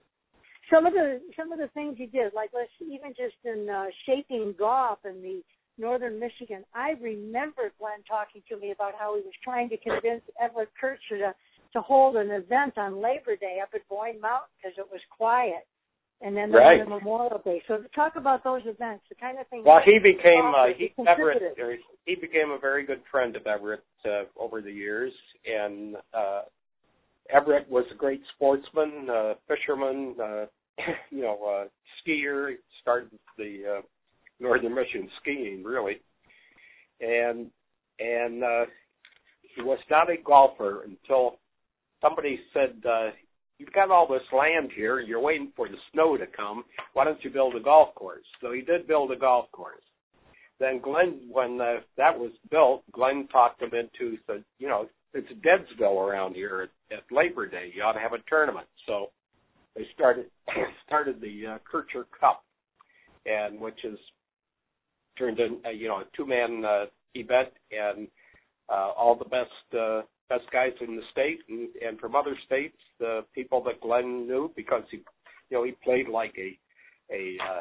some 0.72 0.86
of 0.86 0.92
the 0.92 1.20
some 1.36 1.52
of 1.52 1.58
the 1.58 1.68
things 1.74 1.96
he 1.98 2.06
did, 2.06 2.32
like 2.34 2.50
let's 2.54 2.70
even 2.80 3.10
just 3.16 3.36
in 3.44 3.68
uh, 3.68 3.86
shaping 4.06 4.54
golf 4.58 4.98
in 5.04 5.22
the 5.22 5.42
northern 5.78 6.18
Michigan. 6.18 6.64
I 6.74 6.94
remember 7.00 7.72
Glenn 7.78 8.02
talking 8.08 8.42
to 8.48 8.56
me 8.56 8.70
about 8.70 8.92
how 8.98 9.16
he 9.16 9.22
was 9.22 9.34
trying 9.42 9.68
to 9.70 9.76
convince 9.76 10.22
Everett 10.40 10.70
Kircher 10.80 11.18
to 11.18 11.34
to 11.74 11.80
hold 11.80 12.16
an 12.16 12.30
event 12.30 12.78
on 12.78 13.02
Labor 13.02 13.36
Day 13.36 13.58
up 13.60 13.70
at 13.74 13.86
Boyne 13.88 14.20
Mountain 14.20 14.48
because 14.56 14.78
it 14.78 14.86
was 14.90 15.00
quiet, 15.10 15.66
and 16.22 16.36
then 16.36 16.52
right. 16.52 16.78
the 16.78 16.88
Memorial 16.88 17.40
Day. 17.44 17.62
So 17.66 17.78
to 17.78 17.88
talk 17.94 18.14
about 18.16 18.44
those 18.44 18.62
events, 18.64 19.04
the 19.08 19.16
kind 19.16 19.38
of 19.38 19.48
thing. 19.48 19.64
Well, 19.66 19.80
he 19.84 19.98
became 19.98 20.52
uh, 20.54 20.70
he 20.76 20.94
Everett. 21.06 21.42
He 22.06 22.14
became 22.14 22.50
a 22.50 22.58
very 22.58 22.86
good 22.86 23.02
friend 23.10 23.34
of 23.34 23.46
Everett 23.46 23.84
uh, 24.04 24.24
over 24.38 24.62
the 24.62 24.70
years, 24.70 25.12
and 25.44 25.96
uh, 26.14 26.42
Everett 27.30 27.68
was 27.70 27.84
a 27.92 27.96
great 27.96 28.22
sportsman, 28.34 29.08
uh, 29.10 29.34
fisherman, 29.48 30.14
uh, 30.22 30.44
you 31.10 31.22
know, 31.22 31.38
uh, 31.44 31.68
skier. 32.00 32.50
He 32.50 32.56
started 32.80 33.10
the 33.38 33.78
uh, 33.78 33.82
Northern 34.40 34.74
Michigan 34.74 35.08
skiing 35.20 35.62
really, 35.64 36.00
and 37.00 37.50
and 37.98 38.42
uh, 38.42 38.64
he 39.54 39.62
was 39.62 39.78
not 39.90 40.10
a 40.10 40.16
golfer 40.24 40.82
until 40.84 41.38
somebody 42.02 42.40
said, 42.52 42.82
uh, 42.86 43.10
"You've 43.58 43.72
got 43.72 43.90
all 43.90 44.06
this 44.06 44.22
land 44.36 44.70
here. 44.74 45.00
You're 45.00 45.20
waiting 45.20 45.52
for 45.56 45.68
the 45.68 45.76
snow 45.92 46.16
to 46.16 46.26
come. 46.26 46.64
Why 46.92 47.04
don't 47.04 47.22
you 47.24 47.30
build 47.30 47.54
a 47.56 47.60
golf 47.60 47.94
course?" 47.94 48.26
So 48.40 48.52
he 48.52 48.60
did 48.60 48.86
build 48.86 49.12
a 49.12 49.16
golf 49.16 49.50
course. 49.52 49.82
Then 50.60 50.80
Glenn, 50.80 51.22
when 51.30 51.60
uh, 51.60 51.80
that 51.96 52.16
was 52.16 52.30
built, 52.50 52.84
Glenn 52.92 53.28
talked 53.28 53.62
him 53.62 53.70
into 53.72 54.18
said, 54.26 54.44
"You 54.58 54.68
know, 54.68 54.88
it's 55.14 55.28
Deadsville 55.44 55.96
around 55.96 56.34
here 56.34 56.62
at, 56.62 56.70
at 56.96 57.04
Labor 57.14 57.46
Day. 57.46 57.72
You 57.74 57.82
ought 57.82 57.92
to 57.92 58.00
have 58.00 58.12
a 58.12 58.22
tournament." 58.28 58.66
So 58.86 59.10
they 59.76 59.86
started 59.94 60.26
started 60.86 61.20
the 61.20 61.54
uh, 61.54 61.58
Kircher 61.70 62.06
Cup, 62.18 62.44
and 63.26 63.60
which 63.60 63.84
is 63.84 63.98
turned 65.18 65.38
in 65.38 65.58
uh, 65.66 65.70
you 65.70 65.88
know 65.88 65.98
a 65.98 66.04
two 66.16 66.26
man 66.26 66.64
uh, 66.64 66.84
event, 67.14 67.48
and 67.70 68.08
uh, 68.68 68.90
all 68.96 69.16
the 69.16 69.24
best 69.24 69.78
uh, 69.78 70.02
best 70.28 70.50
guys 70.52 70.72
in 70.80 70.96
the 70.96 71.02
state 71.12 71.40
and, 71.48 71.68
and 71.86 71.98
from 71.98 72.14
other 72.14 72.36
states, 72.46 72.76
the 72.98 73.20
people 73.34 73.62
that 73.64 73.80
Glenn 73.80 74.26
knew 74.26 74.50
because 74.56 74.82
he 74.90 74.98
you 75.50 75.58
know 75.58 75.64
he 75.64 75.72
played 75.84 76.08
like 76.08 76.34
a 76.38 76.58
a 77.12 77.36
uh, 77.42 77.60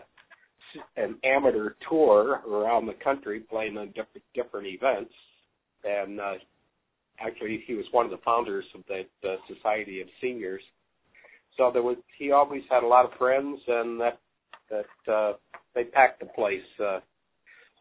an 0.97 1.17
amateur 1.23 1.75
tour 1.89 2.41
around 2.49 2.87
the 2.87 2.95
country 3.03 3.41
playing 3.41 3.77
on 3.77 3.87
different 3.87 4.23
different 4.33 4.67
events, 4.67 5.13
and 5.83 6.19
uh, 6.19 6.33
actually 7.23 7.63
he 7.65 7.73
was 7.73 7.85
one 7.91 8.05
of 8.05 8.11
the 8.11 8.23
founders 8.25 8.65
of 8.75 8.81
that 8.87 9.27
uh, 9.27 9.35
Society 9.47 10.01
of 10.01 10.07
Seniors 10.21 10.61
so 11.57 11.69
there 11.71 11.83
was 11.83 11.97
he 12.17 12.31
always 12.31 12.63
had 12.69 12.83
a 12.83 12.87
lot 12.87 13.05
of 13.05 13.11
friends, 13.17 13.59
and 13.67 13.99
that 13.99 14.19
that 14.69 15.11
uh, 15.11 15.33
they 15.75 15.83
packed 15.83 16.19
the 16.19 16.25
place 16.27 16.61
uh, 16.79 16.99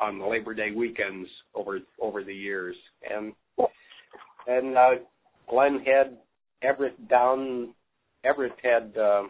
on 0.01 0.19
the 0.19 0.27
Labor 0.27 0.55
Day 0.55 0.71
weekends 0.75 1.29
over 1.55 1.79
over 2.01 2.23
the 2.23 2.35
years, 2.35 2.77
and 3.09 3.33
and 4.47 4.77
uh, 4.77 4.91
Glenn 5.49 5.85
had 5.85 6.19
Everett 6.63 7.09
down. 7.09 7.75
Everett 8.25 8.53
had. 8.63 8.97
Uh, 8.97 9.25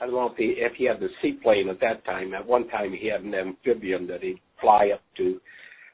I 0.00 0.06
don't 0.06 0.14
know 0.14 0.30
if 0.30 0.36
he 0.36 0.54
if 0.58 0.72
he 0.76 0.84
had 0.84 1.00
the 1.00 1.08
seaplane 1.22 1.68
at 1.68 1.80
that 1.80 2.04
time. 2.04 2.34
At 2.34 2.46
one 2.46 2.68
time, 2.68 2.92
he 2.92 3.08
had 3.08 3.22
an 3.22 3.34
amphibian 3.34 4.06
that 4.08 4.22
he'd 4.22 4.40
fly 4.60 4.90
up 4.92 5.02
to 5.16 5.40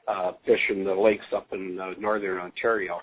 uh, 0.09 0.31
fish 0.45 0.59
in 0.69 0.83
the 0.83 0.93
lakes 0.93 1.25
up 1.35 1.47
in 1.51 1.79
uh, 1.79 1.91
northern 1.99 2.39
Ontario. 2.39 2.99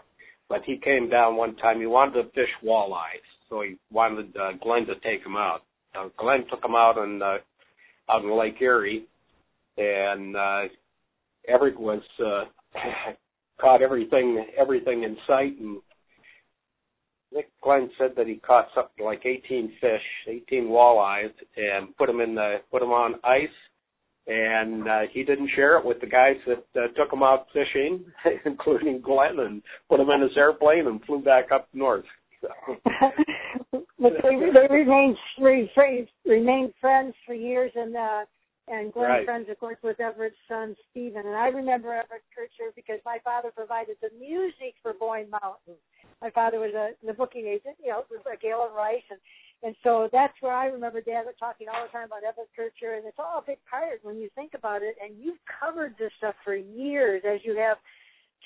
But 0.49 0.63
he 0.65 0.79
came 0.79 1.09
down 1.09 1.37
one 1.37 1.57
time. 1.57 1.81
He 1.81 1.87
wanted 1.87 2.23
to 2.23 2.29
fish 2.31 2.51
walleyes, 2.65 3.27
so 3.49 3.63
he 3.63 3.77
wanted 3.91 4.37
uh, 4.37 4.53
Glenn 4.63 4.87
to 4.87 4.95
take 4.97 5.25
him 5.25 5.37
out. 5.37 5.63
Uh, 5.99 6.09
Glenn 6.19 6.45
took 6.51 6.65
him 6.65 6.75
out 6.75 6.99
on 6.99 7.23
uh, 7.23 7.39
out 8.11 8.23
in 8.23 8.39
Lake 8.39 8.61
Erie, 8.61 9.07
and 9.77 10.37
uh, 10.37 10.63
Everett 11.49 11.79
was 11.79 12.03
uh, 12.25 12.45
caught 13.61 13.83
everything 13.83 14.45
everything 14.59 15.03
in 15.03 15.17
sight 15.27 15.59
and 15.59 15.79
Nick 17.33 17.51
Glenn 17.63 17.91
said 17.99 18.13
that 18.17 18.27
he 18.27 18.37
caught 18.37 18.69
something 18.75 19.05
like 19.05 19.27
18 19.27 19.73
fish, 19.81 20.03
18 20.27 20.65
walleyes, 20.69 21.33
and 21.57 21.95
put 21.97 22.07
them 22.07 22.21
in 22.21 22.35
the 22.35 22.59
put 22.71 22.81
them 22.81 22.93
on 22.93 23.17
ice, 23.25 23.49
and 24.27 24.89
uh, 24.89 25.01
he 25.13 25.23
didn't 25.23 25.51
share 25.55 25.79
it 25.79 25.85
with 25.85 26.01
the 26.01 26.07
guys 26.07 26.37
that 26.47 26.65
uh, 26.81 26.89
took 26.97 27.13
him 27.13 27.23
out 27.23 27.47
fishing, 27.53 28.05
including 28.45 29.01
Glenn, 29.01 29.39
and 29.39 29.63
put 29.89 30.01
him 30.01 30.11
in 30.11 30.23
his 30.23 30.37
airplane 30.37 30.87
and 30.87 31.03
flew 31.05 31.23
back 31.23 31.53
up 31.53 31.69
north. 31.73 32.05
So. 32.41 32.49
but 33.73 34.13
they, 34.23 34.37
they 34.53 34.75
remained 34.75 35.17
remained 35.39 36.73
friends 36.81 37.15
for 37.25 37.35
years, 37.35 37.71
and 37.75 37.97
uh, 37.97 38.25
and 38.69 38.93
Glenn 38.93 39.11
Right. 39.11 39.25
friends, 39.25 39.49
of 39.49 39.59
course, 39.61 39.79
with 39.83 40.01
Everett's 40.01 40.35
son 40.49 40.75
Stephen. 40.91 41.23
And 41.25 41.37
I 41.37 41.49
remember 41.49 41.95
Everett 41.95 42.25
Kircher 42.35 42.73
because 42.75 42.99
my 43.05 43.19
father 43.23 43.51
provided 43.55 43.97
the 44.03 44.11
music 44.19 44.75
for 44.83 44.93
Boyne 44.93 45.31
Mountain. 45.31 45.79
My 46.21 46.31
father 46.31 46.59
was 46.59 46.75
a 46.75 46.91
the 47.07 47.13
booking 47.13 47.47
agent, 47.47 47.77
you 47.83 47.91
know, 47.91 48.03
with 48.11 48.27
uh, 48.27 48.35
Galen 48.43 48.75
Rice, 48.75 49.07
and 49.11 49.21
and 49.67 49.75
so 49.83 50.09
that's 50.15 50.33
where 50.39 50.55
I 50.55 50.67
remember 50.67 51.01
Dad 51.01 51.27
talking 51.43 51.67
all 51.67 51.83
the 51.83 51.91
time 51.91 52.07
about 52.07 52.23
Everett 52.23 52.55
Kircher, 52.55 52.95
and 52.95 53.03
it's 53.03 53.19
all 53.19 53.43
a 53.43 53.51
big 53.51 53.59
part 53.67 53.99
when 54.07 54.15
you 54.15 54.31
think 54.39 54.55
about 54.55 54.87
it. 54.87 54.95
And 55.03 55.19
you've 55.19 55.43
covered 55.51 55.99
this 55.99 56.15
stuff 56.23 56.39
for 56.47 56.55
years, 56.55 57.27
as 57.27 57.43
you 57.43 57.59
have 57.59 57.75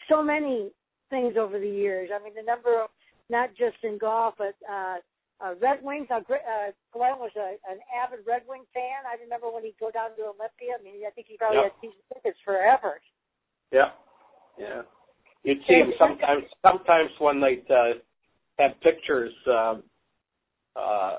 so 0.08 0.24
many 0.24 0.72
things 1.10 1.36
over 1.36 1.60
the 1.60 1.68
years. 1.68 2.08
I 2.08 2.24
mean, 2.24 2.32
the 2.32 2.42
number 2.42 2.72
of 2.80 2.88
not 3.28 3.50
just 3.50 3.76
in 3.84 3.98
golf, 4.00 4.40
but 4.40 4.56
uh, 4.64 4.96
uh, 5.44 5.60
Red 5.60 5.84
Wings. 5.84 6.08
Uh, 6.08 6.24
uh, 6.24 6.72
Glenn 6.88 7.20
was 7.20 7.36
a, 7.36 7.60
an 7.68 7.84
avid 7.92 8.24
Red 8.24 8.48
Wing 8.48 8.64
fan. 8.72 9.04
I 9.04 9.20
remember 9.20 9.52
when 9.52 9.60
he'd 9.68 9.76
go 9.76 9.92
down 9.92 10.16
to 10.16 10.32
Olympia. 10.32 10.80
I 10.80 10.82
mean, 10.82 11.04
I 11.06 11.12
think 11.12 11.28
he 11.28 11.36
probably 11.36 11.60
Yep. 11.60 11.68
had 11.68 11.80
season 11.84 12.04
tickets 12.16 12.40
forever. 12.48 12.96
Yeah, 13.68 13.92
yeah. 14.56 14.88
You'd 15.44 15.60
see 15.68 15.84
him 15.84 15.92
sometimes. 16.00 16.48
Sometimes 16.64 17.12
when 17.20 17.44
they 17.44 17.60
uh, 17.68 18.00
have 18.56 18.72
pictures 18.80 19.36
uh, 19.44 19.84
uh, 20.80 21.16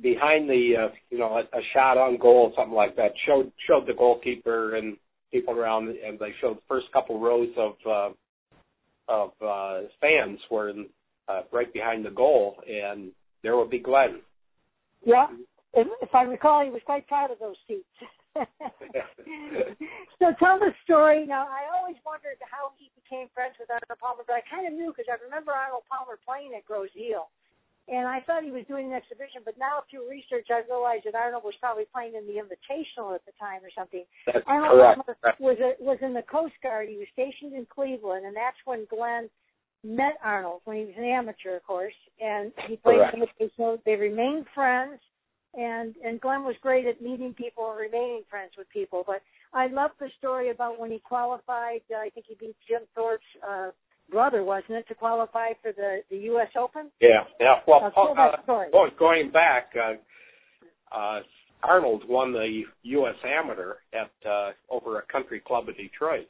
behind 0.00 0.48
the, 0.48 0.72
uh, 0.78 0.94
you 1.10 1.18
know, 1.18 1.36
a, 1.36 1.40
a 1.56 1.62
shot 1.74 1.98
on 1.98 2.18
goal, 2.18 2.52
something 2.56 2.74
like 2.74 2.96
that, 2.96 3.12
showed 3.26 3.52
showed 3.68 3.86
the 3.86 3.94
goalkeeper 3.94 4.76
and 4.76 4.96
people 5.32 5.54
around, 5.54 5.88
and 5.88 6.18
they 6.18 6.32
showed 6.40 6.56
the 6.56 6.62
first 6.68 6.86
couple 6.92 7.20
rows 7.20 7.48
of 7.56 7.72
uh, 7.88 8.10
of 9.08 9.30
uh, 9.44 9.88
fans 10.00 10.38
were 10.50 10.70
in, 10.70 10.86
uh, 11.28 11.42
right 11.52 11.72
behind 11.72 12.04
the 12.06 12.10
goal, 12.10 12.56
and 12.66 13.10
there 13.42 13.56
would 13.56 13.70
be 13.70 13.80
Glenn. 13.80 14.20
Yeah. 15.04 15.26
If, 15.74 15.86
if 16.02 16.14
I 16.14 16.22
recall, 16.22 16.64
he 16.64 16.70
was 16.70 16.82
quite 16.86 17.06
proud 17.06 17.30
of 17.30 17.38
those 17.38 17.56
seats. 17.66 17.86
so 20.18 20.26
tell 20.38 20.58
the 20.58 20.70
story. 20.84 21.26
Now, 21.26 21.46
I 21.46 21.66
always 21.74 21.96
wondered 22.06 22.38
how 22.46 22.70
he 22.78 22.90
became 23.02 23.26
friends 23.34 23.54
with 23.58 23.70
Arnold 23.70 23.98
Palmer, 23.98 24.22
but 24.26 24.38
I 24.38 24.42
kind 24.46 24.66
of 24.66 24.74
knew 24.74 24.94
because 24.94 25.10
I 25.10 25.18
remember 25.22 25.50
Arnold 25.50 25.86
Palmer 25.90 26.18
playing 26.22 26.54
at 26.54 26.66
Grosse 26.66 26.94
Ile. 26.94 27.30
And 27.90 28.06
I 28.06 28.20
thought 28.22 28.44
he 28.44 28.52
was 28.52 28.62
doing 28.68 28.86
an 28.86 28.92
exhibition, 28.94 29.42
but 29.44 29.58
now 29.58 29.82
through 29.90 30.08
research, 30.08 30.46
I 30.48 30.62
realized 30.70 31.10
that 31.10 31.16
Arnold 31.18 31.42
was 31.42 31.58
probably 31.58 31.90
playing 31.92 32.14
in 32.14 32.22
the 32.22 32.38
Invitational 32.38 33.14
at 33.16 33.26
the 33.26 33.34
time 33.34 33.66
or 33.66 33.70
something. 33.76 34.04
That's 34.26 34.46
Arnold 34.46 35.04
correct. 35.04 35.40
Was 35.40 35.58
a, 35.58 35.74
was 35.82 35.98
in 36.00 36.14
the 36.14 36.22
Coast 36.22 36.54
Guard. 36.62 36.88
He 36.88 36.96
was 36.96 37.10
stationed 37.12 37.52
in 37.52 37.66
Cleveland, 37.66 38.24
and 38.24 38.36
that's 38.36 38.56
when 38.64 38.86
Glenn 38.88 39.28
met 39.82 40.14
Arnold 40.22 40.60
when 40.64 40.76
he 40.76 40.84
was 40.84 40.94
an 40.98 41.04
amateur, 41.04 41.56
of 41.56 41.64
course, 41.64 41.98
and 42.20 42.52
he 42.68 42.76
played 42.76 42.98
Correct. 42.98 43.16
the 43.18 43.46
Invitational. 43.48 43.78
They 43.84 43.96
remained 43.96 44.46
friends, 44.54 45.00
and 45.54 45.96
and 46.04 46.20
Glenn 46.20 46.44
was 46.44 46.54
great 46.62 46.86
at 46.86 47.02
meeting 47.02 47.34
people 47.34 47.70
and 47.70 47.80
remaining 47.80 48.22
friends 48.30 48.52
with 48.56 48.68
people. 48.70 49.02
But 49.06 49.22
I 49.52 49.66
love 49.66 49.90
the 49.98 50.10
story 50.18 50.50
about 50.50 50.78
when 50.78 50.90
he 50.90 51.00
qualified. 51.00 51.80
Uh, 51.90 51.98
I 51.98 52.10
think 52.10 52.26
he 52.28 52.36
beat 52.38 52.56
Jim 52.68 52.82
Thorpe's 52.94 53.24
uh, 53.42 53.70
brother, 54.10 54.44
wasn't 54.44 54.72
it, 54.72 54.88
to 54.88 54.94
qualify 54.94 55.48
for 55.62 55.72
the 55.72 55.98
the 56.10 56.16
U.S. 56.32 56.48
Open? 56.58 56.90
Yeah, 57.00 57.24
yeah. 57.40 57.56
Well, 57.66 57.90
tell 57.94 58.14
uh, 58.18 58.42
story. 58.42 58.68
going 58.98 59.30
back, 59.30 59.72
uh, 59.76 60.96
uh, 60.96 61.20
Arnold 61.62 62.04
won 62.08 62.32
the 62.32 62.62
U.S. 62.82 63.14
Amateur 63.24 63.74
at 63.92 64.10
uh, 64.28 64.50
over 64.70 64.98
a 64.98 65.02
country 65.12 65.40
club 65.46 65.68
in 65.68 65.74
Detroit. 65.74 66.28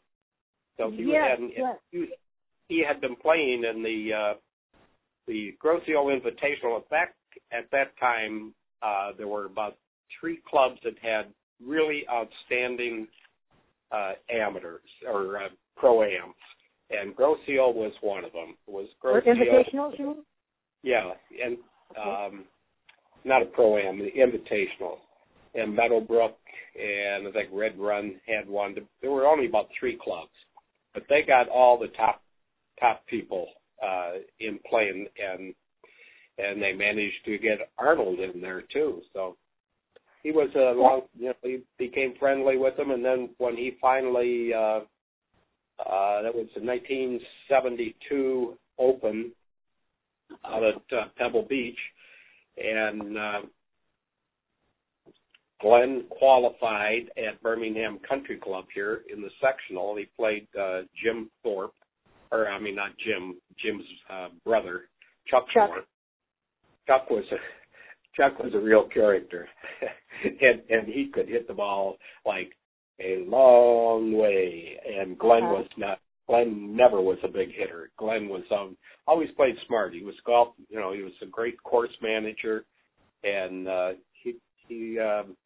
So 0.76 0.90
he 0.90 1.04
Yes, 1.12 1.38
had 1.38 1.50
yes. 1.56 1.76
he, 1.90 2.06
he 2.68 2.84
had 2.86 3.00
been 3.00 3.16
playing 3.16 3.64
in 3.64 3.82
the 3.82 4.10
uh, 4.14 4.34
the 5.26 5.54
Grosse 5.58 5.82
Ile 5.88 6.06
Invitational. 6.06 6.78
At 6.78 6.90
that 6.90 7.14
at 7.52 7.70
that 7.72 7.98
time, 7.98 8.54
uh, 8.82 9.10
there 9.16 9.28
were 9.28 9.46
about 9.46 9.76
three 10.20 10.40
clubs 10.48 10.78
that 10.84 10.94
had 11.02 11.26
really 11.64 12.04
outstanding 12.10 13.06
uh, 13.92 14.12
amateurs 14.32 14.80
or 15.06 15.36
uh, 15.36 15.48
pro 15.76 16.02
ams, 16.02 16.34
and 16.90 17.14
Ile 17.18 17.72
was 17.72 17.92
one 18.00 18.24
of 18.24 18.32
them. 18.32 18.54
It 18.66 18.72
was 18.72 18.88
Grosse 19.00 19.22
Ile. 19.26 19.92
you 19.98 20.06
mean? 20.06 20.24
Yeah, 20.82 21.10
and 21.44 21.56
um, 21.96 22.44
not 23.24 23.42
a 23.42 23.46
pro 23.46 23.78
am, 23.78 23.98
the 23.98 24.10
invitational. 24.10 24.96
And 25.54 25.74
Meadowbrook 25.74 26.36
and 26.76 27.28
I 27.28 27.32
think 27.32 27.48
Red 27.52 27.78
Run 27.78 28.20
had 28.26 28.48
one. 28.48 28.74
There 29.00 29.10
were 29.10 29.26
only 29.26 29.46
about 29.46 29.68
three 29.78 29.98
clubs, 30.02 30.30
but 30.94 31.02
they 31.08 31.22
got 31.26 31.48
all 31.48 31.78
the 31.78 31.88
top 31.88 32.22
top 32.78 33.04
people 33.06 33.46
uh, 33.82 34.12
in 34.38 34.58
playing, 34.68 35.06
and 35.18 35.54
and 36.38 36.62
they 36.62 36.72
managed 36.72 37.24
to 37.26 37.38
get 37.38 37.58
Arnold 37.78 38.20
in 38.20 38.40
there 38.40 38.62
too. 38.72 39.02
So 39.12 39.36
he 40.22 40.30
was 40.30 40.50
a 40.54 40.78
long, 40.78 41.02
you 41.18 41.28
know, 41.28 41.34
he 41.42 41.62
became 41.78 42.14
friendly 42.18 42.56
with 42.56 42.76
them, 42.76 42.90
and 42.90 43.04
then 43.04 43.30
when 43.38 43.56
he 43.56 43.76
finally, 43.80 44.52
uh, 44.54 44.80
uh, 45.86 46.22
that 46.22 46.34
was 46.34 46.46
the 46.54 46.62
1972 46.62 48.56
Open 48.78 49.32
out 50.44 50.62
at 50.62 50.96
uh, 50.96 51.04
Pebble 51.18 51.46
Beach, 51.48 51.78
and 52.56 53.18
uh, 53.18 53.40
Glenn 55.60 56.04
qualified 56.08 57.10
at 57.16 57.40
Birmingham 57.42 57.98
Country 58.08 58.38
Club 58.38 58.64
here 58.74 59.02
in 59.12 59.20
the 59.20 59.28
sectional. 59.40 59.96
He 59.96 60.06
played 60.16 60.46
uh, 60.58 60.82
Jim 61.02 61.30
Thorpe, 61.42 61.74
or 62.32 62.48
I 62.48 62.58
mean 62.58 62.76
not 62.76 62.92
Jim, 63.04 63.36
Jim's 63.62 63.84
uh, 64.10 64.28
brother, 64.44 64.82
Chuck, 65.28 65.44
Chuck. 65.52 65.68
Thorpe. 65.68 65.86
Chuck 66.86 67.10
was 67.10 67.24
a 67.32 67.36
Chuck 68.16 68.38
was 68.38 68.52
a 68.54 68.58
real 68.58 68.88
character, 68.88 69.48
and 70.24 70.62
and 70.68 70.88
he 70.88 71.10
could 71.12 71.28
hit 71.28 71.46
the 71.46 71.54
ball 71.54 71.96
like 72.24 72.52
a 73.00 73.24
long 73.28 74.12
way. 74.12 74.78
And 74.86 75.18
Glenn 75.18 75.44
Uh-huh. 75.44 75.54
was 75.62 75.68
not. 75.76 76.00
Glenn 76.28 76.76
never 76.76 77.00
was 77.00 77.18
a 77.24 77.28
big 77.28 77.52
hitter. 77.52 77.90
Glenn 77.96 78.28
was 78.28 78.44
um 78.52 78.76
always 79.06 79.30
played 79.32 79.56
smart. 79.66 79.92
He 79.94 80.02
was 80.04 80.14
golf. 80.24 80.54
You 80.68 80.78
know, 80.78 80.92
he 80.92 81.02
was 81.02 81.12
a 81.22 81.26
great 81.26 81.60
course 81.64 81.90
manager, 82.00 82.64
and 83.24 83.66
uh, 83.68 83.92
he 84.12 84.36
he 84.68 84.98
um, 85.00 85.36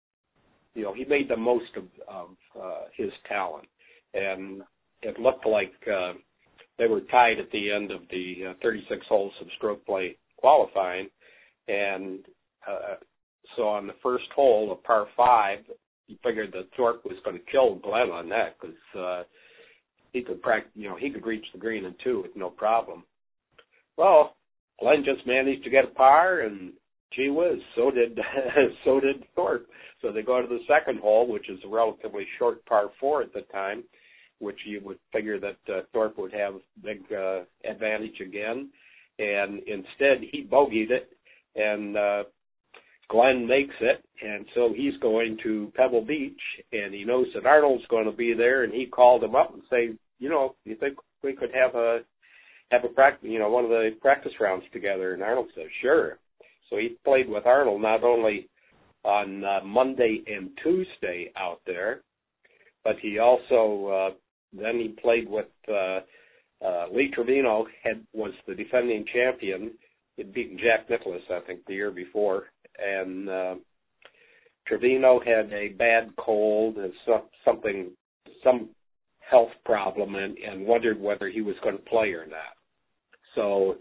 you 0.75 0.83
know 0.83 0.93
he 0.93 1.05
made 1.07 1.29
the 1.29 1.37
most 1.37 1.75
of 1.77 1.85
of 2.09 2.29
uh, 2.61 2.83
his 2.97 3.11
talent. 3.29 3.67
And 4.13 4.63
it 5.03 5.19
looked 5.19 5.47
like 5.47 5.73
uh, 5.91 6.13
they 6.79 6.87
were 6.87 7.01
tied 7.11 7.39
at 7.39 7.51
the 7.51 7.73
end 7.73 7.91
of 7.91 8.03
the 8.11 8.51
uh, 8.51 8.55
36 8.63 9.07
holes 9.09 9.33
of 9.41 9.47
stroke 9.57 9.85
play 9.87 10.17
qualifying, 10.37 11.09
and 11.69 12.21
uh, 12.69 12.97
so 13.57 13.67
on 13.69 13.87
the 13.87 13.95
first 14.03 14.25
hole, 14.37 14.71
a 14.73 14.87
par 14.87 15.07
five, 15.17 15.61
you 16.07 16.17
figured 16.23 16.53
that 16.53 16.69
Thorpe 16.77 17.05
was 17.05 17.17
going 17.25 17.37
to 17.37 17.51
kill 17.51 17.77
Glenn 17.77 18.11
on 18.11 18.29
that 18.29 18.57
because 18.61 18.77
uh, 18.99 19.23
he 20.13 20.23
could 20.23 20.43
prac 20.43 20.67
you 20.75 20.89
know, 20.89 20.97
he 20.97 21.11
could 21.11 21.27
reach 21.27 21.45
the 21.53 21.59
green 21.59 21.85
in 21.85 21.95
two 22.03 22.23
with 22.23 22.37
no 22.37 22.51
problem. 22.51 23.05
Well, 23.97 24.37
Glenn 24.81 25.05
just 25.05 25.27
managed 25.27 25.65
to 25.65 25.71
get 25.71 25.85
a 25.85 25.89
par, 25.89 26.41
and 26.41 26.73
gee 27.15 27.31
whiz, 27.31 27.61
so 27.75 27.91
did 27.91 28.19
so 28.85 29.01
did 29.01 29.25
Thorpe. 29.35 29.67
So 30.03 30.13
they 30.13 30.23
go 30.23 30.43
to 30.43 30.49
the 30.49 30.61
second 30.69 31.01
hole, 31.01 31.31
which 31.31 31.49
is 31.49 31.59
a 31.65 31.69
relatively 31.69 32.27
short 32.39 32.65
par 32.67 32.91
four 33.01 33.23
at 33.23 33.33
the 33.33 33.43
time, 33.53 33.85
which 34.39 34.59
you 34.67 34.81
would 34.85 34.99
figure 35.13 35.41
that 35.41 35.57
uh, 35.69 35.81
Thorpe 35.93 36.19
would 36.19 36.33
have 36.33 36.55
big 36.83 37.01
uh, 37.13 37.41
advantage 37.69 38.21
again, 38.21 38.71
and 39.19 39.61
instead 39.61 40.19
he 40.31 40.45
bogeyed 40.45 40.91
it, 40.91 41.11
and 41.57 41.97
uh, 41.97 42.23
Glenn 43.09 43.47
makes 43.47 43.75
it, 43.81 44.05
and 44.23 44.47
so 44.55 44.73
he's 44.75 44.97
going 45.01 45.39
to 45.43 45.73
Pebble 45.77 46.05
Beach, 46.05 46.41
and 46.73 46.95
he 46.95 47.05
knows 47.05 47.27
that 47.35 47.47
Arnold's 47.47 47.87
going 47.89 48.07
to 48.07 48.17
be 48.17 48.35
there, 48.35 48.65
and 48.65 48.73
he 48.73 48.87
called 48.87 49.23
him 49.23 49.35
up 49.35 49.53
and 49.53 49.63
say, 49.71 49.91
you 50.19 50.29
know, 50.29 50.55
you 50.65 50.77
think 50.77 50.97
we 51.23 51.35
could 51.35 51.51
have 51.55 51.75
a 51.75 52.01
have 52.71 52.85
a 52.85 52.89
practice, 52.89 53.29
you 53.31 53.39
know, 53.39 53.51
one 53.51 53.65
of 53.65 53.71
the 53.71 53.91
practice 54.01 54.33
rounds 54.41 54.65
together? 54.73 55.13
And 55.13 55.23
Arnold 55.23 55.49
said, 55.55 55.67
sure. 55.83 56.19
So 56.71 56.77
he 56.77 56.97
played 57.05 57.29
with 57.29 57.47
Arnold 57.47 57.83
not 57.83 58.03
only 58.03 58.49
on 59.05 59.45
uh, 59.45 59.65
Monday 59.65 60.23
and 60.27 60.51
Tuesday 60.63 61.31
out 61.37 61.61
there, 61.67 62.01
but 62.85 62.97
he 63.03 63.19
also 63.19 64.11
uh, 64.11 64.15
then 64.53 64.79
he 64.79 64.89
played 65.03 65.29
with 65.29 65.47
uh, 65.69 66.01
uh, 66.65 66.87
Lee 66.93 67.11
Trevino. 67.13 67.67
Had 67.83 68.05
was 68.13 68.33
the 68.47 68.55
defending 68.55 69.05
champion. 69.13 69.73
He'd 70.17 70.33
beaten 70.33 70.59
Jack 70.59 70.89
Nicklaus, 70.89 71.23
I 71.31 71.41
think, 71.47 71.67
the 71.67 71.75
year 71.75 71.91
before, 71.91 72.45
and 72.79 73.29
uh, 73.29 73.55
Trevino 74.67 75.21
had 75.21 75.53
a 75.53 75.69
bad 75.69 76.11
cold 76.19 76.77
and 76.77 76.93
so, 77.07 77.25
something, 77.45 77.91
some 78.43 78.71
health 79.31 79.51
problem 79.65 80.15
and, 80.15 80.37
and 80.39 80.67
wondered 80.67 81.01
whether 81.01 81.29
he 81.29 81.41
was 81.41 81.57
going 81.63 81.77
to 81.77 81.83
play 81.85 82.09
or 82.13 82.27
not. 82.27 82.55
So 83.35 83.77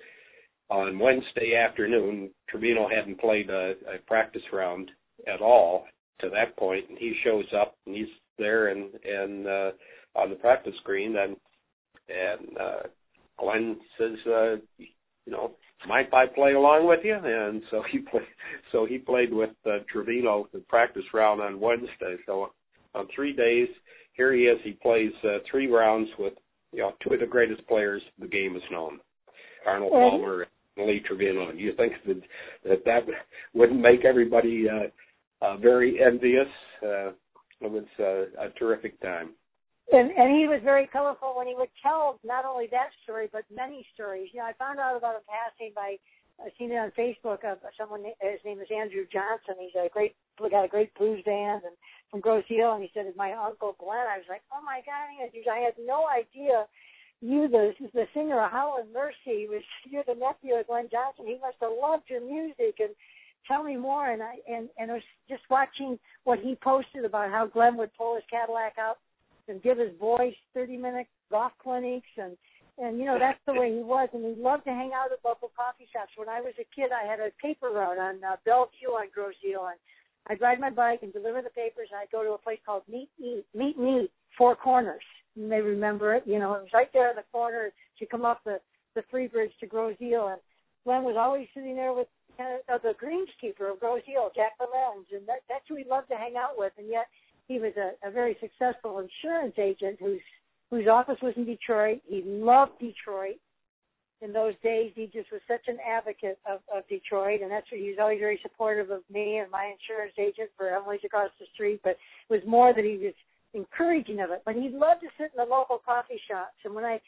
on 0.69 0.99
Wednesday 0.99 1.55
afternoon, 1.55 2.29
Trevino 2.49 2.87
hadn't 2.89 3.19
played 3.19 3.49
a, 3.49 3.73
a 3.93 3.99
practice 4.07 4.41
round 4.51 4.89
at 5.27 5.41
all 5.41 5.85
to 6.21 6.29
that 6.29 6.55
point, 6.57 6.85
and 6.89 6.97
he 6.97 7.13
shows 7.23 7.45
up 7.59 7.75
and 7.85 7.95
he's 7.95 8.07
there 8.37 8.69
and 8.69 8.89
and 9.03 9.47
uh, 9.47 9.71
on 10.15 10.29
the 10.29 10.35
practice 10.35 10.73
screen 10.81 11.15
and 11.17 11.35
and 12.09 12.57
uh, 12.57 12.87
Glenn 13.39 13.77
says, 13.97 14.17
uh, 14.27 14.55
you 14.77 15.31
know, 15.31 15.51
might 15.87 16.13
I 16.13 16.25
play 16.27 16.53
along 16.53 16.87
with 16.87 17.01
you? 17.03 17.15
And 17.15 17.61
so 17.71 17.83
he 17.91 17.99
played. 17.99 18.23
So 18.71 18.85
he 18.85 18.97
played 18.97 19.31
with 19.31 19.51
uh, 19.65 19.79
Trevino 19.91 20.47
the 20.53 20.59
practice 20.59 21.03
round 21.13 21.41
on 21.41 21.59
Wednesday. 21.59 22.15
So 22.25 22.51
on 22.95 23.07
three 23.15 23.33
days, 23.33 23.67
here 24.13 24.33
he 24.33 24.43
is. 24.43 24.59
He 24.63 24.71
plays 24.71 25.11
uh, 25.23 25.39
three 25.49 25.67
rounds 25.67 26.09
with 26.17 26.33
you 26.71 26.79
know 26.79 26.91
two 27.01 27.13
of 27.13 27.19
the 27.19 27.25
greatest 27.25 27.65
players 27.67 28.01
the 28.19 28.27
game 28.27 28.53
has 28.53 28.63
known, 28.71 28.99
Arnold 29.65 29.91
Palmer 29.91 30.47
and 30.77 30.87
Lee 30.87 31.01
Trevino. 31.05 31.51
Do 31.51 31.57
you 31.57 31.73
think 31.75 31.93
that 32.07 32.21
that, 32.63 32.85
that 32.85 33.01
wouldn't 33.53 33.79
make 33.79 34.05
everybody 34.05 34.67
uh, 34.69 35.45
uh, 35.45 35.57
very 35.57 35.99
envious? 36.03 36.47
Uh, 36.81 37.09
it 37.61 37.71
was 37.71 37.85
uh, 37.99 38.43
a 38.45 38.49
terrific 38.57 38.99
time. 39.01 39.31
And, 39.93 40.09
and 40.09 40.33
he 40.33 40.49
was 40.49 40.59
very 40.63 40.89
colorful 40.89 41.37
when 41.37 41.45
he 41.45 41.53
would 41.53 41.69
tell 41.81 42.19
not 42.25 42.45
only 42.45 42.65
that 42.71 42.89
story 43.03 43.29
but 43.31 43.45
many 43.53 43.85
stories. 43.93 44.29
You 44.33 44.41
know, 44.41 44.49
I 44.49 44.53
found 44.57 44.79
out 44.79 44.97
about 44.97 45.15
him 45.15 45.27
passing 45.29 45.71
by 45.75 45.97
I 46.41 46.49
seen 46.57 46.71
it 46.71 46.81
on 46.81 46.89
Facebook 46.97 47.45
of 47.45 47.61
someone. 47.77 48.01
His 48.19 48.41
name 48.43 48.59
is 48.59 48.73
Andrew 48.73 49.05
Johnson. 49.05 49.53
He's 49.61 49.77
a 49.77 49.87
great 49.93 50.15
got 50.41 50.65
a 50.65 50.67
great 50.67 50.89
blues 50.97 51.21
band 51.23 51.61
and 51.61 51.77
from 52.09 52.21
Grosse 52.21 52.49
Ile, 52.49 52.73
and 52.73 52.81
he 52.81 52.89
said, 52.91 53.05
"Is 53.05 53.15
my 53.15 53.33
uncle 53.33 53.77
Glenn?" 53.77 54.09
I 54.09 54.17
was 54.17 54.25
like, 54.27 54.41
"Oh 54.51 54.65
my 54.65 54.81
God!" 54.81 55.13
I 55.13 55.59
had 55.59 55.77
no 55.77 56.09
idea 56.09 56.65
you, 57.23 57.47
the 57.47 57.73
the 57.93 58.05
singer 58.13 58.43
of 58.43 58.51
Howlin' 58.51 58.91
Mercy, 58.91 59.47
was 59.47 59.63
you're 59.85 60.03
the 60.05 60.15
nephew 60.15 60.55
of 60.55 60.67
Glenn 60.67 60.89
Johnson. 60.91 61.25
He 61.25 61.37
must 61.39 61.57
have 61.61 61.71
loved 61.79 62.09
your 62.09 62.19
music 62.19 62.79
and 62.79 62.89
tell 63.47 63.63
me 63.63 63.77
more. 63.77 64.09
And 64.09 64.21
I 64.21 64.35
and 64.49 64.69
and 64.77 64.91
I 64.91 64.95
was 64.95 65.03
just 65.29 65.43
watching 65.49 65.97
what 66.25 66.39
he 66.39 66.55
posted 66.55 67.05
about 67.05 67.31
how 67.31 67.45
Glenn 67.45 67.77
would 67.77 67.93
pull 67.95 68.15
his 68.15 68.25
Cadillac 68.29 68.75
out 68.77 68.97
and 69.47 69.61
give 69.61 69.77
his 69.77 69.91
boys 69.99 70.33
30 70.53 70.77
minute 70.77 71.07
golf 71.31 71.51
clinics 71.61 72.07
and 72.17 72.37
and 72.77 72.97
you 72.97 73.05
know 73.05 73.17
that's 73.19 73.39
the 73.45 73.53
way 73.53 73.69
he 73.69 73.83
was 73.83 74.09
and 74.13 74.25
he 74.25 74.41
loved 74.41 74.63
to 74.65 74.71
hang 74.71 74.91
out 74.93 75.11
at 75.11 75.19
local 75.23 75.51
coffee 75.55 75.87
shops. 75.91 76.11
When 76.15 76.29
i 76.29 76.41
was 76.41 76.53
a 76.59 76.67
kid 76.75 76.91
i 76.91 77.05
had 77.09 77.19
a 77.19 77.31
paper 77.41 77.69
route 77.69 77.97
on 77.97 78.23
uh, 78.23 78.37
bellevue 78.45 78.93
on 78.93 79.07
grosse 79.13 79.35
and 79.43 79.79
i'd 80.27 80.41
ride 80.41 80.59
my 80.59 80.69
bike 80.69 80.99
and 81.03 81.13
deliver 81.13 81.41
the 81.41 81.49
papers 81.49 81.89
and 81.91 81.99
i'd 81.99 82.11
go 82.11 82.23
to 82.23 82.33
a 82.33 82.37
place 82.37 82.59
called 82.65 82.83
meet 82.89 83.09
meet 83.19 83.45
meet 83.53 83.77
meet 83.77 84.11
four 84.37 84.55
corners. 84.55 85.03
You 85.35 85.47
may 85.47 85.61
remember 85.61 86.13
it 86.15 86.23
you 86.25 86.39
know 86.39 86.53
it 86.55 86.63
was 86.63 86.73
right 86.73 86.91
there 86.93 87.09
in 87.09 87.15
the 87.15 87.25
corner 87.31 87.71
to 87.99 88.05
come 88.05 88.25
up 88.25 88.41
the 88.43 88.59
the 88.95 89.03
free 89.09 89.27
bridge 89.27 89.51
to 89.59 89.67
grosse 89.67 89.97
and 89.99 90.39
glenn 90.83 91.03
was 91.03 91.15
always 91.17 91.47
sitting 91.53 91.75
there 91.75 91.93
with 91.93 92.07
uh, 92.39 92.77
the 92.81 92.93
greenskeeper 92.97 93.71
of 93.71 93.79
grosse 93.79 94.01
jack 94.35 94.53
Lemens, 94.59 95.07
and 95.13 95.27
that 95.27 95.45
that's 95.47 95.65
who 95.69 95.75
he 95.75 95.83
loved 95.89 96.09
to 96.09 96.15
hang 96.15 96.35
out 96.35 96.57
with 96.57 96.73
and 96.77 96.89
yet 96.89 97.05
he 97.47 97.59
was 97.59 97.73
a, 97.77 98.07
a 98.07 98.11
very 98.11 98.37
successful 98.39 98.99
insurance 98.99 99.55
agent 99.57 99.97
whose 99.99 100.21
whose 100.69 100.87
office 100.87 101.17
was 101.21 101.33
in 101.37 101.45
Detroit. 101.45 102.01
He 102.07 102.23
loved 102.25 102.79
Detroit. 102.79 103.37
In 104.21 104.31
those 104.31 104.53
days, 104.63 104.91
he 104.95 105.05
just 105.05 105.31
was 105.31 105.41
such 105.47 105.67
an 105.67 105.77
advocate 105.85 106.39
of, 106.49 106.61
of 106.73 106.87
Detroit, 106.87 107.41
and 107.41 107.51
that's 107.51 107.69
what 107.69 107.81
he 107.81 107.89
was 107.89 107.97
always 107.99 108.19
very 108.19 108.39
supportive 108.41 108.89
of 108.89 109.01
me 109.11 109.37
and 109.37 109.51
my 109.51 109.65
insurance 109.75 110.13
agent 110.17 110.49
for 110.57 110.69
Emily's 110.69 111.01
across 111.03 111.29
the 111.39 111.45
street. 111.53 111.81
But 111.83 111.91
it 111.91 112.29
was 112.29 112.39
more 112.47 112.73
that 112.73 112.85
he 112.85 112.97
was 112.97 113.13
encouraging 113.53 114.21
of 114.21 114.31
it. 114.31 114.41
But 114.45 114.55
he 114.55 114.69
loved 114.69 115.01
to 115.01 115.07
sit 115.17 115.31
in 115.35 115.45
the 115.45 115.49
local 115.49 115.77
coffee 115.77 116.21
shops. 116.27 116.55
And 116.63 116.73
when 116.73 116.85
I 116.85 117.01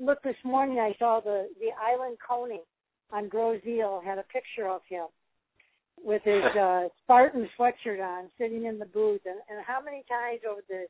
looked 0.00 0.24
this 0.24 0.40
morning, 0.42 0.80
I 0.80 0.96
saw 0.98 1.20
the 1.20 1.48
the 1.60 1.70
Island 1.78 2.16
Coney 2.26 2.62
on 3.12 3.28
Grosse 3.28 3.60
had 4.04 4.18
a 4.18 4.24
picture 4.32 4.68
of 4.68 4.80
him 4.88 5.06
with 6.02 6.22
his 6.24 6.42
uh, 6.60 6.88
Spartan 7.02 7.48
sweatshirt 7.58 8.00
on, 8.00 8.30
sitting 8.38 8.64
in 8.64 8.78
the 8.78 8.86
booth. 8.86 9.22
And, 9.26 9.38
and 9.50 9.64
how 9.66 9.80
many 9.84 10.04
times 10.08 10.40
over 10.48 10.60
the 10.68 10.86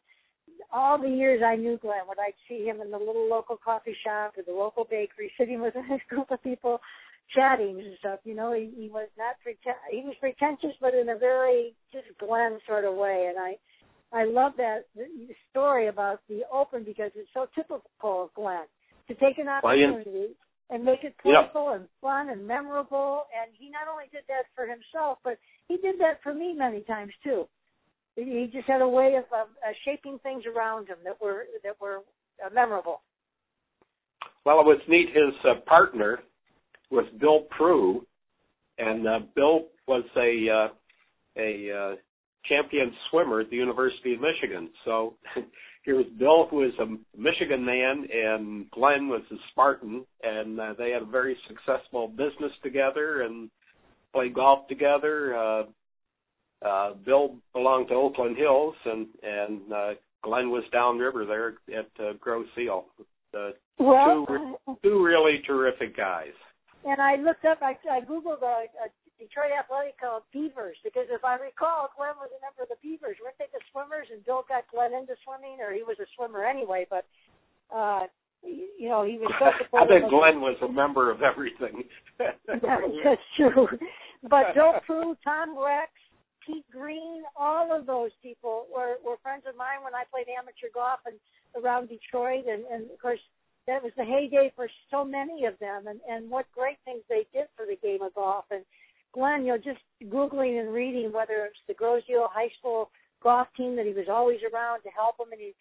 all 0.73 1.01
the 1.01 1.09
years 1.09 1.43
I 1.45 1.57
knew 1.57 1.79
Glenn, 1.79 2.07
would 2.07 2.19
I 2.19 2.33
see 2.49 2.65
him 2.65 2.81
in 2.81 2.91
the 2.91 2.99
little 2.99 3.29
local 3.29 3.57
coffee 3.57 3.97
shop 4.05 4.35
or 4.37 4.43
the 4.47 4.53
local 4.53 4.85
bakery, 4.85 5.33
sitting 5.39 5.61
with 5.61 5.75
a 5.77 5.99
group 6.09 6.31
of 6.31 6.43
people, 6.43 6.81
chatting 7.35 7.81
and 7.81 7.97
stuff. 7.99 8.21
You 8.25 8.35
know, 8.35 8.53
he, 8.53 8.71
he 8.77 8.89
was 8.89 9.09
not 9.17 9.37
preten- 9.45 9.91
he 9.91 10.03
was 10.05 10.15
pretentious, 10.21 10.77
but 10.81 10.95
in 10.95 11.09
a 11.09 11.19
very 11.19 11.75
just 11.93 12.07
Glenn 12.19 12.59
sort 12.67 12.85
of 12.85 12.95
way. 12.95 13.31
And 13.31 13.39
I, 13.39 13.57
I 14.13 14.25
love 14.25 14.53
that 14.59 14.85
story 15.51 15.89
about 15.89 16.21
the 16.29 16.43
Open 16.53 16.85
because 16.85 17.11
it's 17.15 17.31
so 17.33 17.47
typical 17.55 18.25
of 18.25 18.35
Glenn 18.35 18.67
to 19.09 19.15
take 19.15 19.39
an 19.39 19.49
opportunity. 19.49 20.05
Well, 20.07 20.15
you, 20.15 20.35
and 20.75 20.85
make 20.85 21.05
it 21.05 21.15
playful 21.23 21.71
yep. 21.71 21.81
and 21.81 21.89
fun 22.01 22.31
and 22.31 22.45
memorable. 22.45 23.27
And 23.31 23.55
he 23.57 23.71
not 23.71 23.87
only 23.91 24.07
did 24.11 24.25
that 24.27 24.51
for 24.57 24.67
himself, 24.67 25.19
but 25.23 25.39
he 25.69 25.77
did 25.77 26.01
that 26.01 26.21
for 26.21 26.35
me 26.35 26.53
many 26.53 26.81
times 26.81 27.13
too. 27.23 27.47
He 28.17 28.51
just 28.53 28.67
had 28.67 28.83
a 28.83 28.89
way 28.89 29.15
of, 29.17 29.25
of 29.33 29.49
uh, 29.67 29.73
shaping 29.85 30.19
things 30.25 30.43
around 30.47 30.89
him 30.89 30.97
that 31.05 31.21
were 31.23 31.45
that 31.63 31.81
were 31.81 31.99
uh, 32.45 32.51
memorable. 32.53 33.03
Well, 34.45 34.61
it 34.61 34.67
was 34.67 34.81
neat. 34.89 35.09
His 35.09 35.35
uh, 35.45 35.61
partner 35.67 36.21
was 36.91 37.07
Bill 37.21 37.47
Prue, 37.57 38.05
and 38.79 39.07
uh, 39.07 39.21
Bill 39.35 39.67
was 39.87 40.05
a 40.17 40.49
uh, 40.51 41.41
a 41.41 41.71
uh, 41.71 41.97
champion 42.49 42.93
swimmer 43.11 43.41
at 43.41 43.51
the 43.51 43.57
University 43.57 44.15
of 44.15 44.21
Michigan. 44.21 44.71
So 44.85 45.15
here 45.85 45.97
was 45.97 46.07
Bill, 46.19 46.47
who 46.51 46.57
was 46.57 46.73
a 46.81 47.19
Michigan 47.19 47.65
man, 47.65 48.07
and 48.13 48.71
Glenn 48.71 49.09
was 49.09 49.23
a 49.31 49.37
Spartan, 49.51 50.05
and 50.23 50.59
uh, 50.59 50.75
they 50.79 50.91
had 50.91 51.03
a 51.03 51.07
very 51.07 51.37
successful 51.47 52.09
business 52.09 52.53
together 52.63 53.23
and 53.23 53.51
played 54.13 54.35
golf 54.35 54.67
together. 54.69 55.37
Uh, 55.37 55.63
uh, 56.67 56.95
Bill 57.05 57.37
belonged 57.53 57.89
to 57.89 57.95
Oakland 57.95 58.37
Hills, 58.37 58.75
and 58.87 59.07
and 59.23 59.73
uh, 59.73 59.91
Glenn 60.23 60.51
was 60.51 60.65
downriver 60.73 61.27
there 61.27 61.79
at 61.79 61.91
uh, 62.01 62.13
Grosse 62.19 62.47
Ile. 62.59 62.87
Uh, 63.35 63.51
well, 63.79 64.25
two, 64.27 64.57
two 64.83 65.05
really 65.05 65.43
terrific 65.47 65.97
guys. 65.97 66.33
And 66.87 67.01
I 67.01 67.17
looked 67.17 67.45
up, 67.45 67.59
I, 67.63 67.77
I 67.91 68.01
googled 68.01 68.43
a, 68.43 68.65
a 68.85 68.89
Detroit 69.19 69.55
Athletic 69.55 69.99
called 70.01 70.27
Beavers 70.35 70.77
because 70.83 71.07
if 71.11 71.23
I 71.25 71.39
recall, 71.39 71.91
Glenn 71.95 72.19
was 72.19 72.31
a 72.35 72.41
member 72.43 72.67
of 72.67 72.71
the 72.71 72.81
Beavers. 72.83 73.17
Weren't 73.23 73.39
they 73.39 73.51
the 73.55 73.63
swimmers? 73.71 74.11
And 74.11 74.25
Bill 74.27 74.43
got 74.49 74.67
Glenn 74.71 74.95
into 74.95 75.15
swimming, 75.23 75.63
or 75.63 75.71
he 75.71 75.87
was 75.87 75.97
a 76.03 76.09
swimmer 76.19 76.43
anyway. 76.43 76.87
But 76.91 77.07
uh, 77.71 78.11
you 78.43 78.89
know, 78.89 79.07
he 79.07 79.19
was 79.19 79.31
so 79.39 79.49
I 79.79 79.87
think 79.87 80.11
Glenn 80.11 80.43
was 80.43 80.59
a 80.63 80.71
member 80.71 81.11
of 81.11 81.23
everything. 81.23 81.87
yeah, 82.21 82.35
that's 83.05 83.29
true. 83.37 83.69
But 84.23 84.55
Bill 84.55 84.81
Prue, 84.87 85.17
Tom 85.23 85.57
Rex, 85.57 85.91
Pete 86.47 86.67
Green, 86.71 87.23
all 87.37 87.73
of 87.77 87.87
those 87.87 88.11
people 88.23 88.67
were 88.75 88.97
were 89.05 89.17
friends 89.23 89.45
of 89.49 89.57
mine 89.57 89.83
when 89.83 89.95
I 89.95 90.05
played 90.11 90.27
amateur 90.29 90.69
golf 90.73 91.01
and 91.07 91.17
around 91.57 91.89
Detroit, 91.89 92.45
and 92.49 92.65
and 92.67 92.91
of 92.91 92.99
course 93.01 93.23
that 93.67 93.83
was 93.83 93.93
the 93.97 94.05
heyday 94.05 94.53
for 94.57 94.69
so 94.91 95.05
many 95.05 95.47
of 95.47 95.59
them, 95.59 95.87
and 95.87 96.01
and 96.09 96.31
what 96.31 96.47
great 96.55 96.79
things 96.85 97.03
they 97.09 97.27
did 97.33 97.49
for 97.57 97.65
the 97.67 97.77
game 97.77 98.03
of 98.03 98.15
golf. 98.15 98.45
And 98.51 98.65
Glenn, 99.15 99.47
you 99.47 99.53
know, 99.53 99.59
just 99.59 99.81
googling 100.13 100.61
and 100.61 100.75
reading 100.75 101.13
whether 101.13 101.49
it's 101.49 101.63
the 101.69 101.75
Ile 101.81 102.29
High 102.33 102.51
School 102.59 102.91
golf 103.23 103.49
team 103.57 103.77
that 103.77 103.87
he 103.87 103.93
was 103.93 104.07
always 104.11 104.41
around 104.43 104.83
to 104.83 104.91
help 104.91 105.17
them, 105.17 105.33
and 105.33 105.41
he 105.41 105.55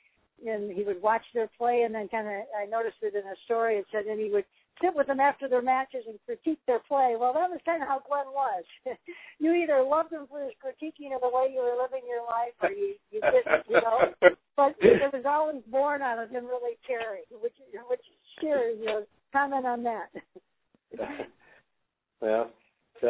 and 0.43 0.71
he 0.75 0.83
would 0.83 1.01
watch 1.01 1.23
their 1.33 1.49
play, 1.57 1.83
and 1.85 1.95
then 1.95 2.09
kind 2.09 2.27
of 2.27 2.33
I 2.51 2.65
noticed 2.65 2.97
it 3.01 3.15
in 3.15 3.23
a 3.23 3.37
story. 3.45 3.77
It 3.77 3.85
said, 3.91 4.05
and 4.05 4.19
he 4.19 4.29
would 4.29 4.43
sit 4.81 4.95
with 4.95 5.07
them 5.07 5.19
after 5.19 5.47
their 5.47 5.61
matches 5.61 6.03
and 6.07 6.19
critique 6.25 6.59
their 6.67 6.81
play. 6.87 7.15
Well, 7.17 7.31
that 7.33 7.49
was 7.49 7.59
kind 7.65 7.81
of 7.81 7.87
how 7.87 8.01
Glenn 8.03 8.27
was. 8.33 8.63
you 9.39 9.53
either 9.53 9.81
loved 9.83 10.11
him 10.11 10.25
for 10.27 10.43
his 10.43 10.51
critiquing 10.57 11.15
of 11.15 11.21
the 11.21 11.29
way 11.29 11.53
you 11.53 11.61
were 11.61 11.77
living 11.79 12.03
your 12.09 12.25
life, 12.25 12.57
or 12.61 12.71
you 12.71 12.95
you 13.11 13.21
didn't, 13.21 13.63
you 13.69 13.79
know. 13.79 14.13
But 14.55 14.75
it 14.81 15.11
was 15.11 15.23
always 15.25 15.63
born 15.71 16.03
out 16.03 16.21
of 16.21 16.29
him 16.29 16.45
really 16.45 16.77
caring, 16.85 17.23
which 17.41 17.57
which 17.89 18.05
sure, 18.39 18.69
you 18.69 18.85
know, 18.85 19.03
comment 19.31 19.65
on 19.65 19.81
that. 19.81 20.09
well, 22.21 22.51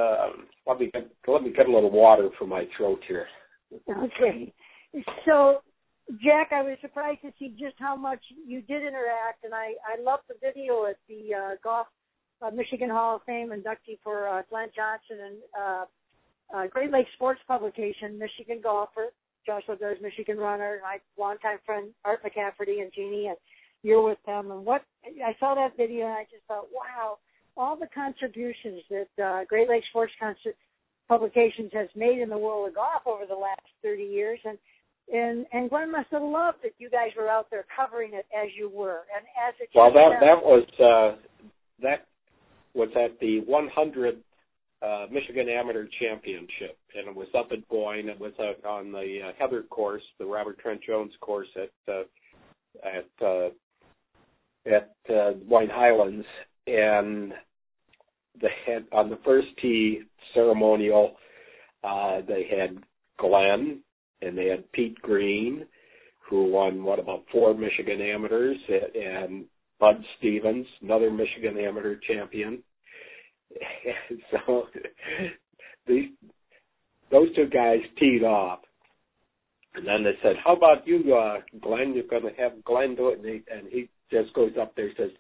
uh, 0.04 0.28
let 0.68 0.80
me 0.80 0.90
get, 0.94 1.10
let 1.28 1.44
me 1.44 1.52
get 1.52 1.68
a 1.68 1.72
little 1.72 1.92
water 1.92 2.30
for 2.38 2.46
my 2.46 2.68
throat 2.78 3.00
here. 3.08 3.28
Okay. 3.90 4.54
So, 5.26 5.62
Jack, 6.24 6.50
I 6.52 6.62
was 6.62 6.78
surprised 6.82 7.22
to 7.22 7.32
see 7.40 7.56
just 7.60 7.76
how 7.80 7.96
much 7.96 8.20
you 8.46 8.62
did 8.62 8.84
interact, 8.84 9.44
and 9.44 9.54
I 9.54 9.74
I 9.88 10.02
loved 10.02 10.24
the 10.28 10.36
video 10.42 10.86
at 10.86 10.98
the 11.08 11.34
uh, 11.34 11.56
golf 11.64 11.88
uh, 12.42 12.52
Michigan 12.52 12.90
Hall 12.90 13.16
of 13.16 13.22
Fame 13.26 13.50
inductee 13.50 13.98
for 14.04 14.28
uh, 14.28 14.42
Glenn 14.50 14.70
Johnson 14.76 15.26
and 15.26 15.38
uh, 15.60 15.86
uh, 16.56 16.68
Great 16.68 16.92
Lakes 16.92 17.10
Sports 17.16 17.42
Publication, 17.48 18.20
Michigan 18.20 18.60
golfer. 18.62 19.08
Joshua 19.46 19.76
Does 19.76 19.98
Michigan 20.02 20.38
runner, 20.38 20.80
my 20.84 21.00
longtime 21.22 21.58
friend 21.66 21.90
Art 22.06 22.24
McCafferty 22.24 22.82
and 22.82 22.92
Jeannie, 22.96 23.28
and 23.28 23.38
you're 23.82 24.02
with 24.02 24.18
them. 24.26 24.52
And 24.52 24.66
what 24.66 24.84
I 25.06 25.36
saw 25.40 25.54
that 25.56 25.76
video, 25.76 26.06
and 26.06 26.14
I 26.14 26.24
just 26.32 26.46
thought, 26.48 26.68
wow, 26.72 27.18
all 27.56 27.76
the 27.78 27.88
contributions 27.94 28.82
that 28.90 29.24
uh, 29.24 29.46
Great 29.46 29.70
Lakes 29.70 29.88
Sports 29.90 30.14
Concert 30.20 30.56
Publications 31.08 31.70
has 31.74 31.90
made 31.96 32.20
in 32.20 32.30
the 32.30 32.38
world 32.38 32.68
of 32.68 32.76
golf 32.76 33.04
over 33.06 33.26
the 33.28 33.36
last 33.36 33.62
30 33.84 34.04
years. 34.04 34.40
And 34.46 34.58
and 35.12 35.46
and 35.52 35.70
Glenn 35.70 35.92
must 35.92 36.08
have 36.12 36.22
loved 36.22 36.60
that 36.64 36.72
you 36.78 36.90
guys 36.90 37.10
were 37.18 37.28
out 37.28 37.48
there 37.52 37.66
covering 37.76 38.14
it 38.14 38.26
as 38.34 38.50
you 38.58 38.70
were, 38.70 39.02
and 39.16 39.26
as 39.48 39.54
it. 39.60 39.70
Well, 39.76 39.92
that 39.92 40.00
out, 40.00 40.20
that 40.22 40.42
was 40.42 40.66
uh, 40.80 41.18
that 41.82 42.08
was 42.74 42.90
at 42.96 43.20
the 43.20 43.42
100 43.42 44.24
uh, 44.82 45.06
Michigan 45.12 45.48
Amateur 45.50 45.88
Championship, 46.00 46.78
and 46.96 47.08
it 47.08 47.16
was 47.16 47.28
up 47.38 47.50
at 47.52 47.68
Boyne. 47.68 48.10
It 48.10 48.20
was 48.20 48.34
uh, 48.40 48.68
on 48.68 48.92
the 48.92 49.20
uh, 49.28 49.32
Heather 49.38 49.64
course, 49.64 50.04
the 50.20 50.26
Robert 50.26 50.58
Trent 50.60 50.82
Jones 50.86 51.12
course 51.22 51.48
at 51.56 51.94
uh, 51.94 52.04
at 52.84 53.26
uh, 53.26 53.50
at 54.66 55.14
uh, 55.14 55.34
Boyne 55.48 55.70
Highlands, 55.70 56.26
and 56.68 57.34
they 58.42 58.50
had 58.66 58.86
on 58.92 59.10
the 59.10 59.20
first 59.24 59.48
tee 59.62 60.02
ceremonial. 60.34 61.16
Uh, 61.84 62.22
they 62.28 62.48
had 62.50 62.78
Glenn 63.20 63.80
and 64.22 64.38
they 64.38 64.48
had 64.48 64.72
Pete 64.72 65.00
Green, 65.02 65.66
who 66.30 66.46
won 66.46 66.84
what 66.84 67.00
about 67.00 67.26
four 67.32 67.54
Michigan 67.54 68.02
amateurs, 68.02 68.58
and 68.70 69.46
Bud 69.80 70.04
Stevens, 70.18 70.66
another 70.82 71.12
Michigan 71.12 71.58
amateur 71.58 71.98
champion. 72.08 72.64
so 74.32 74.64
these 75.88 76.10
those 77.12 77.34
two 77.36 77.48
guys 77.48 77.80
teed 78.00 78.24
off, 78.24 78.60
and 79.76 79.86
then 79.86 80.04
they 80.04 80.18
said, 80.24 80.38
"How 80.44 80.56
about 80.56 80.88
you, 80.88 81.14
uh, 81.14 81.42
Glenn? 81.62 81.94
You're 81.94 82.08
going 82.08 82.24
to 82.24 82.42
have 82.42 82.64
Glenn 82.64 82.96
do 82.96 83.10
it." 83.10 83.20
And 83.20 83.28
he, 83.28 83.42
and 83.52 83.68
he 83.70 83.90
just 84.10 84.34
goes 84.34 84.52
up 84.60 84.76
there 84.76 84.88
and 84.88 84.96
says, 84.98 85.12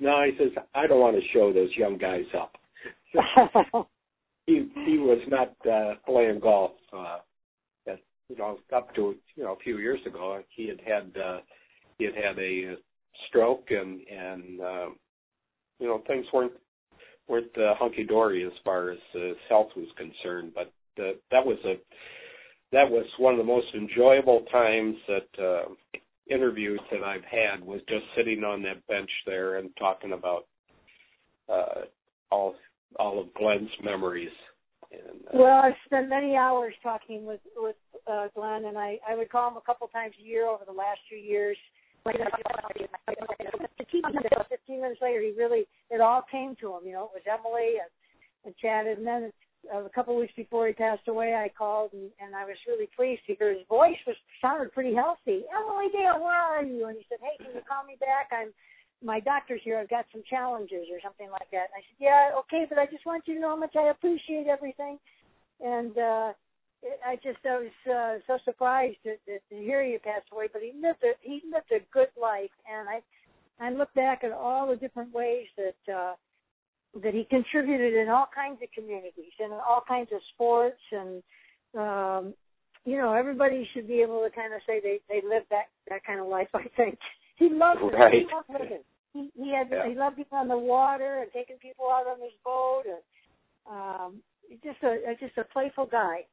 "No," 0.00 0.22
he 0.22 0.36
says, 0.38 0.52
"I 0.74 0.86
don't 0.86 1.00
want 1.00 1.16
to 1.16 1.28
show 1.32 1.52
those 1.52 1.74
young 1.76 1.98
guys 1.98 2.26
up." 2.34 2.56
he 4.46 4.68
he 4.86 4.98
was 4.98 5.20
not 5.28 5.54
uh, 5.70 5.94
playing 6.06 6.40
golf. 6.40 6.72
Uh, 6.92 7.18
at, 7.86 7.98
you 8.28 8.36
know, 8.36 8.58
up 8.74 8.94
to 8.94 9.14
you 9.36 9.44
know 9.44 9.52
a 9.52 9.62
few 9.62 9.78
years 9.78 10.00
ago, 10.06 10.42
he 10.54 10.68
had 10.68 10.80
had 10.80 11.20
uh, 11.20 11.38
he 11.98 12.04
had 12.04 12.14
had 12.14 12.38
a 12.38 12.76
stroke 13.28 13.66
and 13.70 14.00
and 14.08 14.60
uh, 14.60 14.86
you 15.78 15.86
know 15.86 16.02
things 16.06 16.26
weren't 16.32 16.52
weren't 17.28 17.56
uh, 17.58 17.74
hunky 17.78 18.04
dory 18.04 18.44
as 18.44 18.52
far 18.64 18.90
as 18.90 18.98
uh, 19.14 19.20
his 19.20 19.36
health 19.48 19.68
was 19.76 19.88
concerned. 19.96 20.52
But 20.54 20.72
uh, 21.02 21.12
that 21.30 21.44
was 21.44 21.58
a 21.64 21.74
that 22.72 22.90
was 22.90 23.06
one 23.18 23.34
of 23.34 23.38
the 23.38 23.44
most 23.44 23.66
enjoyable 23.74 24.44
times 24.52 24.96
that 25.06 25.42
uh, 25.42 25.98
interviews 26.30 26.80
that 26.90 27.02
I've 27.02 27.24
had 27.24 27.64
was 27.64 27.80
just 27.88 28.04
sitting 28.16 28.44
on 28.44 28.62
that 28.62 28.86
bench 28.86 29.10
there 29.26 29.56
and 29.58 29.70
talking 29.78 30.12
about 30.12 30.46
uh, 31.48 31.82
all 32.30 32.54
all 32.98 33.20
of 33.20 33.32
Glenn's 33.34 33.70
memories. 33.82 34.30
And, 34.90 35.20
uh, 35.26 35.38
well, 35.38 35.60
I've 35.62 35.74
spent 35.84 36.08
many 36.08 36.36
hours 36.36 36.74
talking 36.82 37.26
with 37.26 37.40
with 37.56 37.76
uh, 38.06 38.28
Glenn, 38.34 38.64
and 38.66 38.78
I 38.78 38.98
I 39.08 39.14
would 39.16 39.30
call 39.30 39.50
him 39.50 39.56
a 39.56 39.62
couple 39.62 39.86
times 39.88 40.14
a 40.20 40.24
year 40.24 40.46
over 40.46 40.64
the 40.66 40.72
last 40.72 41.00
few 41.08 41.18
years. 41.18 41.56
Fifteen 43.78 44.80
minutes 44.80 45.02
later, 45.02 45.20
he 45.20 45.32
really 45.36 45.66
it 45.90 46.00
all 46.00 46.22
came 46.30 46.56
to 46.60 46.76
him. 46.76 46.86
You 46.86 46.92
know, 46.92 47.04
it 47.04 47.20
was 47.20 47.22
Emily 47.26 47.76
and, 47.82 47.90
and 48.46 48.56
chatted, 48.56 48.98
and 48.98 49.06
then 49.06 49.32
a 49.72 49.88
couple 49.90 50.14
of 50.14 50.20
weeks 50.20 50.32
before 50.36 50.66
he 50.66 50.72
passed 50.72 51.08
away, 51.08 51.34
I 51.34 51.50
called 51.56 51.92
and, 51.92 52.10
and 52.20 52.34
I 52.34 52.44
was 52.44 52.56
really 52.66 52.88
pleased 52.96 53.22
to 53.26 53.34
hear 53.34 53.52
his 53.52 53.66
voice 53.68 53.98
was 54.06 54.16
sounded 54.40 54.72
pretty 54.72 54.94
healthy. 54.94 55.44
Emily 55.50 55.88
Dale, 55.92 56.22
where 56.22 56.40
are 56.40 56.64
you? 56.64 56.86
And 56.86 56.96
he 56.96 57.04
said, 57.08 57.18
Hey, 57.20 57.42
can 57.42 57.54
you 57.54 57.62
call 57.68 57.84
me 57.84 57.96
back? 58.00 58.30
I'm 58.32 58.52
my 59.02 59.20
doctor's 59.20 59.60
here. 59.62 59.78
I've 59.78 59.90
got 59.90 60.06
some 60.12 60.22
challenges 60.28 60.86
or 60.90 60.98
something 61.02 61.30
like 61.30 61.50
that. 61.52 61.70
And 61.70 61.78
I 61.78 61.82
said, 61.86 61.98
yeah, 62.00 62.30
okay, 62.40 62.66
but 62.68 62.78
I 62.78 62.86
just 62.86 63.06
want 63.06 63.24
you 63.26 63.34
to 63.34 63.40
know 63.40 63.50
how 63.50 63.56
much 63.56 63.76
I 63.76 63.90
appreciate 63.90 64.46
everything. 64.46 64.98
And 65.60 65.96
uh, 65.96 66.32
I 67.06 67.16
just 67.22 67.38
I 67.44 67.58
was 67.58 67.76
uh, 67.86 68.18
so 68.26 68.38
surprised 68.44 68.96
to, 69.04 69.14
to, 69.26 69.38
to 69.50 69.56
hear 69.56 69.82
you 69.82 69.98
pass 69.98 70.22
away. 70.32 70.48
But 70.52 70.62
he 70.62 70.72
lived 70.74 71.02
a 71.02 71.12
he 71.20 71.42
lived 71.52 71.70
a 71.72 71.84
good 71.92 72.08
life, 72.20 72.50
and 72.70 72.88
I 72.88 73.00
I 73.60 73.70
look 73.70 73.92
back 73.94 74.22
at 74.22 74.32
all 74.32 74.68
the 74.68 74.76
different 74.76 75.12
ways 75.12 75.46
that 75.56 75.92
uh, 75.92 76.14
that 77.02 77.14
he 77.14 77.24
contributed 77.24 77.94
in 77.94 78.08
all 78.08 78.26
kinds 78.34 78.58
of 78.62 78.68
communities 78.72 79.32
and 79.38 79.52
in 79.52 79.58
all 79.58 79.82
kinds 79.86 80.08
of 80.12 80.20
sports 80.34 80.80
and 80.92 81.22
um, 81.76 82.34
you 82.84 82.96
know 82.96 83.12
everybody 83.12 83.68
should 83.74 83.86
be 83.86 84.00
able 84.00 84.22
to 84.24 84.30
kind 84.34 84.54
of 84.54 84.60
say 84.66 84.80
they 84.80 85.00
they 85.08 85.20
lived 85.26 85.46
that 85.50 85.68
that 85.88 86.04
kind 86.04 86.20
of 86.20 86.26
life. 86.26 86.48
I 86.54 86.64
think. 86.76 86.98
He 87.36 87.48
loved 87.50 87.80
it. 87.82 87.94
Right. 87.94 88.12
He 88.14 88.26
loved 88.34 88.48
living. 88.50 88.82
He, 89.12 89.30
he 89.36 89.52
had 89.54 89.68
Yeah. 89.70 89.88
he 89.88 89.94
loved 89.94 90.16
being 90.16 90.26
on 90.32 90.48
the 90.48 90.58
water 90.58 91.20
and 91.22 91.30
taking 91.32 91.56
people 91.58 91.86
out 91.86 92.06
on 92.06 92.20
his 92.20 92.32
boat 92.44 92.84
and 92.86 93.02
um 93.70 94.22
he's 94.48 94.58
just 94.64 94.82
a 94.82 95.14
just 95.20 95.36
a 95.38 95.44
playful 95.44 95.86
guy. 95.86 96.24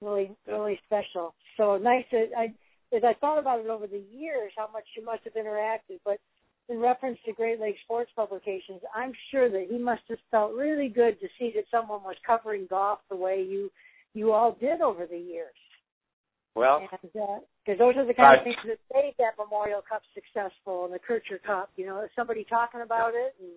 Really 0.00 0.30
really 0.46 0.78
special. 0.86 1.34
So 1.56 1.78
nice 1.78 2.04
that 2.12 2.28
I 2.36 2.52
as 2.94 3.02
I 3.04 3.14
thought 3.20 3.38
about 3.38 3.60
it 3.60 3.66
over 3.68 3.86
the 3.86 4.02
years 4.12 4.52
how 4.56 4.68
much 4.72 4.84
you 4.96 5.04
must 5.04 5.24
have 5.24 5.34
interacted, 5.34 5.98
but 6.04 6.18
in 6.68 6.78
reference 6.78 7.18
to 7.26 7.32
Great 7.32 7.60
Lakes 7.60 7.78
Sports 7.84 8.10
Publications, 8.16 8.80
I'm 8.94 9.12
sure 9.30 9.50
that 9.50 9.66
he 9.68 9.78
must 9.78 10.02
have 10.08 10.18
felt 10.30 10.54
really 10.54 10.88
good 10.88 11.20
to 11.20 11.28
see 11.38 11.52
that 11.54 11.64
someone 11.70 12.02
was 12.02 12.16
covering 12.26 12.66
golf 12.68 13.00
the 13.10 13.16
way 13.16 13.44
you 13.46 13.70
you 14.14 14.32
all 14.32 14.56
did 14.60 14.80
over 14.80 15.06
the 15.06 15.18
years. 15.18 15.54
well, 16.54 16.80
because 16.90 17.78
those 17.78 17.96
are 17.96 18.06
the 18.06 18.14
kind 18.14 18.38
of 18.38 18.44
things 18.44 18.56
that 18.64 18.78
made 18.94 19.14
that 19.18 19.34
Memorial 19.36 19.82
Cup 19.82 20.02
successful 20.14 20.84
and 20.84 20.94
the 20.94 21.00
Kircher 21.00 21.40
Cup. 21.44 21.70
You 21.76 21.86
know, 21.86 22.06
somebody 22.14 22.46
talking 22.48 22.80
about 22.80 23.12
it 23.14 23.34
and 23.40 23.50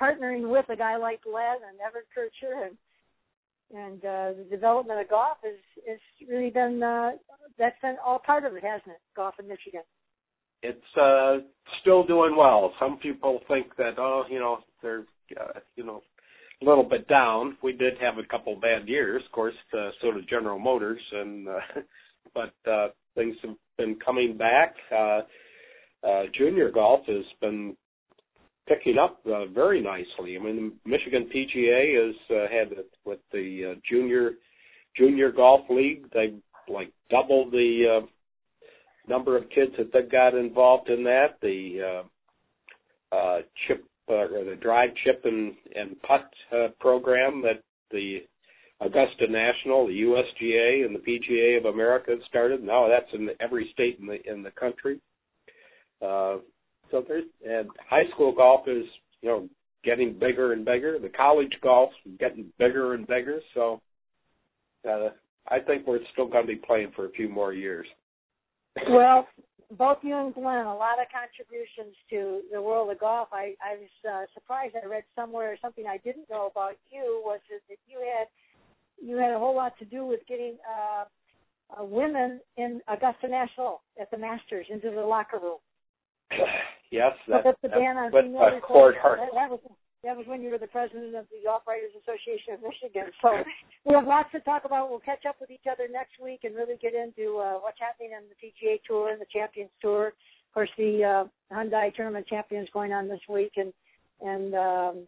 partnering 0.00 0.50
with 0.50 0.64
a 0.70 0.76
guy 0.76 0.96
like 0.96 1.22
Glenn 1.22 1.60
and 1.68 1.78
Everett 1.86 2.06
Kircher 2.14 2.64
and 2.64 2.76
and 3.70 4.00
uh, 4.02 4.32
the 4.32 4.46
development 4.50 5.00
of 5.00 5.10
golf 5.10 5.38
has 5.44 5.60
has 5.86 5.98
really 6.28 6.50
been 6.50 6.82
uh, 6.82 7.12
that's 7.58 7.80
been 7.82 7.96
all 8.04 8.18
part 8.18 8.44
of 8.44 8.54
it, 8.56 8.64
hasn't 8.64 8.96
it? 8.96 9.02
Golf 9.14 9.34
in 9.38 9.46
Michigan. 9.46 9.82
It's 10.62 10.96
uh 11.00 11.38
still 11.80 12.04
doing 12.04 12.36
well. 12.36 12.72
Some 12.80 12.98
people 12.98 13.40
think 13.48 13.76
that 13.76 13.98
oh, 13.98 14.24
you 14.30 14.38
know, 14.38 14.58
they're 14.82 15.04
uh, 15.38 15.60
you 15.76 15.84
know 15.84 16.02
a 16.62 16.64
little 16.64 16.84
bit 16.84 17.06
down. 17.08 17.56
We 17.62 17.72
did 17.72 17.94
have 18.00 18.18
a 18.18 18.26
couple 18.28 18.56
bad 18.56 18.88
years, 18.88 19.22
of 19.24 19.32
course, 19.32 19.54
uh, 19.72 19.90
so 20.00 20.12
did 20.12 20.28
General 20.28 20.58
Motors, 20.58 21.00
and 21.12 21.48
uh, 21.48 21.60
but 22.34 22.70
uh, 22.70 22.88
things 23.14 23.36
have 23.42 23.56
been 23.76 23.96
coming 24.04 24.36
back. 24.36 24.74
Uh, 24.92 25.20
uh, 26.06 26.22
junior 26.36 26.70
golf 26.70 27.00
has 27.06 27.24
been 27.40 27.76
picking 28.68 28.98
up 28.98 29.20
uh, 29.26 29.46
very 29.46 29.80
nicely. 29.80 30.36
I 30.36 30.42
mean, 30.42 30.72
the 30.84 30.90
Michigan 30.90 31.28
PGA 31.34 32.06
has 32.06 32.14
uh, 32.30 32.52
had 32.52 32.72
it 32.78 32.90
with 33.04 33.18
the 33.32 33.72
uh, 33.72 33.80
junior 33.88 34.32
junior 34.96 35.32
golf 35.32 35.62
league. 35.70 36.10
They 36.12 36.34
like 36.68 36.92
doubled 37.10 37.52
the 37.52 38.02
uh, 38.02 38.06
number 39.08 39.36
of 39.36 39.48
kids 39.50 39.72
that 39.78 39.92
they've 39.92 40.10
got 40.10 40.34
involved 40.34 40.88
in 40.88 41.04
that. 41.04 41.38
The 41.42 42.02
uh, 43.12 43.16
uh, 43.16 43.38
chip 43.66 43.84
uh, 44.10 44.14
or 44.14 44.44
the 44.44 44.56
drive 44.60 44.90
chip 45.04 45.22
and 45.24 45.54
and 45.74 46.00
putt 46.02 46.30
uh, 46.52 46.68
program 46.80 47.42
that 47.42 47.62
the 47.90 48.18
Augusta 48.80 49.26
National, 49.28 49.86
the 49.86 50.02
USGA, 50.02 50.86
and 50.86 50.94
the 50.94 51.00
PGA 51.00 51.58
of 51.58 51.64
America 51.64 52.14
started. 52.28 52.62
Now 52.62 52.88
that's 52.88 53.12
in 53.12 53.28
every 53.40 53.70
state 53.72 53.98
in 54.00 54.06
the 54.06 54.18
in 54.30 54.42
the 54.42 54.52
country. 54.52 55.00
Uh, 56.00 56.38
so 56.90 57.04
there's 57.06 57.24
and 57.46 57.68
high 57.88 58.08
school 58.14 58.32
golf 58.32 58.68
is 58.68 58.84
you 59.20 59.28
know 59.28 59.48
getting 59.84 60.12
bigger 60.12 60.52
and 60.52 60.64
bigger. 60.64 60.98
The 60.98 61.08
college 61.08 61.52
golf's 61.62 61.96
getting 62.18 62.46
bigger 62.58 62.94
and 62.94 63.06
bigger. 63.06 63.40
So 63.54 63.80
uh, 64.88 65.08
I 65.48 65.58
think 65.60 65.86
we're 65.86 66.00
still 66.12 66.28
going 66.28 66.46
to 66.46 66.52
be 66.52 66.60
playing 66.64 66.92
for 66.94 67.06
a 67.06 67.10
few 67.10 67.28
more 67.28 67.52
years. 67.52 67.86
Well, 68.90 69.26
both 69.76 69.98
you 70.02 70.16
and 70.16 70.32
Glenn, 70.32 70.66
a 70.66 70.74
lot 70.74 71.00
of 71.00 71.06
contributions 71.12 71.94
to 72.10 72.40
the 72.52 72.60
world 72.60 72.90
of 72.90 72.98
golf. 72.98 73.28
I, 73.32 73.54
I 73.60 73.76
was 73.76 73.94
uh, 74.08 74.24
surprised. 74.32 74.74
I 74.82 74.86
read 74.86 75.04
somewhere 75.14 75.56
something 75.60 75.84
I 75.86 75.98
didn't 75.98 76.30
know 76.30 76.48
about 76.50 76.76
you 76.90 77.20
was 77.24 77.40
that 77.50 77.76
you 77.86 77.98
had 78.00 78.28
you 79.00 79.16
had 79.16 79.32
a 79.32 79.38
whole 79.38 79.54
lot 79.54 79.78
to 79.78 79.84
do 79.84 80.04
with 80.04 80.20
getting 80.26 80.56
uh, 80.66 81.04
uh, 81.78 81.84
women 81.84 82.40
in 82.56 82.80
Augusta 82.88 83.28
National 83.28 83.82
at 84.00 84.10
the 84.10 84.18
Masters 84.18 84.66
into 84.70 84.90
the 84.90 85.02
locker 85.02 85.38
room. 85.38 85.58
yes, 86.90 87.12
that, 87.28 87.42
that's 87.44 87.58
the 87.62 87.68
ban 87.68 87.96
on 87.96 88.12
with 88.12 88.24
female 88.24 88.42
uh, 88.42 88.60
Cord 88.60 88.94
Hart. 89.00 89.20
That, 89.20 89.34
that 89.34 89.50
was 89.50 89.60
that 90.04 90.16
was 90.16 90.26
when 90.26 90.42
you 90.42 90.50
were 90.50 90.58
the 90.58 90.70
president 90.70 91.14
of 91.16 91.26
the 91.30 91.42
Writers 91.66 91.90
Association 91.98 92.54
of 92.54 92.62
Michigan. 92.62 93.10
So 93.20 93.42
we 93.84 93.94
have 93.94 94.06
lots 94.06 94.30
to 94.32 94.40
talk 94.40 94.64
about. 94.64 94.90
We'll 94.90 95.00
catch 95.00 95.26
up 95.26 95.36
with 95.40 95.50
each 95.50 95.66
other 95.70 95.88
next 95.90 96.22
week 96.22 96.40
and 96.44 96.54
really 96.54 96.76
get 96.80 96.94
into 96.94 97.38
uh, 97.38 97.58
what's 97.58 97.80
happening 97.80 98.12
on 98.14 98.22
the 98.30 98.38
PGA 98.38 98.78
Tour 98.86 99.10
and 99.10 99.20
the 99.20 99.26
Champions 99.32 99.70
Tour. 99.82 100.08
Of 100.08 100.54
course, 100.54 100.70
the 100.78 101.26
uh, 101.26 101.54
Hyundai 101.54 101.94
Tournament 101.94 102.26
Champions 102.28 102.68
going 102.72 102.92
on 102.92 103.08
this 103.08 103.20
week, 103.28 103.52
and 103.56 103.72
and 104.20 104.54
um, 104.54 105.06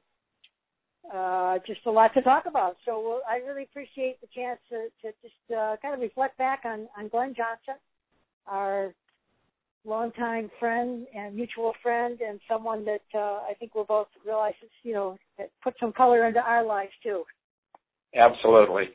uh, 1.12 1.58
just 1.66 1.80
a 1.86 1.90
lot 1.90 2.12
to 2.14 2.22
talk 2.22 2.44
about. 2.46 2.76
So 2.84 3.00
we'll, 3.00 3.20
I 3.28 3.36
really 3.46 3.64
appreciate 3.64 4.20
the 4.20 4.28
chance 4.34 4.58
to, 4.70 4.88
to 5.02 5.14
just 5.22 5.56
uh, 5.56 5.76
kind 5.82 5.94
of 5.94 6.00
reflect 6.00 6.36
back 6.36 6.62
on 6.64 6.88
on 6.98 7.08
Glenn 7.08 7.34
Johnson, 7.34 7.80
our 8.46 8.92
longtime 9.84 10.50
friend 10.58 11.06
and 11.14 11.34
mutual 11.34 11.72
friend, 11.82 12.18
and 12.20 12.40
someone 12.48 12.84
that 12.84 13.02
uh, 13.14 13.40
I 13.48 13.54
think 13.58 13.74
we'll 13.74 13.84
both 13.84 14.08
realize 14.24 14.54
is, 14.62 14.70
you 14.82 14.92
know, 14.92 15.16
that 15.38 15.50
put 15.62 15.74
some 15.80 15.92
color 15.92 16.26
into 16.26 16.40
our 16.40 16.64
lives 16.64 16.92
too. 17.02 17.24
Absolutely. 18.14 18.90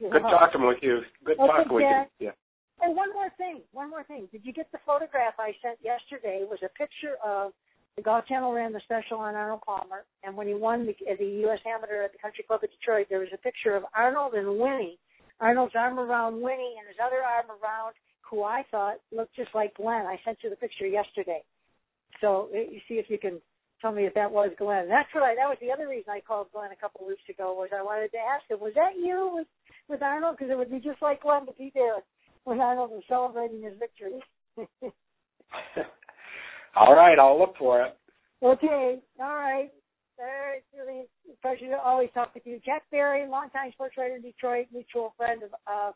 Good 0.00 0.22
talking 0.22 0.66
with 0.66 0.78
you. 0.82 1.00
Good 1.24 1.38
Okay, 1.38 1.46
talking 1.46 1.74
with 1.74 1.84
Jack. 1.84 2.10
you. 2.18 2.26
Yeah. 2.26 2.32
And 2.80 2.94
one 2.94 3.12
more 3.12 3.30
thing, 3.36 3.62
one 3.72 3.90
more 3.90 4.04
thing. 4.04 4.28
Did 4.30 4.42
you 4.44 4.52
get 4.52 4.70
the 4.70 4.78
photograph 4.86 5.34
I 5.38 5.50
sent 5.62 5.78
yesterday? 5.82 6.38
It 6.42 6.48
was 6.48 6.60
a 6.62 6.70
picture 6.78 7.18
of 7.24 7.52
the 7.98 8.02
Golf 8.02 8.26
Channel 8.26 8.52
ran 8.52 8.72
the 8.72 8.80
special 8.86 9.18
on 9.18 9.34
Arnold 9.34 9.62
Palmer, 9.66 10.06
and 10.22 10.36
when 10.36 10.46
he 10.46 10.54
won 10.54 10.86
the, 10.86 10.94
the 11.18 11.42
U.S. 11.50 11.58
Amateur 11.66 12.06
at 12.06 12.12
the 12.12 12.22
Country 12.22 12.44
Club 12.46 12.62
of 12.62 12.70
Detroit, 12.70 13.10
there 13.10 13.18
was 13.18 13.34
a 13.34 13.42
picture 13.42 13.74
of 13.74 13.82
Arnold 13.90 14.34
and 14.34 14.46
Winnie. 14.46 15.00
Arnold's 15.40 15.74
arm 15.74 15.98
around 15.98 16.40
Winnie 16.40 16.78
and 16.78 16.86
his 16.86 16.98
other 17.02 17.26
arm 17.26 17.50
around 17.50 17.98
who 18.30 18.42
I 18.44 18.64
thought 18.70 18.96
looked 19.12 19.36
just 19.36 19.54
like 19.54 19.74
Glenn. 19.76 20.06
I 20.06 20.20
sent 20.24 20.38
you 20.42 20.50
the 20.50 20.56
picture 20.56 20.86
yesterday. 20.86 21.42
So 22.20 22.48
eh, 22.54 22.64
you 22.70 22.80
see 22.88 22.94
if 22.94 23.06
you 23.08 23.18
can 23.18 23.40
tell 23.80 23.92
me 23.92 24.06
if 24.06 24.14
that 24.14 24.30
was 24.30 24.50
Glenn. 24.58 24.88
That's 24.88 25.08
what 25.14 25.24
I. 25.24 25.34
That 25.34 25.48
was 25.48 25.58
the 25.60 25.72
other 25.72 25.88
reason 25.88 26.10
I 26.10 26.20
called 26.20 26.48
Glenn 26.52 26.72
a 26.72 26.76
couple 26.76 27.02
of 27.02 27.08
weeks 27.08 27.28
ago 27.28 27.54
was 27.54 27.70
I 27.74 27.82
wanted 27.82 28.10
to 28.12 28.18
ask 28.18 28.48
him, 28.50 28.60
was 28.60 28.74
that 28.74 28.96
you 28.98 29.30
with 29.32 29.46
with 29.88 30.02
Arnold? 30.02 30.36
Because 30.38 30.50
it 30.50 30.58
would 30.58 30.70
be 30.70 30.80
just 30.80 31.02
like 31.02 31.22
Glenn 31.22 31.46
to 31.46 31.52
be 31.52 31.70
there 31.74 31.96
when 32.44 32.60
Arnold 32.60 32.90
was 32.90 33.02
celebrating 33.08 33.62
his 33.62 33.74
victory. 33.78 34.20
All 36.76 36.94
right, 36.94 37.18
I'll 37.18 37.38
look 37.38 37.54
for 37.58 37.82
it. 37.82 37.96
Okay, 38.42 39.00
all 39.18 39.34
right. 39.34 39.70
Uh, 40.18 40.58
it's 40.58 40.66
really 40.76 41.06
a 41.30 41.36
pleasure 41.42 41.66
to 41.70 41.78
always 41.78 42.08
talk 42.14 42.34
with 42.34 42.46
you. 42.46 42.60
Jack 42.64 42.82
Berry, 42.90 43.28
longtime 43.28 43.72
sports 43.72 43.96
writer 43.96 44.16
in 44.16 44.22
Detroit, 44.22 44.66
mutual 44.72 45.14
friend 45.16 45.42
of 45.42 45.50
uh, 45.66 45.92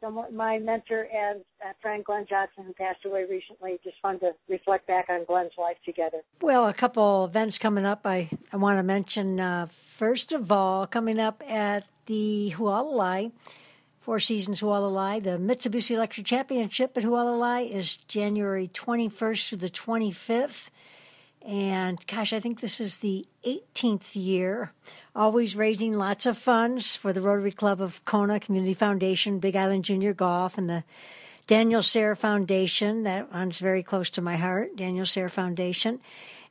someone, 0.00 0.34
my 0.34 0.58
mentor 0.58 1.08
and 1.12 1.40
uh, 1.64 1.72
friend 1.80 2.04
Glenn 2.04 2.26
Johnson, 2.28 2.64
who 2.66 2.72
passed 2.72 3.04
away 3.04 3.24
recently. 3.28 3.78
Just 3.82 3.96
fun 4.00 4.18
to 4.20 4.32
reflect 4.48 4.86
back 4.86 5.06
on 5.08 5.24
Glenn's 5.24 5.52
life 5.58 5.76
together. 5.84 6.18
Well, 6.40 6.68
a 6.68 6.74
couple 6.74 7.24
events 7.24 7.58
coming 7.58 7.84
up. 7.84 8.02
I, 8.04 8.30
I 8.52 8.56
want 8.56 8.78
to 8.78 8.82
mention, 8.82 9.40
uh, 9.40 9.66
first 9.66 10.32
of 10.32 10.50
all, 10.52 10.86
coming 10.86 11.18
up 11.18 11.42
at 11.48 11.88
the 12.06 12.54
Hualalai, 12.56 13.32
Four 14.00 14.20
Seasons 14.20 14.62
Hualalai, 14.62 15.22
the 15.22 15.38
Mitsubishi 15.38 15.90
Electric 15.90 16.26
Championship 16.26 16.96
at 16.96 17.04
Hualalai 17.04 17.70
is 17.70 17.96
January 17.96 18.68
21st 18.68 19.48
through 19.48 19.58
the 19.58 19.68
25th. 19.68 20.70
And 21.48 22.06
gosh, 22.06 22.34
I 22.34 22.40
think 22.40 22.60
this 22.60 22.78
is 22.78 22.98
the 22.98 23.24
18th 23.46 24.14
year. 24.14 24.72
Always 25.16 25.56
raising 25.56 25.94
lots 25.94 26.26
of 26.26 26.36
funds 26.36 26.94
for 26.94 27.10
the 27.10 27.22
Rotary 27.22 27.52
Club 27.52 27.80
of 27.80 28.04
Kona 28.04 28.38
Community 28.38 28.74
Foundation, 28.74 29.38
Big 29.38 29.56
Island 29.56 29.86
Junior 29.86 30.12
Golf, 30.12 30.58
and 30.58 30.68
the 30.68 30.84
Daniel 31.46 31.82
Sayre 31.82 32.14
Foundation. 32.14 33.04
That 33.04 33.32
runs 33.32 33.60
very 33.60 33.82
close 33.82 34.10
to 34.10 34.20
my 34.20 34.36
heart, 34.36 34.76
Daniel 34.76 35.06
Sayre 35.06 35.30
Foundation. 35.30 36.00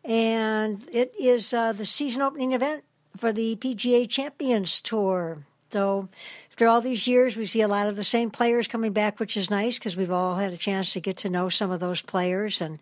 And 0.03 0.81
it 0.91 1.13
is 1.19 1.53
uh, 1.53 1.73
the 1.73 1.85
season 1.85 2.23
opening 2.23 2.53
event 2.53 2.83
for 3.15 3.31
the 3.31 3.55
PGA 3.57 4.09
Champions 4.09 4.81
Tour. 4.81 5.43
So 5.69 6.09
after 6.49 6.67
all 6.67 6.81
these 6.81 7.07
years, 7.07 7.37
we 7.37 7.45
see 7.45 7.61
a 7.61 7.67
lot 7.67 7.85
of 7.85 7.97
the 7.97 8.03
same 8.03 8.31
players 8.31 8.67
coming 8.67 8.93
back, 8.93 9.19
which 9.19 9.37
is 9.37 9.51
nice 9.51 9.77
because 9.77 9.95
we've 9.95 10.11
all 10.11 10.37
had 10.37 10.53
a 10.53 10.57
chance 10.57 10.93
to 10.93 10.99
get 10.99 11.17
to 11.17 11.29
know 11.29 11.49
some 11.49 11.69
of 11.69 11.79
those 11.79 12.01
players 12.01 12.61
and 12.61 12.79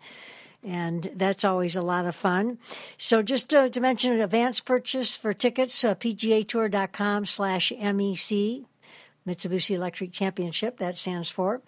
and 0.66 1.10
that's 1.14 1.44
always 1.44 1.76
a 1.76 1.82
lot 1.82 2.06
of 2.06 2.16
fun. 2.16 2.58
So 2.98 3.22
just 3.22 3.50
to, 3.50 3.70
to 3.70 3.80
mention 3.80 4.12
an 4.12 4.20
advance 4.20 4.60
purchase 4.60 5.16
for 5.16 5.32
tickets, 5.32 5.84
uh, 5.84 5.94
pgatour.com 5.94 7.26
slash 7.26 7.72
MEC, 7.72 8.64
Mitsubishi 9.26 9.76
Electric 9.76 10.12
Championship, 10.12 10.78
that 10.78 10.96
stands 10.96 11.30
for. 11.30 11.62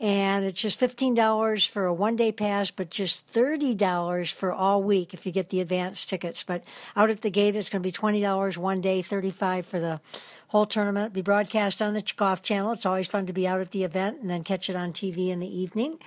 And 0.00 0.44
it's 0.44 0.60
just 0.60 0.80
$15 0.80 1.68
for 1.68 1.86
a 1.86 1.94
one 1.94 2.16
day 2.16 2.32
pass, 2.32 2.70
but 2.70 2.90
just 2.90 3.26
$30 3.32 4.32
for 4.32 4.52
all 4.52 4.82
week 4.82 5.14
if 5.14 5.24
you 5.24 5.32
get 5.32 5.48
the 5.50 5.60
advance 5.60 6.04
tickets. 6.04 6.42
But 6.42 6.62
out 6.94 7.08
at 7.08 7.22
the 7.22 7.30
gate, 7.30 7.56
it's 7.56 7.70
going 7.70 7.82
to 7.82 7.86
be 7.86 7.92
$20 7.92 8.56
one 8.58 8.80
day, 8.80 9.00
35 9.00 9.64
for 9.64 9.80
the 9.80 10.00
whole 10.48 10.66
tournament. 10.66 11.06
It'll 11.06 11.14
be 11.14 11.22
broadcast 11.22 11.80
on 11.80 11.94
the 11.94 12.04
golf 12.16 12.42
channel. 12.42 12.72
It's 12.72 12.86
always 12.86 13.08
fun 13.08 13.26
to 13.26 13.32
be 13.32 13.46
out 13.46 13.60
at 13.60 13.70
the 13.70 13.84
event 13.84 14.20
and 14.20 14.28
then 14.28 14.44
catch 14.44 14.68
it 14.68 14.76
on 14.76 14.92
TV 14.92 15.28
in 15.28 15.40
the 15.40 15.60
evening 15.60 15.98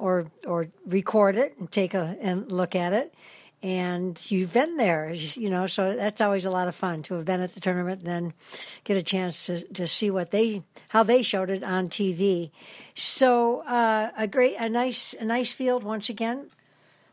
or 0.00 0.26
or 0.46 0.68
record 0.86 1.36
it 1.36 1.56
and 1.58 1.70
take 1.70 1.94
a 1.94 2.16
and 2.20 2.50
look 2.50 2.74
at 2.74 2.92
it. 2.92 3.14
And 3.62 4.18
you've 4.30 4.54
been 4.54 4.78
there, 4.78 5.12
you 5.12 5.50
know, 5.50 5.66
so 5.66 5.94
that's 5.94 6.22
always 6.22 6.46
a 6.46 6.50
lot 6.50 6.66
of 6.66 6.74
fun 6.74 7.02
to 7.04 7.14
have 7.14 7.26
been 7.26 7.42
at 7.42 7.52
the 7.52 7.60
tournament 7.60 7.98
and 8.00 8.06
then 8.06 8.32
get 8.84 8.96
a 8.96 9.02
chance 9.02 9.46
to, 9.46 9.62
to 9.74 9.86
see 9.86 10.10
what 10.10 10.30
they, 10.30 10.62
how 10.88 11.02
they 11.02 11.20
showed 11.20 11.50
it 11.50 11.62
on 11.62 11.88
TV. 11.88 12.52
So, 12.94 13.60
uh, 13.66 14.12
a 14.16 14.26
great, 14.26 14.56
a 14.58 14.70
nice, 14.70 15.12
a 15.12 15.26
nice 15.26 15.52
field 15.52 15.84
once 15.84 16.08
again. 16.08 16.46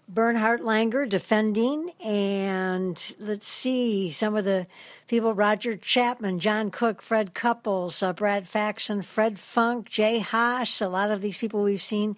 Bernhard 0.09 0.61
Langer 0.61 1.07
defending, 1.09 1.91
and 2.01 3.13
let's 3.19 3.45
see 3.45 4.09
some 4.09 4.37
of 4.37 4.45
the 4.45 4.67
people: 5.09 5.33
Roger 5.33 5.75
Chapman, 5.75 6.39
John 6.39 6.71
Cook, 6.71 7.01
Fred 7.01 7.33
Couples, 7.33 8.01
uh, 8.01 8.13
Brad 8.13 8.47
Faxon, 8.47 9.01
Fred 9.01 9.37
Funk, 9.37 9.89
Jay 9.89 10.19
Haas. 10.19 10.79
A 10.79 10.87
lot 10.87 11.11
of 11.11 11.19
these 11.19 11.37
people 11.37 11.61
we've 11.61 11.81
seen 11.81 12.15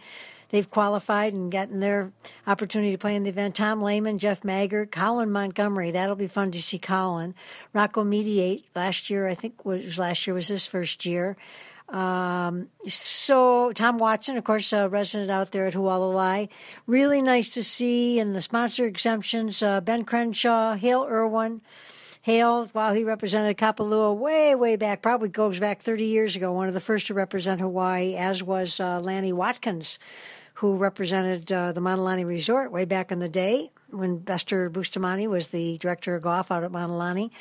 they've 0.49 0.69
qualified 0.69 1.34
and 1.34 1.51
gotten 1.51 1.80
their 1.80 2.11
opportunity 2.45 2.91
to 2.91 2.97
play 2.97 3.15
in 3.15 3.23
the 3.23 3.30
event. 3.30 3.55
Tom 3.55 3.81
Lehman, 3.81 4.19
Jeff 4.19 4.41
Maggart, 4.41 4.91
Colin 4.91 5.31
Montgomerie. 5.31 5.91
That'll 5.91 6.15
be 6.15 6.27
fun 6.27 6.51
to 6.51 6.61
see 6.61 6.80
Colin. 6.80 7.35
Rocco 7.73 8.03
Mediate 8.03 8.65
last 8.76 9.09
year, 9.09 9.27
I 9.27 9.35
think 9.35 9.65
was 9.65 9.97
last 9.97 10.27
year 10.27 10.34
was 10.34 10.47
his 10.47 10.65
first 10.65 11.05
year. 11.05 11.38
Um, 11.89 12.69
so 12.88 13.71
Tom 13.73 13.97
Watson, 13.97 14.38
of 14.38 14.43
course, 14.43 14.73
a 14.73 14.88
resident 14.88 15.31
out 15.31 15.51
there 15.51 15.65
at 15.65 15.73
Hualalai. 15.73 16.49
Really 16.85 17.21
nice 17.21 17.49
to 17.55 17.63
see. 17.63 18.19
And 18.19 18.35
the 18.35 18.41
sponsor 18.41 18.85
exemptions, 18.85 19.63
uh, 19.63 19.81
Ben 19.81 20.05
Crenshaw, 20.05 20.76
Hale 20.76 21.05
Irwin. 21.09 21.61
Hale, 22.21 22.65
while 22.73 22.93
he 22.93 23.03
represented 23.03 23.57
Kapalua 23.57 24.15
way, 24.15 24.53
way 24.53 24.76
back, 24.76 25.01
probably 25.01 25.30
goes 25.30 25.59
back 25.59 25.81
30 25.81 26.03
years 26.03 26.35
ago, 26.35 26.51
one 26.51 26.67
of 26.67 26.73
the 26.73 26.81
first 26.81 27.07
to 27.07 27.13
represent 27.13 27.61
Hawaii, 27.61 28.13
as 28.15 28.43
was 28.43 28.80
uh, 28.80 28.99
Lanny 28.99 29.31
Wadkins, 29.31 29.97
who 30.60 30.76
represented 30.76 31.49
uh, 31.53 31.72
the 31.72 31.80
Mauna 31.80 32.03
Lani 32.03 32.26
Resort 32.26 32.69
way 32.69 32.84
back 32.84 33.14
in 33.14 33.19
the 33.19 33.30
day 33.30 33.72
when 33.91 34.18
Buster 34.18 34.69
Bustamante 34.69 35.26
was 35.26 35.48
the 35.48 35.77
director 35.77 36.15
of 36.15 36.23
golf 36.23 36.52
out 36.52 36.65
at 36.65 36.72
Mauna 36.72 36.98
Lani. 36.98 37.31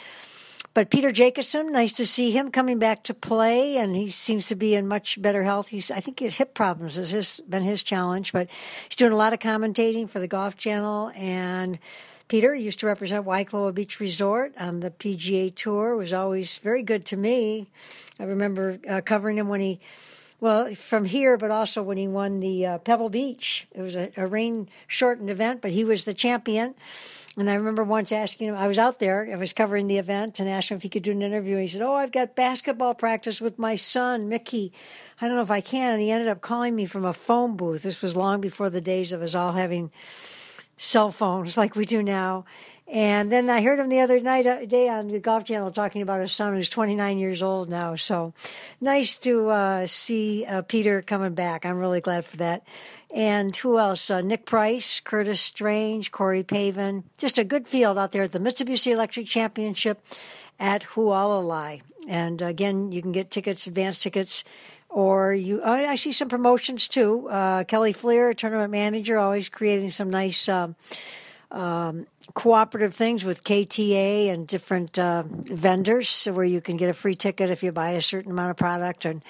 But 0.73 0.89
Peter 0.89 1.11
Jacobsen, 1.11 1.73
nice 1.73 1.93
to 1.95 2.07
see 2.07 2.31
him 2.31 2.53
coming 2.53 2.78
back 2.78 3.03
to 3.05 3.15
play, 3.15 3.77
and 3.77 3.97
he 3.97 4.07
seems 4.09 4.47
to 4.47 4.55
be 4.55 4.77
in 4.77 4.86
much 4.86 5.20
better 5.20 5.43
health. 5.43 5.66
He's, 5.66 5.90
I 5.90 5.99
think, 5.99 6.20
his 6.20 6.36
hip 6.36 6.55
problems 6.55 6.95
has 6.95 7.11
his, 7.11 7.40
been 7.49 7.65
his 7.65 7.82
challenge, 7.82 8.32
but 8.32 8.49
he's 8.89 8.95
doing 8.95 9.12
a 9.12 9.16
lot 9.16 9.32
of 9.32 9.40
commentating 9.40 10.09
for 10.09 10.20
the 10.20 10.28
Golf 10.28 10.57
Channel. 10.57 11.11
And 11.16 11.81
Peter 12.28 12.55
used 12.55 12.78
to 12.81 12.86
represent 12.86 13.27
Waikoloa 13.27 13.74
Beach 13.74 13.99
Resort 13.99 14.53
on 14.61 14.78
the 14.78 14.93
PGA 14.93 15.53
Tour. 15.53 15.97
Was 15.97 16.12
always 16.12 16.59
very 16.59 16.85
good 16.85 17.05
to 17.07 17.16
me. 17.16 17.69
I 18.20 18.24
remember 18.24 18.78
uh, 18.89 19.01
covering 19.01 19.39
him 19.39 19.49
when 19.49 19.61
he 19.61 19.81
well, 20.40 20.73
from 20.74 21.05
here, 21.05 21.36
but 21.36 21.51
also 21.51 21.82
when 21.82 21.97
he 21.97 22.06
won 22.06 22.40
the 22.40 22.65
uh, 22.65 22.78
Pebble 22.78 23.09
Beach. 23.09 23.66
It 23.73 23.81
was 23.81 23.97
a, 23.97 24.10
a 24.16 24.27
rain 24.27 24.69
shortened 24.86 25.31
event, 25.31 25.60
but 25.60 25.73
he 25.73 25.85
was 25.85 26.05
the 26.05 26.15
champion. 26.15 26.74
And 27.36 27.48
I 27.48 27.55
remember 27.55 27.85
once 27.85 28.10
asking 28.10 28.48
him, 28.48 28.56
I 28.56 28.66
was 28.66 28.78
out 28.78 28.98
there, 28.98 29.28
I 29.32 29.36
was 29.36 29.52
covering 29.52 29.86
the 29.86 29.98
event, 29.98 30.40
and 30.40 30.48
asked 30.48 30.70
him 30.70 30.77
if 30.77 30.82
he 30.82 30.89
could 30.89 31.05
do 31.05 31.12
an 31.12 31.23
interview. 31.23 31.55
And 31.55 31.62
he 31.62 31.69
said, 31.69 31.82
Oh, 31.82 31.94
I've 31.94 32.10
got 32.10 32.35
basketball 32.35 32.94
practice 32.94 33.40
with 33.40 33.59
my 33.59 33.77
son, 33.77 34.28
Mickey. 34.28 34.73
I 35.20 35.27
don't 35.27 35.36
know 35.36 35.43
if 35.43 35.51
I 35.51 35.60
can. 35.60 35.94
And 35.94 36.02
he 36.02 36.10
ended 36.10 36.28
up 36.28 36.40
calling 36.40 36.74
me 36.74 36.85
from 36.85 37.05
a 37.05 37.12
phone 37.12 37.56
booth. 37.56 37.82
This 37.82 38.02
was 38.02 38.16
long 38.16 38.40
before 38.40 38.70
the 38.70 38.81
days 38.81 39.12
of 39.12 39.23
us 39.23 39.36
all 39.36 39.52
having 39.52 39.93
cell 40.77 41.10
phones 41.10 41.56
like 41.56 41.77
we 41.77 41.85
do 41.85 42.02
now. 42.02 42.44
And 42.90 43.31
then 43.31 43.51
I 43.51 43.60
heard 43.60 43.78
him 43.78 43.90
the 43.90 44.01
other 44.01 44.19
night, 44.19 44.47
uh, 44.47 44.65
day 44.65 44.89
on 44.89 45.09
the 45.09 45.19
Golf 45.19 45.44
Channel 45.44 45.70
talking 45.70 46.01
about 46.01 46.20
his 46.20 46.32
son 46.32 46.55
who's 46.55 46.70
29 46.70 47.19
years 47.19 47.43
old 47.43 47.69
now. 47.69 47.97
So 47.97 48.32
nice 48.81 49.19
to 49.19 49.51
uh, 49.51 49.86
see 49.86 50.47
uh, 50.47 50.62
Peter 50.62 51.02
coming 51.02 51.35
back. 51.35 51.66
I'm 51.66 51.77
really 51.77 52.01
glad 52.01 52.24
for 52.24 52.39
that. 52.39 52.62
And 53.15 53.55
who 53.56 53.78
else? 53.78 54.10
Uh, 54.10 54.23
Nick 54.23 54.47
Price, 54.47 55.01
Curtis 55.01 55.40
Strange, 55.40 56.12
Corey 56.12 56.43
Pavin. 56.43 57.05
Just 57.19 57.36
a 57.36 57.44
good 57.44 57.69
field 57.69 57.98
out 57.98 58.12
there 58.12 58.23
at 58.23 58.32
the 58.32 58.39
Mitsubishi 58.39 58.93
Electric 58.93 59.27
Championship 59.27 60.02
at 60.59 60.82
Hualalai. 60.82 61.82
And 62.09 62.40
again, 62.40 62.90
you 62.90 63.02
can 63.02 63.12
get 63.12 63.31
tickets, 63.31 63.66
advance 63.66 64.01
tickets, 64.01 64.44
or 64.89 65.35
you. 65.35 65.62
I 65.62 65.97
see 65.97 66.12
some 66.12 66.31
promotions 66.31 66.89
too. 66.89 67.28
Uh, 67.28 67.65
Kelly 67.65 67.93
Fleer, 67.93 68.32
tournament 68.32 68.70
manager, 68.70 69.19
always 69.19 69.51
creating 69.51 69.90
some 69.90 70.09
nice. 70.09 70.48
Um, 70.48 70.74
um, 71.50 72.06
cooperative 72.34 72.94
things 72.94 73.24
with 73.24 73.44
KTA 73.44 74.28
and 74.32 74.46
different 74.46 74.98
uh, 74.98 75.24
vendors 75.26 76.26
where 76.26 76.44
you 76.44 76.60
can 76.60 76.76
get 76.76 76.90
a 76.90 76.94
free 76.94 77.14
ticket 77.14 77.50
if 77.50 77.62
you 77.62 77.72
buy 77.72 77.90
a 77.90 78.02
certain 78.02 78.32
amount 78.32 78.50
of 78.50 78.56
product 78.56 79.04
and 79.04 79.22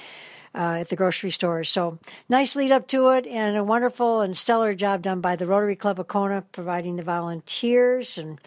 uh, 0.55 0.79
at 0.81 0.89
the 0.89 0.97
grocery 0.97 1.31
store. 1.31 1.63
So 1.65 1.99
nice 2.29 2.57
lead 2.57 2.73
up 2.73 2.89
to 2.89 3.11
it 3.11 3.27
and 3.27 3.57
a 3.57 3.65
wonderful 3.65 4.21
and 4.21 4.37
stellar 4.37 4.75
job 4.75 5.03
done 5.03 5.21
by 5.21 5.37
the 5.37 5.47
Rotary 5.47 5.77
Club 5.77 6.01
of 6.01 6.09
Kona 6.09 6.43
providing 6.53 6.97
the 6.97 7.03
volunteers 7.03 8.19
and 8.19 8.39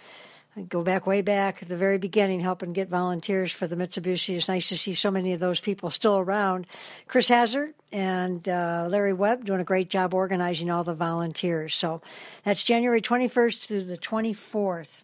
Go 0.68 0.84
back 0.84 1.08
way 1.08 1.22
back 1.22 1.60
at 1.62 1.70
the 1.70 1.78
very 1.78 1.98
beginning, 1.98 2.42
helping 2.42 2.74
get 2.74 2.90
volunteers 2.90 3.54
for 3.54 3.68
the 3.68 3.78
Mitsubishi. 3.78 4.36
It's 4.36 4.50
nice 4.50 4.68
to 4.68 4.78
see 4.78 4.94
so 4.94 5.10
many 5.10 5.32
of 5.32 5.40
those 5.40 5.62
people 5.62 5.90
still 5.90 6.18
around. 6.18 6.68
Chris 7.08 7.30
Hazard 7.30 7.74
and 7.94 8.48
uh, 8.50 8.86
Larry 8.90 9.14
Webb 9.14 9.46
doing 9.46 9.62
a 9.62 9.64
great 9.64 9.90
job 9.90 10.14
organizing 10.14 10.70
all 10.70 10.84
the 10.84 10.94
volunteers. 10.94 11.74
So 11.74 12.02
that's 12.44 12.66
January 12.66 13.02
21st 13.02 13.66
through 13.66 13.84
the 13.84 13.98
24th. 13.98 15.04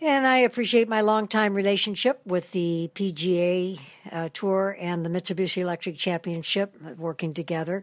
And 0.00 0.24
I 0.24 0.36
appreciate 0.38 0.88
my 0.88 1.00
longtime 1.00 1.54
relationship 1.54 2.20
with 2.24 2.52
the 2.52 2.90
PGA 2.94 3.80
uh, 4.12 4.28
Tour 4.32 4.76
and 4.78 5.04
the 5.04 5.10
Mitsubishi 5.10 5.62
Electric 5.62 5.96
Championship, 5.96 6.80
working 6.96 7.34
together. 7.34 7.82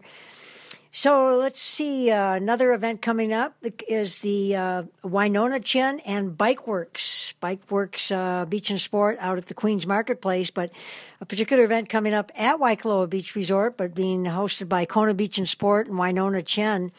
So 0.94 1.38
let's 1.38 1.62
see. 1.62 2.12
Uh, 2.12 2.34
another 2.34 2.74
event 2.74 3.02
coming 3.02 3.32
up 3.32 3.56
is 3.88 4.18
the 4.18 4.56
uh, 4.58 4.84
Winona 5.04 5.62
Chin 5.62 6.02
and 6.02 6.38
Bike 6.38 6.68
Works, 6.68 7.34
Bike 7.40 7.62
Works 7.72 8.12
uh, 8.12 8.44
Beach 8.44 8.70
and 8.70 8.82
Sport 8.82 9.18
out 9.22 9.38
at 9.38 9.46
the 9.46 9.54
Queens 9.54 9.88
Marketplace. 9.88 10.52
But 10.52 10.74
a 11.22 11.26
particular 11.26 11.64
event 11.64 11.88
coming 11.88 12.14
up 12.14 12.30
at 12.36 12.60
Waikoloa 12.60 13.10
Beach 13.10 13.36
Resort, 13.36 13.78
but 13.78 13.96
being 13.96 14.26
hosted 14.26 14.68
by 14.68 14.84
Kona 14.84 15.14
Beach 15.14 15.38
and 15.38 15.48
Sport 15.48 15.88
and 15.88 15.98
Winona 15.98 16.44
Chin. 16.44 16.92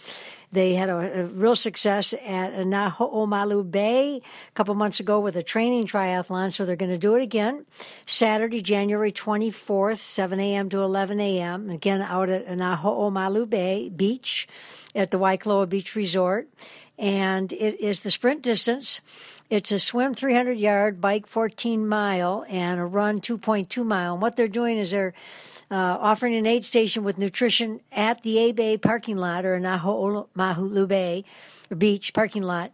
They 0.53 0.75
had 0.75 0.91
a, 0.91 1.23
a 1.23 1.25
real 1.25 1.57
success 1.57 2.13
at 2.13 2.53
Naho'omalu 2.53 3.71
Bay 3.71 4.17
a 4.17 4.53
couple 4.53 4.75
months 4.75 5.01
ago 5.01 5.19
with 5.19 5.35
a 5.37 5.43
training 5.43 5.87
triathlon, 5.87 6.53
so 6.53 6.67
they're 6.67 6.77
going 6.77 6.93
to 6.93 6.99
do 6.99 7.17
it 7.17 7.23
again 7.23 7.65
Saturday, 8.07 8.61
January 8.61 9.11
24th, 9.11 9.99
7 9.99 10.39
a.m. 10.39 10.69
to 10.69 10.83
11 10.83 11.21
a.m. 11.21 11.71
Again, 11.71 12.03
out 12.03 12.29
at 12.29 12.47
Naho'omalu 12.47 13.49
Bay 13.49 13.89
Beach 13.89 14.47
at 14.95 15.11
the 15.11 15.19
Waikoloa 15.19 15.69
Beach 15.69 15.97
Resort. 15.97 16.49
And 16.99 17.53
it 17.55 17.81
is 17.81 18.01
the 18.01 18.11
sprint 18.11 18.43
distance 18.43 19.01
it's 19.53 19.71
a 19.71 19.79
swim 19.79 20.15
300 20.15 20.53
yard, 20.53 20.99
bike 20.99 21.27
14 21.27 21.87
mile, 21.87 22.47
and 22.49 22.81
a 22.81 22.87
run 22.87 23.21
2.2 23.21 23.85
mile. 23.85 24.15
And 24.15 24.23
what 24.23 24.35
they're 24.35 24.49
doing 24.49 24.79
is 24.79 24.93
they're 24.93 25.13
uh, 25.71 25.99
offering 26.01 26.35
an 26.35 26.47
aid 26.47 26.65
station 26.65 27.05
with 27.05 27.19
nutrition 27.19 27.81
at 27.93 28.23
the 28.23 28.39
A 28.39 28.53
Bay 28.53 28.79
parking 28.79 29.19
lot 29.19 29.45
or 29.45 29.61
Naho 29.61 30.27
Mahulu 30.35 30.89
Bay 30.89 31.27
beach 31.77 32.13
parking 32.13 32.43
lot 32.43 32.73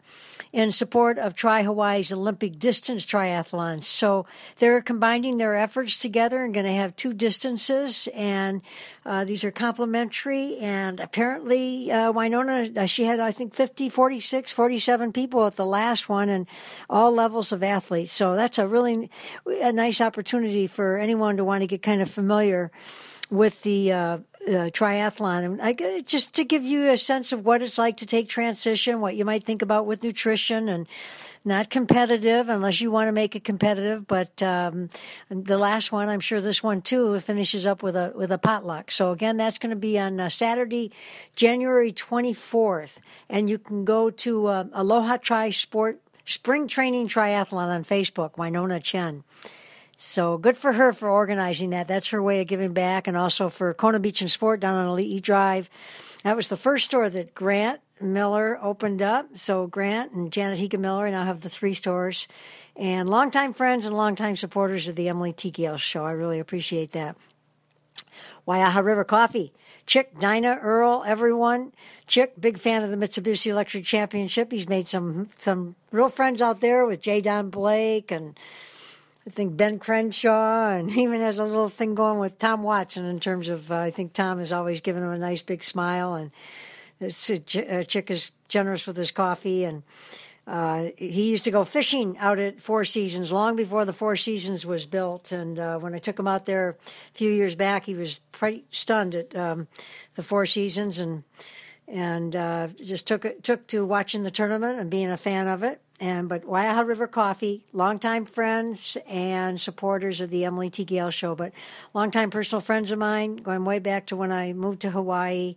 in 0.53 0.73
support 0.73 1.19
of 1.19 1.35
Tri 1.35 1.63
Hawaii's 1.63 2.13
Olympic 2.13 2.59
distance 2.59 3.05
triathlon. 3.05 3.83
So 3.83 4.27
they're 4.59 4.81
combining 4.81 5.37
their 5.37 5.57
efforts 5.57 5.99
together 5.99 6.43
and 6.43 6.55
going 6.55 6.67
to 6.67 6.73
have 6.73 6.97
two 6.97 7.13
distances, 7.13 8.09
and 8.15 8.63
uh, 9.05 9.25
these 9.25 9.45
are 9.45 9.51
complementary. 9.51 10.57
And 10.59 11.01
apparently, 11.01 11.91
uh, 11.91 12.13
Winona, 12.13 12.71
uh, 12.77 12.87
she 12.87 13.05
had, 13.05 13.21
I 13.21 13.33
think, 13.33 13.55
50, 13.55 13.89
46, 13.89 14.53
47 14.53 15.13
people 15.13 15.47
at 15.47 15.57
the 15.57 15.67
last 15.67 16.09
one, 16.09 16.29
and 16.29 16.47
all 16.89 17.13
levels 17.13 17.53
of 17.53 17.63
athletes. 17.63 18.13
So 18.13 18.35
that's 18.35 18.59
a 18.59 18.67
really 18.67 19.11
a 19.47 19.73
nice 19.73 20.01
opportunity 20.01 20.67
for 20.67 20.99
anyone 20.99 21.37
to 21.37 21.45
want 21.45 21.63
to 21.63 21.67
get 21.67 21.83
kind 21.83 22.01
of 22.01 22.11
familiar 22.11 22.71
with 23.31 23.63
the 23.63 23.93
uh, 23.93 24.19
uh, 24.49 24.71
triathlon, 24.71 25.61
I, 25.63 26.01
just 26.01 26.35
to 26.37 26.45
give 26.45 26.65
you 26.65 26.91
a 26.91 26.97
sense 26.97 27.33
of 27.33 27.45
what 27.45 27.61
it's 27.61 27.77
like 27.77 27.99
to 27.99 28.07
take 28.07 28.29
transition, 28.29 29.01
what 29.01 29.15
you 29.15 29.25
might 29.25 29.45
think 29.45 29.61
about 29.61 29.87
with 29.87 30.03
nutrition, 30.03 30.69
and 30.69 30.87
not 31.45 31.71
competitive 31.71 32.49
unless 32.49 32.81
you 32.81 32.91
want 32.91 33.09
to 33.09 33.13
make 33.13 33.37
it 33.37 33.45
competitive. 33.45 34.07
But 34.07 34.43
um, 34.43 34.91
the 35.29 35.59
last 35.59 35.93
one, 35.93 36.09
I'm 36.09 36.21
sure 36.21 36.41
this 36.41 36.63
one 36.63 36.81
too, 36.81 37.21
finishes 37.21 37.67
up 37.67 37.83
with 37.83 37.95
a 37.95 38.13
with 38.15 38.33
a 38.33 38.39
potluck. 38.39 38.91
So 38.91 39.13
again, 39.13 39.37
that's 39.37 39.59
going 39.59 39.71
to 39.71 39.77
be 39.77 39.99
on 39.99 40.19
uh, 40.19 40.29
Saturday, 40.29 40.91
January 41.37 41.93
24th, 41.93 42.97
and 43.29 43.51
you 43.51 43.59
can 43.59 43.85
go 43.85 44.11
to 44.11 44.47
uh, 44.47 44.65
Aloha 44.73 45.19
Tri 45.19 45.51
Sport 45.51 46.01
Spring 46.25 46.69
Training 46.69 47.09
Triathlon 47.09 47.69
on 47.69 47.85
Facebook, 47.85 48.37
Winona 48.37 48.81
Chen. 48.81 49.25
So 50.01 50.39
good 50.39 50.57
for 50.57 50.73
her 50.73 50.93
for 50.93 51.11
organizing 51.11 51.71
that. 51.71 51.89
That's 51.89 52.11
her 52.11 52.23
way 52.23 52.41
of 52.41 52.47
giving 52.47 52.73
back, 52.73 53.09
and 53.09 53.17
also 53.17 53.49
for 53.49 53.75
Kona 53.75 53.99
Beach 53.99 54.21
and 54.21 54.31
Sport 54.31 54.61
down 54.61 54.77
on 54.77 54.97
Ali'i 54.97 55.21
Drive. 55.21 55.69
That 56.23 56.37
was 56.37 56.47
the 56.47 56.57
first 56.57 56.85
store 56.85 57.11
that 57.11 57.35
Grant 57.35 57.81
Miller 58.01 58.57
opened 58.63 59.03
up. 59.03 59.37
So 59.37 59.67
Grant 59.67 60.13
and 60.13 60.33
Janet 60.33 60.61
Higa 60.61 60.79
Miller 60.79 61.11
now 61.11 61.25
have 61.25 61.41
the 61.41 61.49
three 61.49 61.75
stores, 61.75 62.29
and 62.77 63.11
longtime 63.11 63.53
friends 63.53 63.87
and 63.87 63.97
longtime 63.97 64.37
supporters 64.37 64.87
of 64.87 64.95
the 64.95 65.09
Emily 65.09 65.33
T. 65.33 65.51
Gale 65.51 65.77
Show. 65.77 66.05
I 66.05 66.13
really 66.13 66.39
appreciate 66.39 66.93
that. 66.93 67.17
Waiaha 68.47 68.85
River 68.85 69.03
Coffee. 69.03 69.53
Chick, 69.85 70.21
Dinah, 70.21 70.59
Earl, 70.63 71.03
everyone. 71.09 71.73
Chick, 72.07 72.41
big 72.41 72.57
fan 72.57 72.85
of 72.85 72.91
the 72.91 72.97
Mitsubishi 72.97 73.51
Electric 73.51 73.85
Championship. 73.85 74.53
He's 74.53 74.69
made 74.69 74.87
some 74.87 75.31
some 75.39 75.75
real 75.91 76.09
friends 76.09 76.41
out 76.41 76.61
there 76.61 76.87
with 76.87 77.03
Jay 77.03 77.21
Don 77.21 77.51
Blake 77.51 78.13
and 78.13 78.39
I 79.29 79.31
think 79.31 79.59
Ben 79.59 79.79
Crenshaw, 79.79 80.71
and 80.71 80.91
even 80.97 81.21
has 81.21 81.39
a 81.39 81.45
little 81.45 81.69
thing 81.69 81.95
going 81.95 82.19
with 82.19 82.39
Tom 82.39 82.63
Watson 82.63 83.05
in 83.05 83.21
terms 83.21 83.51
of. 83.51 83.71
Uh, 83.71 83.77
I 83.77 83.91
think 83.91 84.15
Tom 84.15 84.39
has 84.39 84.55
always 84.55 84.81
given 84.81 85.03
him 85.03 85.11
a 85.11 85.19
nice 85.19 85.43
big 85.43 85.63
smile, 85.63 86.15
and 86.15 86.31
this 86.99 87.29
uh, 87.31 87.85
Chick 87.87 88.11
is 88.11 88.33
generous 88.49 88.87
with 88.87 88.97
his 88.97 89.11
coffee, 89.11 89.65
and 89.65 89.83
uh, 90.47 90.87
he 90.97 91.31
used 91.31 91.45
to 91.45 91.51
go 91.51 91.65
fishing 91.65 92.17
out 92.17 92.39
at 92.39 92.63
Four 92.63 92.87
Seasons 92.87 93.31
long 93.31 93.55
before 93.55 93.85
the 93.85 93.93
Four 93.93 94.17
Seasons 94.17 94.65
was 94.65 94.87
built. 94.87 95.31
And 95.31 95.59
uh, 95.59 95.79
when 95.79 95.95
I 95.95 95.99
took 95.99 96.19
him 96.19 96.27
out 96.27 96.47
there 96.47 96.71
a 96.71 96.75
few 97.13 97.31
years 97.31 97.55
back, 97.55 97.85
he 97.85 97.95
was 97.95 98.21
pretty 98.33 98.65
stunned 98.71 99.15
at 99.15 99.37
um, 99.37 99.69
the 100.15 100.23
Four 100.23 100.47
Seasons, 100.47 100.99
and 100.99 101.23
and 101.87 102.35
uh, 102.35 102.69
just 102.83 103.07
took 103.07 103.27
took 103.43 103.67
to 103.67 103.85
watching 103.85 104.23
the 104.23 104.31
tournament 104.31 104.81
and 104.81 104.89
being 104.89 105.11
a 105.11 105.19
fan 105.19 105.49
of 105.49 105.63
it 105.63 105.83
and 106.01 106.29
but 106.29 106.45
Waiaha 106.45 106.87
River 106.87 107.07
Coffee, 107.07 107.65
longtime 107.73 108.25
friends 108.25 108.97
and 109.09 109.61
supporters 109.61 110.21
of 110.21 110.31
the 110.31 110.45
Emily 110.45 110.71
T. 110.71 110.85
Gale 110.85 111.11
Show, 111.11 111.35
but 111.35 111.53
longtime 111.95 112.31
personal 112.31 112.61
friends 112.61 112.91
of 112.91 112.99
mine, 112.99 113.37
going 113.37 113.65
way 113.65 113.79
back 113.79 114.07
to 114.07 114.17
when 114.17 114.33
I 114.33 114.53
moved 114.53 114.81
to 114.83 114.91
Hawaii. 114.91 115.57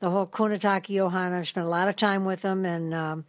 The 0.00 0.10
whole 0.10 0.26
Kunitaki 0.26 0.96
Ohana, 0.96 1.38
I've 1.38 1.48
spent 1.48 1.66
a 1.66 1.70
lot 1.70 1.88
of 1.88 1.96
time 1.96 2.24
with 2.24 2.42
them, 2.42 2.64
and 2.64 2.92
um, 2.92 3.24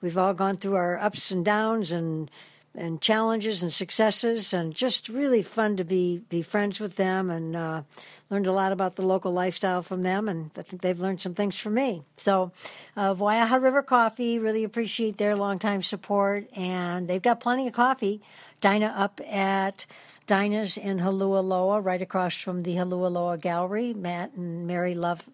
we've 0.00 0.18
all 0.18 0.34
gone 0.34 0.56
through 0.56 0.74
our 0.74 0.98
ups 0.98 1.30
and 1.30 1.44
downs 1.44 1.92
and 1.92 2.30
and 2.74 3.00
challenges 3.00 3.62
and 3.62 3.72
successes, 3.72 4.52
and 4.52 4.74
just 4.74 5.08
really 5.08 5.42
fun 5.42 5.76
to 5.76 5.84
be 5.84 6.22
be 6.28 6.42
friends 6.42 6.80
with 6.80 6.96
them 6.96 7.30
and. 7.30 7.56
Uh, 7.56 7.82
learned 8.30 8.46
a 8.46 8.52
lot 8.52 8.72
about 8.72 8.96
the 8.96 9.02
local 9.02 9.32
lifestyle 9.32 9.82
from 9.82 10.02
them, 10.02 10.28
and 10.28 10.50
I 10.56 10.62
think 10.62 10.82
they've 10.82 11.00
learned 11.00 11.20
some 11.20 11.34
things 11.34 11.58
from 11.58 11.74
me. 11.74 12.02
So, 12.16 12.52
uh, 12.96 13.14
Waiaha 13.14 13.60
River 13.60 13.82
Coffee, 13.82 14.38
really 14.38 14.64
appreciate 14.64 15.16
their 15.16 15.34
longtime 15.34 15.82
support, 15.82 16.48
and 16.54 17.08
they've 17.08 17.22
got 17.22 17.40
plenty 17.40 17.66
of 17.66 17.72
coffee. 17.72 18.20
Dinah 18.60 18.94
up 18.96 19.20
at 19.26 19.86
Dinah's 20.26 20.76
in 20.76 20.98
Holualoa, 20.98 21.84
right 21.84 22.02
across 22.02 22.36
from 22.36 22.64
the 22.64 22.74
Holualoa 22.76 23.40
Gallery. 23.40 23.94
Matt 23.94 24.32
and 24.34 24.66
Mary 24.66 24.94
Love, 24.94 25.30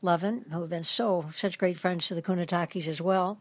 Lovin, 0.00 0.44
who 0.50 0.60
have 0.60 0.70
been 0.70 0.84
so 0.84 1.26
such 1.34 1.58
great 1.58 1.78
friends 1.78 2.08
to 2.08 2.14
the 2.14 2.22
Kunitakis 2.22 2.88
as 2.88 3.00
well. 3.00 3.38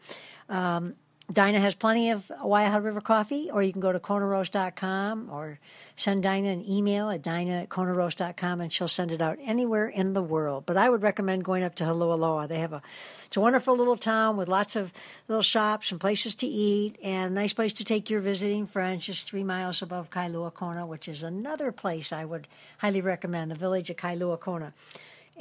Um, 0.48 0.96
Dinah 1.32 1.62
has 1.62 1.76
plenty 1.76 2.10
of 2.10 2.30
Waiaha 2.44 2.84
River 2.84 3.00
coffee, 3.00 3.50
or 3.52 3.64
you 3.64 3.72
can 3.72 3.80
go 3.80 3.94
to 3.94 4.00
konaroast.com 4.00 5.30
or 5.32 5.60
send 5.96 6.24
Dinah 6.24 6.50
an 6.50 6.70
email 6.70 7.10
at 7.10 7.22
dinah 7.22 7.62
at 7.62 7.70
konaroast.com 7.70 8.60
and 8.60 8.74
she'll 8.74 8.90
send 8.90 9.12
it 9.12 9.22
out 9.22 9.38
anywhere 9.42 9.88
in 9.88 10.12
the 10.14 10.22
world. 10.22 10.66
But 10.66 10.76
I 10.76 10.90
would 10.90 11.02
recommend 11.02 11.46
going 11.46 11.64
up 11.64 11.76
to 11.76 11.86
Holualoa. 11.86 12.50
They 12.50 12.60
have 12.60 12.74
a, 12.74 12.82
it's 13.26 13.38
a 13.38 13.42
wonderful 13.42 13.78
little 13.78 13.96
town 13.96 14.36
with 14.36 14.50
lots 14.50 14.76
of 14.76 14.92
little 15.30 15.44
shops 15.44 15.92
and 15.92 16.02
places 16.02 16.36
to 16.36 16.48
eat 16.48 16.98
and 17.02 17.32
a 17.32 17.34
nice 17.34 17.54
place 17.54 17.74
to 17.74 17.86
take 17.86 18.10
your 18.10 18.20
visiting 18.22 18.66
friends 18.66 19.06
just 19.06 19.28
three 19.28 19.44
miles 19.44 19.82
above 19.82 20.10
Kailua 20.10 20.54
Kona, 20.54 20.86
which 20.86 21.08
is 21.08 21.24
another 21.24 21.72
place 21.72 22.12
I 22.12 22.26
would 22.26 22.48
highly 22.80 23.02
recommend, 23.02 23.52
the 23.52 23.56
village 23.56 23.90
of 23.90 23.96
Kailua 23.96 24.40
Kona. 24.40 24.74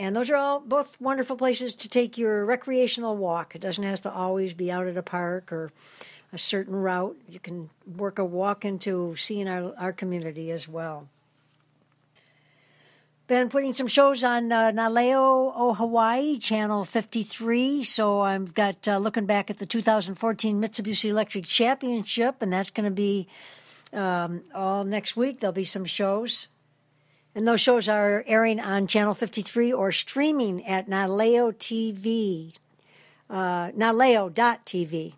And 0.01 0.17
those 0.17 0.31
are 0.31 0.37
all 0.37 0.61
both 0.61 0.99
wonderful 0.99 1.37
places 1.37 1.75
to 1.75 1.89
take 1.89 2.17
your 2.17 2.47
recreational 2.47 3.19
walk. 3.19 3.55
It 3.55 3.61
doesn't 3.61 3.85
have 3.85 4.01
to 4.03 4.11
always 4.11 4.55
be 4.55 4.73
out 4.73 4.87
at 4.87 4.97
a 4.97 5.03
park 5.03 5.53
or 5.53 5.73
a 6.33 6.39
certain 6.39 6.75
route. 6.75 7.19
You 7.29 7.39
can 7.39 7.69
work 7.99 8.19
a 8.19 8.25
walk 8.25 8.65
into 8.65 9.15
seeing 9.17 9.47
our, 9.47 9.75
our 9.77 9.93
community 9.93 10.51
as 10.51 10.67
well. 10.67 11.09
Been 13.27 13.51
putting 13.51 13.75
some 13.75 13.89
shows 13.89 14.25
on 14.25 14.51
uh, 14.51 14.73
Naleo 14.73 15.53
O 15.55 15.75
Hawaii, 15.75 16.39
channel 16.39 16.87
53. 16.87 17.85
So 17.85 18.23
I've 18.23 18.55
got 18.55 18.89
uh, 18.89 18.97
looking 18.97 19.27
back 19.27 19.51
at 19.51 19.59
the 19.59 19.67
2014 19.67 20.59
Mitsubishi 20.59 21.11
Electric 21.11 21.45
Championship, 21.45 22.37
and 22.41 22.51
that's 22.51 22.71
going 22.71 22.87
to 22.87 22.91
be 22.91 23.29
um, 23.93 24.45
all 24.55 24.83
next 24.83 25.15
week. 25.15 25.41
There'll 25.41 25.53
be 25.53 25.65
some 25.65 25.85
shows. 25.85 26.49
And 27.35 27.47
those 27.47 27.61
shows 27.61 27.89
are 27.89 28.25
airing 28.27 28.59
on 28.59 28.87
Channel 28.87 29.15
53 29.15 29.73
or 29.73 29.93
streaming 29.93 30.67
at 30.67 30.89
Naleo 30.89 31.53
TV, 31.53 32.57
uh, 33.29 33.71
Naleo.tv. 33.71 35.15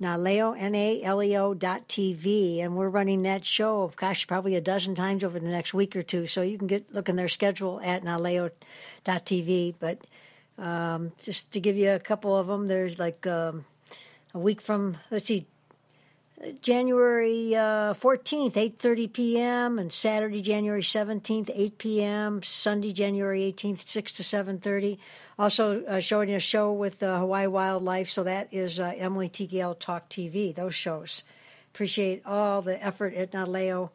Naleo, 0.00 0.58
N-A-L-E-O 0.58 1.54
dot 1.54 1.88
TV. 1.88 2.60
And 2.60 2.76
we're 2.76 2.88
running 2.88 3.22
that 3.22 3.44
show, 3.44 3.92
gosh, 3.96 4.26
probably 4.26 4.56
a 4.56 4.60
dozen 4.60 4.94
times 4.94 5.22
over 5.22 5.38
the 5.38 5.48
next 5.48 5.72
week 5.72 5.94
or 5.94 6.02
two. 6.02 6.26
So 6.26 6.42
you 6.42 6.58
can 6.58 6.66
get 6.66 6.92
look 6.92 7.08
in 7.08 7.16
their 7.16 7.28
schedule 7.28 7.80
at 7.82 8.02
Naleo.tv. 8.02 9.74
But 9.78 9.98
um, 10.58 11.12
just 11.22 11.50
to 11.52 11.60
give 11.60 11.76
you 11.76 11.92
a 11.92 12.00
couple 12.00 12.36
of 12.36 12.48
them, 12.48 12.66
there's 12.66 12.98
like 12.98 13.26
um, 13.26 13.64
a 14.34 14.38
week 14.38 14.60
from, 14.60 14.96
let's 15.10 15.26
see, 15.26 15.46
January 16.60 17.54
uh, 17.54 17.94
14th, 17.94 18.52
8.30 18.52 19.12
p.m., 19.12 19.78
and 19.78 19.92
Saturday, 19.92 20.42
January 20.42 20.82
17th, 20.82 21.50
8 21.54 21.78
p.m., 21.78 22.42
Sunday, 22.42 22.92
January 22.92 23.52
18th, 23.52 23.86
6 23.86 24.12
to 24.12 24.22
7.30. 24.22 24.98
Also 25.38 25.84
uh, 25.84 26.00
showing 26.00 26.32
a 26.32 26.40
show 26.40 26.72
with 26.72 27.02
uh, 27.02 27.18
Hawaii 27.18 27.46
Wildlife, 27.46 28.08
so 28.08 28.22
that 28.24 28.48
is 28.52 28.78
uh, 28.78 28.92
Emily 28.96 29.28
T. 29.28 29.46
Gale 29.46 29.74
Talk 29.74 30.08
TV, 30.08 30.54
those 30.54 30.74
shows. 30.74 31.22
appreciate 31.72 32.24
all 32.26 32.62
the 32.62 32.82
effort 32.84 33.14
at 33.14 33.32
Nataleo 33.32 33.90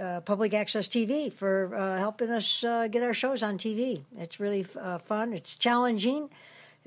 uh, 0.00 0.20
Public 0.20 0.54
Access 0.54 0.88
TV 0.88 1.32
for 1.32 1.74
uh, 1.74 1.98
helping 1.98 2.30
us 2.30 2.62
get 2.62 3.02
our 3.02 3.14
shows 3.14 3.42
on 3.42 3.58
TV. 3.58 4.02
It's 4.18 4.40
really 4.40 4.62
fun. 4.62 5.32
It's 5.32 5.56
challenging, 5.56 6.30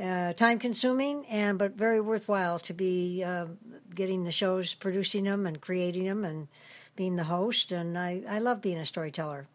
uh, 0.02 0.34
time 0.34 0.60
consuming, 0.60 1.26
and 1.28 1.57
but 1.57 1.74
very 1.74 2.02
worthwhile 2.02 2.60
to 2.60 2.74
be 2.74 3.24
uh, 3.24 3.45
getting 3.94 4.24
the 4.24 4.32
shows, 4.32 4.74
producing 4.74 5.26
them, 5.26 5.45
and 5.45 5.61
creating 5.61 6.06
them, 6.06 6.26
and 6.26 6.48
being 6.95 7.15
the 7.15 7.26
host. 7.26 7.72
And 7.72 7.98
I, 7.98 8.24
I 8.30 8.40
love 8.40 8.61
being 8.61 8.78
a 8.78 8.86
storyteller. 8.86 9.48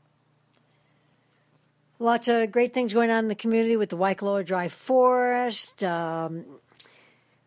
Lots 1.99 2.29
of 2.29 2.53
great 2.53 2.73
things 2.73 2.95
going 2.95 3.11
on 3.11 3.25
in 3.25 3.29
the 3.29 3.35
community 3.35 3.77
with 3.77 3.91
the 3.91 3.97
Waikoloa 3.97 4.47
Dry 4.47 4.69
Forest. 4.69 5.83
Um, 5.83 6.45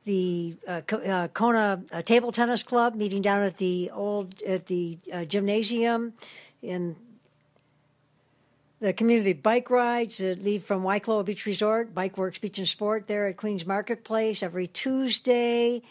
the 0.04 0.56
uh, 0.68 0.82
uh, 0.92 1.28
Kona 1.30 1.84
uh, 1.92 2.02
Table 2.02 2.32
Tennis 2.32 2.64
Club 2.64 2.96
meeting 2.96 3.22
down 3.22 3.44
at 3.44 3.58
the 3.58 3.92
old 3.94 4.42
at 4.42 4.66
the 4.66 4.98
uh, 5.14 5.26
gymnasium 5.26 6.14
in 6.62 6.96
the 8.82 8.94
community 8.94 9.34
bike 9.34 9.70
rides 9.70 10.18
that 10.18 10.44
leave 10.44 10.64
from 10.64 10.82
Waikoloa 10.82 11.24
Beach 11.24 11.46
Resort, 11.46 11.94
Bike 11.94 12.18
Works 12.18 12.40
Beach 12.40 12.58
and 12.58 12.68
Sport 12.68 13.08
there 13.08 13.28
at 13.28 13.38
Queens 13.38 13.66
Marketplace 13.66 14.42
every 14.42 14.66
Tuesday. 14.66 15.84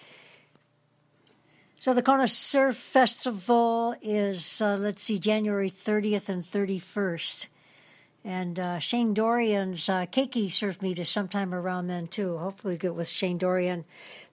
So 1.79 1.95
the 1.95 2.03
Kona 2.03 2.27
Surf 2.27 2.77
Festival 2.77 3.95
is, 4.03 4.61
uh, 4.61 4.77
let's 4.79 5.05
see, 5.05 5.21
January 5.21 5.71
30th 5.71 6.29
and 6.29 6.43
31st. 6.43 7.47
And 8.25 8.59
uh, 8.59 8.79
Shane 8.81 9.15
Dorian's 9.15 9.89
uh, 9.89 10.05
Keiki 10.07 10.51
surf 10.51 10.83
meet 10.83 10.99
is 10.99 11.09
sometime 11.09 11.55
around 11.55 11.87
then 11.87 12.07
too. 12.07 12.37
Hopefully, 12.37 12.77
get 12.77 12.95
with 12.95 13.09
Shane 13.09 13.39
Dorian, 13.39 13.87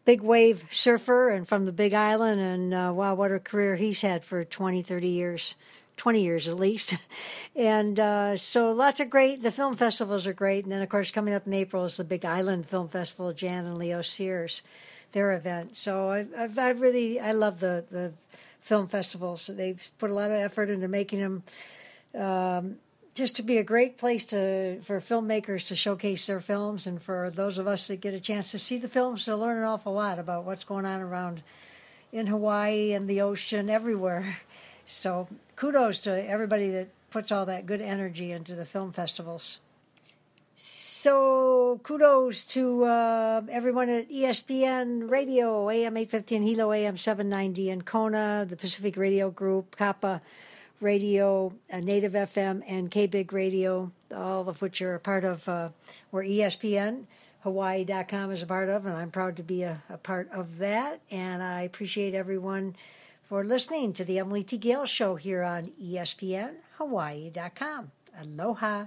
big 0.03 0.21
wave 0.21 0.65
surfer 0.71 1.29
and 1.29 1.47
from 1.47 1.65
the 1.65 1.71
Big 1.71 1.93
Island. 1.93 2.41
And 2.41 2.73
uh, 2.73 2.91
wow, 2.93 3.13
what 3.13 3.31
a 3.31 3.39
career 3.39 3.77
he's 3.77 4.01
had 4.01 4.25
for 4.25 4.43
20, 4.43 4.81
30 4.81 5.07
years, 5.07 5.55
20 5.97 6.21
years 6.21 6.47
at 6.47 6.55
least. 6.55 6.95
and 7.55 7.99
uh, 7.99 8.37
so 8.37 8.71
lots 8.71 8.99
of 8.99 9.09
great, 9.09 9.41
the 9.41 9.51
film 9.51 9.75
festivals 9.75 10.25
are 10.25 10.33
great. 10.33 10.63
And 10.63 10.71
then, 10.71 10.81
of 10.81 10.89
course, 10.89 11.11
coming 11.11 11.33
up 11.33 11.45
in 11.45 11.53
April 11.53 11.85
is 11.85 11.97
the 11.97 12.03
Big 12.03 12.23
Island 12.23 12.65
Film 12.67 12.87
Festival, 12.87 13.33
Jan 13.33 13.65
and 13.65 13.77
Leo 13.77 14.01
Sears, 14.01 14.61
their 15.11 15.33
event. 15.33 15.77
So 15.77 16.11
I, 16.11 16.25
I've, 16.37 16.57
I 16.57 16.69
really, 16.69 17.19
I 17.19 17.31
love 17.33 17.59
the, 17.59 17.83
the 17.91 18.13
film 18.61 18.87
festivals. 18.87 19.47
They've 19.47 19.85
put 19.97 20.09
a 20.09 20.13
lot 20.13 20.31
of 20.31 20.37
effort 20.37 20.69
into 20.69 20.87
making 20.87 21.19
them. 21.19 21.43
Um, 22.15 22.77
just 23.15 23.35
to 23.37 23.43
be 23.43 23.57
a 23.57 23.63
great 23.63 23.97
place 23.97 24.23
to 24.25 24.79
for 24.81 24.99
filmmakers 24.99 25.65
to 25.67 25.75
showcase 25.75 26.27
their 26.27 26.39
films, 26.39 26.85
and 26.85 27.01
for 27.01 27.31
those 27.31 27.57
of 27.57 27.65
us 27.65 27.87
that 27.87 27.99
get 27.99 28.13
a 28.13 28.19
chance 28.19 28.51
to 28.51 28.59
see 28.59 28.77
the 28.77 28.87
films 28.87 29.25
to 29.25 29.35
learn 29.35 29.57
an 29.57 29.63
awful 29.63 29.93
lot 29.93 30.19
about 30.19 30.43
what's 30.43 30.63
going 30.63 30.85
on 30.85 31.01
around 31.01 31.41
in 32.11 32.27
Hawaii 32.27 32.93
and 32.93 33.09
the 33.09 33.21
ocean 33.21 33.69
everywhere. 33.69 34.37
So 34.89 35.27
kudos 35.57 35.99
to 35.99 36.29
everybody 36.29 36.69
that 36.69 36.87
puts 37.09 37.31
all 37.31 37.45
that 37.45 37.65
good 37.65 37.81
energy 37.81 38.31
into 38.31 38.55
the 38.55 38.63
film 38.63 38.93
festivals. 38.93 39.59
So 40.55 41.79
kudos 41.83 42.43
to 42.45 42.85
uh, 42.85 43.41
everyone 43.49 43.89
at 43.89 44.09
ESPN 44.09 45.09
Radio, 45.09 45.69
AM 45.69 45.97
815 45.97 46.43
Hilo, 46.43 46.71
AM 46.71 46.97
790 46.97 47.69
in 47.69 47.81
Kona, 47.81 48.45
the 48.47 48.55
Pacific 48.55 48.95
Radio 48.95 49.29
Group, 49.29 49.75
KAPA 49.75 50.21
Radio, 50.79 51.53
uh, 51.71 51.79
Native 51.79 52.13
FM, 52.13 52.61
and 52.67 52.91
K 52.91 53.07
Big 53.07 53.33
Radio, 53.33 53.91
all 54.15 54.47
of 54.47 54.61
which 54.61 54.81
are 54.81 54.95
a 54.95 54.99
part 54.99 55.23
of, 55.23 55.49
uh, 55.49 55.69
or 56.11 56.23
ESPN, 56.23 57.05
Hawaii.com 57.41 58.31
is 58.31 58.41
a 58.41 58.47
part 58.47 58.69
of, 58.69 58.85
and 58.85 58.95
I'm 58.95 59.11
proud 59.11 59.37
to 59.37 59.43
be 59.43 59.63
a, 59.63 59.81
a, 59.89 59.97
part 59.97 60.29
of 60.31 60.57
that. 60.57 61.01
And 61.09 61.41
I 61.41 61.61
appreciate 61.61 62.13
everyone 62.13 62.75
for 63.27 63.43
listening 63.43 63.91
to 63.91 64.05
the 64.05 64.19
Emily 64.19 64.41
T. 64.41 64.57
Gale 64.57 64.85
Show 64.85 65.15
here 65.15 65.43
on 65.43 65.71
ESPN, 65.81 66.55
Hawaii.com. 66.77 67.91
Aloha. 68.17 68.85